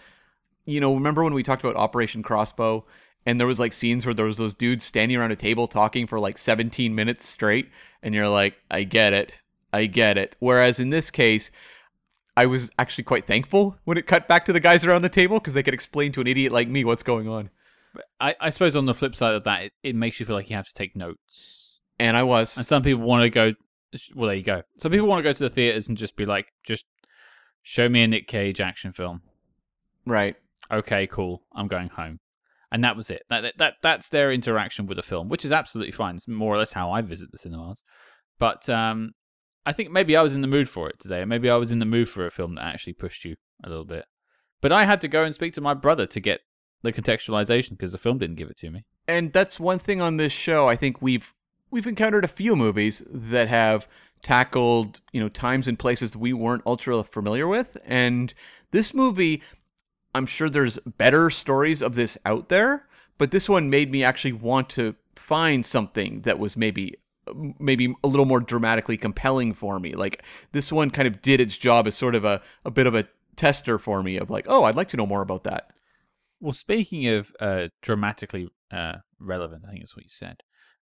you 0.65 0.81
know, 0.81 0.95
remember 0.95 1.25
when 1.25 1.35
we 1.35 1.43
talked 1.43 1.65
about 1.65 1.77
Operation 1.77 2.23
Crossbow 2.23 2.85
and 3.25 3.39
there 3.39 3.47
was 3.47 3.61
like 3.61 3.73
scenes 3.73 4.05
where 4.05 4.15
there 4.15 4.27
was 4.27 4.39
those 4.39 4.55
dudes 4.55 4.85
standing 4.85 5.17
around 5.17 5.33
a 5.33 5.37
table 5.37 5.67
talking 5.67 6.07
for 6.07 6.21
like 6.21 6.39
17 6.39 6.95
minutes 6.95 7.27
straight 7.27 7.71
and 8.03 8.15
you're 8.15 8.29
like, 8.29 8.57
I 8.71 8.85
get 8.85 9.13
it. 9.13 9.41
I 9.73 9.87
get 9.87 10.19
it. 10.19 10.37
Whereas 10.39 10.79
in 10.79 10.91
this 10.91 11.11
case, 11.11 11.51
I 12.37 12.47
was 12.47 12.71
actually 12.79 13.05
quite 13.05 13.27
thankful 13.27 13.77
when 13.85 13.99
it 13.99 14.07
cut 14.07 14.29
back 14.29 14.45
to 14.47 14.53
the 14.53 14.61
guys 14.61 14.85
around 14.85 15.03
the 15.03 15.09
table 15.09 15.39
because 15.39 15.55
they 15.55 15.63
could 15.63 15.75
explain 15.75 16.13
to 16.13 16.21
an 16.21 16.27
idiot 16.27 16.53
like 16.53 16.69
me 16.69 16.85
what's 16.85 17.03
going 17.03 17.29
on. 17.29 17.51
I, 18.21 18.35
I 18.41 18.51
suppose 18.51 18.75
on 18.75 18.87
the 18.87 18.95
flip 18.95 19.15
side 19.15 19.35
of 19.35 19.45
that, 19.45 19.65
it, 19.65 19.73
it 19.83 19.95
makes 19.95 20.19
you 20.19 20.27
feel 20.27 20.37
like 20.37 20.49
you 20.49 20.57
have 20.57 20.69
to 20.69 20.75
take 20.75 20.97
notes. 20.97 21.81
And 21.99 22.17
I 22.17 22.23
was. 22.23 22.57
And 22.57 22.67
some 22.67 22.83
people 22.83 23.03
want 23.03 23.23
to 23.23 23.31
go 23.31 23.53
well, 24.15 24.29
there 24.29 24.37
you 24.37 24.43
go. 24.43 24.63
Some 24.79 24.93
people 24.93 25.07
want 25.07 25.21
to 25.21 25.29
go 25.29 25.33
to 25.33 25.43
the 25.43 25.51
theaters 25.51 25.89
and 25.89 25.97
just 25.97 26.17
be 26.17 26.27
like, 26.27 26.47
just 26.65 26.87
show 27.63 27.89
me 27.89 28.03
a 28.03 28.09
Nick 28.09 28.27
Cage 28.27 28.61
action 28.61 28.93
film. 28.93 29.23
Right. 30.07 30.37
Okay, 30.71 31.07
cool. 31.07 31.43
I'm 31.55 31.69
going 31.69 31.89
home. 31.89 32.21
And 32.71 32.83
that 32.85 32.97
was 32.97 33.11
it. 33.11 33.23
That, 33.29 33.55
that 33.59 33.75
that's 33.83 34.09
their 34.09 34.33
interaction 34.33 34.87
with 34.87 34.97
the 34.97 35.03
film, 35.03 35.29
which 35.29 35.45
is 35.45 35.53
absolutely 35.53 35.93
fine. 35.93 36.17
It's 36.17 36.27
more 36.27 36.55
or 36.55 36.59
less 36.59 36.73
how 36.73 36.91
I 36.91 37.03
visit 37.03 37.31
the 37.31 37.39
cinemas. 37.39 37.83
But 38.39 38.69
um, 38.71 39.13
I 39.67 39.73
think 39.73 39.91
maybe 39.91 40.17
I 40.17 40.23
was 40.23 40.35
in 40.35 40.41
the 40.41 40.49
mood 40.49 40.69
for 40.69 40.89
it 40.89 40.99
today. 40.99 41.25
Maybe 41.27 41.51
I 41.51 41.57
was 41.57 41.71
in 41.71 41.81
the 41.81 41.85
mood 41.85 42.09
for 42.09 42.27
a 42.27 42.31
film 42.31 42.55
that 42.55 42.65
actually 42.65 42.95
pushed 42.95 43.25
you 43.27 43.37
a 43.63 43.69
little 43.69 43.85
bit. 43.85 44.07
But 44.63 44.73
I 44.73 44.85
had 44.85 45.03
to 45.03 45.09
go 45.09 45.23
and 45.23 45.35
speak 45.35 45.53
to 45.55 45.61
my 45.61 45.75
brother 45.75 46.07
to 46.07 46.21
get 46.21 46.41
the 46.83 46.93
contextualization 46.93 47.71
because 47.71 47.93
the 47.93 47.99
film 47.99 48.19
didn't 48.19 48.37
give 48.37 48.49
it 48.49 48.57
to 48.59 48.71
me. 48.71 48.85
And 49.07 49.33
that's 49.33 49.61
one 49.61 49.79
thing 49.79 50.01
on 50.01 50.17
this 50.17 50.33
show. 50.33 50.69
I 50.69 50.77
think 50.77 51.03
we've 51.03 51.33
we've 51.73 51.87
encountered 51.87 52.25
a 52.25 52.29
few 52.29 52.55
movies 52.55 53.03
that 53.11 53.49
have 53.49 53.89
tackled 54.23 55.01
you 55.13 55.21
know 55.21 55.29
times 55.29 55.67
and 55.67 55.77
places 55.77 56.13
that 56.13 56.19
we 56.19 56.33
weren't 56.33 56.63
ultra 56.65 57.03
familiar 57.03 57.49
with, 57.49 57.77
and 57.85 58.33
this 58.71 58.95
movie, 58.95 59.43
I'm 60.15 60.27
sure 60.27 60.49
there's 60.49 60.79
better 60.99 61.31
stories 61.31 61.83
of 61.83 61.97
this 61.97 62.17
out 62.25 62.49
there, 62.49 62.87
but 63.19 63.33
this 63.33 63.49
one 63.49 63.71
made 63.71 63.91
me 63.91 64.05
actually 64.05 64.33
want 64.33 64.69
to 64.71 64.95
find 65.17 65.67
something 65.67 66.21
that 66.23 66.39
was 66.39 66.57
maybe 66.57 66.95
maybe 67.59 67.95
a 68.03 68.09
little 68.09 68.27
more 68.27 68.41
dramatically 68.41 68.97
compelling 68.97 69.53
for 69.53 69.79
me. 69.79 69.95
Like 69.95 70.25
this 70.53 70.73
one 70.73 70.91
kind 70.91 71.07
of 71.07 71.23
did 71.23 71.41
its 71.41 71.57
job 71.57 71.87
as 71.87 71.95
sort 71.95 72.15
of 72.15 72.25
a, 72.25 72.43
a 72.65 72.71
bit 72.71 72.87
of 72.87 72.95
a 72.95 73.07
tester 73.37 73.79
for 73.79 74.03
me 74.03 74.17
of 74.17 74.31
like, 74.31 74.47
oh, 74.49 74.65
I'd 74.65 74.75
like 74.75 74.89
to 74.89 74.97
know 74.97 75.07
more 75.07 75.23
about 75.23 75.45
that. 75.45 75.71
Well, 76.41 76.53
speaking 76.53 77.07
of 77.07 77.33
uh, 77.39 77.69
dramatically 77.81 78.49
uh, 78.73 78.97
relevant, 79.21 79.63
I 79.65 79.71
think 79.71 79.83
that's 79.83 79.97
what 79.97 80.05
you 80.05 80.11
said. 80.11 80.43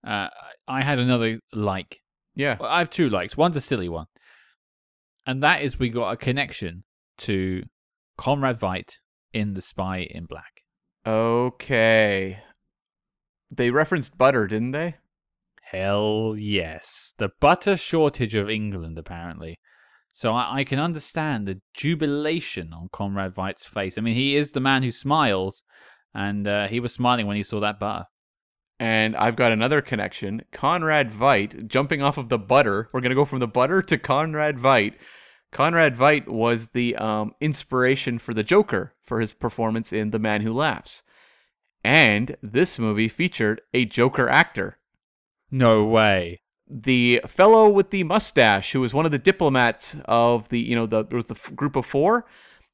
Uh, 0.06 0.28
I 0.68 0.84
had 0.84 1.00
another 1.00 1.40
like. 1.54 2.02
Yeah. 2.36 2.58
Well, 2.60 2.70
I 2.70 2.80
have 2.80 2.90
two 2.90 3.10
likes. 3.10 3.38
One's 3.38 3.58
a 3.58 3.62
silly 3.62 3.90
one, 3.90 4.08
and 5.26 5.42
that 5.44 5.62
is 5.62 5.80
we 5.80 5.90
got 5.90 6.12
a 6.12 6.18
connection 6.18 6.84
to 7.20 7.64
Conrad 8.18 8.60
Veidt 8.60 9.00
in 9.34 9.54
The 9.54 9.62
Spy 9.62 10.08
in 10.10 10.26
Black. 10.26 10.64
Okay. 11.06 12.40
They 13.52 13.72
referenced 13.72 14.18
butter, 14.18 14.48
didn't 14.48 14.72
they? 14.72 14.96
Hell 15.72 16.36
yes. 16.38 17.14
The 17.18 17.30
butter 17.40 17.78
shortage 17.78 18.36
of 18.36 18.50
England, 18.50 18.98
apparently. 18.98 19.60
So 20.12 20.34
I, 20.34 20.60
I 20.60 20.64
can 20.64 20.80
understand 20.80 21.48
the 21.48 21.60
jubilation 21.74 22.72
on 22.74 22.90
Conrad 22.92 23.36
Veidt's 23.36 23.66
face. 23.66 23.98
I 23.98 24.02
mean, 24.02 24.16
he 24.16 24.36
is 24.36 24.52
the 24.52 24.60
man 24.60 24.84
who 24.84 24.92
smiles, 24.92 25.64
and 26.14 26.48
uh, 26.48 26.68
he 26.68 26.80
was 26.80 26.94
smiling 26.94 27.28
when 27.28 27.36
he 27.38 27.44
saw 27.44 27.60
that 27.60 27.80
butter. 27.80 28.06
And 28.80 29.16
I've 29.16 29.38
got 29.38 29.52
another 29.52 29.82
connection. 29.82 30.42
Conrad 30.52 31.10
Veidt, 31.10 31.68
jumping 31.68 32.02
off 32.02 32.18
of 32.18 32.30
the 32.30 32.38
butter. 32.38 32.90
We're 32.92 33.02
going 33.02 33.12
to 33.12 33.16
go 33.16 33.26
from 33.26 33.40
the 33.40 33.48
butter 33.48 33.82
to 33.82 33.98
Conrad 33.98 34.58
Veidt. 34.58 34.96
Conrad 35.52 35.96
Veidt 35.96 36.28
was 36.28 36.68
the 36.68 36.96
um, 36.98 37.34
inspiration 37.40 38.18
for 38.18 38.34
the 38.34 38.44
Joker 38.44 38.94
for 39.02 39.22
his 39.22 39.34
performance 39.34 39.94
in 39.94 40.12
The 40.12 40.20
Man 40.20 40.42
Who 40.42 40.52
Laughs. 40.52 41.04
And 41.86 42.36
this 42.42 42.78
movie 42.78 43.08
featured 43.08 43.62
a 43.74 43.86
Joker 43.86 44.28
actor. 44.28 44.78
No 45.50 45.86
way. 45.86 46.42
The 46.68 47.22
fellow 47.28 47.70
with 47.70 47.92
the 47.92 48.04
mustache, 48.04 48.72
who 48.74 48.82
was 48.82 48.94
one 48.94 49.06
of 49.06 49.12
the 49.12 49.20
diplomats 49.20 49.96
of 50.06 50.50
the, 50.50 50.60
you 50.60 50.76
know, 50.76 50.88
the 50.88 51.06
there 51.06 51.16
was 51.16 51.28
the 51.28 51.40
group 51.56 51.76
of 51.76 51.86
four. 51.86 52.26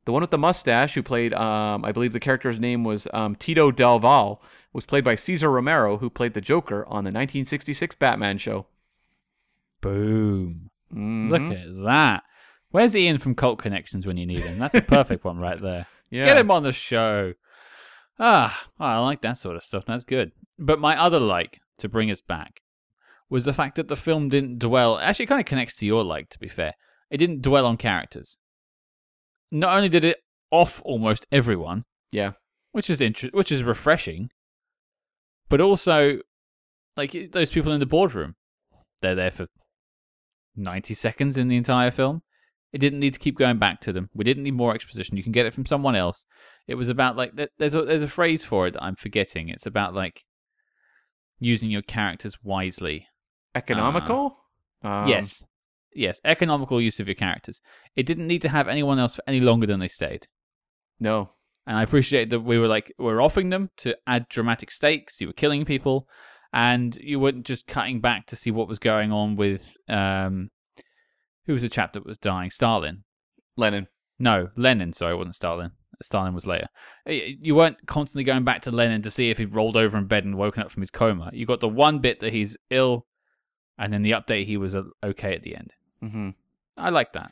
The 0.05 0.11
one 0.11 0.21
with 0.21 0.31
the 0.31 0.37
mustache, 0.37 0.95
who 0.95 1.03
played, 1.03 1.33
um, 1.33 1.85
I 1.85 1.91
believe 1.91 2.13
the 2.13 2.19
character's 2.19 2.59
name 2.59 2.83
was 2.83 3.07
um, 3.13 3.35
Tito 3.35 3.69
Del 3.69 3.99
Val, 3.99 4.41
was 4.73 4.85
played 4.85 5.03
by 5.03 5.15
Cesar 5.15 5.51
Romero, 5.51 5.97
who 5.97 6.09
played 6.09 6.33
the 6.33 6.41
Joker 6.41 6.83
on 6.85 7.03
the 7.03 7.09
1966 7.11 7.95
Batman 7.95 8.37
show. 8.37 8.67
Boom. 9.81 10.69
Mhm. 10.93 11.29
Look 11.29 11.57
at 11.57 11.83
that. 11.85 12.23
Where's 12.69 12.95
Ian 12.95 13.17
from 13.17 13.35
Cult 13.35 13.59
Connections 13.59 14.05
when 14.05 14.17
you 14.17 14.25
need 14.25 14.39
him? 14.39 14.59
That's 14.59 14.75
a 14.75 14.81
perfect 14.81 15.25
one 15.25 15.37
right 15.39 15.59
there. 15.61 15.87
yeah. 16.09 16.25
Get 16.25 16.37
him 16.37 16.51
on 16.51 16.63
the 16.63 16.71
show. 16.71 17.33
Ah, 18.19 18.67
I 18.79 18.99
like 18.99 19.21
that 19.21 19.37
sort 19.37 19.55
of 19.55 19.63
stuff. 19.63 19.85
That's 19.85 20.03
good. 20.05 20.31
But 20.59 20.79
my 20.79 20.99
other 20.99 21.19
like 21.19 21.59
to 21.79 21.89
bring 21.89 22.11
us 22.11 22.21
back 22.21 22.61
was 23.29 23.45
the 23.45 23.53
fact 23.53 23.75
that 23.75 23.87
the 23.87 23.95
film 23.95 24.29
didn't 24.29 24.59
dwell. 24.59 24.99
Actually, 24.99 25.23
it 25.23 25.27
kind 25.29 25.39
of 25.41 25.45
connects 25.47 25.75
to 25.77 25.85
your 25.85 26.03
like. 26.03 26.29
To 26.29 26.39
be 26.39 26.47
fair, 26.47 26.73
it 27.09 27.17
didn't 27.17 27.41
dwell 27.41 27.65
on 27.65 27.77
characters. 27.77 28.37
Not 29.51 29.75
only 29.75 29.89
did 29.89 30.05
it 30.05 30.23
off 30.51 30.81
almost 30.85 31.25
everyone, 31.31 31.85
Yeah. 32.11 32.33
which 32.71 32.89
is 32.89 33.01
inter- 33.01 33.29
which 33.33 33.51
is 33.51 33.63
refreshing, 33.63 34.29
but 35.51 35.61
also 35.61 36.19
like 36.97 37.31
those 37.31 37.51
people 37.51 37.73
in 37.73 37.79
the 37.79 37.85
boardroom, 37.85 38.35
they're 39.01 39.15
there 39.15 39.31
for 39.31 39.47
ninety 40.55 40.93
seconds 40.93 41.37
in 41.37 41.49
the 41.49 41.57
entire 41.57 41.91
film. 41.91 42.23
It 42.73 42.79
didn't 42.79 43.01
need 43.01 43.13
to 43.13 43.19
keep 43.19 43.37
going 43.37 43.59
back 43.59 43.81
to 43.81 43.91
them. 43.91 44.09
We 44.13 44.23
didn't 44.23 44.43
need 44.43 44.53
more 44.53 44.73
exposition. 44.73 45.17
You 45.17 45.23
can 45.23 45.33
get 45.33 45.45
it 45.45 45.53
from 45.53 45.65
someone 45.65 45.95
else. 45.95 46.25
It 46.67 46.75
was 46.75 46.87
about 46.87 47.17
like 47.17 47.33
there's 47.59 47.75
a 47.75 47.83
there's 47.83 48.01
a 48.01 48.07
phrase 48.07 48.45
for 48.45 48.67
it 48.67 48.71
that 48.73 48.83
I'm 48.83 48.95
forgetting. 48.95 49.49
It's 49.49 49.65
about 49.65 49.93
like 49.93 50.23
using 51.39 51.69
your 51.69 51.81
characters 51.81 52.37
wisely. 52.41 53.07
Economical? 53.53 54.37
Um, 54.83 55.07
yes, 55.07 55.43
yes, 55.93 56.21
economical 56.23 56.79
use 56.79 57.01
of 57.01 57.07
your 57.07 57.15
characters. 57.15 57.59
It 57.97 58.05
didn't 58.05 58.27
need 58.27 58.41
to 58.43 58.49
have 58.49 58.69
anyone 58.69 58.99
else 58.99 59.15
for 59.15 59.23
any 59.27 59.41
longer 59.41 59.67
than 59.67 59.81
they 59.81 59.89
stayed. 59.89 60.27
No. 60.97 61.31
And 61.71 61.79
I 61.79 61.83
appreciate 61.83 62.31
that 62.31 62.41
we 62.41 62.59
were 62.59 62.67
like 62.67 62.93
we 62.97 63.05
are 63.05 63.21
offering 63.21 63.49
them 63.49 63.69
to 63.77 63.95
add 64.05 64.27
dramatic 64.27 64.71
stakes. 64.71 65.21
You 65.21 65.27
were 65.27 65.33
killing 65.33 65.63
people, 65.63 66.05
and 66.51 66.93
you 66.97 67.17
weren't 67.17 67.45
just 67.45 67.65
cutting 67.65 68.01
back 68.01 68.25
to 68.25 68.35
see 68.35 68.51
what 68.51 68.67
was 68.67 68.77
going 68.77 69.13
on 69.13 69.37
with 69.37 69.77
um, 69.87 70.49
who 71.45 71.53
was 71.53 71.61
the 71.61 71.69
chap 71.69 71.93
that 71.93 72.05
was 72.05 72.17
dying? 72.17 72.51
Stalin. 72.51 73.05
Lenin. 73.55 73.87
No, 74.19 74.49
Lenin. 74.57 74.91
Sorry, 74.91 75.13
it 75.13 75.17
wasn't 75.17 75.35
Stalin. 75.35 75.71
Stalin 76.01 76.33
was 76.33 76.45
later. 76.45 76.67
You 77.05 77.55
weren't 77.55 77.87
constantly 77.87 78.25
going 78.25 78.43
back 78.43 78.63
to 78.63 78.71
Lenin 78.71 79.01
to 79.03 79.09
see 79.09 79.29
if 79.29 79.37
he'd 79.37 79.55
rolled 79.55 79.77
over 79.77 79.97
in 79.97 80.07
bed 80.07 80.25
and 80.25 80.37
woken 80.37 80.63
up 80.63 80.71
from 80.71 80.81
his 80.81 80.91
coma. 80.91 81.29
You 81.31 81.45
got 81.45 81.61
the 81.61 81.69
one 81.69 81.99
bit 81.99 82.19
that 82.19 82.33
he's 82.33 82.57
ill, 82.69 83.05
and 83.77 83.93
then 83.93 84.01
the 84.01 84.11
update 84.11 84.45
he 84.45 84.57
was 84.57 84.75
uh, 84.75 84.83
okay 85.01 85.35
at 85.35 85.43
the 85.43 85.55
end. 85.55 85.71
Mm-hmm. 86.03 86.29
I 86.75 86.89
like 86.89 87.13
that. 87.13 87.31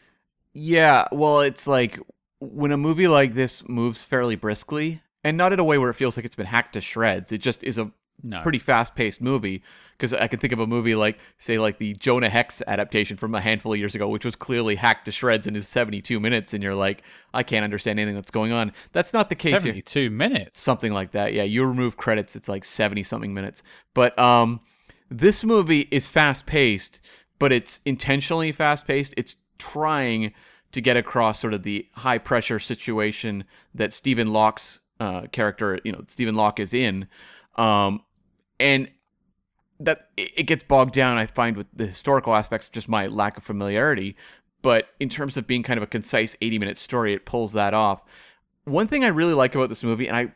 Yeah, 0.54 1.10
well, 1.12 1.42
it's 1.42 1.68
like 1.68 2.00
when 2.40 2.72
a 2.72 2.78
movie 2.78 3.08
like 3.08 3.34
this 3.34 3.68
moves 3.68 4.04
fairly 4.04 4.36
briskly, 4.36 5.02
and 5.24 5.38
not 5.38 5.54
in 5.54 5.60
a 5.60 5.64
way 5.64 5.78
where 5.78 5.90
it 5.90 5.96
feels 5.96 6.18
like 6.18 6.26
it's 6.26 6.36
been 6.36 6.46
hacked 6.46 6.74
to 6.74 6.82
shreds. 6.82 7.32
It 7.32 7.40
just 7.40 7.64
is 7.64 7.78
a 7.78 7.92
No, 8.24 8.42
pretty 8.42 8.60
fast-paced 8.60 9.22
movie. 9.22 9.64
Because 9.98 10.14
I 10.14 10.28
can 10.28 10.40
think 10.40 10.54
of 10.54 10.62
a 10.62 10.68
movie 10.68 10.96
like, 10.96 11.20
say, 11.40 11.58
like 11.58 11.78
the 11.78 11.94
Jonah 11.96 12.30
Hex 12.30 12.62
adaptation 12.66 13.18
from 13.18 13.36
a 13.36 13.42
handful 13.42 13.74
of 13.74 13.80
years 13.80 13.96
ago, 13.96 14.08
which 14.08 14.24
was 14.24 14.34
clearly 14.38 14.76
hacked 14.76 15.04
to 15.06 15.12
shreds 15.12 15.46
in 15.46 15.56
his 15.56 15.68
72 15.68 16.22
minutes, 16.22 16.54
and 16.54 16.64
you're 16.64 16.74
like, 16.74 17.04
I 17.34 17.44
can't 17.44 17.66
understand 17.66 18.00
anything 18.00 18.16
that's 18.16 18.32
going 18.32 18.54
on. 18.54 18.72
That's 18.94 19.12
not 19.12 19.28
the 19.28 19.36
case 19.36 19.52
here. 19.52 19.60
seventy-two 19.60 20.10
minutes. 20.10 20.62
something 20.62 20.94
like 20.94 21.12
that. 21.12 21.34
Yeah, 21.34 21.44
you 21.44 21.66
remove 21.66 21.98
credits, 21.98 22.38
it's 22.38 22.48
like 22.48 22.64
70 22.64 23.04
something 23.04 23.34
minutes. 23.34 23.62
But 23.94 24.18
um 24.18 24.62
this 25.12 25.44
movie 25.44 25.90
is 25.92 26.08
fast 26.08 26.46
paced, 26.46 27.02
but 27.40 27.52
it's 27.52 27.82
intentionally 27.84 28.54
fast 28.54 28.88
paced. 28.88 29.14
It's 29.18 29.36
trying 29.58 30.32
to 30.72 30.82
get 30.82 30.98
across 30.98 31.40
sort 31.40 31.54
of 31.54 31.64
the 31.64 31.88
high 31.94 32.18
pressure 32.18 32.60
situation 32.60 33.44
that 33.74 33.94
Stephen 33.94 34.32
Locke's 34.32 34.80
uh, 35.00 35.24
character, 35.32 35.80
you 35.84 35.92
know, 35.92 36.04
Stephen 36.08 36.36
Locke 36.36 36.60
is 36.60 36.74
in. 36.74 37.08
Um 37.56 38.04
and 38.60 38.90
that 39.80 40.10
it 40.18 40.44
gets 40.44 40.62
bogged 40.62 40.94
down 40.94 41.18
I 41.18 41.26
find 41.26 41.56
with 41.56 41.68
the 41.74 41.88
historical 41.88 42.36
aspects 42.36 42.68
just 42.68 42.90
my 42.90 43.08
lack 43.08 43.38
of 43.38 43.44
familiarity, 43.44 44.16
but 44.62 44.90
in 45.00 45.10
terms 45.10 45.38
of 45.38 45.48
being 45.48 45.64
kind 45.64 45.78
of 45.78 45.84
a 45.84 45.88
concise 45.88 46.36
80 46.42 46.60
minute 46.60 46.78
story, 46.78 47.14
it 47.14 47.26
pulls 47.26 47.54
that 47.54 47.74
off. 47.74 48.04
One 48.66 48.88
thing 48.88 49.04
I 49.04 49.08
really 49.08 49.34
like 49.34 49.56
about 49.56 49.70
this 49.70 49.84
movie, 49.84 50.08
and 50.08 50.16
I, 50.18 50.34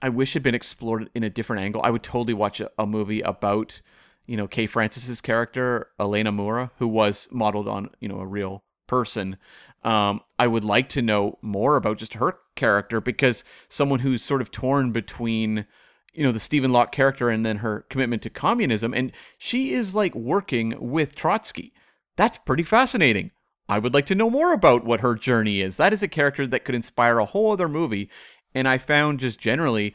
I 0.00 0.08
wish 0.08 0.32
had 0.34 0.42
been 0.42 0.54
explored 0.54 1.10
in 1.14 1.22
a 1.22 1.30
different 1.30 1.62
angle. 1.62 1.82
I 1.84 1.90
would 1.90 2.02
totally 2.02 2.34
watch 2.34 2.60
a, 2.60 2.70
a 2.78 2.86
movie 2.86 3.20
about, 3.20 3.80
you 4.26 4.36
know, 4.36 4.48
Kay 4.48 4.66
Francis's 4.66 5.20
character, 5.20 5.88
Elena 6.00 6.32
Moura, 6.32 6.70
who 6.78 6.88
was 6.88 7.28
modeled 7.30 7.68
on, 7.68 7.90
you 8.00 8.08
know, 8.08 8.20
a 8.20 8.26
real 8.26 8.63
person. 8.86 9.36
Um, 9.82 10.20
I 10.38 10.46
would 10.46 10.64
like 10.64 10.88
to 10.90 11.02
know 11.02 11.38
more 11.42 11.76
about 11.76 11.98
just 11.98 12.14
her 12.14 12.38
character 12.56 13.00
because 13.00 13.44
someone 13.68 14.00
who's 14.00 14.22
sort 14.22 14.40
of 14.40 14.50
torn 14.50 14.92
between, 14.92 15.66
you 16.12 16.22
know, 16.22 16.32
the 16.32 16.40
Stephen 16.40 16.72
Locke 16.72 16.92
character 16.92 17.28
and 17.28 17.44
then 17.44 17.58
her 17.58 17.84
commitment 17.90 18.22
to 18.22 18.30
communism, 18.30 18.94
and 18.94 19.12
she 19.36 19.72
is 19.72 19.94
like 19.94 20.14
working 20.14 20.74
with 20.78 21.14
Trotsky. 21.14 21.72
That's 22.16 22.38
pretty 22.38 22.62
fascinating. 22.62 23.32
I 23.68 23.78
would 23.78 23.94
like 23.94 24.06
to 24.06 24.14
know 24.14 24.30
more 24.30 24.52
about 24.52 24.84
what 24.84 25.00
her 25.00 25.14
journey 25.14 25.60
is. 25.60 25.76
That 25.76 25.92
is 25.92 26.02
a 26.02 26.08
character 26.08 26.46
that 26.46 26.64
could 26.64 26.74
inspire 26.74 27.18
a 27.18 27.24
whole 27.24 27.52
other 27.52 27.68
movie. 27.68 28.10
And 28.54 28.68
I 28.68 28.78
found 28.78 29.20
just 29.20 29.38
generally 29.38 29.94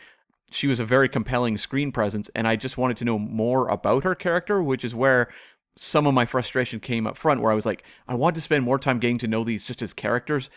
she 0.51 0.67
was 0.67 0.79
a 0.79 0.85
very 0.85 1.07
compelling 1.07 1.57
screen 1.57 1.91
presence, 1.91 2.29
and 2.35 2.47
I 2.47 2.55
just 2.55 2.77
wanted 2.77 2.97
to 2.97 3.05
know 3.05 3.19
more 3.19 3.67
about 3.67 4.03
her 4.03 4.15
character, 4.15 4.61
which 4.61 4.83
is 4.83 4.95
where 4.95 5.29
some 5.77 6.07
of 6.07 6.13
my 6.13 6.25
frustration 6.25 6.79
came 6.79 7.07
up 7.07 7.17
front, 7.17 7.41
where 7.41 7.51
I 7.51 7.55
was 7.55 7.65
like, 7.65 7.83
I 8.07 8.15
want 8.15 8.35
to 8.35 8.41
spend 8.41 8.63
more 8.65 8.79
time 8.79 8.99
getting 8.99 9.17
to 9.19 9.27
know 9.27 9.43
these 9.43 9.65
just 9.65 9.81
as 9.81 9.93
characters, 9.93 10.49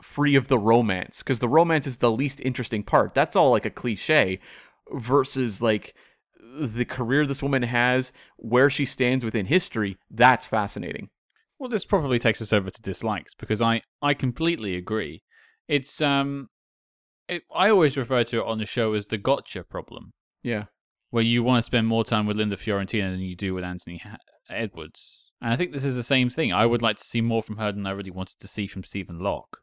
free 0.00 0.34
of 0.36 0.48
the 0.48 0.58
romance, 0.58 1.18
because 1.18 1.40
the 1.40 1.48
romance 1.48 1.86
is 1.86 1.98
the 1.98 2.10
least 2.10 2.40
interesting 2.40 2.82
part. 2.82 3.14
That's 3.14 3.36
all 3.36 3.50
like 3.50 3.66
a 3.66 3.70
cliche, 3.70 4.40
versus 4.92 5.60
like 5.62 5.94
the 6.60 6.84
career 6.84 7.26
this 7.26 7.42
woman 7.42 7.62
has, 7.62 8.12
where 8.36 8.70
she 8.70 8.86
stands 8.86 9.24
within 9.24 9.46
history. 9.46 9.96
That's 10.10 10.46
fascinating. 10.46 11.10
Well, 11.58 11.70
this 11.70 11.84
probably 11.84 12.18
takes 12.18 12.42
us 12.42 12.52
over 12.52 12.70
to 12.70 12.82
dislikes 12.82 13.34
because 13.34 13.62
I 13.62 13.82
I 14.02 14.14
completely 14.14 14.76
agree. 14.76 15.22
It's 15.68 16.00
um, 16.02 16.48
it, 17.28 17.42
I 17.54 17.70
always 17.70 17.96
refer 17.96 18.24
to 18.24 18.38
it 18.40 18.46
on 18.46 18.58
the 18.58 18.66
show 18.66 18.92
as 18.94 19.06
the 19.06 19.16
gotcha 19.18 19.62
problem, 19.64 20.12
Yeah. 20.42 20.64
where 21.10 21.22
you 21.22 21.42
want 21.42 21.58
to 21.58 21.66
spend 21.66 21.86
more 21.86 22.04
time 22.04 22.26
with 22.26 22.36
Linda 22.36 22.56
Fiorentino 22.56 23.10
than 23.10 23.20
you 23.20 23.36
do 23.36 23.54
with 23.54 23.64
Anthony 23.64 24.02
Edwards. 24.48 25.32
And 25.40 25.52
I 25.52 25.56
think 25.56 25.72
this 25.72 25.84
is 25.84 25.96
the 25.96 26.02
same 26.02 26.30
thing. 26.30 26.52
I 26.52 26.66
would 26.66 26.82
like 26.82 26.96
to 26.96 27.04
see 27.04 27.20
more 27.20 27.42
from 27.42 27.56
her 27.56 27.72
than 27.72 27.86
I 27.86 27.90
really 27.90 28.10
wanted 28.10 28.38
to 28.40 28.48
see 28.48 28.66
from 28.66 28.84
Stephen 28.84 29.18
Locke. 29.18 29.58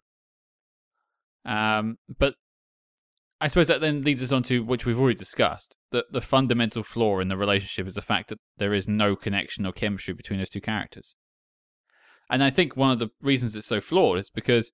Um, 1.45 1.97
but 2.19 2.35
I 3.39 3.47
suppose 3.47 3.67
that 3.67 3.81
then 3.81 4.03
leads 4.03 4.21
us 4.21 4.31
on 4.31 4.43
to 4.43 4.63
which 4.63 4.85
we've 4.85 4.99
already 4.99 5.17
discussed. 5.17 5.77
The 5.91 6.05
the 6.11 6.21
fundamental 6.21 6.83
flaw 6.83 7.19
in 7.19 7.27
the 7.27 7.37
relationship 7.37 7.87
is 7.87 7.95
the 7.95 8.01
fact 8.01 8.29
that 8.29 8.39
there 8.57 8.73
is 8.73 8.87
no 8.87 9.15
connection 9.15 9.65
or 9.65 9.71
chemistry 9.71 10.13
between 10.13 10.39
those 10.39 10.49
two 10.49 10.61
characters. 10.61 11.15
And 12.29 12.43
I 12.43 12.51
think 12.51 12.77
one 12.77 12.91
of 12.91 12.99
the 12.99 13.09
reasons 13.21 13.55
it's 13.55 13.67
so 13.67 13.81
flawed 13.81 14.19
is 14.19 14.29
because 14.29 14.71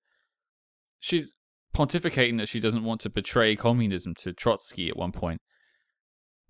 she's 0.99 1.33
pontificating 1.73 2.37
that 2.37 2.49
she 2.49 2.59
doesn't 2.59 2.83
want 2.83 3.01
to 3.01 3.09
betray 3.09 3.55
communism 3.55 4.13
to 4.15 4.33
Trotsky 4.33 4.89
at 4.89 4.97
one 4.97 5.11
point, 5.11 5.41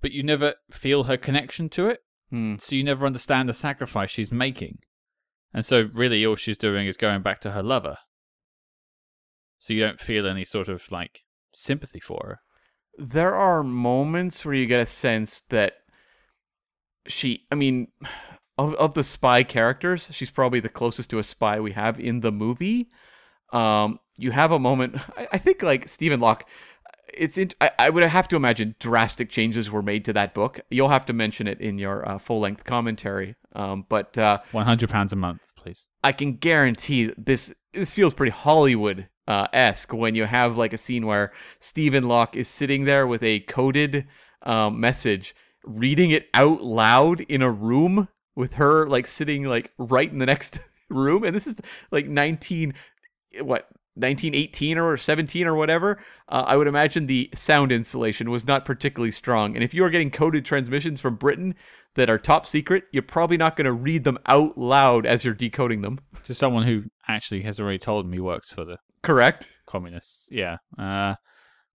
but 0.01 0.11
you 0.11 0.23
never 0.23 0.55
feel 0.71 1.03
her 1.03 1.17
connection 1.17 1.69
to 1.69 1.87
it. 1.87 1.99
Hmm. 2.29 2.55
So 2.59 2.75
you 2.75 2.83
never 2.83 3.05
understand 3.05 3.47
the 3.49 3.53
sacrifice 3.53 4.09
she's 4.09 4.31
making. 4.31 4.79
And 5.53 5.65
so 5.65 5.89
really 5.93 6.25
all 6.25 6.35
she's 6.35 6.57
doing 6.57 6.87
is 6.87 6.97
going 6.97 7.21
back 7.21 7.39
to 7.41 7.51
her 7.51 7.63
lover. 7.63 7.97
So 9.59 9.73
you 9.73 9.81
don't 9.81 9.99
feel 9.99 10.27
any 10.27 10.45
sort 10.45 10.67
of 10.67 10.83
like 10.91 11.23
sympathy 11.53 11.99
for 11.99 12.21
her. 12.25 12.39
there 12.97 13.35
are 13.35 13.63
moments 13.63 14.43
where 14.45 14.55
you 14.55 14.65
get 14.65 14.79
a 14.79 14.85
sense 14.85 15.41
that 15.49 15.73
she 17.07 17.45
i 17.51 17.55
mean 17.55 17.87
of, 18.57 18.73
of 18.75 18.93
the 18.93 19.03
spy 19.03 19.43
characters 19.43 20.09
she's 20.11 20.31
probably 20.31 20.59
the 20.59 20.69
closest 20.69 21.09
to 21.09 21.19
a 21.19 21.23
spy 21.23 21.59
we 21.59 21.71
have 21.71 21.99
in 21.99 22.19
the 22.21 22.31
movie 22.31 22.89
um 23.53 23.99
you 24.17 24.31
have 24.31 24.51
a 24.51 24.59
moment 24.59 24.95
i, 25.17 25.27
I 25.33 25.37
think 25.37 25.61
like 25.63 25.87
stephen 25.87 26.19
locke 26.19 26.45
it's 27.13 27.37
in, 27.37 27.51
I, 27.61 27.71
I 27.79 27.89
would 27.89 28.03
have 28.03 28.27
to 28.29 28.35
imagine 28.35 28.75
drastic 28.79 29.29
changes 29.29 29.71
were 29.71 29.81
made 29.81 30.05
to 30.05 30.13
that 30.13 30.33
book 30.33 30.59
you'll 30.69 30.89
have 30.89 31.05
to 31.07 31.13
mention 31.13 31.47
it 31.47 31.59
in 31.61 31.77
your 31.77 32.07
uh, 32.07 32.17
full-length 32.17 32.63
commentary 32.63 33.35
um 33.55 33.85
but 33.89 34.17
uh 34.17 34.39
One 34.51 34.65
hundred 34.65 34.89
pounds 34.89 35.13
a 35.13 35.15
month, 35.15 35.41
please. 35.55 35.87
I 36.03 36.11
can 36.11 36.33
guarantee 36.33 37.13
this 37.17 37.53
this 37.73 37.91
feels 37.91 38.13
pretty 38.13 38.31
Hollywood 38.31 39.07
uh, 39.27 39.47
esque 39.51 39.93
when 39.93 40.15
you 40.15 40.25
have 40.25 40.57
like 40.57 40.73
a 40.73 40.77
scene 40.77 41.05
where 41.05 41.31
Stephen 41.59 42.07
Locke 42.07 42.35
is 42.35 42.47
sitting 42.47 42.85
there 42.85 43.05
with 43.05 43.21
a 43.23 43.41
coded 43.41 44.07
um, 44.43 44.79
message, 44.79 45.35
reading 45.65 46.11
it 46.11 46.27
out 46.33 46.61
loud 46.63 47.21
in 47.21 47.41
a 47.41 47.51
room 47.51 48.07
with 48.35 48.53
her 48.55 48.87
like 48.87 49.05
sitting 49.05 49.43
like 49.43 49.73
right 49.77 50.11
in 50.11 50.19
the 50.19 50.25
next 50.25 50.59
room, 50.89 51.23
and 51.23 51.35
this 51.35 51.47
is 51.47 51.57
like 51.91 52.07
nineteen 52.07 52.73
what. 53.41 53.67
1918 53.97 54.77
or 54.77 54.95
17 54.97 55.47
or 55.47 55.55
whatever, 55.55 55.99
uh, 56.29 56.43
I 56.45 56.55
would 56.55 56.67
imagine 56.67 57.07
the 57.07 57.29
sound 57.33 57.71
insulation 57.71 58.29
was 58.29 58.45
not 58.45 58.65
particularly 58.65 59.11
strong. 59.11 59.55
And 59.55 59.63
if 59.63 59.73
you 59.73 59.83
are 59.83 59.89
getting 59.89 60.11
coded 60.11 60.45
transmissions 60.45 61.01
from 61.01 61.15
Britain 61.15 61.55
that 61.95 62.09
are 62.09 62.17
top 62.17 62.45
secret, 62.45 62.83
you're 62.91 63.03
probably 63.03 63.37
not 63.37 63.55
going 63.55 63.65
to 63.65 63.73
read 63.73 64.03
them 64.03 64.19
out 64.27 64.57
loud 64.57 65.05
as 65.05 65.25
you're 65.25 65.33
decoding 65.33 65.81
them. 65.81 65.99
To 66.25 66.33
someone 66.33 66.63
who 66.63 66.83
actually 67.07 67.41
has 67.43 67.59
already 67.59 67.79
told 67.79 68.07
me 68.07 68.19
works 68.19 68.51
for 68.51 68.65
the 68.65 68.77
Correct. 69.01 69.49
communists. 69.65 70.27
Yeah. 70.29 70.57
Uh, 70.77 71.15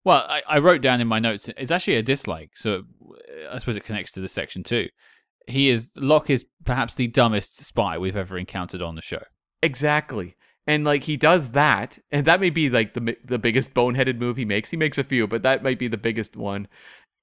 well, 0.05 0.25
I, 0.27 0.41
I 0.47 0.59
wrote 0.59 0.81
down 0.81 1.01
in 1.01 1.07
my 1.07 1.19
notes. 1.19 1.49
It's 1.57 1.71
actually 1.71 1.95
a 1.95 2.03
dislike, 2.03 2.51
so 2.55 2.83
I 3.51 3.57
suppose 3.57 3.75
it 3.75 3.85
connects 3.85 4.11
to 4.13 4.21
the 4.21 4.27
section 4.27 4.63
too. 4.63 4.87
He 5.47 5.69
is 5.69 5.91
Locke 5.95 6.29
is 6.29 6.45
perhaps 6.65 6.95
the 6.95 7.07
dumbest 7.07 7.65
spy 7.65 7.97
we've 7.97 8.15
ever 8.15 8.37
encountered 8.37 8.81
on 8.81 8.95
the 8.95 9.01
show. 9.01 9.23
Exactly. 9.61 10.35
And 10.65 10.85
like 10.85 11.03
he 11.03 11.17
does 11.17 11.49
that, 11.49 11.99
and 12.11 12.25
that 12.25 12.39
may 12.39 12.49
be 12.49 12.69
like 12.69 12.93
the 12.93 13.17
the 13.23 13.39
biggest 13.39 13.73
boneheaded 13.73 14.17
move 14.17 14.37
he 14.37 14.45
makes. 14.45 14.69
He 14.69 14.77
makes 14.77 14.97
a 14.97 15.03
few, 15.03 15.27
but 15.27 15.43
that 15.43 15.63
might 15.63 15.77
be 15.77 15.89
the 15.89 15.97
biggest 15.97 16.37
one. 16.37 16.67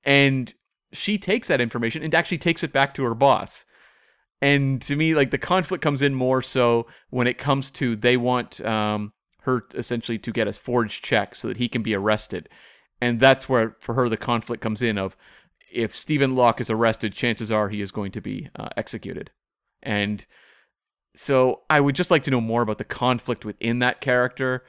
And 0.04 0.52
she 0.92 1.16
takes 1.16 1.48
that 1.48 1.60
information 1.60 2.02
and 2.02 2.14
actually 2.14 2.38
takes 2.38 2.62
it 2.62 2.72
back 2.72 2.92
to 2.94 3.04
her 3.04 3.14
boss. 3.14 3.64
And 4.42 4.80
to 4.82 4.96
me, 4.96 5.14
like 5.14 5.30
the 5.30 5.38
conflict 5.38 5.82
comes 5.82 6.02
in 6.02 6.14
more 6.14 6.42
so 6.42 6.86
when 7.10 7.26
it 7.26 7.38
comes 7.38 7.70
to 7.72 7.96
they 7.96 8.16
want 8.16 8.60
um, 8.62 9.12
her 9.42 9.64
essentially 9.74 10.18
to 10.18 10.32
get 10.32 10.48
a 10.48 10.52
forged 10.52 11.04
check 11.04 11.34
so 11.34 11.48
that 11.48 11.58
he 11.58 11.68
can 11.68 11.82
be 11.82 11.94
arrested. 11.94 12.48
And 13.00 13.20
that's 13.20 13.48
where 13.48 13.76
for 13.80 13.94
her 13.94 14.08
the 14.08 14.16
conflict 14.16 14.62
comes 14.62 14.82
in 14.82 14.98
of 14.98 15.16
if 15.72 15.96
Stephen 15.96 16.34
Locke 16.34 16.60
is 16.60 16.70
arrested, 16.70 17.12
chances 17.12 17.52
are 17.52 17.68
he 17.68 17.80
is 17.80 17.92
going 17.92 18.12
to 18.12 18.20
be 18.20 18.48
uh, 18.56 18.68
executed. 18.76 19.30
And 19.82 20.26
so 21.20 21.60
I 21.68 21.80
would 21.80 21.94
just 21.94 22.10
like 22.10 22.22
to 22.22 22.30
know 22.30 22.40
more 22.40 22.62
about 22.62 22.78
the 22.78 22.84
conflict 22.84 23.44
within 23.44 23.80
that 23.80 24.00
character. 24.00 24.64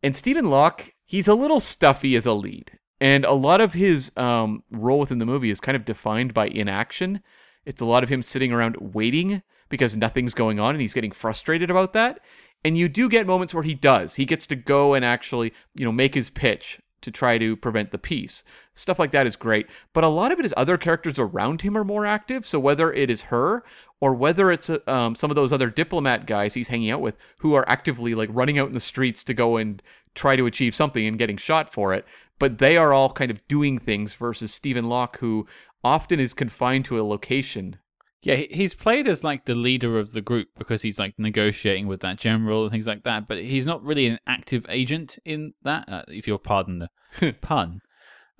And 0.00 0.14
Stephen 0.14 0.48
Locke, 0.48 0.94
he's 1.04 1.26
a 1.26 1.34
little 1.34 1.58
stuffy 1.58 2.14
as 2.14 2.24
a 2.24 2.32
lead. 2.32 2.78
And 3.00 3.24
a 3.24 3.32
lot 3.32 3.60
of 3.60 3.72
his 3.72 4.12
um, 4.16 4.62
role 4.70 5.00
within 5.00 5.18
the 5.18 5.26
movie 5.26 5.50
is 5.50 5.58
kind 5.58 5.74
of 5.74 5.84
defined 5.84 6.32
by 6.32 6.46
inaction. 6.46 7.20
It's 7.66 7.82
a 7.82 7.84
lot 7.84 8.04
of 8.04 8.10
him 8.10 8.22
sitting 8.22 8.52
around 8.52 8.76
waiting 8.78 9.42
because 9.70 9.96
nothing's 9.96 10.34
going 10.34 10.60
on 10.60 10.70
and 10.70 10.80
he's 10.80 10.94
getting 10.94 11.10
frustrated 11.10 11.68
about 11.68 11.94
that. 11.94 12.20
And 12.64 12.78
you 12.78 12.88
do 12.88 13.08
get 13.08 13.26
moments 13.26 13.52
where 13.52 13.64
he 13.64 13.74
does. 13.74 14.14
He 14.14 14.24
gets 14.24 14.46
to 14.48 14.56
go 14.56 14.94
and 14.94 15.04
actually, 15.04 15.52
you 15.74 15.84
know, 15.84 15.90
make 15.90 16.14
his 16.14 16.30
pitch 16.30 16.80
to 17.00 17.10
try 17.10 17.38
to 17.38 17.56
prevent 17.56 17.90
the 17.90 17.98
peace. 17.98 18.44
Stuff 18.74 18.98
like 18.98 19.10
that 19.10 19.26
is 19.26 19.36
great. 19.36 19.66
But 19.92 20.04
a 20.04 20.08
lot 20.08 20.32
of 20.32 20.38
it 20.38 20.44
is 20.44 20.54
other 20.56 20.76
characters 20.76 21.18
around 21.18 21.62
him 21.62 21.76
are 21.76 21.84
more 21.84 22.06
active. 22.06 22.46
So 22.46 22.58
whether 22.58 22.92
it 22.92 23.10
is 23.10 23.22
her 23.22 23.64
or 24.00 24.14
whether 24.14 24.50
it's 24.50 24.70
uh, 24.70 24.78
um, 24.86 25.14
some 25.14 25.30
of 25.30 25.34
those 25.34 25.52
other 25.52 25.70
diplomat 25.70 26.26
guys 26.26 26.54
he's 26.54 26.68
hanging 26.68 26.90
out 26.90 27.00
with 27.00 27.16
who 27.40 27.54
are 27.54 27.68
actively 27.68 28.14
like 28.14 28.28
running 28.32 28.58
out 28.58 28.68
in 28.68 28.74
the 28.74 28.80
streets 28.80 29.24
to 29.24 29.34
go 29.34 29.56
and 29.56 29.82
try 30.14 30.36
to 30.36 30.46
achieve 30.46 30.74
something 30.74 31.06
and 31.06 31.18
getting 31.18 31.36
shot 31.36 31.72
for 31.72 31.94
it, 31.94 32.04
but 32.38 32.58
they 32.58 32.76
are 32.76 32.92
all 32.92 33.10
kind 33.10 33.30
of 33.30 33.46
doing 33.48 33.78
things 33.78 34.14
versus 34.14 34.52
Stephen 34.52 34.88
Locke, 34.88 35.18
who 35.18 35.46
often 35.82 36.20
is 36.20 36.34
confined 36.34 36.84
to 36.86 37.00
a 37.00 37.06
location. 37.06 37.76
Yeah, 38.22 38.34
he's 38.34 38.74
played 38.74 39.06
as 39.06 39.22
like 39.22 39.44
the 39.44 39.54
leader 39.54 39.98
of 39.98 40.12
the 40.12 40.20
group 40.20 40.48
because 40.58 40.82
he's 40.82 40.98
like 40.98 41.14
negotiating 41.18 41.86
with 41.86 42.00
that 42.00 42.18
general 42.18 42.64
and 42.64 42.72
things 42.72 42.86
like 42.86 43.04
that. 43.04 43.28
But 43.28 43.38
he's 43.38 43.66
not 43.66 43.84
really 43.84 44.06
an 44.06 44.18
active 44.26 44.66
agent 44.68 45.18
in 45.24 45.54
that, 45.62 45.88
uh, 45.88 46.02
if 46.08 46.26
you'll 46.26 46.38
pardon 46.38 46.88
the 47.20 47.32
pun, 47.40 47.80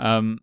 um, 0.01 0.41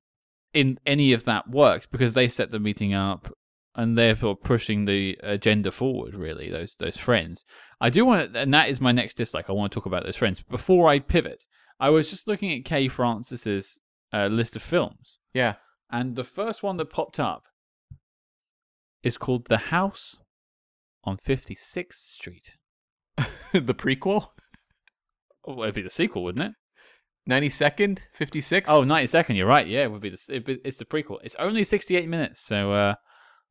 in 0.53 0.80
any 0.86 1.11
of 1.11 1.26
that 1.26 1.49
work 1.49 1.88
because 1.91 2.13
they 2.13 2.30
set 2.30 2.51
the 2.51 2.59
meeting 2.59 2.93
up 2.93 3.30
and 3.76 3.98
therefore 3.98 4.36
pushing 4.36 4.86
the 4.86 5.18
agenda 5.24 5.72
forward. 5.72 6.16
Really, 6.16 6.50
those 6.50 6.76
those 6.80 6.98
friends. 6.98 7.44
I 7.82 7.90
do 7.90 8.06
want 8.06 8.34
to, 8.34 8.40
and 8.40 8.54
that 8.54 8.70
is 8.70 8.80
my 8.80 8.92
next 8.92 9.16
dislike. 9.16 9.50
I 9.50 9.54
want 9.54 9.72
to 9.72 9.76
talk 9.76 9.86
about 9.86 10.04
those 10.06 10.16
friends. 10.16 10.40
But 10.40 10.50
before 10.50 10.90
I 10.90 11.00
pivot, 11.00 11.44
I 11.80 11.90
was 11.90 12.10
just 12.10 12.28
looking 12.28 12.54
at 12.54 12.64
Kay 12.66 12.88
Francis's 12.88 13.80
uh, 14.14 14.28
list 14.28 14.56
of 14.56 14.62
films, 14.62 15.20
Yeah. 15.34 15.56
and 15.92 16.16
the 16.16 16.24
first 16.24 16.64
one 16.64 16.78
that 16.78 16.90
popped 16.90 17.20
up 17.20 17.44
is 19.04 19.18
called 19.18 19.48
The 19.48 19.58
House 19.58 20.20
on 21.04 21.18
56th 21.18 21.94
Street. 21.94 22.52
the 23.54 23.74
prequel? 23.76 24.30
Oh, 25.46 25.62
it'd 25.64 25.76
be 25.76 25.82
the 25.82 25.90
sequel, 25.90 26.24
wouldn't 26.24 26.46
it? 26.46 26.52
92nd? 27.30 28.00
56? 28.14 28.70
Oh, 28.70 28.84
92nd, 28.84 29.36
you're 29.36 29.48
right. 29.48 29.68
Yeah, 29.68 29.84
it 29.84 29.92
would 29.92 30.02
be 30.02 30.10
the, 30.10 30.60
it's 30.64 30.78
the 30.78 30.86
prequel. 30.86 31.18
It's 31.24 31.36
only 31.40 31.64
68 31.64 32.08
minutes, 32.08 32.42
so 32.42 32.72
uh, 32.72 32.96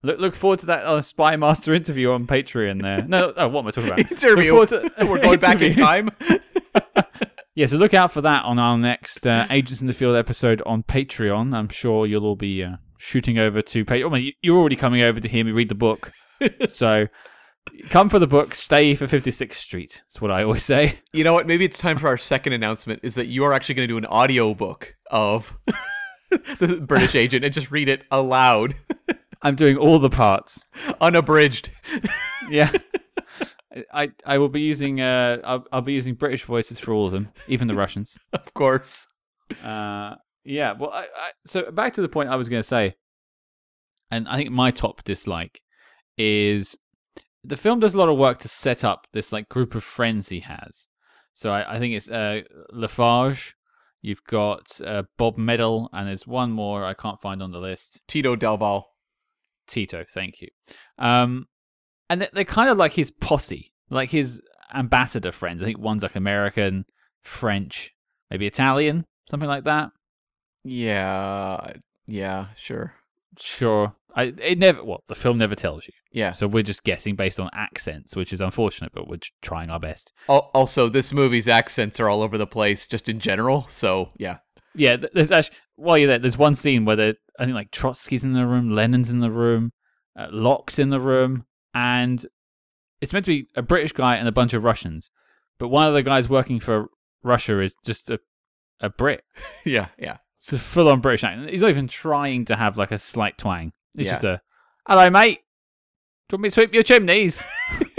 look 0.04 0.18
look 0.20 0.34
forward 0.34 0.60
to 0.60 0.66
that 0.66 0.84
uh, 0.84 1.02
Spy 1.02 1.34
Master 1.36 1.74
interview 1.74 2.12
on 2.12 2.26
Patreon 2.26 2.80
there. 2.82 3.02
No, 3.02 3.32
oh, 3.36 3.48
what 3.48 3.62
am 3.62 3.66
I 3.68 3.70
talking 3.72 3.90
about? 3.90 3.98
Interview. 4.12 4.66
To- 4.66 4.92
We're 5.06 5.18
going 5.20 5.40
back 5.40 5.60
in 5.60 5.74
time. 5.74 6.10
Yeah, 7.56 7.66
so 7.66 7.76
look 7.76 7.94
out 7.94 8.10
for 8.10 8.20
that 8.22 8.44
on 8.44 8.58
our 8.58 8.76
next 8.76 9.24
uh, 9.28 9.46
Agents 9.48 9.80
in 9.80 9.86
the 9.86 9.92
Field 9.92 10.16
episode 10.16 10.60
on 10.66 10.82
Patreon. 10.82 11.54
I'm 11.54 11.68
sure 11.68 12.04
you'll 12.04 12.24
all 12.26 12.34
be 12.34 12.64
uh, 12.64 12.78
shooting 12.98 13.38
over 13.38 13.62
to 13.62 13.84
Patreon. 13.84 14.10
Well, 14.10 14.20
you- 14.20 14.32
you're 14.42 14.58
already 14.58 14.74
coming 14.74 15.02
over 15.02 15.20
to 15.20 15.28
hear 15.28 15.44
me 15.44 15.52
read 15.52 15.68
the 15.68 15.76
book. 15.76 16.10
so 16.68 17.06
come 17.90 18.08
for 18.08 18.18
the 18.18 18.26
book, 18.26 18.56
stay 18.56 18.96
for 18.96 19.06
56th 19.06 19.54
Street. 19.54 20.02
That's 20.04 20.20
what 20.20 20.32
I 20.32 20.42
always 20.42 20.64
say. 20.64 20.98
You 21.12 21.22
know 21.22 21.32
what? 21.32 21.46
Maybe 21.46 21.64
it's 21.64 21.78
time 21.78 21.96
for 21.96 22.08
our 22.08 22.18
second 22.18 22.54
announcement 22.54 22.98
is 23.04 23.14
that 23.14 23.28
you 23.28 23.44
are 23.44 23.52
actually 23.52 23.76
going 23.76 23.86
to 23.88 23.92
do 23.92 23.98
an 23.98 24.06
audio 24.06 24.52
book 24.52 24.96
of 25.08 25.56
the 26.58 26.82
British 26.84 27.14
agent 27.14 27.44
and 27.44 27.54
just 27.54 27.70
read 27.70 27.88
it 27.88 28.02
aloud, 28.10 28.74
I'm 29.44 29.54
doing 29.54 29.76
all 29.76 29.98
the 29.98 30.10
parts. 30.10 30.64
unabridged. 31.00 31.70
Yeah. 32.50 32.72
I, 33.92 34.10
I 34.24 34.38
will 34.38 34.48
be 34.48 34.60
using 34.60 35.00
uh 35.00 35.38
I'll, 35.44 35.64
I'll 35.72 35.80
be 35.82 35.94
using 35.94 36.14
British 36.14 36.44
voices 36.44 36.78
for 36.78 36.92
all 36.92 37.06
of 37.06 37.12
them, 37.12 37.30
even 37.48 37.68
the 37.68 37.74
Russians. 37.74 38.16
Of 38.32 38.54
course. 38.54 39.06
Uh, 39.62 40.14
yeah. 40.44 40.74
Well, 40.78 40.90
I, 40.90 41.02
I, 41.02 41.30
so 41.46 41.70
back 41.70 41.94
to 41.94 42.02
the 42.02 42.08
point 42.08 42.28
I 42.28 42.36
was 42.36 42.48
going 42.48 42.62
to 42.62 42.68
say, 42.68 42.94
and 44.10 44.28
I 44.28 44.36
think 44.36 44.50
my 44.50 44.70
top 44.70 45.02
dislike 45.04 45.60
is 46.16 46.76
the 47.42 47.56
film 47.56 47.80
does 47.80 47.94
a 47.94 47.98
lot 47.98 48.08
of 48.08 48.16
work 48.16 48.38
to 48.38 48.48
set 48.48 48.84
up 48.84 49.06
this 49.12 49.32
like 49.32 49.48
group 49.48 49.74
of 49.74 49.84
friends 49.84 50.28
he 50.28 50.40
has. 50.40 50.88
So 51.34 51.50
I, 51.50 51.74
I 51.74 51.78
think 51.78 51.94
it's 51.94 52.08
uh, 52.08 52.42
Lafarge. 52.72 53.54
You've 54.02 54.24
got 54.24 54.80
uh, 54.84 55.04
Bob 55.16 55.38
Medill, 55.38 55.88
and 55.92 56.08
there's 56.08 56.26
one 56.26 56.52
more 56.52 56.84
I 56.84 56.94
can't 56.94 57.20
find 57.20 57.42
on 57.42 57.52
the 57.52 57.58
list. 57.58 58.00
Tito 58.06 58.36
Delval. 58.36 58.84
Tito, 59.66 60.04
thank 60.12 60.40
you. 60.40 60.48
Um, 60.98 61.46
and 62.10 62.20
they- 62.22 62.28
they're 62.32 62.44
kind 62.44 62.68
of 62.70 62.76
like 62.78 62.92
his 62.92 63.10
posse, 63.10 63.72
like 63.90 64.10
his 64.10 64.40
ambassador 64.74 65.32
friends. 65.32 65.62
I 65.62 65.66
think 65.66 65.78
one's 65.78 66.02
like 66.02 66.16
American, 66.16 66.84
French, 67.22 67.92
maybe 68.30 68.46
Italian, 68.46 69.04
something 69.28 69.48
like 69.48 69.64
that. 69.64 69.90
Yeah. 70.64 71.72
Yeah, 72.06 72.48
sure. 72.56 72.94
Sure. 73.38 73.94
I 74.16 74.32
it 74.40 74.58
never 74.58 74.84
well, 74.84 75.02
the 75.08 75.14
film 75.16 75.38
never 75.38 75.56
tells 75.56 75.86
you. 75.86 75.92
Yeah. 76.12 76.32
So 76.32 76.46
we're 76.46 76.62
just 76.62 76.84
guessing 76.84 77.16
based 77.16 77.40
on 77.40 77.50
accents, 77.52 78.14
which 78.14 78.32
is 78.32 78.40
unfortunate, 78.40 78.92
but 78.94 79.08
we're 79.08 79.18
trying 79.42 79.70
our 79.70 79.80
best. 79.80 80.12
Also, 80.28 80.88
this 80.88 81.12
movie's 81.12 81.48
accents 81.48 81.98
are 81.98 82.08
all 82.08 82.22
over 82.22 82.38
the 82.38 82.46
place, 82.46 82.86
just 82.86 83.08
in 83.08 83.18
general. 83.18 83.66
So 83.68 84.10
yeah, 84.18 84.38
Yeah, 84.74 84.96
there's 85.12 85.30
actually 85.30 85.56
while 85.76 85.98
you're 85.98 86.08
there, 86.08 86.18
there's 86.18 86.38
one 86.38 86.54
scene 86.54 86.84
where 86.84 86.96
the 86.96 87.16
I 87.38 87.44
think 87.44 87.54
like 87.54 87.70
Trotsky's 87.70 88.24
in 88.24 88.32
the 88.32 88.46
room, 88.46 88.70
Lenin's 88.70 89.10
in 89.10 89.20
the 89.20 89.30
room, 89.30 89.72
uh, 90.18 90.26
Locke's 90.30 90.78
in 90.78 90.90
the 90.90 91.00
room, 91.00 91.46
and 91.74 92.24
it's 93.00 93.12
meant 93.12 93.24
to 93.26 93.30
be 93.30 93.48
a 93.56 93.62
British 93.62 93.92
guy 93.92 94.16
and 94.16 94.26
a 94.28 94.32
bunch 94.32 94.54
of 94.54 94.64
Russians, 94.64 95.10
but 95.58 95.68
one 95.68 95.86
of 95.86 95.94
the 95.94 96.02
guys 96.02 96.28
working 96.28 96.60
for 96.60 96.88
Russia 97.22 97.60
is 97.60 97.76
just 97.84 98.10
a 98.10 98.18
a 98.80 98.88
Brit, 98.90 99.24
yeah, 99.64 99.88
yeah. 99.98 100.18
so 100.40 100.58
full 100.58 100.88
on 100.88 101.00
British 101.00 101.24
accent. 101.24 101.50
He's 101.50 101.60
not 101.62 101.70
even 101.70 101.86
trying 101.88 102.44
to 102.46 102.56
have 102.56 102.76
like 102.76 102.90
a 102.92 102.98
slight 102.98 103.38
twang. 103.38 103.72
It's 103.96 104.06
Yeah. 104.06 104.12
just 104.12 104.24
a 104.24 104.40
hello, 104.88 105.08
mate. 105.10 105.40
Do 106.28 106.34
you 106.34 106.36
want 106.38 106.42
me 106.42 106.48
to 106.48 106.54
sweep 106.54 106.74
your 106.74 106.82
chimneys? 106.82 107.42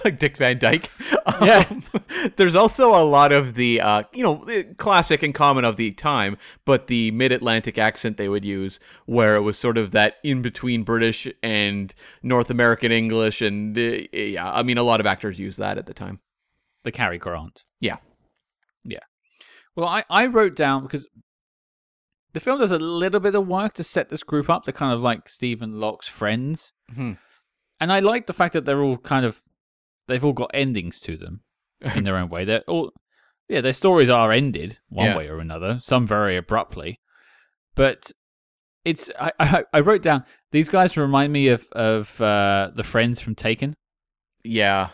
like 0.04 0.18
Dick 0.18 0.36
Van 0.36 0.58
Dyke. 0.58 0.90
Yeah. 1.42 1.66
Um, 1.70 1.84
there's 2.36 2.56
also 2.56 2.96
a 2.96 3.04
lot 3.04 3.32
of 3.32 3.54
the, 3.54 3.80
uh, 3.80 4.02
you 4.12 4.24
know, 4.24 4.44
classic 4.76 5.22
and 5.22 5.32
common 5.32 5.64
of 5.64 5.76
the 5.76 5.92
time, 5.92 6.36
but 6.64 6.88
the 6.88 7.10
mid-Atlantic 7.12 7.78
accent 7.78 8.16
they 8.16 8.28
would 8.28 8.44
use, 8.44 8.80
where 9.06 9.36
it 9.36 9.42
was 9.42 9.56
sort 9.56 9.78
of 9.78 9.92
that 9.92 10.14
in 10.24 10.42
between 10.42 10.82
British 10.82 11.28
and 11.42 11.94
North 12.24 12.50
American 12.50 12.90
English, 12.90 13.40
and 13.42 13.76
uh, 13.78 13.98
yeah, 14.12 14.50
I 14.50 14.62
mean, 14.64 14.78
a 14.78 14.82
lot 14.82 14.98
of 15.00 15.06
actors 15.06 15.38
use 15.38 15.56
that 15.58 15.78
at 15.78 15.86
the 15.86 15.94
time. 15.94 16.18
the 16.82 16.90
Cary 16.90 17.18
Grant. 17.18 17.62
Yeah. 17.80 17.98
Yeah. 18.84 18.98
Well, 19.76 19.86
I, 19.86 20.02
I 20.10 20.26
wrote 20.26 20.56
down 20.56 20.82
because 20.82 21.06
the 22.32 22.40
film 22.40 22.58
does 22.58 22.72
a 22.72 22.78
little 22.78 23.20
bit 23.20 23.34
of 23.34 23.46
work 23.46 23.74
to 23.74 23.84
set 23.84 24.08
this 24.08 24.22
group 24.24 24.50
up. 24.50 24.64
They're 24.64 24.72
kind 24.72 24.92
of 24.94 25.00
like 25.02 25.28
Stephen 25.28 25.78
Locke's 25.78 26.08
friends. 26.08 26.72
Mhm. 26.92 27.18
And 27.80 27.92
I 27.92 28.00
like 28.00 28.26
the 28.26 28.32
fact 28.32 28.54
that 28.54 28.64
they're 28.64 28.82
all 28.82 28.96
kind 28.98 29.24
of, 29.24 29.40
they've 30.08 30.24
all 30.24 30.32
got 30.32 30.50
endings 30.54 31.00
to 31.02 31.16
them 31.16 31.42
in 31.94 32.04
their 32.04 32.16
own 32.16 32.28
way. 32.28 32.44
They're 32.44 32.62
all, 32.66 32.92
yeah, 33.48 33.60
their 33.60 33.72
stories 33.72 34.08
are 34.10 34.32
ended 34.32 34.78
one 34.88 35.06
Yeah. 35.06 35.16
way 35.16 35.28
or 35.28 35.38
another, 35.38 35.78
some 35.80 36.06
very 36.06 36.36
abruptly. 36.36 37.00
But 37.74 38.10
it's, 38.84 39.10
I, 39.20 39.32
I, 39.38 39.64
I 39.72 39.80
wrote 39.80 40.02
down, 40.02 40.24
these 40.50 40.68
guys 40.68 40.96
remind 40.96 41.32
me 41.32 41.48
of, 41.48 41.66
of 41.72 42.20
uh, 42.20 42.70
the 42.74 42.84
friends 42.84 43.20
from 43.20 43.34
Taken. 43.34 43.74
Yeah. 44.42 44.90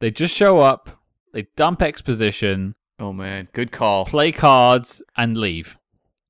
They 0.00 0.10
just 0.10 0.34
show 0.36 0.58
up, 0.60 1.00
they 1.32 1.46
dump 1.56 1.82
exposition, 1.82 2.74
Oh 2.98 3.12
man, 3.12 3.48
good 3.52 3.72
call. 3.72 4.06
play 4.06 4.32
cards, 4.32 5.02
and 5.16 5.36
leave. 5.36 5.76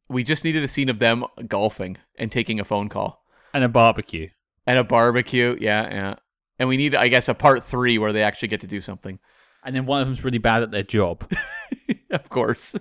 We 0.08 0.22
just 0.22 0.44
needed 0.44 0.62
a 0.64 0.68
scene 0.68 0.88
of 0.88 0.98
them 1.00 1.24
golfing 1.48 1.96
and 2.18 2.30
taking 2.30 2.60
a 2.60 2.64
phone 2.64 2.88
call 2.88 3.22
And 3.54 3.64
a 3.64 3.68
barbecue. 3.68 4.28
and 4.66 4.78
a 4.78 4.84
barbecue. 4.84 5.56
Yeah, 5.60 5.88
yeah. 5.92 6.14
And 6.58 6.68
we 6.68 6.76
need, 6.76 6.94
I 6.94 7.08
guess, 7.08 7.28
a 7.28 7.34
part 7.34 7.64
three 7.64 7.98
where 7.98 8.12
they 8.12 8.22
actually 8.22 8.48
get 8.48 8.62
to 8.62 8.66
do 8.66 8.80
something. 8.80 9.18
And 9.64 9.74
then 9.74 9.86
one 9.86 10.00
of 10.00 10.08
them's 10.08 10.24
really 10.24 10.38
bad 10.38 10.62
at 10.62 10.70
their 10.70 10.82
job. 10.82 11.30
of 12.10 12.28
course. 12.28 12.74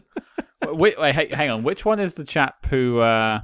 wait, 0.64 1.00
wait, 1.00 1.34
hang 1.34 1.50
on. 1.50 1.64
Which 1.64 1.84
one 1.84 2.00
is 2.00 2.14
the 2.14 2.24
chap 2.24 2.66
who? 2.68 3.00
uh 3.00 3.40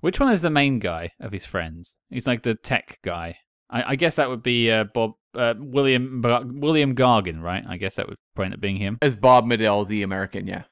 Which 0.00 0.20
one 0.20 0.32
is 0.32 0.42
the 0.42 0.50
main 0.50 0.78
guy 0.78 1.12
of 1.20 1.32
his 1.32 1.46
friends? 1.46 1.96
He's 2.10 2.26
like 2.26 2.42
the 2.42 2.54
tech 2.54 2.98
guy. 3.02 3.36
I, 3.70 3.92
I 3.92 3.96
guess 3.96 4.16
that 4.16 4.28
would 4.28 4.42
be 4.42 4.70
uh, 4.70 4.84
Bob 4.84 5.12
uh, 5.34 5.54
William 5.58 6.22
William 6.56 6.94
Gargan, 6.94 7.40
right? 7.40 7.64
I 7.66 7.78
guess 7.78 7.96
that 7.96 8.08
would 8.08 8.18
point 8.36 8.54
up 8.54 8.60
being 8.60 8.76
him. 8.76 8.98
As 9.00 9.16
Bob 9.16 9.46
Medill, 9.46 9.84
the 9.84 10.02
American, 10.02 10.46
yeah. 10.46 10.64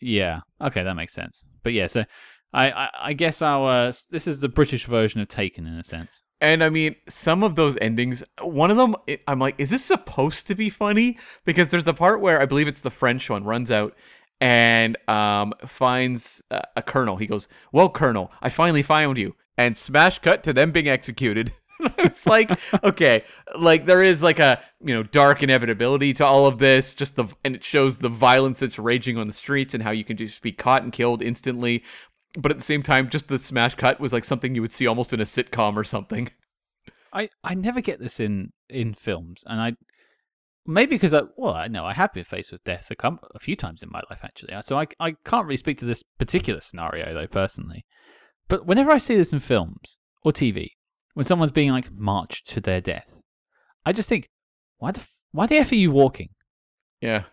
Yeah. 0.00 0.40
Okay, 0.60 0.82
that 0.82 0.94
makes 0.94 1.12
sense. 1.12 1.44
But 1.62 1.72
yeah, 1.72 1.86
so 1.86 2.04
I 2.52 2.70
I, 2.70 2.88
I 3.00 3.12
guess 3.12 3.42
our 3.42 3.88
uh, 3.88 3.92
this 4.10 4.26
is 4.26 4.40
the 4.40 4.48
British 4.48 4.86
version 4.86 5.20
of 5.20 5.28
Taken 5.28 5.66
in 5.66 5.74
a 5.74 5.84
sense. 5.84 6.22
And 6.40 6.62
I 6.62 6.70
mean, 6.70 6.94
some 7.08 7.42
of 7.42 7.56
those 7.56 7.76
endings, 7.80 8.22
one 8.40 8.70
of 8.70 8.76
them, 8.76 8.94
I'm 9.26 9.40
like, 9.40 9.56
is 9.58 9.70
this 9.70 9.84
supposed 9.84 10.46
to 10.46 10.54
be 10.54 10.70
funny? 10.70 11.18
Because 11.44 11.68
there's 11.68 11.84
the 11.84 11.94
part 11.94 12.20
where 12.20 12.40
I 12.40 12.46
believe 12.46 12.68
it's 12.68 12.80
the 12.80 12.90
French 12.90 13.28
one 13.28 13.44
runs 13.44 13.70
out 13.70 13.96
and 14.40 14.96
um, 15.08 15.52
finds 15.66 16.42
uh, 16.50 16.60
a 16.76 16.82
colonel. 16.82 17.16
He 17.16 17.26
goes, 17.26 17.48
Well, 17.72 17.88
colonel, 17.88 18.30
I 18.40 18.50
finally 18.50 18.82
found 18.82 19.18
you. 19.18 19.34
And 19.56 19.76
smash 19.76 20.20
cut 20.20 20.44
to 20.44 20.52
them 20.52 20.70
being 20.70 20.88
executed. 20.88 21.52
it's 21.98 22.26
like, 22.26 22.50
okay, 22.84 23.24
like 23.58 23.86
there 23.86 24.02
is 24.02 24.22
like 24.22 24.38
a, 24.38 24.60
you 24.80 24.94
know, 24.94 25.02
dark 25.02 25.42
inevitability 25.42 26.12
to 26.14 26.24
all 26.24 26.46
of 26.46 26.58
this, 26.58 26.92
just 26.92 27.16
the, 27.16 27.26
and 27.44 27.56
it 27.56 27.64
shows 27.64 27.96
the 27.96 28.08
violence 28.08 28.60
that's 28.60 28.78
raging 28.78 29.16
on 29.16 29.26
the 29.26 29.32
streets 29.32 29.74
and 29.74 29.82
how 29.82 29.90
you 29.90 30.04
can 30.04 30.16
just 30.16 30.40
be 30.42 30.52
caught 30.52 30.82
and 30.84 30.92
killed 30.92 31.22
instantly. 31.22 31.82
But 32.40 32.52
at 32.52 32.58
the 32.58 32.64
same 32.64 32.84
time, 32.84 33.10
just 33.10 33.26
the 33.26 33.38
smash 33.38 33.74
cut 33.74 33.98
was 33.98 34.12
like 34.12 34.24
something 34.24 34.54
you 34.54 34.62
would 34.62 34.72
see 34.72 34.86
almost 34.86 35.12
in 35.12 35.20
a 35.20 35.24
sitcom 35.24 35.76
or 35.76 35.82
something. 35.82 36.30
I, 37.12 37.30
I 37.42 37.54
never 37.54 37.80
get 37.80 37.98
this 37.98 38.20
in, 38.20 38.52
in 38.68 38.94
films, 38.94 39.42
and 39.46 39.60
I 39.60 39.72
maybe 40.66 40.94
because 40.94 41.14
I 41.14 41.22
well 41.36 41.54
I 41.54 41.66
know 41.66 41.84
I 41.84 41.94
have 41.94 42.12
been 42.12 42.24
faced 42.24 42.52
with 42.52 42.62
death 42.62 42.90
a, 42.90 42.94
com- 42.94 43.18
a 43.34 43.40
few 43.40 43.56
times 43.56 43.82
in 43.82 43.88
my 43.90 44.02
life 44.08 44.20
actually, 44.22 44.54
so 44.60 44.78
I 44.78 44.86
I 45.00 45.16
can't 45.24 45.46
really 45.46 45.56
speak 45.56 45.78
to 45.78 45.84
this 45.84 46.04
particular 46.18 46.60
scenario 46.60 47.12
though 47.12 47.26
personally. 47.26 47.84
But 48.46 48.66
whenever 48.66 48.90
I 48.92 48.98
see 48.98 49.16
this 49.16 49.32
in 49.32 49.40
films 49.40 49.98
or 50.22 50.32
TV, 50.32 50.68
when 51.14 51.24
someone's 51.24 51.50
being 51.50 51.70
like 51.70 51.90
marched 51.92 52.48
to 52.50 52.60
their 52.60 52.80
death, 52.80 53.20
I 53.84 53.92
just 53.92 54.08
think, 54.08 54.28
why 54.76 54.92
the 54.92 55.00
f- 55.00 55.14
why 55.32 55.46
the 55.46 55.56
f 55.56 55.72
are 55.72 55.76
you 55.76 55.90
walking? 55.90 56.28
Yeah. 57.00 57.24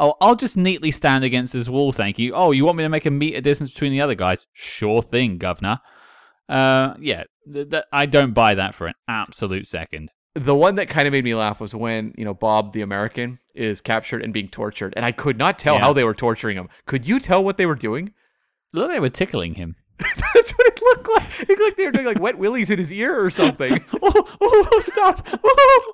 Oh, 0.00 0.14
I'll 0.20 0.34
just 0.34 0.56
neatly 0.56 0.90
stand 0.90 1.24
against 1.24 1.52
this 1.52 1.68
wall, 1.68 1.92
thank 1.92 2.18
you. 2.18 2.32
Oh, 2.34 2.52
you 2.52 2.64
want 2.64 2.78
me 2.78 2.84
to 2.84 2.88
make 2.88 3.04
a 3.06 3.10
meter 3.10 3.40
distance 3.42 3.70
between 3.72 3.92
the 3.92 4.00
other 4.00 4.14
guys? 4.14 4.46
Sure 4.54 5.02
thing, 5.02 5.36
governor. 5.36 5.78
Uh, 6.48 6.94
yeah, 6.98 7.24
th- 7.52 7.68
th- 7.70 7.84
I 7.92 8.06
don't 8.06 8.32
buy 8.32 8.54
that 8.54 8.74
for 8.74 8.86
an 8.86 8.94
absolute 9.06 9.66
second. 9.68 10.10
The 10.34 10.54
one 10.54 10.76
that 10.76 10.88
kind 10.88 11.06
of 11.06 11.12
made 11.12 11.24
me 11.24 11.34
laugh 11.34 11.60
was 11.60 11.74
when, 11.74 12.14
you 12.16 12.24
know, 12.24 12.32
Bob 12.34 12.72
the 12.72 12.80
American 12.82 13.40
is 13.54 13.80
captured 13.80 14.22
and 14.22 14.32
being 14.32 14.48
tortured. 14.48 14.94
And 14.96 15.04
I 15.04 15.12
could 15.12 15.36
not 15.36 15.58
tell 15.58 15.74
Yeah. 15.74 15.80
how 15.80 15.92
they 15.92 16.04
were 16.04 16.14
torturing 16.14 16.56
him. 16.56 16.68
Could 16.86 17.06
you 17.06 17.20
tell 17.20 17.44
what 17.44 17.56
they 17.56 17.66
were 17.66 17.74
doing? 17.74 18.12
Look, 18.72 18.90
they 18.90 19.00
were 19.00 19.10
tickling 19.10 19.54
him. 19.54 19.76
That's 19.98 20.52
what 20.52 20.66
it 20.66 20.80
looked 20.80 21.08
like. 21.14 21.40
It 21.40 21.48
looked 21.50 21.60
like 21.62 21.76
they 21.76 21.84
were 21.84 21.90
doing 21.92 22.06
like 22.06 22.20
wet 22.20 22.38
willies 22.38 22.70
in 22.70 22.78
his 22.78 22.92
ear 22.92 23.22
or 23.22 23.30
something. 23.30 23.84
oh, 24.02 24.36
oh, 24.40 24.80
stop! 24.84 25.26
Oh. 25.44 25.92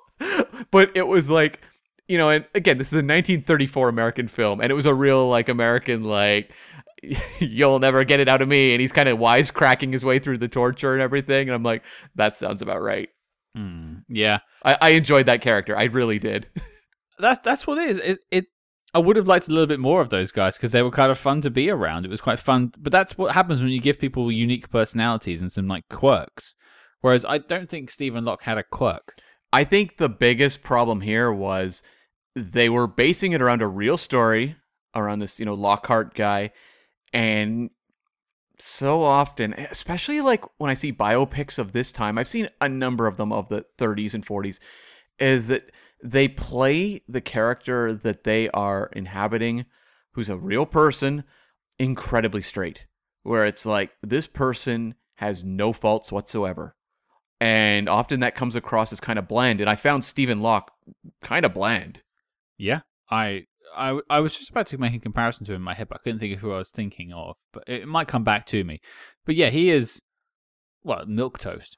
but 0.71 0.91
it 0.95 1.07
was 1.07 1.29
like, 1.29 1.59
you 2.07 2.17
know, 2.17 2.29
and 2.29 2.45
again, 2.53 2.77
this 2.77 2.87
is 2.87 2.93
a 2.93 2.97
1934 2.97 3.89
American 3.89 4.27
film, 4.27 4.61
and 4.61 4.71
it 4.71 4.75
was 4.75 4.85
a 4.85 4.93
real 4.93 5.27
like 5.27 5.49
American 5.49 6.03
like, 6.03 6.51
you'll 7.39 7.79
never 7.79 8.03
get 8.03 8.19
it 8.19 8.27
out 8.27 8.41
of 8.41 8.47
me, 8.47 8.73
and 8.73 8.81
he's 8.81 8.91
kind 8.91 9.09
of 9.09 9.17
wisecracking 9.17 9.93
his 9.93 10.05
way 10.05 10.19
through 10.19 10.37
the 10.37 10.47
torture 10.47 10.93
and 10.93 11.01
everything, 11.01 11.49
and 11.49 11.55
I'm 11.55 11.63
like, 11.63 11.83
that 12.15 12.37
sounds 12.37 12.61
about 12.61 12.81
right. 12.81 13.09
Hmm, 13.55 13.95
yeah, 14.07 14.39
I, 14.63 14.77
I 14.81 14.89
enjoyed 14.91 15.25
that 15.25 15.41
character, 15.41 15.77
I 15.77 15.85
really 15.85 16.19
did. 16.19 16.47
that's 17.19 17.41
that's 17.41 17.67
what 17.67 17.77
it 17.77 17.89
is. 17.89 17.97
It, 17.97 18.19
it 18.31 18.45
I 18.93 18.99
would 18.99 19.17
have 19.17 19.27
liked 19.27 19.47
a 19.47 19.51
little 19.51 19.67
bit 19.67 19.79
more 19.79 20.01
of 20.01 20.09
those 20.09 20.31
guys 20.31 20.55
because 20.55 20.71
they 20.71 20.81
were 20.81 20.91
kind 20.91 21.11
of 21.11 21.19
fun 21.19 21.41
to 21.41 21.49
be 21.49 21.69
around. 21.69 22.05
It 22.05 22.11
was 22.11 22.21
quite 22.21 22.39
fun, 22.39 22.71
but 22.79 22.91
that's 22.91 23.17
what 23.17 23.33
happens 23.33 23.59
when 23.59 23.69
you 23.69 23.81
give 23.81 23.99
people 23.99 24.31
unique 24.31 24.69
personalities 24.69 25.41
and 25.41 25.51
some 25.51 25.67
like 25.67 25.87
quirks. 25.89 26.55
Whereas 27.01 27.25
I 27.25 27.39
don't 27.39 27.69
think 27.69 27.91
Stephen 27.91 28.25
Locke 28.25 28.43
had 28.43 28.57
a 28.57 28.63
quirk. 28.63 29.19
I 29.53 29.65
think 29.65 29.97
the 29.97 30.09
biggest 30.09 30.63
problem 30.63 31.01
here 31.01 31.31
was 31.31 31.83
they 32.37 32.69
were 32.69 32.87
basing 32.87 33.31
it 33.31 33.41
around 33.41 33.61
a 33.61 33.67
real 33.67 33.97
story 33.97 34.55
around 34.95 35.19
this, 35.19 35.39
you 35.39 35.45
know, 35.45 35.55
Lockhart 35.55 36.13
guy. 36.13 36.51
And 37.11 37.71
so 38.59 39.03
often, 39.03 39.53
especially 39.53 40.21
like 40.21 40.43
when 40.57 40.69
I 40.69 40.75
see 40.75 40.93
biopics 40.93 41.57
of 41.57 41.71
this 41.71 41.91
time, 41.91 42.17
I've 42.17 42.27
seen 42.27 42.49
a 42.61 42.69
number 42.69 43.07
of 43.07 43.17
them 43.17 43.31
of 43.31 43.49
the 43.49 43.65
30s 43.77 44.13
and 44.13 44.25
40s, 44.25 44.59
is 45.19 45.47
that 45.47 45.71
they 46.03 46.27
play 46.27 47.01
the 47.07 47.21
character 47.21 47.93
that 47.93 48.23
they 48.23 48.49
are 48.49 48.89
inhabiting, 48.93 49.65
who's 50.13 50.29
a 50.29 50.37
real 50.37 50.65
person, 50.65 51.23
incredibly 51.79 52.41
straight. 52.41 52.85
Where 53.23 53.45
it's 53.45 53.65
like, 53.65 53.91
this 54.01 54.27
person 54.27 54.95
has 55.15 55.43
no 55.43 55.73
faults 55.73 56.11
whatsoever 56.11 56.75
and 57.39 57.87
often 57.87 58.21
that 58.21 58.35
comes 58.35 58.55
across 58.55 58.91
as 58.91 58.99
kind 58.99 59.19
of 59.19 59.27
bland. 59.27 59.61
And 59.61 59.69
I 59.69 59.75
found 59.75 60.03
Stephen 60.03 60.41
Locke 60.41 60.71
kind 61.21 61.45
of 61.45 61.53
bland. 61.53 62.01
Yeah, 62.57 62.81
I, 63.09 63.43
I, 63.75 63.99
I 64.09 64.19
was 64.19 64.37
just 64.37 64.49
about 64.49 64.67
to 64.67 64.77
make 64.77 64.93
a 64.95 64.99
comparison 64.99 65.45
to 65.45 65.51
him 65.53 65.57
in 65.57 65.61
my 65.61 65.73
head, 65.75 65.87
but 65.89 65.95
I 65.99 66.03
couldn't 66.03 66.19
think 66.19 66.33
of 66.33 66.39
who 66.39 66.51
I 66.53 66.57
was 66.57 66.71
thinking 66.71 67.13
of. 67.13 67.35
But 67.53 67.63
it 67.67 67.87
might 67.87 68.07
come 68.07 68.23
back 68.23 68.45
to 68.47 68.63
me. 68.63 68.81
But 69.25 69.35
yeah, 69.35 69.49
he 69.49 69.69
is, 69.69 70.01
well, 70.83 71.05
milk 71.05 71.37
toast. 71.39 71.77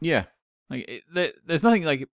Yeah, 0.00 0.24
Like, 0.70 0.84
it, 0.88 1.02
there, 1.12 1.32
there's 1.46 1.62
nothing 1.62 1.84
like. 1.84 2.06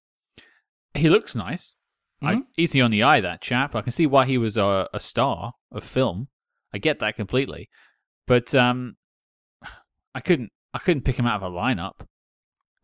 He 0.94 1.10
looks 1.10 1.36
nice. 1.36 1.74
I, 2.22 2.36
Mhm. 2.36 2.42
easy 2.58 2.80
on 2.82 2.92
the 2.92 3.04
eye, 3.04 3.20
that 3.22 3.42
chap. 3.42 3.76
I 3.76 3.82
can 3.82 3.92
see 3.92 4.06
why 4.06 4.26
he 4.26 4.38
was 4.38 4.56
a, 4.56 4.88
a 4.94 5.00
star 5.00 5.54
of 5.72 5.84
film. 5.84 6.28
I 6.74 6.78
get 6.78 7.00
that 7.00 7.16
completely, 7.18 7.68
but 8.28 8.54
um, 8.56 8.96
I 10.16 10.20
couldn't. 10.22 10.52
I 10.74 10.80
couldn't 10.80 11.04
pick 11.04 11.18
him 11.18 11.26
out 11.26 11.42
of 11.44 11.52
a 11.52 11.56
lineup. 11.56 12.06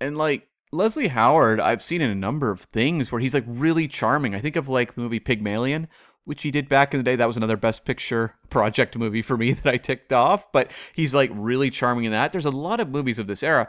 and 0.02 0.18
like 0.18 0.49
Leslie 0.72 1.08
Howard, 1.08 1.60
I've 1.60 1.82
seen 1.82 2.02
in 2.02 2.12
a 2.12 2.16
number 2.16 2.52
of 2.52 2.62
things 2.62 3.12
where 3.12 3.22
he's 3.22 3.34
like 3.34 3.46
really 3.48 3.88
charming. 3.88 4.36
I 4.36 4.40
think 4.40 4.56
of 4.56 4.70
like 4.70 4.94
the 4.94 5.02
movie 5.02 5.20
Pygmalion, 5.20 5.88
which 6.26 6.44
he 6.44 6.52
did 6.52 6.70
back 6.70 6.94
in 6.94 7.00
the 7.00 7.04
day. 7.04 7.16
That 7.16 7.28
was 7.28 7.38
another 7.38 7.58
Best 7.58 7.86
Picture 7.86 8.36
project 8.52 8.96
movie 8.96 9.24
for 9.24 9.36
me 9.36 9.54
that 9.54 9.74
I 9.74 9.78
ticked 9.78 10.14
off. 10.14 10.52
But 10.52 10.72
he's 10.94 11.14
like 11.16 11.32
really 11.34 11.72
charming 11.72 12.06
in 12.06 12.12
that. 12.12 12.32
There's 12.32 12.46
a 12.46 12.52
lot 12.52 12.80
of 12.80 12.90
movies 12.90 13.18
of 13.18 13.26
this 13.26 13.42
era. 13.42 13.68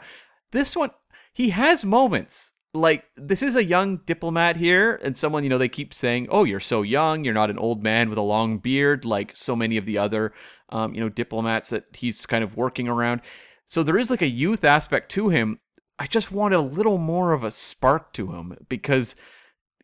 This 0.51 0.75
one, 0.75 0.91
he 1.33 1.49
has 1.49 1.83
moments. 1.83 2.51
Like 2.73 3.05
this 3.17 3.41
is 3.41 3.55
a 3.55 3.65
young 3.65 3.97
diplomat 4.05 4.55
here, 4.55 4.97
and 5.03 5.17
someone 5.17 5.43
you 5.43 5.49
know 5.49 5.57
they 5.57 5.67
keep 5.67 5.93
saying, 5.93 6.27
"Oh, 6.29 6.45
you're 6.45 6.61
so 6.61 6.83
young. 6.83 7.25
You're 7.25 7.33
not 7.33 7.49
an 7.49 7.57
old 7.57 7.83
man 7.83 8.09
with 8.09 8.17
a 8.17 8.21
long 8.21 8.59
beard 8.59 9.03
like 9.03 9.33
so 9.35 9.57
many 9.57 9.75
of 9.75 9.85
the 9.85 9.97
other, 9.97 10.31
um, 10.69 10.93
you 10.93 11.01
know, 11.01 11.09
diplomats 11.09 11.69
that 11.71 11.83
he's 11.93 12.25
kind 12.25 12.45
of 12.45 12.55
working 12.55 12.87
around." 12.87 13.21
So 13.67 13.83
there 13.83 13.97
is 13.97 14.09
like 14.09 14.21
a 14.21 14.27
youth 14.27 14.63
aspect 14.63 15.11
to 15.11 15.27
him. 15.29 15.59
I 16.01 16.07
just 16.07 16.31
wanted 16.31 16.55
a 16.55 16.61
little 16.63 16.97
more 16.97 17.31
of 17.31 17.43
a 17.43 17.51
spark 17.51 18.11
to 18.13 18.31
him 18.31 18.57
because 18.67 19.15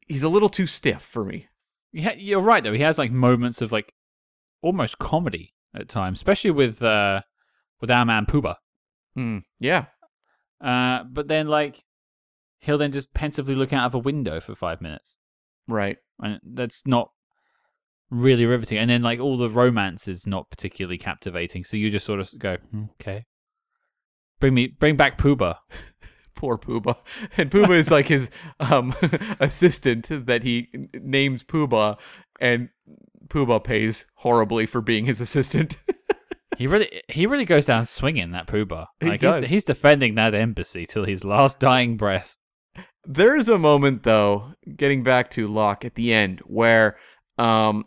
he's 0.07 0.23
a 0.23 0.29
little 0.29 0.49
too 0.49 0.65
stiff 0.65 1.03
for 1.03 1.23
me. 1.23 1.45
Yeah, 1.93 2.13
you're 2.17 2.41
right 2.41 2.63
though. 2.63 2.73
He 2.73 2.81
has 2.81 2.97
like 2.97 3.11
moments 3.11 3.61
of 3.61 3.71
like 3.71 3.93
almost 4.63 4.97
comedy 4.97 5.53
at 5.75 5.89
times, 5.89 6.17
especially 6.17 6.49
with 6.49 6.81
uh 6.81 7.21
with 7.81 7.91
our 7.91 8.03
man 8.03 8.25
Puba. 8.25 8.55
Mm, 9.15 9.43
yeah, 9.59 9.85
Uh, 10.59 11.03
but 11.03 11.27
then 11.27 11.47
like 11.49 11.83
he'll 12.61 12.79
then 12.79 12.91
just 12.91 13.13
pensively 13.13 13.53
look 13.53 13.71
out 13.71 13.85
of 13.85 13.93
a 13.93 13.99
window 13.99 14.41
for 14.41 14.55
five 14.55 14.81
minutes, 14.81 15.17
right. 15.67 15.97
and 16.19 16.39
that's 16.43 16.81
not 16.87 17.11
really 18.09 18.47
riveting. 18.47 18.79
And 18.79 18.89
then 18.89 19.03
like 19.03 19.19
all 19.19 19.37
the 19.37 19.51
romance 19.51 20.07
is 20.07 20.25
not 20.25 20.49
particularly 20.49 20.97
captivating, 20.97 21.63
so 21.63 21.77
you 21.77 21.91
just 21.91 22.07
sort 22.07 22.19
of 22.19 22.31
go, 22.39 22.57
"Hmm, 22.71 22.85
okay, 22.99 23.25
bring 24.39 24.55
me, 24.55 24.67
bring 24.67 24.95
back 24.95 25.19
Puba. 25.19 25.57
Poor 26.37 26.57
Pooba. 26.57 26.95
And 27.37 27.51
Pooba 27.51 27.77
is 27.77 27.91
like 27.91 28.07
his 28.07 28.29
um, 28.61 28.95
assistant 29.41 30.07
that 30.27 30.43
he 30.43 30.69
names 30.93 31.43
Pooba, 31.43 31.97
and 32.39 32.69
Pooba 33.27 33.61
pays 33.61 34.05
horribly 34.15 34.65
for 34.65 34.79
being 34.79 35.05
his 35.05 35.19
assistant. 35.19 35.75
He 36.57 36.65
really, 36.65 37.03
he 37.07 37.27
really 37.27 37.45
goes 37.45 37.67
down 37.67 37.85
swinging 37.85 38.31
that. 38.31 38.49
He 38.49 39.09
Like 39.09 39.19
does. 39.19 39.41
He's, 39.41 39.49
he's 39.49 39.63
defending 39.63 40.15
that 40.15 40.33
embassy 40.33 40.87
till 40.87 41.05
his 41.05 41.23
last 41.23 41.59
dying 41.59 41.97
breath. 41.97 42.35
there 43.05 43.35
is 43.35 43.47
a 43.47 43.59
moment, 43.59 44.01
though, 44.01 44.53
getting 44.75 45.03
back 45.03 45.29
to 45.31 45.47
Locke 45.47 45.85
at 45.85 45.93
the 45.93 46.11
end, 46.11 46.39
where 46.47 46.97
um, 47.37 47.85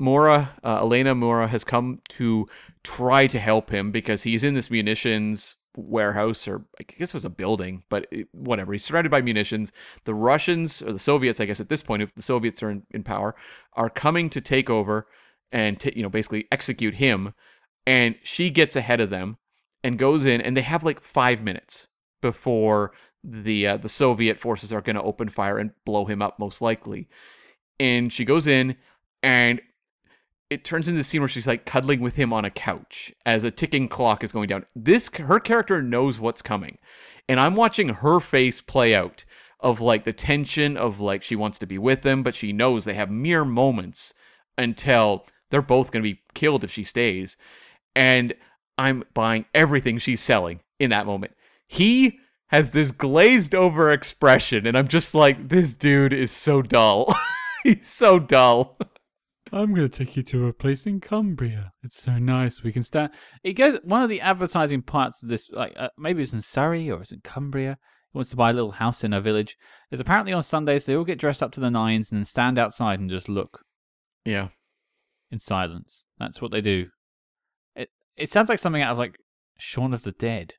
Moura, 0.00 0.48
uh, 0.64 0.78
Elena 0.80 1.14
Moura, 1.14 1.48
has 1.48 1.62
come 1.62 2.00
to 2.08 2.48
try 2.82 3.28
to 3.28 3.38
help 3.38 3.70
him 3.70 3.92
because 3.92 4.24
he's 4.24 4.42
in 4.42 4.54
this 4.54 4.68
munitions 4.68 5.54
warehouse, 5.76 6.48
or 6.48 6.64
I 6.80 6.84
guess 6.84 7.10
it 7.10 7.14
was 7.14 7.24
a 7.24 7.30
building, 7.30 7.84
but 7.88 8.06
it, 8.10 8.28
whatever. 8.32 8.72
He's 8.72 8.84
surrounded 8.84 9.10
by 9.10 9.22
munitions. 9.22 9.72
The 10.04 10.14
Russians, 10.14 10.82
or 10.82 10.92
the 10.92 10.98
Soviets, 10.98 11.40
I 11.40 11.44
guess 11.44 11.60
at 11.60 11.68
this 11.68 11.82
point, 11.82 12.02
if 12.02 12.14
the 12.14 12.22
Soviets 12.22 12.62
are 12.62 12.70
in, 12.70 12.82
in 12.90 13.02
power, 13.04 13.34
are 13.74 13.90
coming 13.90 14.30
to 14.30 14.40
take 14.40 14.70
over 14.70 15.06
and, 15.52 15.78
ta- 15.78 15.90
you 15.94 16.02
know, 16.02 16.08
basically 16.08 16.46
execute 16.50 16.94
him. 16.94 17.34
And 17.86 18.16
she 18.22 18.50
gets 18.50 18.76
ahead 18.76 19.00
of 19.00 19.10
them 19.10 19.38
and 19.82 19.98
goes 19.98 20.26
in, 20.26 20.40
and 20.40 20.56
they 20.56 20.62
have 20.62 20.84
like 20.84 21.00
five 21.00 21.42
minutes 21.42 21.86
before 22.20 22.92
the 23.24 23.66
uh, 23.66 23.76
the 23.76 23.88
Soviet 23.88 24.38
forces 24.38 24.72
are 24.72 24.80
going 24.80 24.96
to 24.96 25.02
open 25.02 25.28
fire 25.28 25.58
and 25.58 25.70
blow 25.84 26.04
him 26.04 26.22
up, 26.22 26.38
most 26.38 26.60
likely. 26.60 27.08
And 27.80 28.12
she 28.12 28.24
goes 28.24 28.46
in, 28.46 28.76
and 29.22 29.60
it 30.50 30.64
turns 30.64 30.88
into 30.88 30.98
the 30.98 31.04
scene 31.04 31.20
where 31.20 31.28
she's 31.28 31.46
like 31.46 31.66
cuddling 31.66 32.00
with 32.00 32.16
him 32.16 32.32
on 32.32 32.44
a 32.44 32.50
couch 32.50 33.12
as 33.26 33.44
a 33.44 33.50
ticking 33.50 33.88
clock 33.88 34.24
is 34.24 34.32
going 34.32 34.48
down. 34.48 34.64
This 34.74 35.10
her 35.14 35.40
character 35.40 35.82
knows 35.82 36.18
what's 36.18 36.42
coming, 36.42 36.78
and 37.28 37.38
I'm 37.38 37.54
watching 37.54 37.88
her 37.88 38.20
face 38.20 38.60
play 38.60 38.94
out 38.94 39.24
of 39.60 39.80
like 39.80 40.04
the 40.04 40.12
tension 40.12 40.76
of 40.76 41.00
like 41.00 41.22
she 41.22 41.36
wants 41.36 41.58
to 41.58 41.66
be 41.66 41.78
with 41.78 42.02
them, 42.02 42.22
but 42.22 42.34
she 42.34 42.52
knows 42.52 42.84
they 42.84 42.94
have 42.94 43.10
mere 43.10 43.44
moments 43.44 44.14
until 44.56 45.26
they're 45.50 45.62
both 45.62 45.90
going 45.90 46.02
to 46.02 46.10
be 46.10 46.20
killed 46.34 46.64
if 46.64 46.70
she 46.70 46.84
stays. 46.84 47.36
And 47.94 48.34
I'm 48.76 49.04
buying 49.14 49.44
everything 49.54 49.98
she's 49.98 50.20
selling 50.20 50.60
in 50.78 50.90
that 50.90 51.06
moment. 51.06 51.34
He 51.66 52.20
has 52.48 52.70
this 52.70 52.90
glazed 52.90 53.54
over 53.54 53.92
expression, 53.92 54.66
and 54.66 54.78
I'm 54.78 54.88
just 54.88 55.14
like, 55.14 55.48
this 55.48 55.74
dude 55.74 56.12
is 56.12 56.32
so 56.32 56.62
dull. 56.62 57.14
He's 57.64 57.88
so 57.88 58.18
dull. 58.18 58.78
I'm 59.52 59.74
going 59.74 59.88
to 59.88 60.04
take 60.04 60.16
you 60.16 60.22
to 60.24 60.46
a 60.48 60.52
place 60.52 60.86
in 60.86 61.00
Cumbria. 61.00 61.72
It's 61.82 62.02
so 62.02 62.18
nice. 62.18 62.62
We 62.62 62.72
can 62.72 62.82
stand. 62.82 63.12
It 63.42 63.54
goes. 63.54 63.78
One 63.82 64.02
of 64.02 64.08
the 64.10 64.20
advertising 64.20 64.82
parts 64.82 65.22
of 65.22 65.28
this, 65.28 65.48
like 65.50 65.72
uh, 65.76 65.88
maybe 65.98 66.22
it's 66.22 66.32
in 66.32 66.42
Surrey 66.42 66.90
or 66.90 67.00
it's 67.02 67.12
in 67.12 67.20
Cumbria. 67.22 67.78
He 68.12 68.16
wants 68.18 68.30
to 68.30 68.36
buy 68.36 68.50
a 68.50 68.52
little 68.54 68.72
house 68.72 69.04
in 69.04 69.12
a 69.12 69.20
village. 69.20 69.56
Is 69.90 70.00
apparently 70.00 70.32
on 70.32 70.42
Sundays 70.42 70.86
they 70.86 70.94
all 70.96 71.04
get 71.04 71.18
dressed 71.18 71.42
up 71.42 71.52
to 71.52 71.60
the 71.60 71.70
nines 71.70 72.10
and 72.10 72.18
then 72.20 72.24
stand 72.24 72.58
outside 72.58 73.00
and 73.00 73.08
just 73.10 73.28
look 73.28 73.60
Yeah. 74.24 74.48
in 75.30 75.40
silence. 75.40 76.04
That's 76.18 76.40
what 76.42 76.50
they 76.50 76.60
do. 76.60 76.86
It 77.74 77.90
it 78.16 78.30
sounds 78.30 78.48
like 78.48 78.58
something 78.58 78.82
out 78.82 78.92
of 78.92 78.98
like 78.98 79.16
Shaun 79.58 79.92
of 79.94 80.02
the 80.02 80.12
Dead 80.12 80.54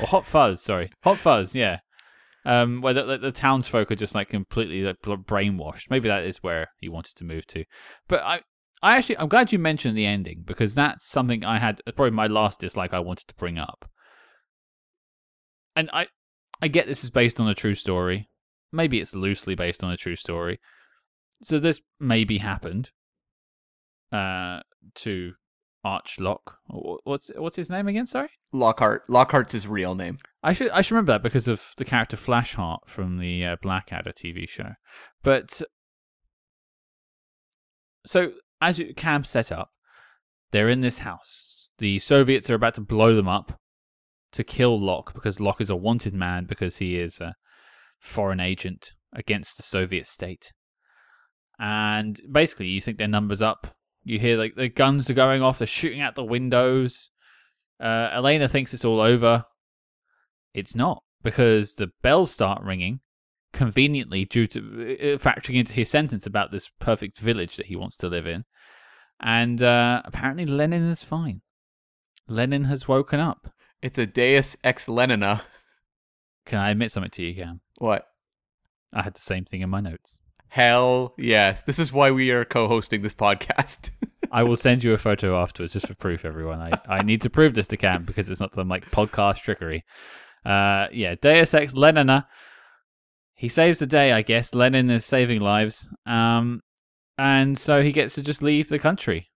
or 0.00 0.06
Hot 0.06 0.26
Fuzz. 0.26 0.62
Sorry, 0.62 0.90
Hot 1.02 1.18
Fuzz. 1.18 1.54
Yeah. 1.54 1.78
Um, 2.46 2.80
where 2.80 2.94
the, 2.94 3.04
the, 3.04 3.18
the 3.18 3.32
townsfolk 3.32 3.90
are 3.90 3.96
just 3.96 4.14
like 4.14 4.30
completely 4.30 4.82
like 4.82 5.00
brainwashed. 5.02 5.90
Maybe 5.90 6.08
that 6.08 6.24
is 6.24 6.42
where 6.42 6.68
he 6.78 6.88
wanted 6.88 7.16
to 7.16 7.24
move 7.24 7.46
to. 7.48 7.64
But 8.08 8.22
I, 8.22 8.40
I 8.82 8.96
actually, 8.96 9.18
I'm 9.18 9.28
glad 9.28 9.52
you 9.52 9.58
mentioned 9.58 9.96
the 9.96 10.06
ending 10.06 10.44
because 10.46 10.74
that's 10.74 11.06
something 11.06 11.44
I 11.44 11.58
had 11.58 11.82
probably 11.84 12.12
my 12.12 12.28
last 12.28 12.60
dislike 12.60 12.94
I 12.94 13.00
wanted 13.00 13.28
to 13.28 13.34
bring 13.34 13.58
up. 13.58 13.90
And 15.76 15.90
I, 15.92 16.06
I 16.62 16.68
get 16.68 16.86
this 16.86 17.04
is 17.04 17.10
based 17.10 17.40
on 17.40 17.48
a 17.48 17.54
true 17.54 17.74
story. 17.74 18.30
Maybe 18.72 19.00
it's 19.00 19.14
loosely 19.14 19.54
based 19.54 19.84
on 19.84 19.90
a 19.90 19.96
true 19.96 20.16
story. 20.16 20.60
So 21.42 21.58
this 21.58 21.80
maybe 21.98 22.38
happened. 22.38 22.90
Uh, 24.12 24.60
to 24.94 25.34
Archlock. 25.84 26.58
What's 26.68 27.30
what's 27.36 27.56
his 27.56 27.70
name 27.70 27.88
again? 27.88 28.06
Sorry. 28.06 28.30
Lockhart. 28.52 29.08
Lockhart's 29.08 29.52
his 29.52 29.66
real 29.66 29.94
name. 29.94 30.18
I 30.42 30.52
should 30.52 30.70
I 30.70 30.82
should 30.82 30.94
remember 30.94 31.12
that 31.12 31.22
because 31.22 31.48
of 31.48 31.72
the 31.76 31.84
character 31.84 32.16
Flashheart 32.16 32.80
from 32.86 33.18
the 33.18 33.44
uh, 33.44 33.56
Blackadder 33.62 34.12
TV 34.12 34.48
show. 34.48 34.72
But 35.22 35.62
so 38.06 38.32
as 38.60 38.78
you 38.78 38.94
camp 38.94 39.26
set 39.26 39.50
up, 39.50 39.70
they're 40.50 40.68
in 40.68 40.80
this 40.80 40.98
house. 40.98 41.70
The 41.78 41.98
Soviets 41.98 42.50
are 42.50 42.54
about 42.54 42.74
to 42.74 42.80
blow 42.80 43.14
them 43.14 43.28
up 43.28 43.58
to 44.32 44.44
kill 44.44 44.78
Locke 44.78 45.14
because 45.14 45.40
Locke 45.40 45.60
is 45.60 45.70
a 45.70 45.76
wanted 45.76 46.14
man 46.14 46.44
because 46.44 46.76
he 46.76 46.98
is 46.98 47.20
a 47.20 47.34
foreign 47.98 48.40
agent 48.40 48.92
against 49.14 49.56
the 49.56 49.62
Soviet 49.62 50.06
state. 50.06 50.52
And 51.58 52.20
basically, 52.30 52.66
you 52.66 52.80
think 52.80 52.98
their 52.98 53.08
numbers 53.08 53.42
up. 53.42 53.76
You 54.10 54.18
hear 54.18 54.36
like 54.36 54.56
the 54.56 54.68
guns 54.68 55.08
are 55.08 55.14
going 55.14 55.40
off. 55.40 55.58
They're 55.58 55.68
shooting 55.68 56.00
out 56.00 56.16
the 56.16 56.24
windows. 56.24 57.10
Uh, 57.80 58.10
Elena 58.12 58.48
thinks 58.48 58.74
it's 58.74 58.84
all 58.84 59.00
over. 59.00 59.44
It's 60.52 60.74
not 60.74 61.04
because 61.22 61.74
the 61.74 61.92
bells 62.02 62.32
start 62.32 62.60
ringing 62.64 62.98
conveniently 63.52 64.24
due 64.24 64.48
to 64.48 64.58
uh, 64.58 65.18
factoring 65.18 65.60
into 65.60 65.74
his 65.74 65.90
sentence 65.90 66.26
about 66.26 66.50
this 66.50 66.70
perfect 66.80 67.20
village 67.20 67.56
that 67.56 67.66
he 67.66 67.76
wants 67.76 67.96
to 67.98 68.08
live 68.08 68.26
in. 68.26 68.44
And 69.20 69.62
uh, 69.62 70.02
apparently, 70.04 70.44
Lenin 70.44 70.90
is 70.90 71.04
fine. 71.04 71.42
Lenin 72.26 72.64
has 72.64 72.88
woken 72.88 73.20
up. 73.20 73.52
It's 73.80 73.98
a 73.98 74.06
Deus 74.06 74.56
ex 74.64 74.88
Lenina. 74.88 75.42
Can 76.46 76.58
I 76.58 76.70
admit 76.70 76.90
something 76.90 77.12
to 77.12 77.22
you, 77.22 77.36
Cam? 77.36 77.60
What? 77.78 78.06
I 78.92 79.02
had 79.02 79.14
the 79.14 79.20
same 79.20 79.44
thing 79.44 79.60
in 79.60 79.70
my 79.70 79.80
notes. 79.80 80.18
Hell 80.48 81.14
yes. 81.16 81.62
This 81.62 81.78
is 81.78 81.92
why 81.92 82.10
we 82.10 82.32
are 82.32 82.44
co 82.44 82.66
hosting 82.66 83.02
this 83.02 83.14
podcast. 83.14 83.90
I 84.30 84.42
will 84.42 84.56
send 84.56 84.84
you 84.84 84.92
a 84.92 84.98
photo 84.98 85.40
afterwards 85.40 85.72
just 85.72 85.86
for 85.86 85.94
proof, 85.94 86.24
everyone. 86.24 86.60
I, 86.60 86.70
I 86.88 87.02
need 87.02 87.22
to 87.22 87.30
prove 87.30 87.54
this 87.54 87.66
to 87.68 87.76
Cam 87.76 88.04
because 88.04 88.30
it's 88.30 88.40
not 88.40 88.54
some 88.54 88.68
like 88.68 88.90
podcast 88.90 89.38
trickery. 89.38 89.84
Uh, 90.44 90.86
yeah, 90.92 91.16
Deus 91.20 91.52
Ex 91.52 91.74
Lenina. 91.74 92.26
He 93.34 93.48
saves 93.48 93.78
the 93.78 93.86
day, 93.86 94.12
I 94.12 94.22
guess. 94.22 94.54
Lenin 94.54 94.90
is 94.90 95.04
saving 95.04 95.40
lives. 95.40 95.88
Um, 96.06 96.60
and 97.18 97.58
so 97.58 97.82
he 97.82 97.92
gets 97.92 98.14
to 98.14 98.22
just 98.22 98.42
leave 98.42 98.68
the 98.68 98.78
country 98.78 99.30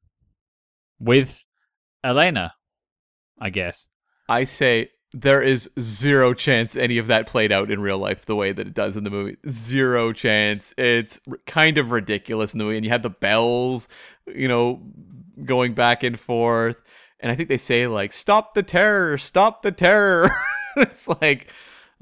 with 0.99 1.43
Elena, 2.05 2.53
I 3.41 3.51
guess. 3.51 3.89
I 4.29 4.45
say 4.45 4.91
there 5.15 5.41
is 5.41 5.71
zero 5.79 6.35
chance 6.35 6.75
any 6.75 6.99
of 6.99 7.07
that 7.07 7.29
played 7.29 7.53
out 7.53 7.71
in 7.71 7.81
real 7.81 7.99
life 7.99 8.27
the 8.27 8.35
way 8.35 8.51
that 8.51 8.67
it 8.67 8.75
does 8.75 8.97
in 8.97 9.05
the 9.05 9.11
movie. 9.11 9.37
Zero 9.49 10.13
chance. 10.13 10.75
It's 10.77 11.21
r- 11.31 11.39
kind 11.47 11.79
of 11.79 11.93
ridiculous 11.93 12.53
in 12.53 12.59
the 12.59 12.65
movie. 12.65 12.79
And 12.79 12.85
you 12.85 12.91
have 12.91 13.05
the 13.05 13.11
bells, 13.11 13.87
you 14.27 14.49
know, 14.49 14.83
going 15.45 15.73
back 15.73 16.03
and 16.03 16.19
forth. 16.19 16.83
And 17.21 17.31
I 17.31 17.37
think 17.37 17.49
they 17.49 17.57
say, 17.57 17.87
like, 17.87 18.13
stop 18.13 18.55
the 18.55 18.65
terror, 18.65 19.17
stop 19.17 19.63
the 19.63 19.71
terror. 19.71 20.31
it's 20.77 21.07
like, 21.23 21.47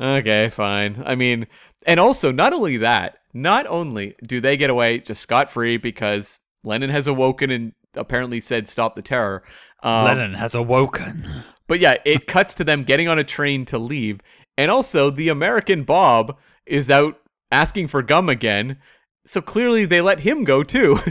okay, 0.00 0.48
fine. 0.48 1.02
I 1.04 1.14
mean, 1.14 1.46
and 1.86 2.00
also, 2.00 2.32
not 2.32 2.54
only 2.54 2.78
that, 2.78 3.18
not 3.34 3.66
only 3.66 4.16
do 4.24 4.40
they 4.40 4.56
get 4.56 4.70
away 4.70 5.00
just 5.00 5.20
scot 5.20 5.50
free 5.50 5.76
because 5.76 6.40
Lenin 6.64 6.88
has 6.88 7.06
awoken 7.06 7.50
and 7.50 7.72
apparently 7.94 8.40
said, 8.40 8.68
stop 8.68 8.96
the 8.96 9.02
terror. 9.02 9.42
Um, 9.82 10.06
Lenin 10.06 10.34
has 10.34 10.54
awoken. 10.54 11.44
But 11.72 11.80
yeah, 11.80 11.94
it 12.04 12.26
cuts 12.26 12.54
to 12.56 12.64
them 12.64 12.84
getting 12.84 13.08
on 13.08 13.18
a 13.18 13.24
train 13.24 13.64
to 13.64 13.78
leave. 13.78 14.20
And 14.58 14.70
also, 14.70 15.08
the 15.08 15.30
American 15.30 15.84
Bob 15.84 16.36
is 16.66 16.90
out 16.90 17.18
asking 17.50 17.86
for 17.86 18.02
gum 18.02 18.28
again. 18.28 18.76
So 19.24 19.40
clearly, 19.40 19.86
they 19.86 20.02
let 20.02 20.20
him 20.20 20.44
go 20.44 20.62
too. 20.62 20.98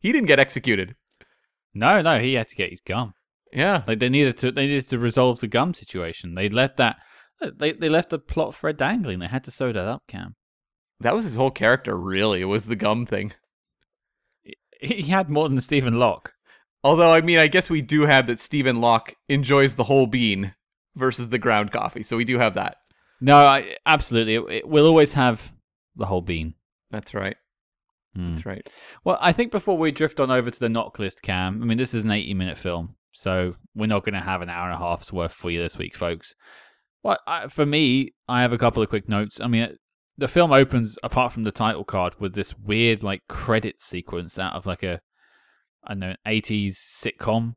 He 0.00 0.12
didn't 0.12 0.26
get 0.26 0.38
executed. 0.38 0.96
No, 1.72 2.02
no, 2.02 2.18
he 2.18 2.34
had 2.34 2.48
to 2.48 2.56
get 2.56 2.68
his 2.68 2.82
gum. 2.82 3.14
Yeah. 3.54 3.84
Like 3.86 4.00
they 4.00 4.10
needed 4.10 4.36
to, 4.38 4.52
they 4.52 4.66
needed 4.66 4.90
to 4.90 4.98
resolve 4.98 5.40
the 5.40 5.46
gum 5.46 5.72
situation. 5.72 6.34
They 6.34 6.50
let 6.50 6.76
that, 6.76 6.96
they 7.40 7.72
they 7.72 7.88
left 7.88 8.10
the 8.10 8.18
plot 8.18 8.54
thread 8.54 8.76
dangling. 8.76 9.20
They 9.20 9.28
had 9.28 9.44
to 9.44 9.50
sew 9.50 9.72
that 9.72 9.86
up, 9.86 10.02
Cam. 10.08 10.34
That 11.00 11.14
was 11.14 11.24
his 11.24 11.36
whole 11.36 11.52
character, 11.52 11.96
really. 11.96 12.42
It 12.42 12.46
was 12.46 12.66
the 12.66 12.76
gum 12.76 13.06
thing. 13.06 13.32
He 14.78 15.04
had 15.04 15.30
more 15.30 15.48
than 15.48 15.60
Stephen 15.62 15.98
Locke. 15.98 16.34
Although, 16.84 17.12
I 17.12 17.20
mean, 17.20 17.38
I 17.38 17.46
guess 17.46 17.70
we 17.70 17.82
do 17.82 18.02
have 18.02 18.26
that 18.26 18.40
Stephen 18.40 18.80
Locke 18.80 19.14
enjoys 19.28 19.76
the 19.76 19.84
whole 19.84 20.06
bean 20.06 20.54
versus 20.96 21.28
the 21.28 21.38
ground 21.38 21.70
coffee. 21.70 22.02
So 22.02 22.16
we 22.16 22.24
do 22.24 22.38
have 22.38 22.54
that. 22.54 22.78
No, 23.20 23.36
I, 23.36 23.76
absolutely. 23.86 24.34
It, 24.34 24.42
it 24.62 24.68
will 24.68 24.86
always 24.86 25.12
have 25.12 25.52
the 25.94 26.06
whole 26.06 26.22
bean. 26.22 26.54
That's 26.90 27.14
right. 27.14 27.36
Hmm. 28.16 28.26
That's 28.28 28.44
right. 28.44 28.68
Well, 29.04 29.18
I 29.20 29.32
think 29.32 29.52
before 29.52 29.78
we 29.78 29.90
drift 29.92 30.20
on 30.20 30.30
over 30.30 30.50
to 30.50 30.60
the 30.60 30.68
knock 30.68 30.98
list, 30.98 31.22
Cam, 31.22 31.62
I 31.62 31.66
mean, 31.66 31.78
this 31.78 31.94
is 31.94 32.04
an 32.04 32.10
80 32.10 32.34
minute 32.34 32.58
film, 32.58 32.96
so 33.12 33.54
we're 33.74 33.86
not 33.86 34.04
going 34.04 34.14
to 34.14 34.20
have 34.20 34.42
an 34.42 34.50
hour 34.50 34.66
and 34.68 34.74
a 34.74 34.84
half's 34.84 35.12
worth 35.12 35.32
for 35.32 35.50
you 35.50 35.62
this 35.62 35.78
week, 35.78 35.96
folks. 35.96 36.34
Well, 37.02 37.18
I, 37.26 37.48
for 37.48 37.64
me, 37.64 38.14
I 38.28 38.42
have 38.42 38.52
a 38.52 38.58
couple 38.58 38.82
of 38.82 38.88
quick 38.88 39.08
notes. 39.08 39.40
I 39.40 39.46
mean, 39.46 39.76
the 40.18 40.28
film 40.28 40.52
opens, 40.52 40.98
apart 41.02 41.32
from 41.32 41.44
the 41.44 41.52
title 41.52 41.84
card, 41.84 42.14
with 42.18 42.34
this 42.34 42.56
weird, 42.58 43.02
like, 43.02 43.22
credit 43.28 43.80
sequence 43.80 44.38
out 44.38 44.54
of, 44.54 44.66
like, 44.66 44.82
a, 44.82 45.00
I 45.84 45.90
don't 45.94 46.00
know, 46.00 46.14
80s 46.26 46.76
sitcom 46.76 47.54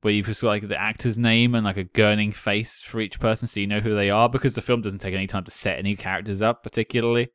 where 0.00 0.12
you've 0.12 0.26
just 0.26 0.40
got, 0.42 0.48
like, 0.48 0.68
the 0.68 0.80
actor's 0.80 1.16
name 1.18 1.54
and, 1.54 1.64
like, 1.64 1.76
a 1.76 1.84
gurning 1.84 2.34
face 2.34 2.80
for 2.80 3.00
each 3.00 3.20
person 3.20 3.46
so 3.46 3.60
you 3.60 3.66
know 3.68 3.78
who 3.80 3.94
they 3.94 4.10
are 4.10 4.28
because 4.28 4.54
the 4.54 4.62
film 4.62 4.80
doesn't 4.82 4.98
take 4.98 5.14
any 5.14 5.28
time 5.28 5.44
to 5.44 5.50
set 5.52 5.78
any 5.78 5.94
characters 5.94 6.42
up, 6.42 6.62
particularly. 6.64 7.28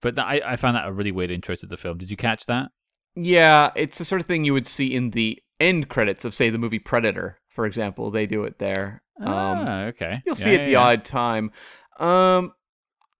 But 0.00 0.14
that, 0.14 0.26
I, 0.26 0.40
I 0.52 0.56
found 0.56 0.76
that 0.76 0.86
a 0.86 0.92
really 0.92 1.10
weird 1.10 1.32
intro 1.32 1.56
to 1.56 1.66
the 1.66 1.76
film. 1.76 1.98
Did 1.98 2.10
you 2.10 2.16
catch 2.16 2.46
that? 2.46 2.68
Yeah, 3.16 3.72
it's 3.74 3.98
the 3.98 4.04
sort 4.04 4.20
of 4.20 4.28
thing 4.28 4.44
you 4.44 4.52
would 4.52 4.66
see 4.66 4.94
in 4.94 5.10
the 5.10 5.40
end 5.58 5.88
credits 5.88 6.24
of, 6.24 6.32
say, 6.34 6.50
the 6.50 6.58
movie 6.58 6.78
Predator, 6.78 7.40
for 7.48 7.66
example. 7.66 8.12
They 8.12 8.26
do 8.26 8.44
it 8.44 8.58
there. 8.60 9.02
Um, 9.20 9.28
ah, 9.28 9.82
okay. 9.86 10.22
You'll 10.24 10.36
Yeah, 10.36 10.44
see 10.44 10.50
it 10.54 10.60
yeah, 10.60 10.66
the 10.66 10.72
yeah. 10.72 10.80
odd 10.80 11.04
time. 11.04 11.50
Um, 11.98 12.52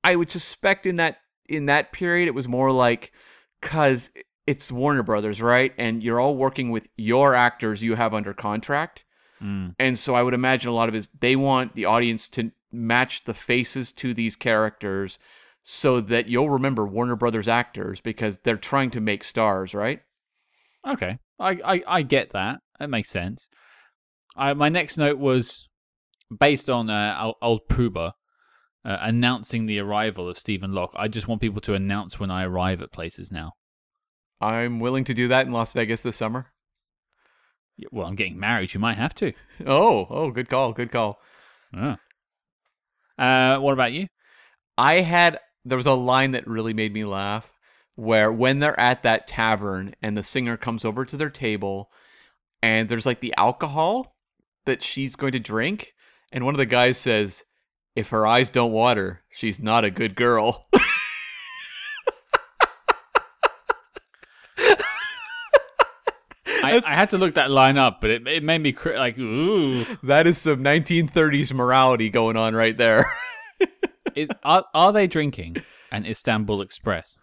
I 0.05 0.15
would 0.15 0.31
suspect 0.31 0.87
in 0.87 0.97
that 0.97 1.17
in 1.49 1.67
that 1.67 1.93
period 1.93 2.29
it 2.29 2.35
was 2.35 2.47
more 2.47 2.71
like 2.71 3.11
because 3.61 4.11
it's 4.49 4.73
Warner 4.73 5.03
Brothers, 5.03 5.43
right? 5.43 5.73
And 5.77 6.03
you're 6.03 6.19
all 6.21 6.37
working 6.37 6.71
with 6.71 6.89
your 6.97 7.35
actors 7.35 7.83
you 7.83 7.95
have 7.97 8.15
under 8.15 8.33
contract, 8.33 9.05
Mm. 9.43 9.75
and 9.79 9.97
so 9.97 10.15
I 10.17 10.23
would 10.23 10.35
imagine 10.35 10.69
a 10.71 10.75
lot 10.75 10.89
of 10.89 10.95
it 10.97 10.99
is 10.99 11.11
they 11.21 11.37
want 11.37 11.75
the 11.75 11.85
audience 11.85 12.29
to 12.31 12.51
match 12.73 13.25
the 13.25 13.35
faces 13.35 13.93
to 13.93 14.13
these 14.13 14.35
characters 14.37 15.19
so 15.63 16.01
that 16.01 16.27
you'll 16.29 16.51
remember 16.51 16.87
Warner 16.87 17.15
Brothers 17.15 17.47
actors 17.47 18.01
because 18.01 18.39
they're 18.39 18.57
trying 18.57 18.91
to 18.93 19.01
make 19.01 19.23
stars, 19.23 19.75
right? 19.75 20.01
Okay, 20.85 21.19
I, 21.39 21.51
I, 21.65 21.83
I 21.99 22.03
get 22.03 22.33
that. 22.33 22.61
That 22.81 22.91
makes 22.91 23.11
sense. 23.11 23.49
I, 24.35 24.55
my 24.55 24.69
next 24.71 24.97
note 24.99 25.19
was 25.19 25.69
based 26.37 26.69
on 26.71 26.89
uh, 26.91 27.33
old, 27.43 27.69
Pooba 27.69 28.13
uh, 28.85 28.97
announcing 29.01 29.67
the 29.67 29.79
arrival 29.79 30.29
of 30.29 30.39
Stephen 30.39 30.73
Locke. 30.73 30.95
I 30.97 31.07
just 31.09 31.29
want 31.29 31.41
people 31.41 31.61
to 31.63 31.75
announce 31.75 32.19
when 32.19 32.31
I 32.31 32.45
arrive 32.45 32.81
at 32.83 32.93
places 32.93 33.31
now. 33.31 33.53
I'm 34.41 34.81
willing 34.81 35.05
to 35.05 35.15
do 35.15 35.29
that 35.29 35.47
in 35.47 35.53
Las 35.53 35.73
Vegas 35.73 36.03
this 36.03 36.17
summer. 36.17 36.47
Yeah, 37.77 37.89
Well, 37.93 38.07
I'm 38.07 38.17
getting 38.17 38.39
married. 38.39 38.75
You 38.75 38.81
might 38.81 38.99
have 38.99 39.15
to. 39.17 39.33
Oh, 39.67 40.07
oh, 40.09 40.31
good 40.31 40.49
call, 40.49 40.73
good 40.73 40.93
call. 40.93 41.21
Ah. 41.75 41.99
Uh, 43.19 43.59
what 43.59 43.73
about 43.73 43.93
you? 43.93 44.07
I 44.77 45.01
had 45.01 45.41
there 45.65 45.77
was 45.77 45.87
a 45.87 45.93
line 45.93 46.31
that 46.33 46.47
really 46.47 46.73
made 46.73 46.95
me 46.95 47.05
laugh 47.05 47.53
where 47.97 48.31
when 48.31 48.61
they're 48.61 48.79
at 48.79 49.03
that 49.03 49.27
tavern 49.27 49.95
and 50.01 50.17
the 50.17 50.23
singer 50.23 50.57
comes 50.57 50.85
over 50.85 51.05
to 51.05 51.17
their 51.17 51.31
table 51.31 51.91
and 52.63 52.89
there's 52.89 53.07
like 53.07 53.21
the 53.21 53.35
alcohol 53.37 54.15
that 54.67 54.83
she's 54.83 55.17
going 55.17 55.33
to 55.33 55.41
drink 55.41 55.95
and 56.33 56.45
one 56.45 56.55
of 56.55 56.59
the 56.59 56.67
guys 56.67 56.97
says 56.97 57.43
if 57.97 58.11
her 58.11 58.25
eyes 58.25 58.51
don't 58.51 58.71
water 58.71 59.21
she's 59.31 59.59
not 59.59 59.85
a 59.85 59.91
good 59.91 60.15
girl 60.15 60.65
I, 66.75 66.93
I 66.93 66.95
had 66.95 67.11
to 67.11 67.19
look 67.19 67.35
that 67.35 67.51
line 67.51 67.79
up, 67.79 68.01
but 68.01 68.11
it, 68.11 68.27
it 68.27 68.43
made 68.43 68.61
me 68.61 68.73
cri- 68.73 68.99
like, 68.99 69.19
ooh. 69.19 69.85
that 70.03 70.27
is 70.27 70.39
some 70.39 70.63
1930s 70.63 71.53
morality 71.53 72.11
going 72.11 72.37
on 72.37 72.55
right 72.55 72.77
there 72.77 73.05
Is 74.15 74.31
are, 74.43 74.65
are 74.75 74.93
they 74.93 75.07
drinking 75.07 75.57
an 75.93 76.07
Istanbul 76.07 76.63
Express? 76.63 77.17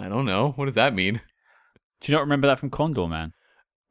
i 0.00 0.08
don't 0.08 0.26
know 0.26 0.52
what 0.56 0.66
does 0.66 0.76
that 0.76 0.94
mean 0.94 1.20
Do 2.00 2.12
you 2.12 2.16
not 2.16 2.22
remember 2.22 2.46
that 2.46 2.60
from 2.60 2.70
Condorman? 2.70 3.32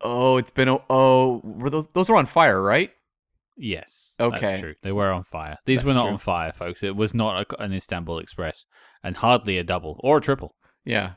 oh 0.01 0.37
it's 0.37 0.51
been 0.51 0.69
a 0.69 0.77
oh 0.89 1.41
were 1.43 1.69
those 1.69 1.87
those 1.89 2.09
were 2.09 2.15
on 2.15 2.25
fire 2.25 2.61
right 2.61 2.91
Yes. 3.57 4.13
Okay. 4.19 4.39
That's 4.39 4.61
true. 4.61 4.75
They 4.83 4.91
were 4.91 5.11
on 5.11 5.23
fire. 5.23 5.57
These 5.65 5.83
were 5.83 5.93
not 5.93 6.03
true. 6.03 6.11
on 6.11 6.17
fire, 6.19 6.51
folks. 6.53 6.83
It 6.83 6.95
was 6.95 7.13
not 7.13 7.47
a, 7.51 7.63
an 7.63 7.73
Istanbul 7.73 8.19
Express 8.19 8.65
and 9.03 9.17
hardly 9.17 9.57
a 9.57 9.63
double 9.63 9.99
or 10.03 10.17
a 10.17 10.21
triple. 10.21 10.55
Yeah. 10.85 11.13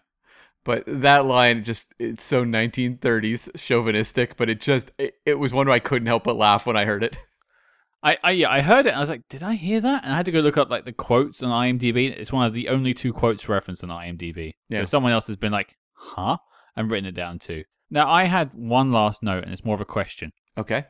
But 0.64 0.84
that 0.86 1.24
line 1.24 1.62
just 1.62 1.88
it's 1.98 2.24
so 2.24 2.44
1930s 2.44 3.58
chauvinistic, 3.58 4.36
but 4.36 4.50
it 4.50 4.60
just 4.60 4.92
it, 4.98 5.14
it 5.24 5.34
was 5.34 5.54
one 5.54 5.66
where 5.66 5.74
I 5.74 5.78
couldn't 5.78 6.06
help 6.06 6.24
but 6.24 6.36
laugh 6.36 6.66
when 6.66 6.76
I 6.76 6.84
heard 6.84 7.02
it. 7.02 7.16
I, 8.02 8.18
I 8.22 8.30
yeah, 8.32 8.50
I 8.50 8.60
heard 8.60 8.86
it. 8.86 8.90
And 8.90 8.96
I 8.96 9.00
was 9.00 9.10
like, 9.10 9.28
did 9.28 9.42
I 9.42 9.54
hear 9.54 9.80
that? 9.80 10.04
And 10.04 10.12
I 10.12 10.16
had 10.16 10.26
to 10.26 10.32
go 10.32 10.40
look 10.40 10.56
up 10.56 10.70
like 10.70 10.84
the 10.84 10.92
quotes 10.92 11.42
on 11.42 11.50
IMDb. 11.50 12.10
It's 12.10 12.32
one 12.32 12.46
of 12.46 12.52
the 12.52 12.68
only 12.68 12.94
two 12.94 13.12
quotes 13.12 13.48
referenced 13.48 13.84
on 13.84 13.90
IMDb. 13.90 14.52
Yeah. 14.68 14.80
So 14.80 14.84
someone 14.86 15.12
else 15.12 15.26
has 15.26 15.36
been 15.36 15.52
like, 15.52 15.76
huh, 15.94 16.38
and 16.76 16.90
written 16.90 17.06
it 17.06 17.14
down 17.14 17.38
too. 17.38 17.64
Now 17.90 18.10
I 18.10 18.24
had 18.24 18.52
one 18.54 18.92
last 18.92 19.22
note, 19.22 19.44
and 19.44 19.52
it's 19.52 19.64
more 19.64 19.74
of 19.74 19.80
a 19.80 19.86
question. 19.86 20.32
Okay. 20.56 20.84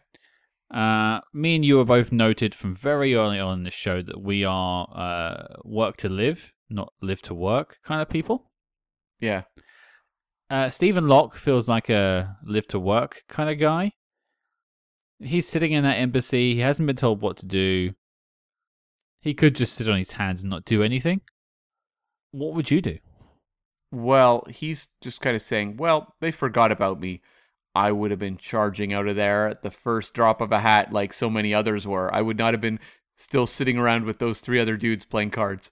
Uh, 0.72 1.20
me 1.32 1.56
and 1.56 1.64
you 1.64 1.80
are 1.80 1.84
both 1.84 2.12
noted 2.12 2.54
from 2.54 2.74
very 2.74 3.14
early 3.14 3.40
on 3.40 3.58
in 3.58 3.64
the 3.64 3.70
show 3.70 4.02
that 4.02 4.20
we 4.20 4.44
are 4.44 4.88
uh, 4.94 5.56
work 5.64 5.96
to 5.96 6.08
live, 6.08 6.52
not 6.68 6.92
live 7.02 7.22
to 7.22 7.34
work 7.34 7.78
kind 7.84 8.00
of 8.00 8.08
people. 8.08 8.49
Yeah. 9.20 9.42
Uh, 10.48 10.68
Stephen 10.68 11.06
Locke 11.06 11.36
feels 11.36 11.68
like 11.68 11.88
a 11.88 12.36
live 12.44 12.66
to 12.68 12.78
work 12.78 13.22
kind 13.28 13.48
of 13.48 13.58
guy. 13.58 13.92
He's 15.20 15.46
sitting 15.46 15.72
in 15.72 15.84
that 15.84 15.98
embassy. 15.98 16.54
He 16.54 16.60
hasn't 16.60 16.86
been 16.86 16.96
told 16.96 17.20
what 17.20 17.36
to 17.38 17.46
do. 17.46 17.92
He 19.20 19.34
could 19.34 19.54
just 19.54 19.74
sit 19.74 19.88
on 19.88 19.98
his 19.98 20.12
hands 20.12 20.42
and 20.42 20.50
not 20.50 20.64
do 20.64 20.82
anything. 20.82 21.20
What 22.32 22.54
would 22.54 22.70
you 22.70 22.80
do? 22.80 22.98
Well, 23.92 24.44
he's 24.48 24.88
just 25.02 25.20
kind 25.20 25.36
of 25.36 25.42
saying, 25.42 25.76
"Well, 25.76 26.14
they 26.20 26.30
forgot 26.30 26.72
about 26.72 27.00
me. 27.00 27.20
I 27.74 27.92
would 27.92 28.10
have 28.10 28.20
been 28.20 28.38
charging 28.38 28.92
out 28.92 29.06
of 29.06 29.16
there 29.16 29.48
at 29.48 29.62
the 29.62 29.70
first 29.70 30.14
drop 30.14 30.40
of 30.40 30.52
a 30.52 30.60
hat 30.60 30.92
like 30.92 31.12
so 31.12 31.28
many 31.28 31.52
others 31.52 31.86
were. 31.86 32.12
I 32.14 32.22
would 32.22 32.38
not 32.38 32.54
have 32.54 32.60
been 32.60 32.80
still 33.16 33.46
sitting 33.46 33.78
around 33.78 34.04
with 34.04 34.18
those 34.18 34.40
three 34.40 34.58
other 34.58 34.76
dudes 34.76 35.04
playing 35.04 35.30
cards." 35.30 35.70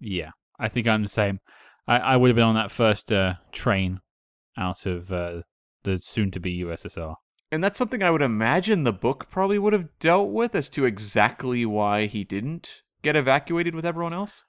Yeah, 0.00 0.30
I 0.58 0.68
think 0.68 0.88
I'm 0.88 1.02
the 1.02 1.08
same. 1.08 1.38
I, 1.86 1.98
I 1.98 2.16
would 2.16 2.28
have 2.28 2.36
been 2.36 2.44
on 2.44 2.54
that 2.54 2.70
first 2.70 3.12
uh, 3.12 3.34
train 3.50 4.00
out 4.56 4.86
of 4.86 5.12
uh, 5.12 5.42
the 5.84 6.00
soon 6.02 6.30
to 6.32 6.40
be 6.40 6.62
USSR. 6.62 7.16
And 7.50 7.62
that's 7.62 7.76
something 7.76 8.02
I 8.02 8.10
would 8.10 8.22
imagine 8.22 8.84
the 8.84 8.92
book 8.92 9.28
probably 9.30 9.58
would 9.58 9.74
have 9.74 9.88
dealt 9.98 10.30
with 10.30 10.54
as 10.54 10.70
to 10.70 10.86
exactly 10.86 11.66
why 11.66 12.06
he 12.06 12.24
didn't 12.24 12.82
get 13.02 13.16
evacuated 13.16 13.74
with 13.74 13.84
everyone 13.84 14.14
else. 14.14 14.42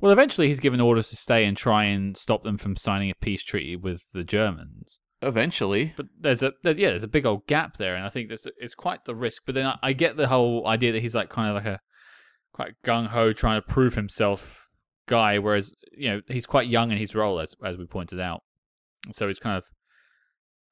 Well, 0.00 0.12
eventually 0.12 0.48
he's 0.48 0.60
given 0.60 0.80
orders 0.80 1.10
to 1.10 1.16
stay 1.16 1.44
and 1.44 1.56
try 1.56 1.84
and 1.84 2.16
stop 2.16 2.44
them 2.44 2.56
from 2.56 2.76
signing 2.76 3.10
a 3.10 3.14
peace 3.14 3.42
treaty 3.42 3.76
with 3.76 4.02
the 4.14 4.24
Germans. 4.24 5.00
Eventually. 5.20 5.92
But 5.96 6.06
there's 6.18 6.42
a 6.42 6.52
there, 6.62 6.78
yeah, 6.78 6.90
there's 6.90 7.02
a 7.02 7.08
big 7.08 7.26
old 7.26 7.46
gap 7.48 7.76
there, 7.76 7.96
and 7.96 8.06
I 8.06 8.08
think 8.08 8.28
there's 8.28 8.46
it's 8.58 8.76
quite 8.76 9.04
the 9.04 9.16
risk. 9.16 9.42
But 9.44 9.56
then 9.56 9.66
I, 9.66 9.78
I 9.82 9.92
get 9.92 10.16
the 10.16 10.28
whole 10.28 10.66
idea 10.68 10.92
that 10.92 11.02
he's 11.02 11.16
like 11.16 11.28
kind 11.28 11.48
of 11.48 11.56
like 11.56 11.66
a 11.66 11.80
quite 12.52 12.74
gung 12.84 13.08
ho 13.08 13.32
trying 13.32 13.60
to 13.60 13.66
prove 13.66 13.94
himself 13.94 14.67
guy, 15.08 15.38
whereas 15.38 15.74
you 15.96 16.08
know 16.10 16.20
he's 16.28 16.46
quite 16.46 16.68
young 16.68 16.92
in 16.92 16.98
his 16.98 17.14
role 17.14 17.40
as 17.40 17.54
as 17.64 17.76
we 17.76 17.86
pointed 17.86 18.20
out, 18.20 18.42
so 19.12 19.26
he's 19.26 19.38
kind 19.40 19.56
of 19.58 19.64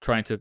trying 0.01 0.25
to 0.25 0.41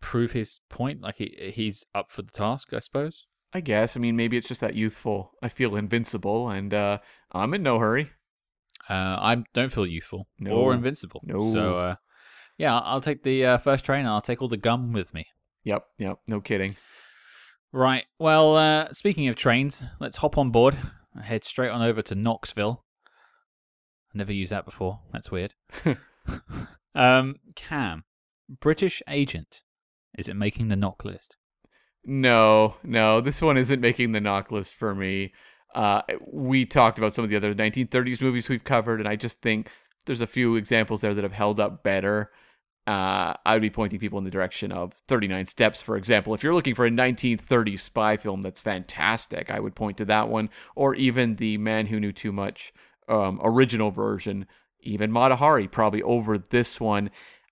prove 0.00 0.32
his 0.32 0.60
point, 0.68 1.00
like 1.02 1.16
he 1.16 1.52
he's 1.54 1.84
up 1.94 2.06
for 2.10 2.22
the 2.22 2.30
task, 2.30 2.72
I 2.72 2.78
suppose. 2.78 3.26
I 3.52 3.60
guess. 3.60 3.96
I 3.96 4.00
mean, 4.00 4.14
maybe 4.14 4.36
it's 4.36 4.46
just 4.46 4.60
that 4.60 4.76
youthful. 4.76 5.32
I 5.42 5.48
feel 5.48 5.74
invincible, 5.74 6.48
and 6.48 6.72
uh, 6.72 6.98
I'm 7.32 7.52
in 7.54 7.62
no 7.64 7.78
hurry. 7.80 8.10
Uh, 8.88 8.92
I 9.20 9.42
don't 9.54 9.72
feel 9.72 9.86
youthful 9.86 10.26
No. 10.38 10.52
or 10.52 10.72
invincible. 10.72 11.20
No. 11.24 11.52
So 11.52 11.78
uh, 11.78 11.94
yeah, 12.58 12.78
I'll 12.78 13.00
take 13.00 13.22
the 13.24 13.44
uh, 13.44 13.58
first 13.58 13.84
train. 13.84 14.00
and 14.00 14.08
I'll 14.08 14.20
take 14.20 14.40
all 14.42 14.48
the 14.48 14.56
gum 14.56 14.92
with 14.92 15.12
me. 15.14 15.26
Yep, 15.64 15.82
yep, 15.98 16.18
no 16.28 16.40
kidding. 16.40 16.76
Right. 17.72 18.04
Well, 18.18 18.56
uh, 18.56 18.92
speaking 18.92 19.28
of 19.28 19.36
trains, 19.36 19.82
let's 20.00 20.16
hop 20.18 20.38
on 20.38 20.50
board 20.50 20.76
head 21.22 21.44
straight 21.44 21.70
on 21.70 21.82
over 21.82 22.02
to 22.02 22.14
Knoxville. 22.14 22.84
Never 24.12 24.32
used 24.32 24.52
that 24.52 24.64
before. 24.64 25.00
That's 25.12 25.30
weird. 25.30 25.54
um, 26.94 27.36
Cam, 27.54 28.04
British 28.48 29.02
agent. 29.08 29.62
Is 30.18 30.28
it 30.28 30.34
making 30.34 30.68
the 30.68 30.76
knock 30.76 31.04
list? 31.04 31.36
No, 32.04 32.76
no, 32.82 33.20
this 33.20 33.42
one 33.42 33.56
isn't 33.56 33.80
making 33.80 34.12
the 34.12 34.20
knock 34.20 34.50
list 34.50 34.74
for 34.74 34.94
me. 34.94 35.32
Uh, 35.74 36.02
we 36.26 36.64
talked 36.64 36.98
about 36.98 37.12
some 37.12 37.24
of 37.24 37.30
the 37.30 37.36
other 37.36 37.54
1930s 37.54 38.20
movies 38.20 38.48
we've 38.48 38.64
covered, 38.64 39.00
and 39.00 39.08
I 39.08 39.16
just 39.16 39.40
think 39.40 39.70
there's 40.06 40.20
a 40.20 40.26
few 40.26 40.56
examples 40.56 41.02
there 41.02 41.14
that 41.14 41.24
have 41.24 41.32
held 41.32 41.60
up 41.60 41.84
better. 41.84 42.30
Uh, 42.86 43.34
I 43.46 43.52
would 43.52 43.62
be 43.62 43.70
pointing 43.70 44.00
people 44.00 44.18
in 44.18 44.24
the 44.24 44.30
direction 44.30 44.72
of 44.72 44.94
39 45.06 45.46
Steps, 45.46 45.82
for 45.82 45.96
example. 45.96 46.34
If 46.34 46.42
you're 46.42 46.54
looking 46.54 46.74
for 46.74 46.86
a 46.86 46.90
1930s 46.90 47.80
spy 47.80 48.16
film 48.16 48.42
that's 48.42 48.60
fantastic, 48.60 49.50
I 49.50 49.60
would 49.60 49.76
point 49.76 49.98
to 49.98 50.04
that 50.06 50.28
one, 50.28 50.48
or 50.74 50.94
even 50.94 51.36
the 51.36 51.58
Man 51.58 51.86
Who 51.86 52.00
Knew 52.00 52.12
Too 52.12 52.32
Much 52.32 52.72
um, 53.10 53.40
original 53.42 53.90
version, 53.90 54.46
even 54.80 55.12
Mata 55.12 55.36
Hari, 55.36 55.68
probably 55.68 56.02
over 56.02 56.38
this 56.38 56.80
one. 56.80 57.10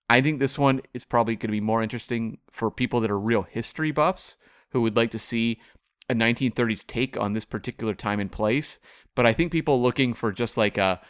I 0.09 0.20
think 0.20 0.39
this 0.39 0.59
one 0.59 0.80
is 0.94 1.05
probably 1.05 1.35
going 1.35 1.48
to 1.48 1.52
be 1.52 1.60
more 1.60 1.82
interesting 1.82 2.39
for 2.51 2.70
people 2.70 3.01
that 3.01 3.10
are 3.10 3.18
real 3.18 3.43
history 3.43 3.90
buffs 3.90 4.36
who 4.70 4.82
would 4.82 4.97
like 4.97 5.10
to 5.10 5.18
see 5.18 5.60
a 6.09 6.14
1930s 6.14 6.86
take 6.86 7.18
on 7.18 7.32
this 7.35 7.44
particular 7.44 7.94
time 7.94 8.20
and 8.20 8.32
place. 8.32 8.78
But 9.14 9.26
I 9.26 9.32
think 9.32 9.52
people 9.52 9.82
looking 9.82 10.14
for 10.14 10.32
just 10.32 10.56
like 10.56 10.78
a 10.78 11.01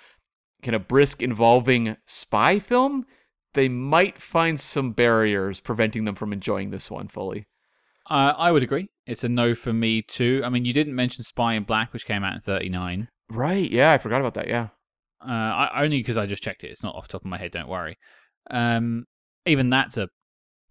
kind 0.63 0.75
of 0.75 0.89
brisk 0.89 1.23
involving 1.23 1.97
spy 2.07 2.59
film, 2.59 3.07
they 3.55 3.69
might 3.69 4.19
find 4.19 4.59
some 4.59 4.93
barriers 4.93 5.61
preventing 5.61 6.05
them 6.05 6.15
from 6.15 6.33
enjoying 6.33 6.71
this 6.71 6.91
one 6.91 7.07
fully. 7.07 7.47
Uh, 8.11 8.33
I 8.37 8.51
would 8.51 8.63
agree. 8.63 8.89
It's 9.07 9.25
a 9.25 9.29
no 9.29 9.55
for 9.55 9.73
me 9.73 10.03
too. 10.03 10.43
I 10.45 10.49
mean, 10.49 10.65
you 10.65 10.73
didn't 10.73 10.95
mention 10.95 11.25
Spy 11.25 11.55
in 11.55 11.65
Black, 11.65 11.93
which 11.93 12.07
came 12.07 12.25
out 12.25 12.35
in 12.35 12.41
'39. 12.41 13.09
Right? 13.31 13.71
Yeah, 13.71 13.93
I 13.93 13.99
forgot 13.99 14.21
about 14.21 14.35
that. 14.35 14.49
Yeah. 14.49 14.69
Uh, 15.21 15.31
I, 15.33 15.83
only 15.83 15.99
because 15.99 16.17
I 16.17 16.27
just 16.27 16.43
checked 16.43 16.65
it. 16.65 16.71
It's 16.71 16.83
not 16.83 16.95
off 16.95 17.09
the 17.09 17.13
top 17.13 17.23
of 17.23 17.31
my 17.31 17.39
head. 17.39 17.53
Don't 17.53 17.69
worry. 17.69 17.99
Um, 18.51 19.07
even 19.47 19.71
that's 19.71 19.97
a 19.99 20.09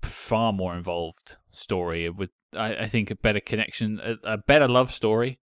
far 0.01 0.53
more 0.53 0.75
involved 0.75 1.35
story 1.51 2.09
with, 2.09 2.29
I, 2.55 2.75
I 2.75 2.87
think, 2.87 3.11
a 3.11 3.15
better 3.15 3.39
connection, 3.39 3.99
a, 4.01 4.33
a, 4.33 4.37
better 4.37 4.67
love 4.67 4.91
story. 4.91 5.39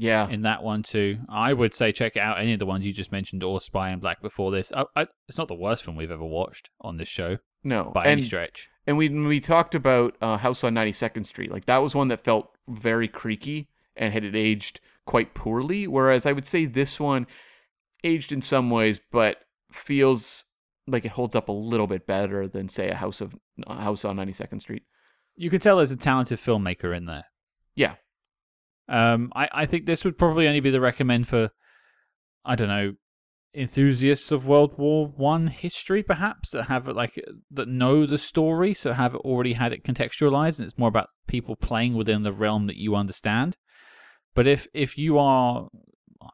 Yeah, 0.00 0.28
in 0.28 0.42
that 0.42 0.62
one 0.62 0.84
too. 0.84 1.18
I 1.28 1.52
would 1.52 1.74
say 1.74 1.90
check 1.90 2.16
out 2.16 2.38
any 2.38 2.52
of 2.52 2.60
the 2.60 2.66
ones 2.66 2.86
you 2.86 2.92
just 2.92 3.10
mentioned 3.10 3.42
or 3.42 3.60
Spy 3.60 3.90
in 3.90 3.98
Black 3.98 4.22
before 4.22 4.52
this. 4.52 4.72
I, 4.72 4.84
I, 4.94 5.06
it's 5.26 5.38
not 5.38 5.48
the 5.48 5.56
worst 5.56 5.84
film 5.84 5.96
we've 5.96 6.12
ever 6.12 6.24
watched 6.24 6.70
on 6.80 6.98
this 6.98 7.08
show. 7.08 7.38
No, 7.64 7.90
by 7.92 8.02
and, 8.02 8.12
any 8.12 8.22
stretch. 8.22 8.70
And 8.86 8.96
we 8.96 9.08
we 9.08 9.40
talked 9.40 9.74
about 9.74 10.16
uh, 10.22 10.36
House 10.36 10.62
on 10.62 10.74
Ninety 10.74 10.92
Second 10.92 11.24
Street. 11.24 11.50
Like 11.50 11.64
that 11.64 11.78
was 11.78 11.96
one 11.96 12.08
that 12.08 12.20
felt 12.20 12.56
very 12.68 13.08
creaky 13.08 13.68
and 13.96 14.12
had 14.12 14.22
it 14.22 14.36
aged 14.36 14.80
quite 15.08 15.32
poorly. 15.32 15.86
Whereas 15.86 16.26
I 16.26 16.32
would 16.32 16.44
say 16.44 16.66
this 16.66 17.00
one 17.00 17.26
aged 18.04 18.30
in 18.30 18.42
some 18.42 18.68
ways, 18.68 19.00
but 19.10 19.38
feels 19.72 20.44
like 20.86 21.06
it 21.06 21.12
holds 21.12 21.34
up 21.34 21.48
a 21.48 21.52
little 21.52 21.86
bit 21.86 22.06
better 22.06 22.46
than 22.46 22.68
say 22.68 22.90
a 22.90 22.94
House 22.94 23.22
of 23.22 23.34
a 23.66 23.80
House 23.80 24.04
on 24.04 24.16
92nd 24.16 24.60
Street. 24.60 24.82
You 25.34 25.48
could 25.48 25.62
tell 25.62 25.78
there's 25.78 25.90
a 25.90 25.96
talented 25.96 26.38
filmmaker 26.38 26.94
in 26.94 27.06
there. 27.06 27.24
Yeah. 27.74 27.94
Um, 28.86 29.32
I, 29.34 29.48
I 29.50 29.66
think 29.66 29.86
this 29.86 30.04
would 30.04 30.18
probably 30.18 30.46
only 30.46 30.60
be 30.60 30.70
the 30.70 30.80
recommend 30.80 31.26
for, 31.26 31.50
I 32.44 32.54
don't 32.54 32.68
know, 32.68 32.92
enthusiasts 33.54 34.30
of 34.30 34.46
World 34.46 34.76
War 34.76 35.06
One 35.06 35.46
history, 35.46 36.02
perhaps 36.02 36.50
that 36.50 36.64
have 36.64 36.86
like 36.86 37.18
that 37.50 37.68
know 37.68 38.04
the 38.04 38.18
story, 38.18 38.74
so 38.74 38.92
have 38.92 39.14
already 39.16 39.54
had 39.54 39.72
it 39.72 39.84
contextualized, 39.84 40.58
and 40.58 40.68
it's 40.68 40.78
more 40.78 40.90
about 40.90 41.08
people 41.26 41.56
playing 41.56 41.94
within 41.94 42.24
the 42.24 42.32
realm 42.32 42.66
that 42.66 42.76
you 42.76 42.94
understand. 42.94 43.56
But 44.38 44.46
if 44.46 44.68
if 44.72 44.96
you 44.96 45.18
are 45.18 45.66
uh, 46.22 46.28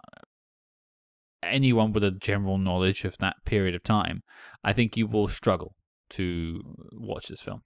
anyone 1.43 1.91
with 1.95 2.05
a 2.05 2.11
general 2.11 2.59
knowledge 2.59 3.07
of 3.07 3.17
that 3.21 3.37
period 3.47 3.75
of 3.75 3.83
time, 3.83 4.23
I 4.63 4.75
think 4.75 4.95
you 4.95 5.07
will 5.07 5.27
struggle 5.27 5.75
to 6.11 6.61
watch 6.93 7.29
this 7.29 7.41
film. 7.41 7.63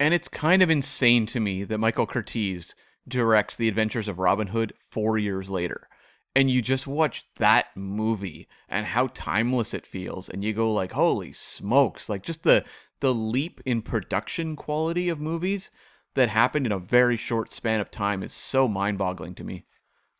And 0.00 0.14
it's 0.14 0.26
kind 0.26 0.62
of 0.62 0.70
insane 0.70 1.26
to 1.26 1.38
me 1.38 1.62
that 1.62 1.78
Michael 1.78 2.08
Curtiz 2.08 2.74
directs 3.06 3.54
The 3.54 3.68
Adventures 3.68 4.08
of 4.08 4.18
Robin 4.18 4.48
Hood 4.48 4.72
four 4.90 5.16
years 5.16 5.48
later. 5.48 5.86
And 6.34 6.50
you 6.50 6.60
just 6.60 6.88
watch 6.88 7.26
that 7.36 7.66
movie 7.76 8.48
and 8.68 8.84
how 8.84 9.10
timeless 9.14 9.74
it 9.74 9.86
feels, 9.86 10.28
and 10.28 10.42
you 10.42 10.52
go 10.52 10.72
like, 10.72 10.90
"Holy 10.90 11.32
smokes!" 11.32 12.08
Like 12.08 12.24
just 12.24 12.42
the 12.42 12.64
the 12.98 13.14
leap 13.14 13.60
in 13.64 13.80
production 13.82 14.56
quality 14.56 15.08
of 15.08 15.20
movies 15.20 15.70
that 16.14 16.28
happened 16.28 16.66
in 16.66 16.72
a 16.72 16.78
very 16.78 17.16
short 17.16 17.50
span 17.50 17.80
of 17.80 17.90
time 17.90 18.22
is 18.22 18.32
so 18.32 18.68
mind-boggling 18.68 19.34
to 19.36 19.44
me. 19.44 19.66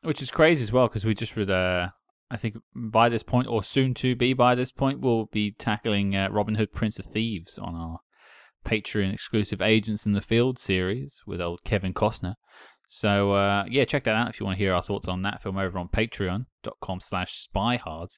Which 0.02 0.22
is 0.22 0.30
crazy 0.30 0.62
as 0.62 0.72
well 0.72 0.88
because 0.88 1.04
we 1.04 1.14
just 1.14 1.36
read 1.36 1.50
uh, 1.50 1.88
I 2.32 2.38
think 2.38 2.56
by 2.74 3.10
this 3.10 3.22
point, 3.22 3.46
or 3.46 3.62
soon 3.62 3.92
to 3.94 4.16
be 4.16 4.32
by 4.32 4.54
this 4.54 4.72
point, 4.72 5.00
we'll 5.00 5.26
be 5.26 5.52
tackling 5.52 6.16
uh, 6.16 6.28
Robin 6.30 6.54
Hood 6.54 6.72
Prince 6.72 6.98
of 6.98 7.04
Thieves 7.04 7.58
on 7.58 7.74
our 7.74 7.98
Patreon 8.64 9.12
exclusive 9.12 9.60
Agents 9.60 10.06
in 10.06 10.12
the 10.12 10.22
Field 10.22 10.58
series 10.58 11.20
with 11.26 11.42
old 11.42 11.62
Kevin 11.62 11.92
Costner. 11.92 12.36
So 12.88 13.32
uh, 13.32 13.64
yeah, 13.68 13.84
check 13.84 14.04
that 14.04 14.14
out 14.14 14.30
if 14.30 14.40
you 14.40 14.46
want 14.46 14.56
to 14.56 14.64
hear 14.64 14.72
our 14.72 14.80
thoughts 14.80 15.08
on 15.08 15.20
that 15.22 15.42
film 15.42 15.58
over 15.58 15.78
on 15.78 15.88
patreon.com 15.88 17.00
slash 17.00 17.46
spyhards. 17.46 18.14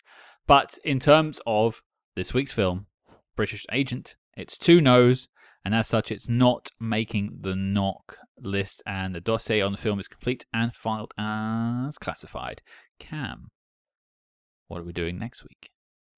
But 0.47 0.79
in 0.85 1.01
terms 1.01 1.41
of 1.45 1.83
this 2.15 2.33
week's 2.33 2.53
film, 2.53 2.87
British 3.35 3.67
Agent, 3.73 4.15
it's 4.37 4.57
two 4.59 4.81
no's, 4.81 5.27
and 5.65 5.74
as 5.74 5.89
such, 5.89 6.11
it's 6.11 6.28
not 6.28 6.70
making 6.78 7.39
the 7.41 7.57
knock 7.57 8.19
list, 8.41 8.82
and 8.86 9.15
the 9.15 9.20
dossier 9.20 9.62
on 9.62 9.73
the 9.73 9.78
film 9.78 9.99
is 9.99 10.09
complete 10.09 10.45
and 10.53 10.74
filed 10.74 11.15
as 11.19 11.99
classified. 11.99 12.61
Cam, 12.99 13.49
what 14.69 14.81
are 14.81 14.85
we 14.85 14.93
doing 14.93 15.19
next 15.19 15.43
week? 15.43 15.70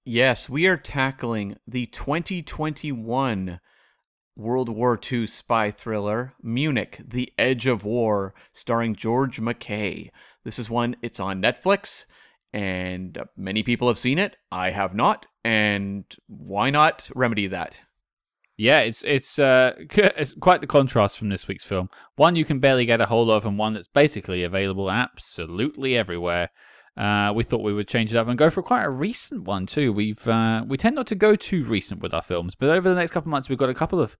Yes, 0.03 0.47
we 0.47 0.67
are 0.67 0.77
tackling 0.77 1.57
the 1.67 1.85
2021 1.87 3.59
World 4.37 4.69
War 4.69 4.99
II 5.11 5.27
spy 5.27 5.71
thriller, 5.71 6.33
Munich, 6.41 7.01
The 7.05 7.31
Edge 7.37 7.67
of 7.67 7.83
War, 7.83 8.33
starring 8.53 8.95
George 8.95 9.39
MacKay. 9.39 10.11
This 10.43 10.59
is 10.59 10.69
one, 10.69 10.95
it's 11.01 11.19
on 11.19 11.41
Netflix, 11.41 12.05
and 12.53 13.17
many 13.35 13.63
people 13.63 13.87
have 13.87 13.97
seen 13.97 14.19
it. 14.19 14.37
I 14.51 14.69
have 14.69 14.93
not, 14.93 15.25
and 15.43 16.05
why 16.27 16.69
not 16.69 17.09
remedy 17.15 17.47
that? 17.47 17.81
Yeah, 18.57 18.79
it's 18.79 19.03
it's 19.05 19.37
uh 19.37 19.73
it's 19.79 20.33
quite 20.33 20.61
the 20.61 20.67
contrast 20.67 21.17
from 21.17 21.29
this 21.29 21.47
week's 21.47 21.63
film. 21.63 21.89
One 22.15 22.35
you 22.35 22.43
can 22.43 22.59
barely 22.59 22.85
get 22.85 23.01
a 23.01 23.05
hold 23.05 23.29
of, 23.29 23.45
and 23.45 23.57
one 23.57 23.73
that's 23.73 23.87
basically 23.87 24.43
available 24.43 24.89
absolutely 24.89 25.95
everywhere. 25.95 26.49
Uh, 26.97 27.31
we 27.35 27.43
thought 27.43 27.61
we 27.61 27.73
would 27.73 27.87
change 27.87 28.11
it 28.11 28.17
up 28.17 28.27
and 28.27 28.39
go 28.39 28.49
for 28.49 28.63
quite 28.63 28.83
a 28.83 28.89
recent 28.89 29.43
one 29.43 29.67
too. 29.67 29.93
We've 29.93 30.27
uh, 30.27 30.63
we 30.67 30.77
tend 30.77 30.95
not 30.95 31.05
to 31.07 31.15
go 31.15 31.35
too 31.35 31.63
recent 31.63 32.01
with 32.01 32.13
our 32.13 32.23
films, 32.23 32.55
but 32.55 32.69
over 32.69 32.89
the 32.89 32.95
next 32.95 33.11
couple 33.11 33.29
of 33.29 33.31
months 33.31 33.47
we've 33.47 33.59
got 33.59 33.69
a 33.69 33.75
couple 33.75 34.01
of 34.01 34.17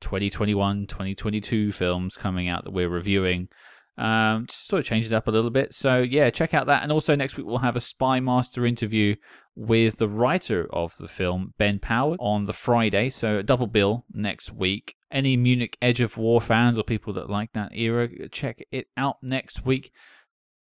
2021, 0.00 0.86
2022 0.86 1.72
films 1.72 2.16
coming 2.16 2.48
out 2.48 2.64
that 2.64 2.72
we're 2.72 2.88
reviewing. 2.88 3.48
Um, 3.98 4.46
just 4.46 4.68
sort 4.68 4.80
of 4.80 4.86
change 4.86 5.06
it 5.06 5.12
up 5.12 5.26
a 5.26 5.30
little 5.30 5.50
bit. 5.50 5.74
So 5.74 5.98
yeah, 5.98 6.30
check 6.30 6.54
out 6.54 6.66
that. 6.68 6.82
And 6.82 6.92
also 6.92 7.14
next 7.14 7.36
week 7.36 7.46
we'll 7.46 7.58
have 7.58 7.76
a 7.76 7.80
Spy 7.80 8.20
Master 8.20 8.64
interview 8.64 9.16
with 9.56 9.98
the 9.98 10.06
writer 10.06 10.68
of 10.72 10.96
the 10.98 11.08
film, 11.08 11.52
Ben 11.58 11.80
Power, 11.80 12.14
on 12.20 12.44
the 12.44 12.52
Friday. 12.52 13.10
So 13.10 13.38
a 13.38 13.42
double 13.42 13.66
bill 13.66 14.04
next 14.12 14.52
week. 14.52 14.94
Any 15.10 15.36
Munich 15.36 15.76
Edge 15.82 16.00
of 16.00 16.16
War 16.16 16.40
fans 16.40 16.78
or 16.78 16.84
people 16.84 17.12
that 17.14 17.28
like 17.28 17.52
that 17.54 17.74
era, 17.74 18.08
check 18.28 18.62
it 18.70 18.86
out 18.96 19.16
next 19.22 19.66
week. 19.66 19.90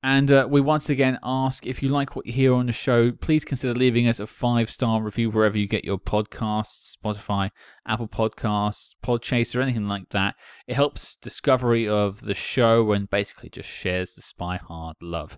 And 0.03 0.31
uh, 0.31 0.47
we 0.49 0.61
once 0.61 0.89
again 0.89 1.17
ask 1.23 1.65
if 1.65 1.81
you 1.81 1.89
like 1.89 2.15
what 2.15 2.27
you 2.27 2.33
hear 2.33 2.53
on 2.53 2.67
the 2.67 2.71
show, 2.71 3.11
please 3.11 3.43
consider 3.43 3.73
leaving 3.73 4.07
us 4.07 4.19
a 4.19 4.27
five 4.27 4.69
star 4.69 5.01
review 5.01 5.31
wherever 5.31 5.57
you 5.57 5.67
get 5.67 5.83
your 5.83 5.97
podcasts 5.97 6.95
Spotify, 6.95 7.49
Apple 7.87 8.07
Podcasts, 8.07 8.89
Podchaser, 9.03 9.61
anything 9.61 9.87
like 9.87 10.09
that. 10.09 10.35
It 10.67 10.75
helps 10.75 11.15
discovery 11.15 11.87
of 11.87 12.21
the 12.21 12.35
show 12.35 12.91
and 12.91 13.09
basically 13.09 13.49
just 13.49 13.69
shares 13.69 14.13
the 14.13 14.21
Spy 14.21 14.57
Hard 14.57 14.97
love. 15.01 15.37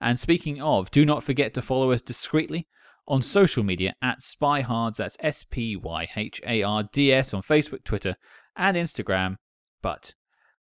And 0.00 0.20
speaking 0.20 0.62
of, 0.62 0.90
do 0.90 1.04
not 1.04 1.24
forget 1.24 1.52
to 1.54 1.62
follow 1.62 1.90
us 1.90 2.02
discreetly 2.02 2.68
on 3.08 3.22
social 3.22 3.64
media 3.64 3.94
at 4.02 4.20
Spyhards. 4.20 4.96
That's 4.96 5.16
S 5.18 5.44
P 5.44 5.74
Y 5.74 6.08
H 6.14 6.40
A 6.46 6.62
R 6.62 6.84
D 6.92 7.12
S 7.12 7.34
on 7.34 7.42
Facebook, 7.42 7.82
Twitter, 7.82 8.16
and 8.56 8.76
Instagram. 8.76 9.36
But 9.82 10.14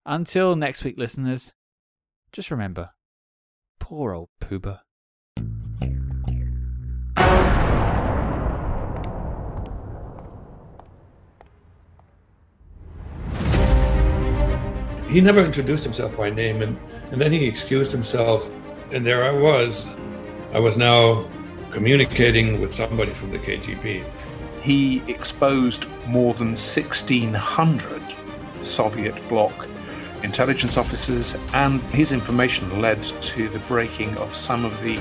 until 0.07 0.55
next 0.55 0.85
week, 0.85 0.95
listeners, 0.97 1.53
just 2.31 2.51
remember 2.51 2.91
Poor 3.95 4.15
old 4.15 4.31
Pooba. 4.41 4.81
He 15.11 15.21
never 15.21 15.45
introduced 15.45 15.85
himself 15.85 16.17
by 16.17 16.31
name, 16.31 16.63
and, 16.63 16.79
and 17.11 17.21
then 17.21 17.33
he 17.33 17.45
excused 17.45 17.93
himself, 17.93 18.49
and 18.93 19.05
there 19.05 19.25
I 19.25 19.39
was. 19.39 19.85
I 20.55 20.59
was 20.59 20.79
now 20.79 21.29
communicating 21.71 22.63
with 22.63 22.73
somebody 22.73 23.13
from 23.13 23.31
the 23.31 23.41
KGB. 23.41 24.11
He 24.63 25.03
exposed 25.07 25.87
more 26.07 26.33
than 26.33 26.53
1,600 26.53 28.03
Soviet 28.63 29.29
bloc 29.29 29.69
intelligence 30.23 30.77
officers, 30.77 31.37
and 31.53 31.81
his 31.91 32.13
information 32.13 32.81
led 32.81 33.03
to 33.03 33.49
the 33.49 33.59
breaking 33.61 34.17
of 34.19 34.35
some 34.35 34.65
of 34.65 34.81
the 34.83 35.01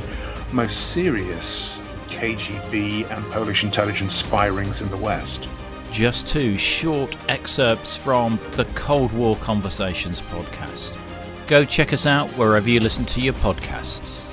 most 0.51 0.91
serious 0.91 1.81
KGB 2.07 3.09
and 3.09 3.25
Polish 3.31 3.63
intelligence 3.63 4.15
spy 4.15 4.47
rings 4.47 4.81
in 4.81 4.89
the 4.89 4.97
West. 4.97 5.47
Just 5.91 6.27
two 6.27 6.57
short 6.57 7.15
excerpts 7.29 7.97
from 7.97 8.39
the 8.51 8.65
Cold 8.75 9.11
War 9.11 9.35
Conversations 9.37 10.21
podcast. 10.21 10.97
Go 11.47 11.65
check 11.65 11.91
us 11.91 12.05
out 12.05 12.29
wherever 12.31 12.69
you 12.69 12.79
listen 12.79 13.05
to 13.07 13.21
your 13.21 13.33
podcasts. 13.33 14.30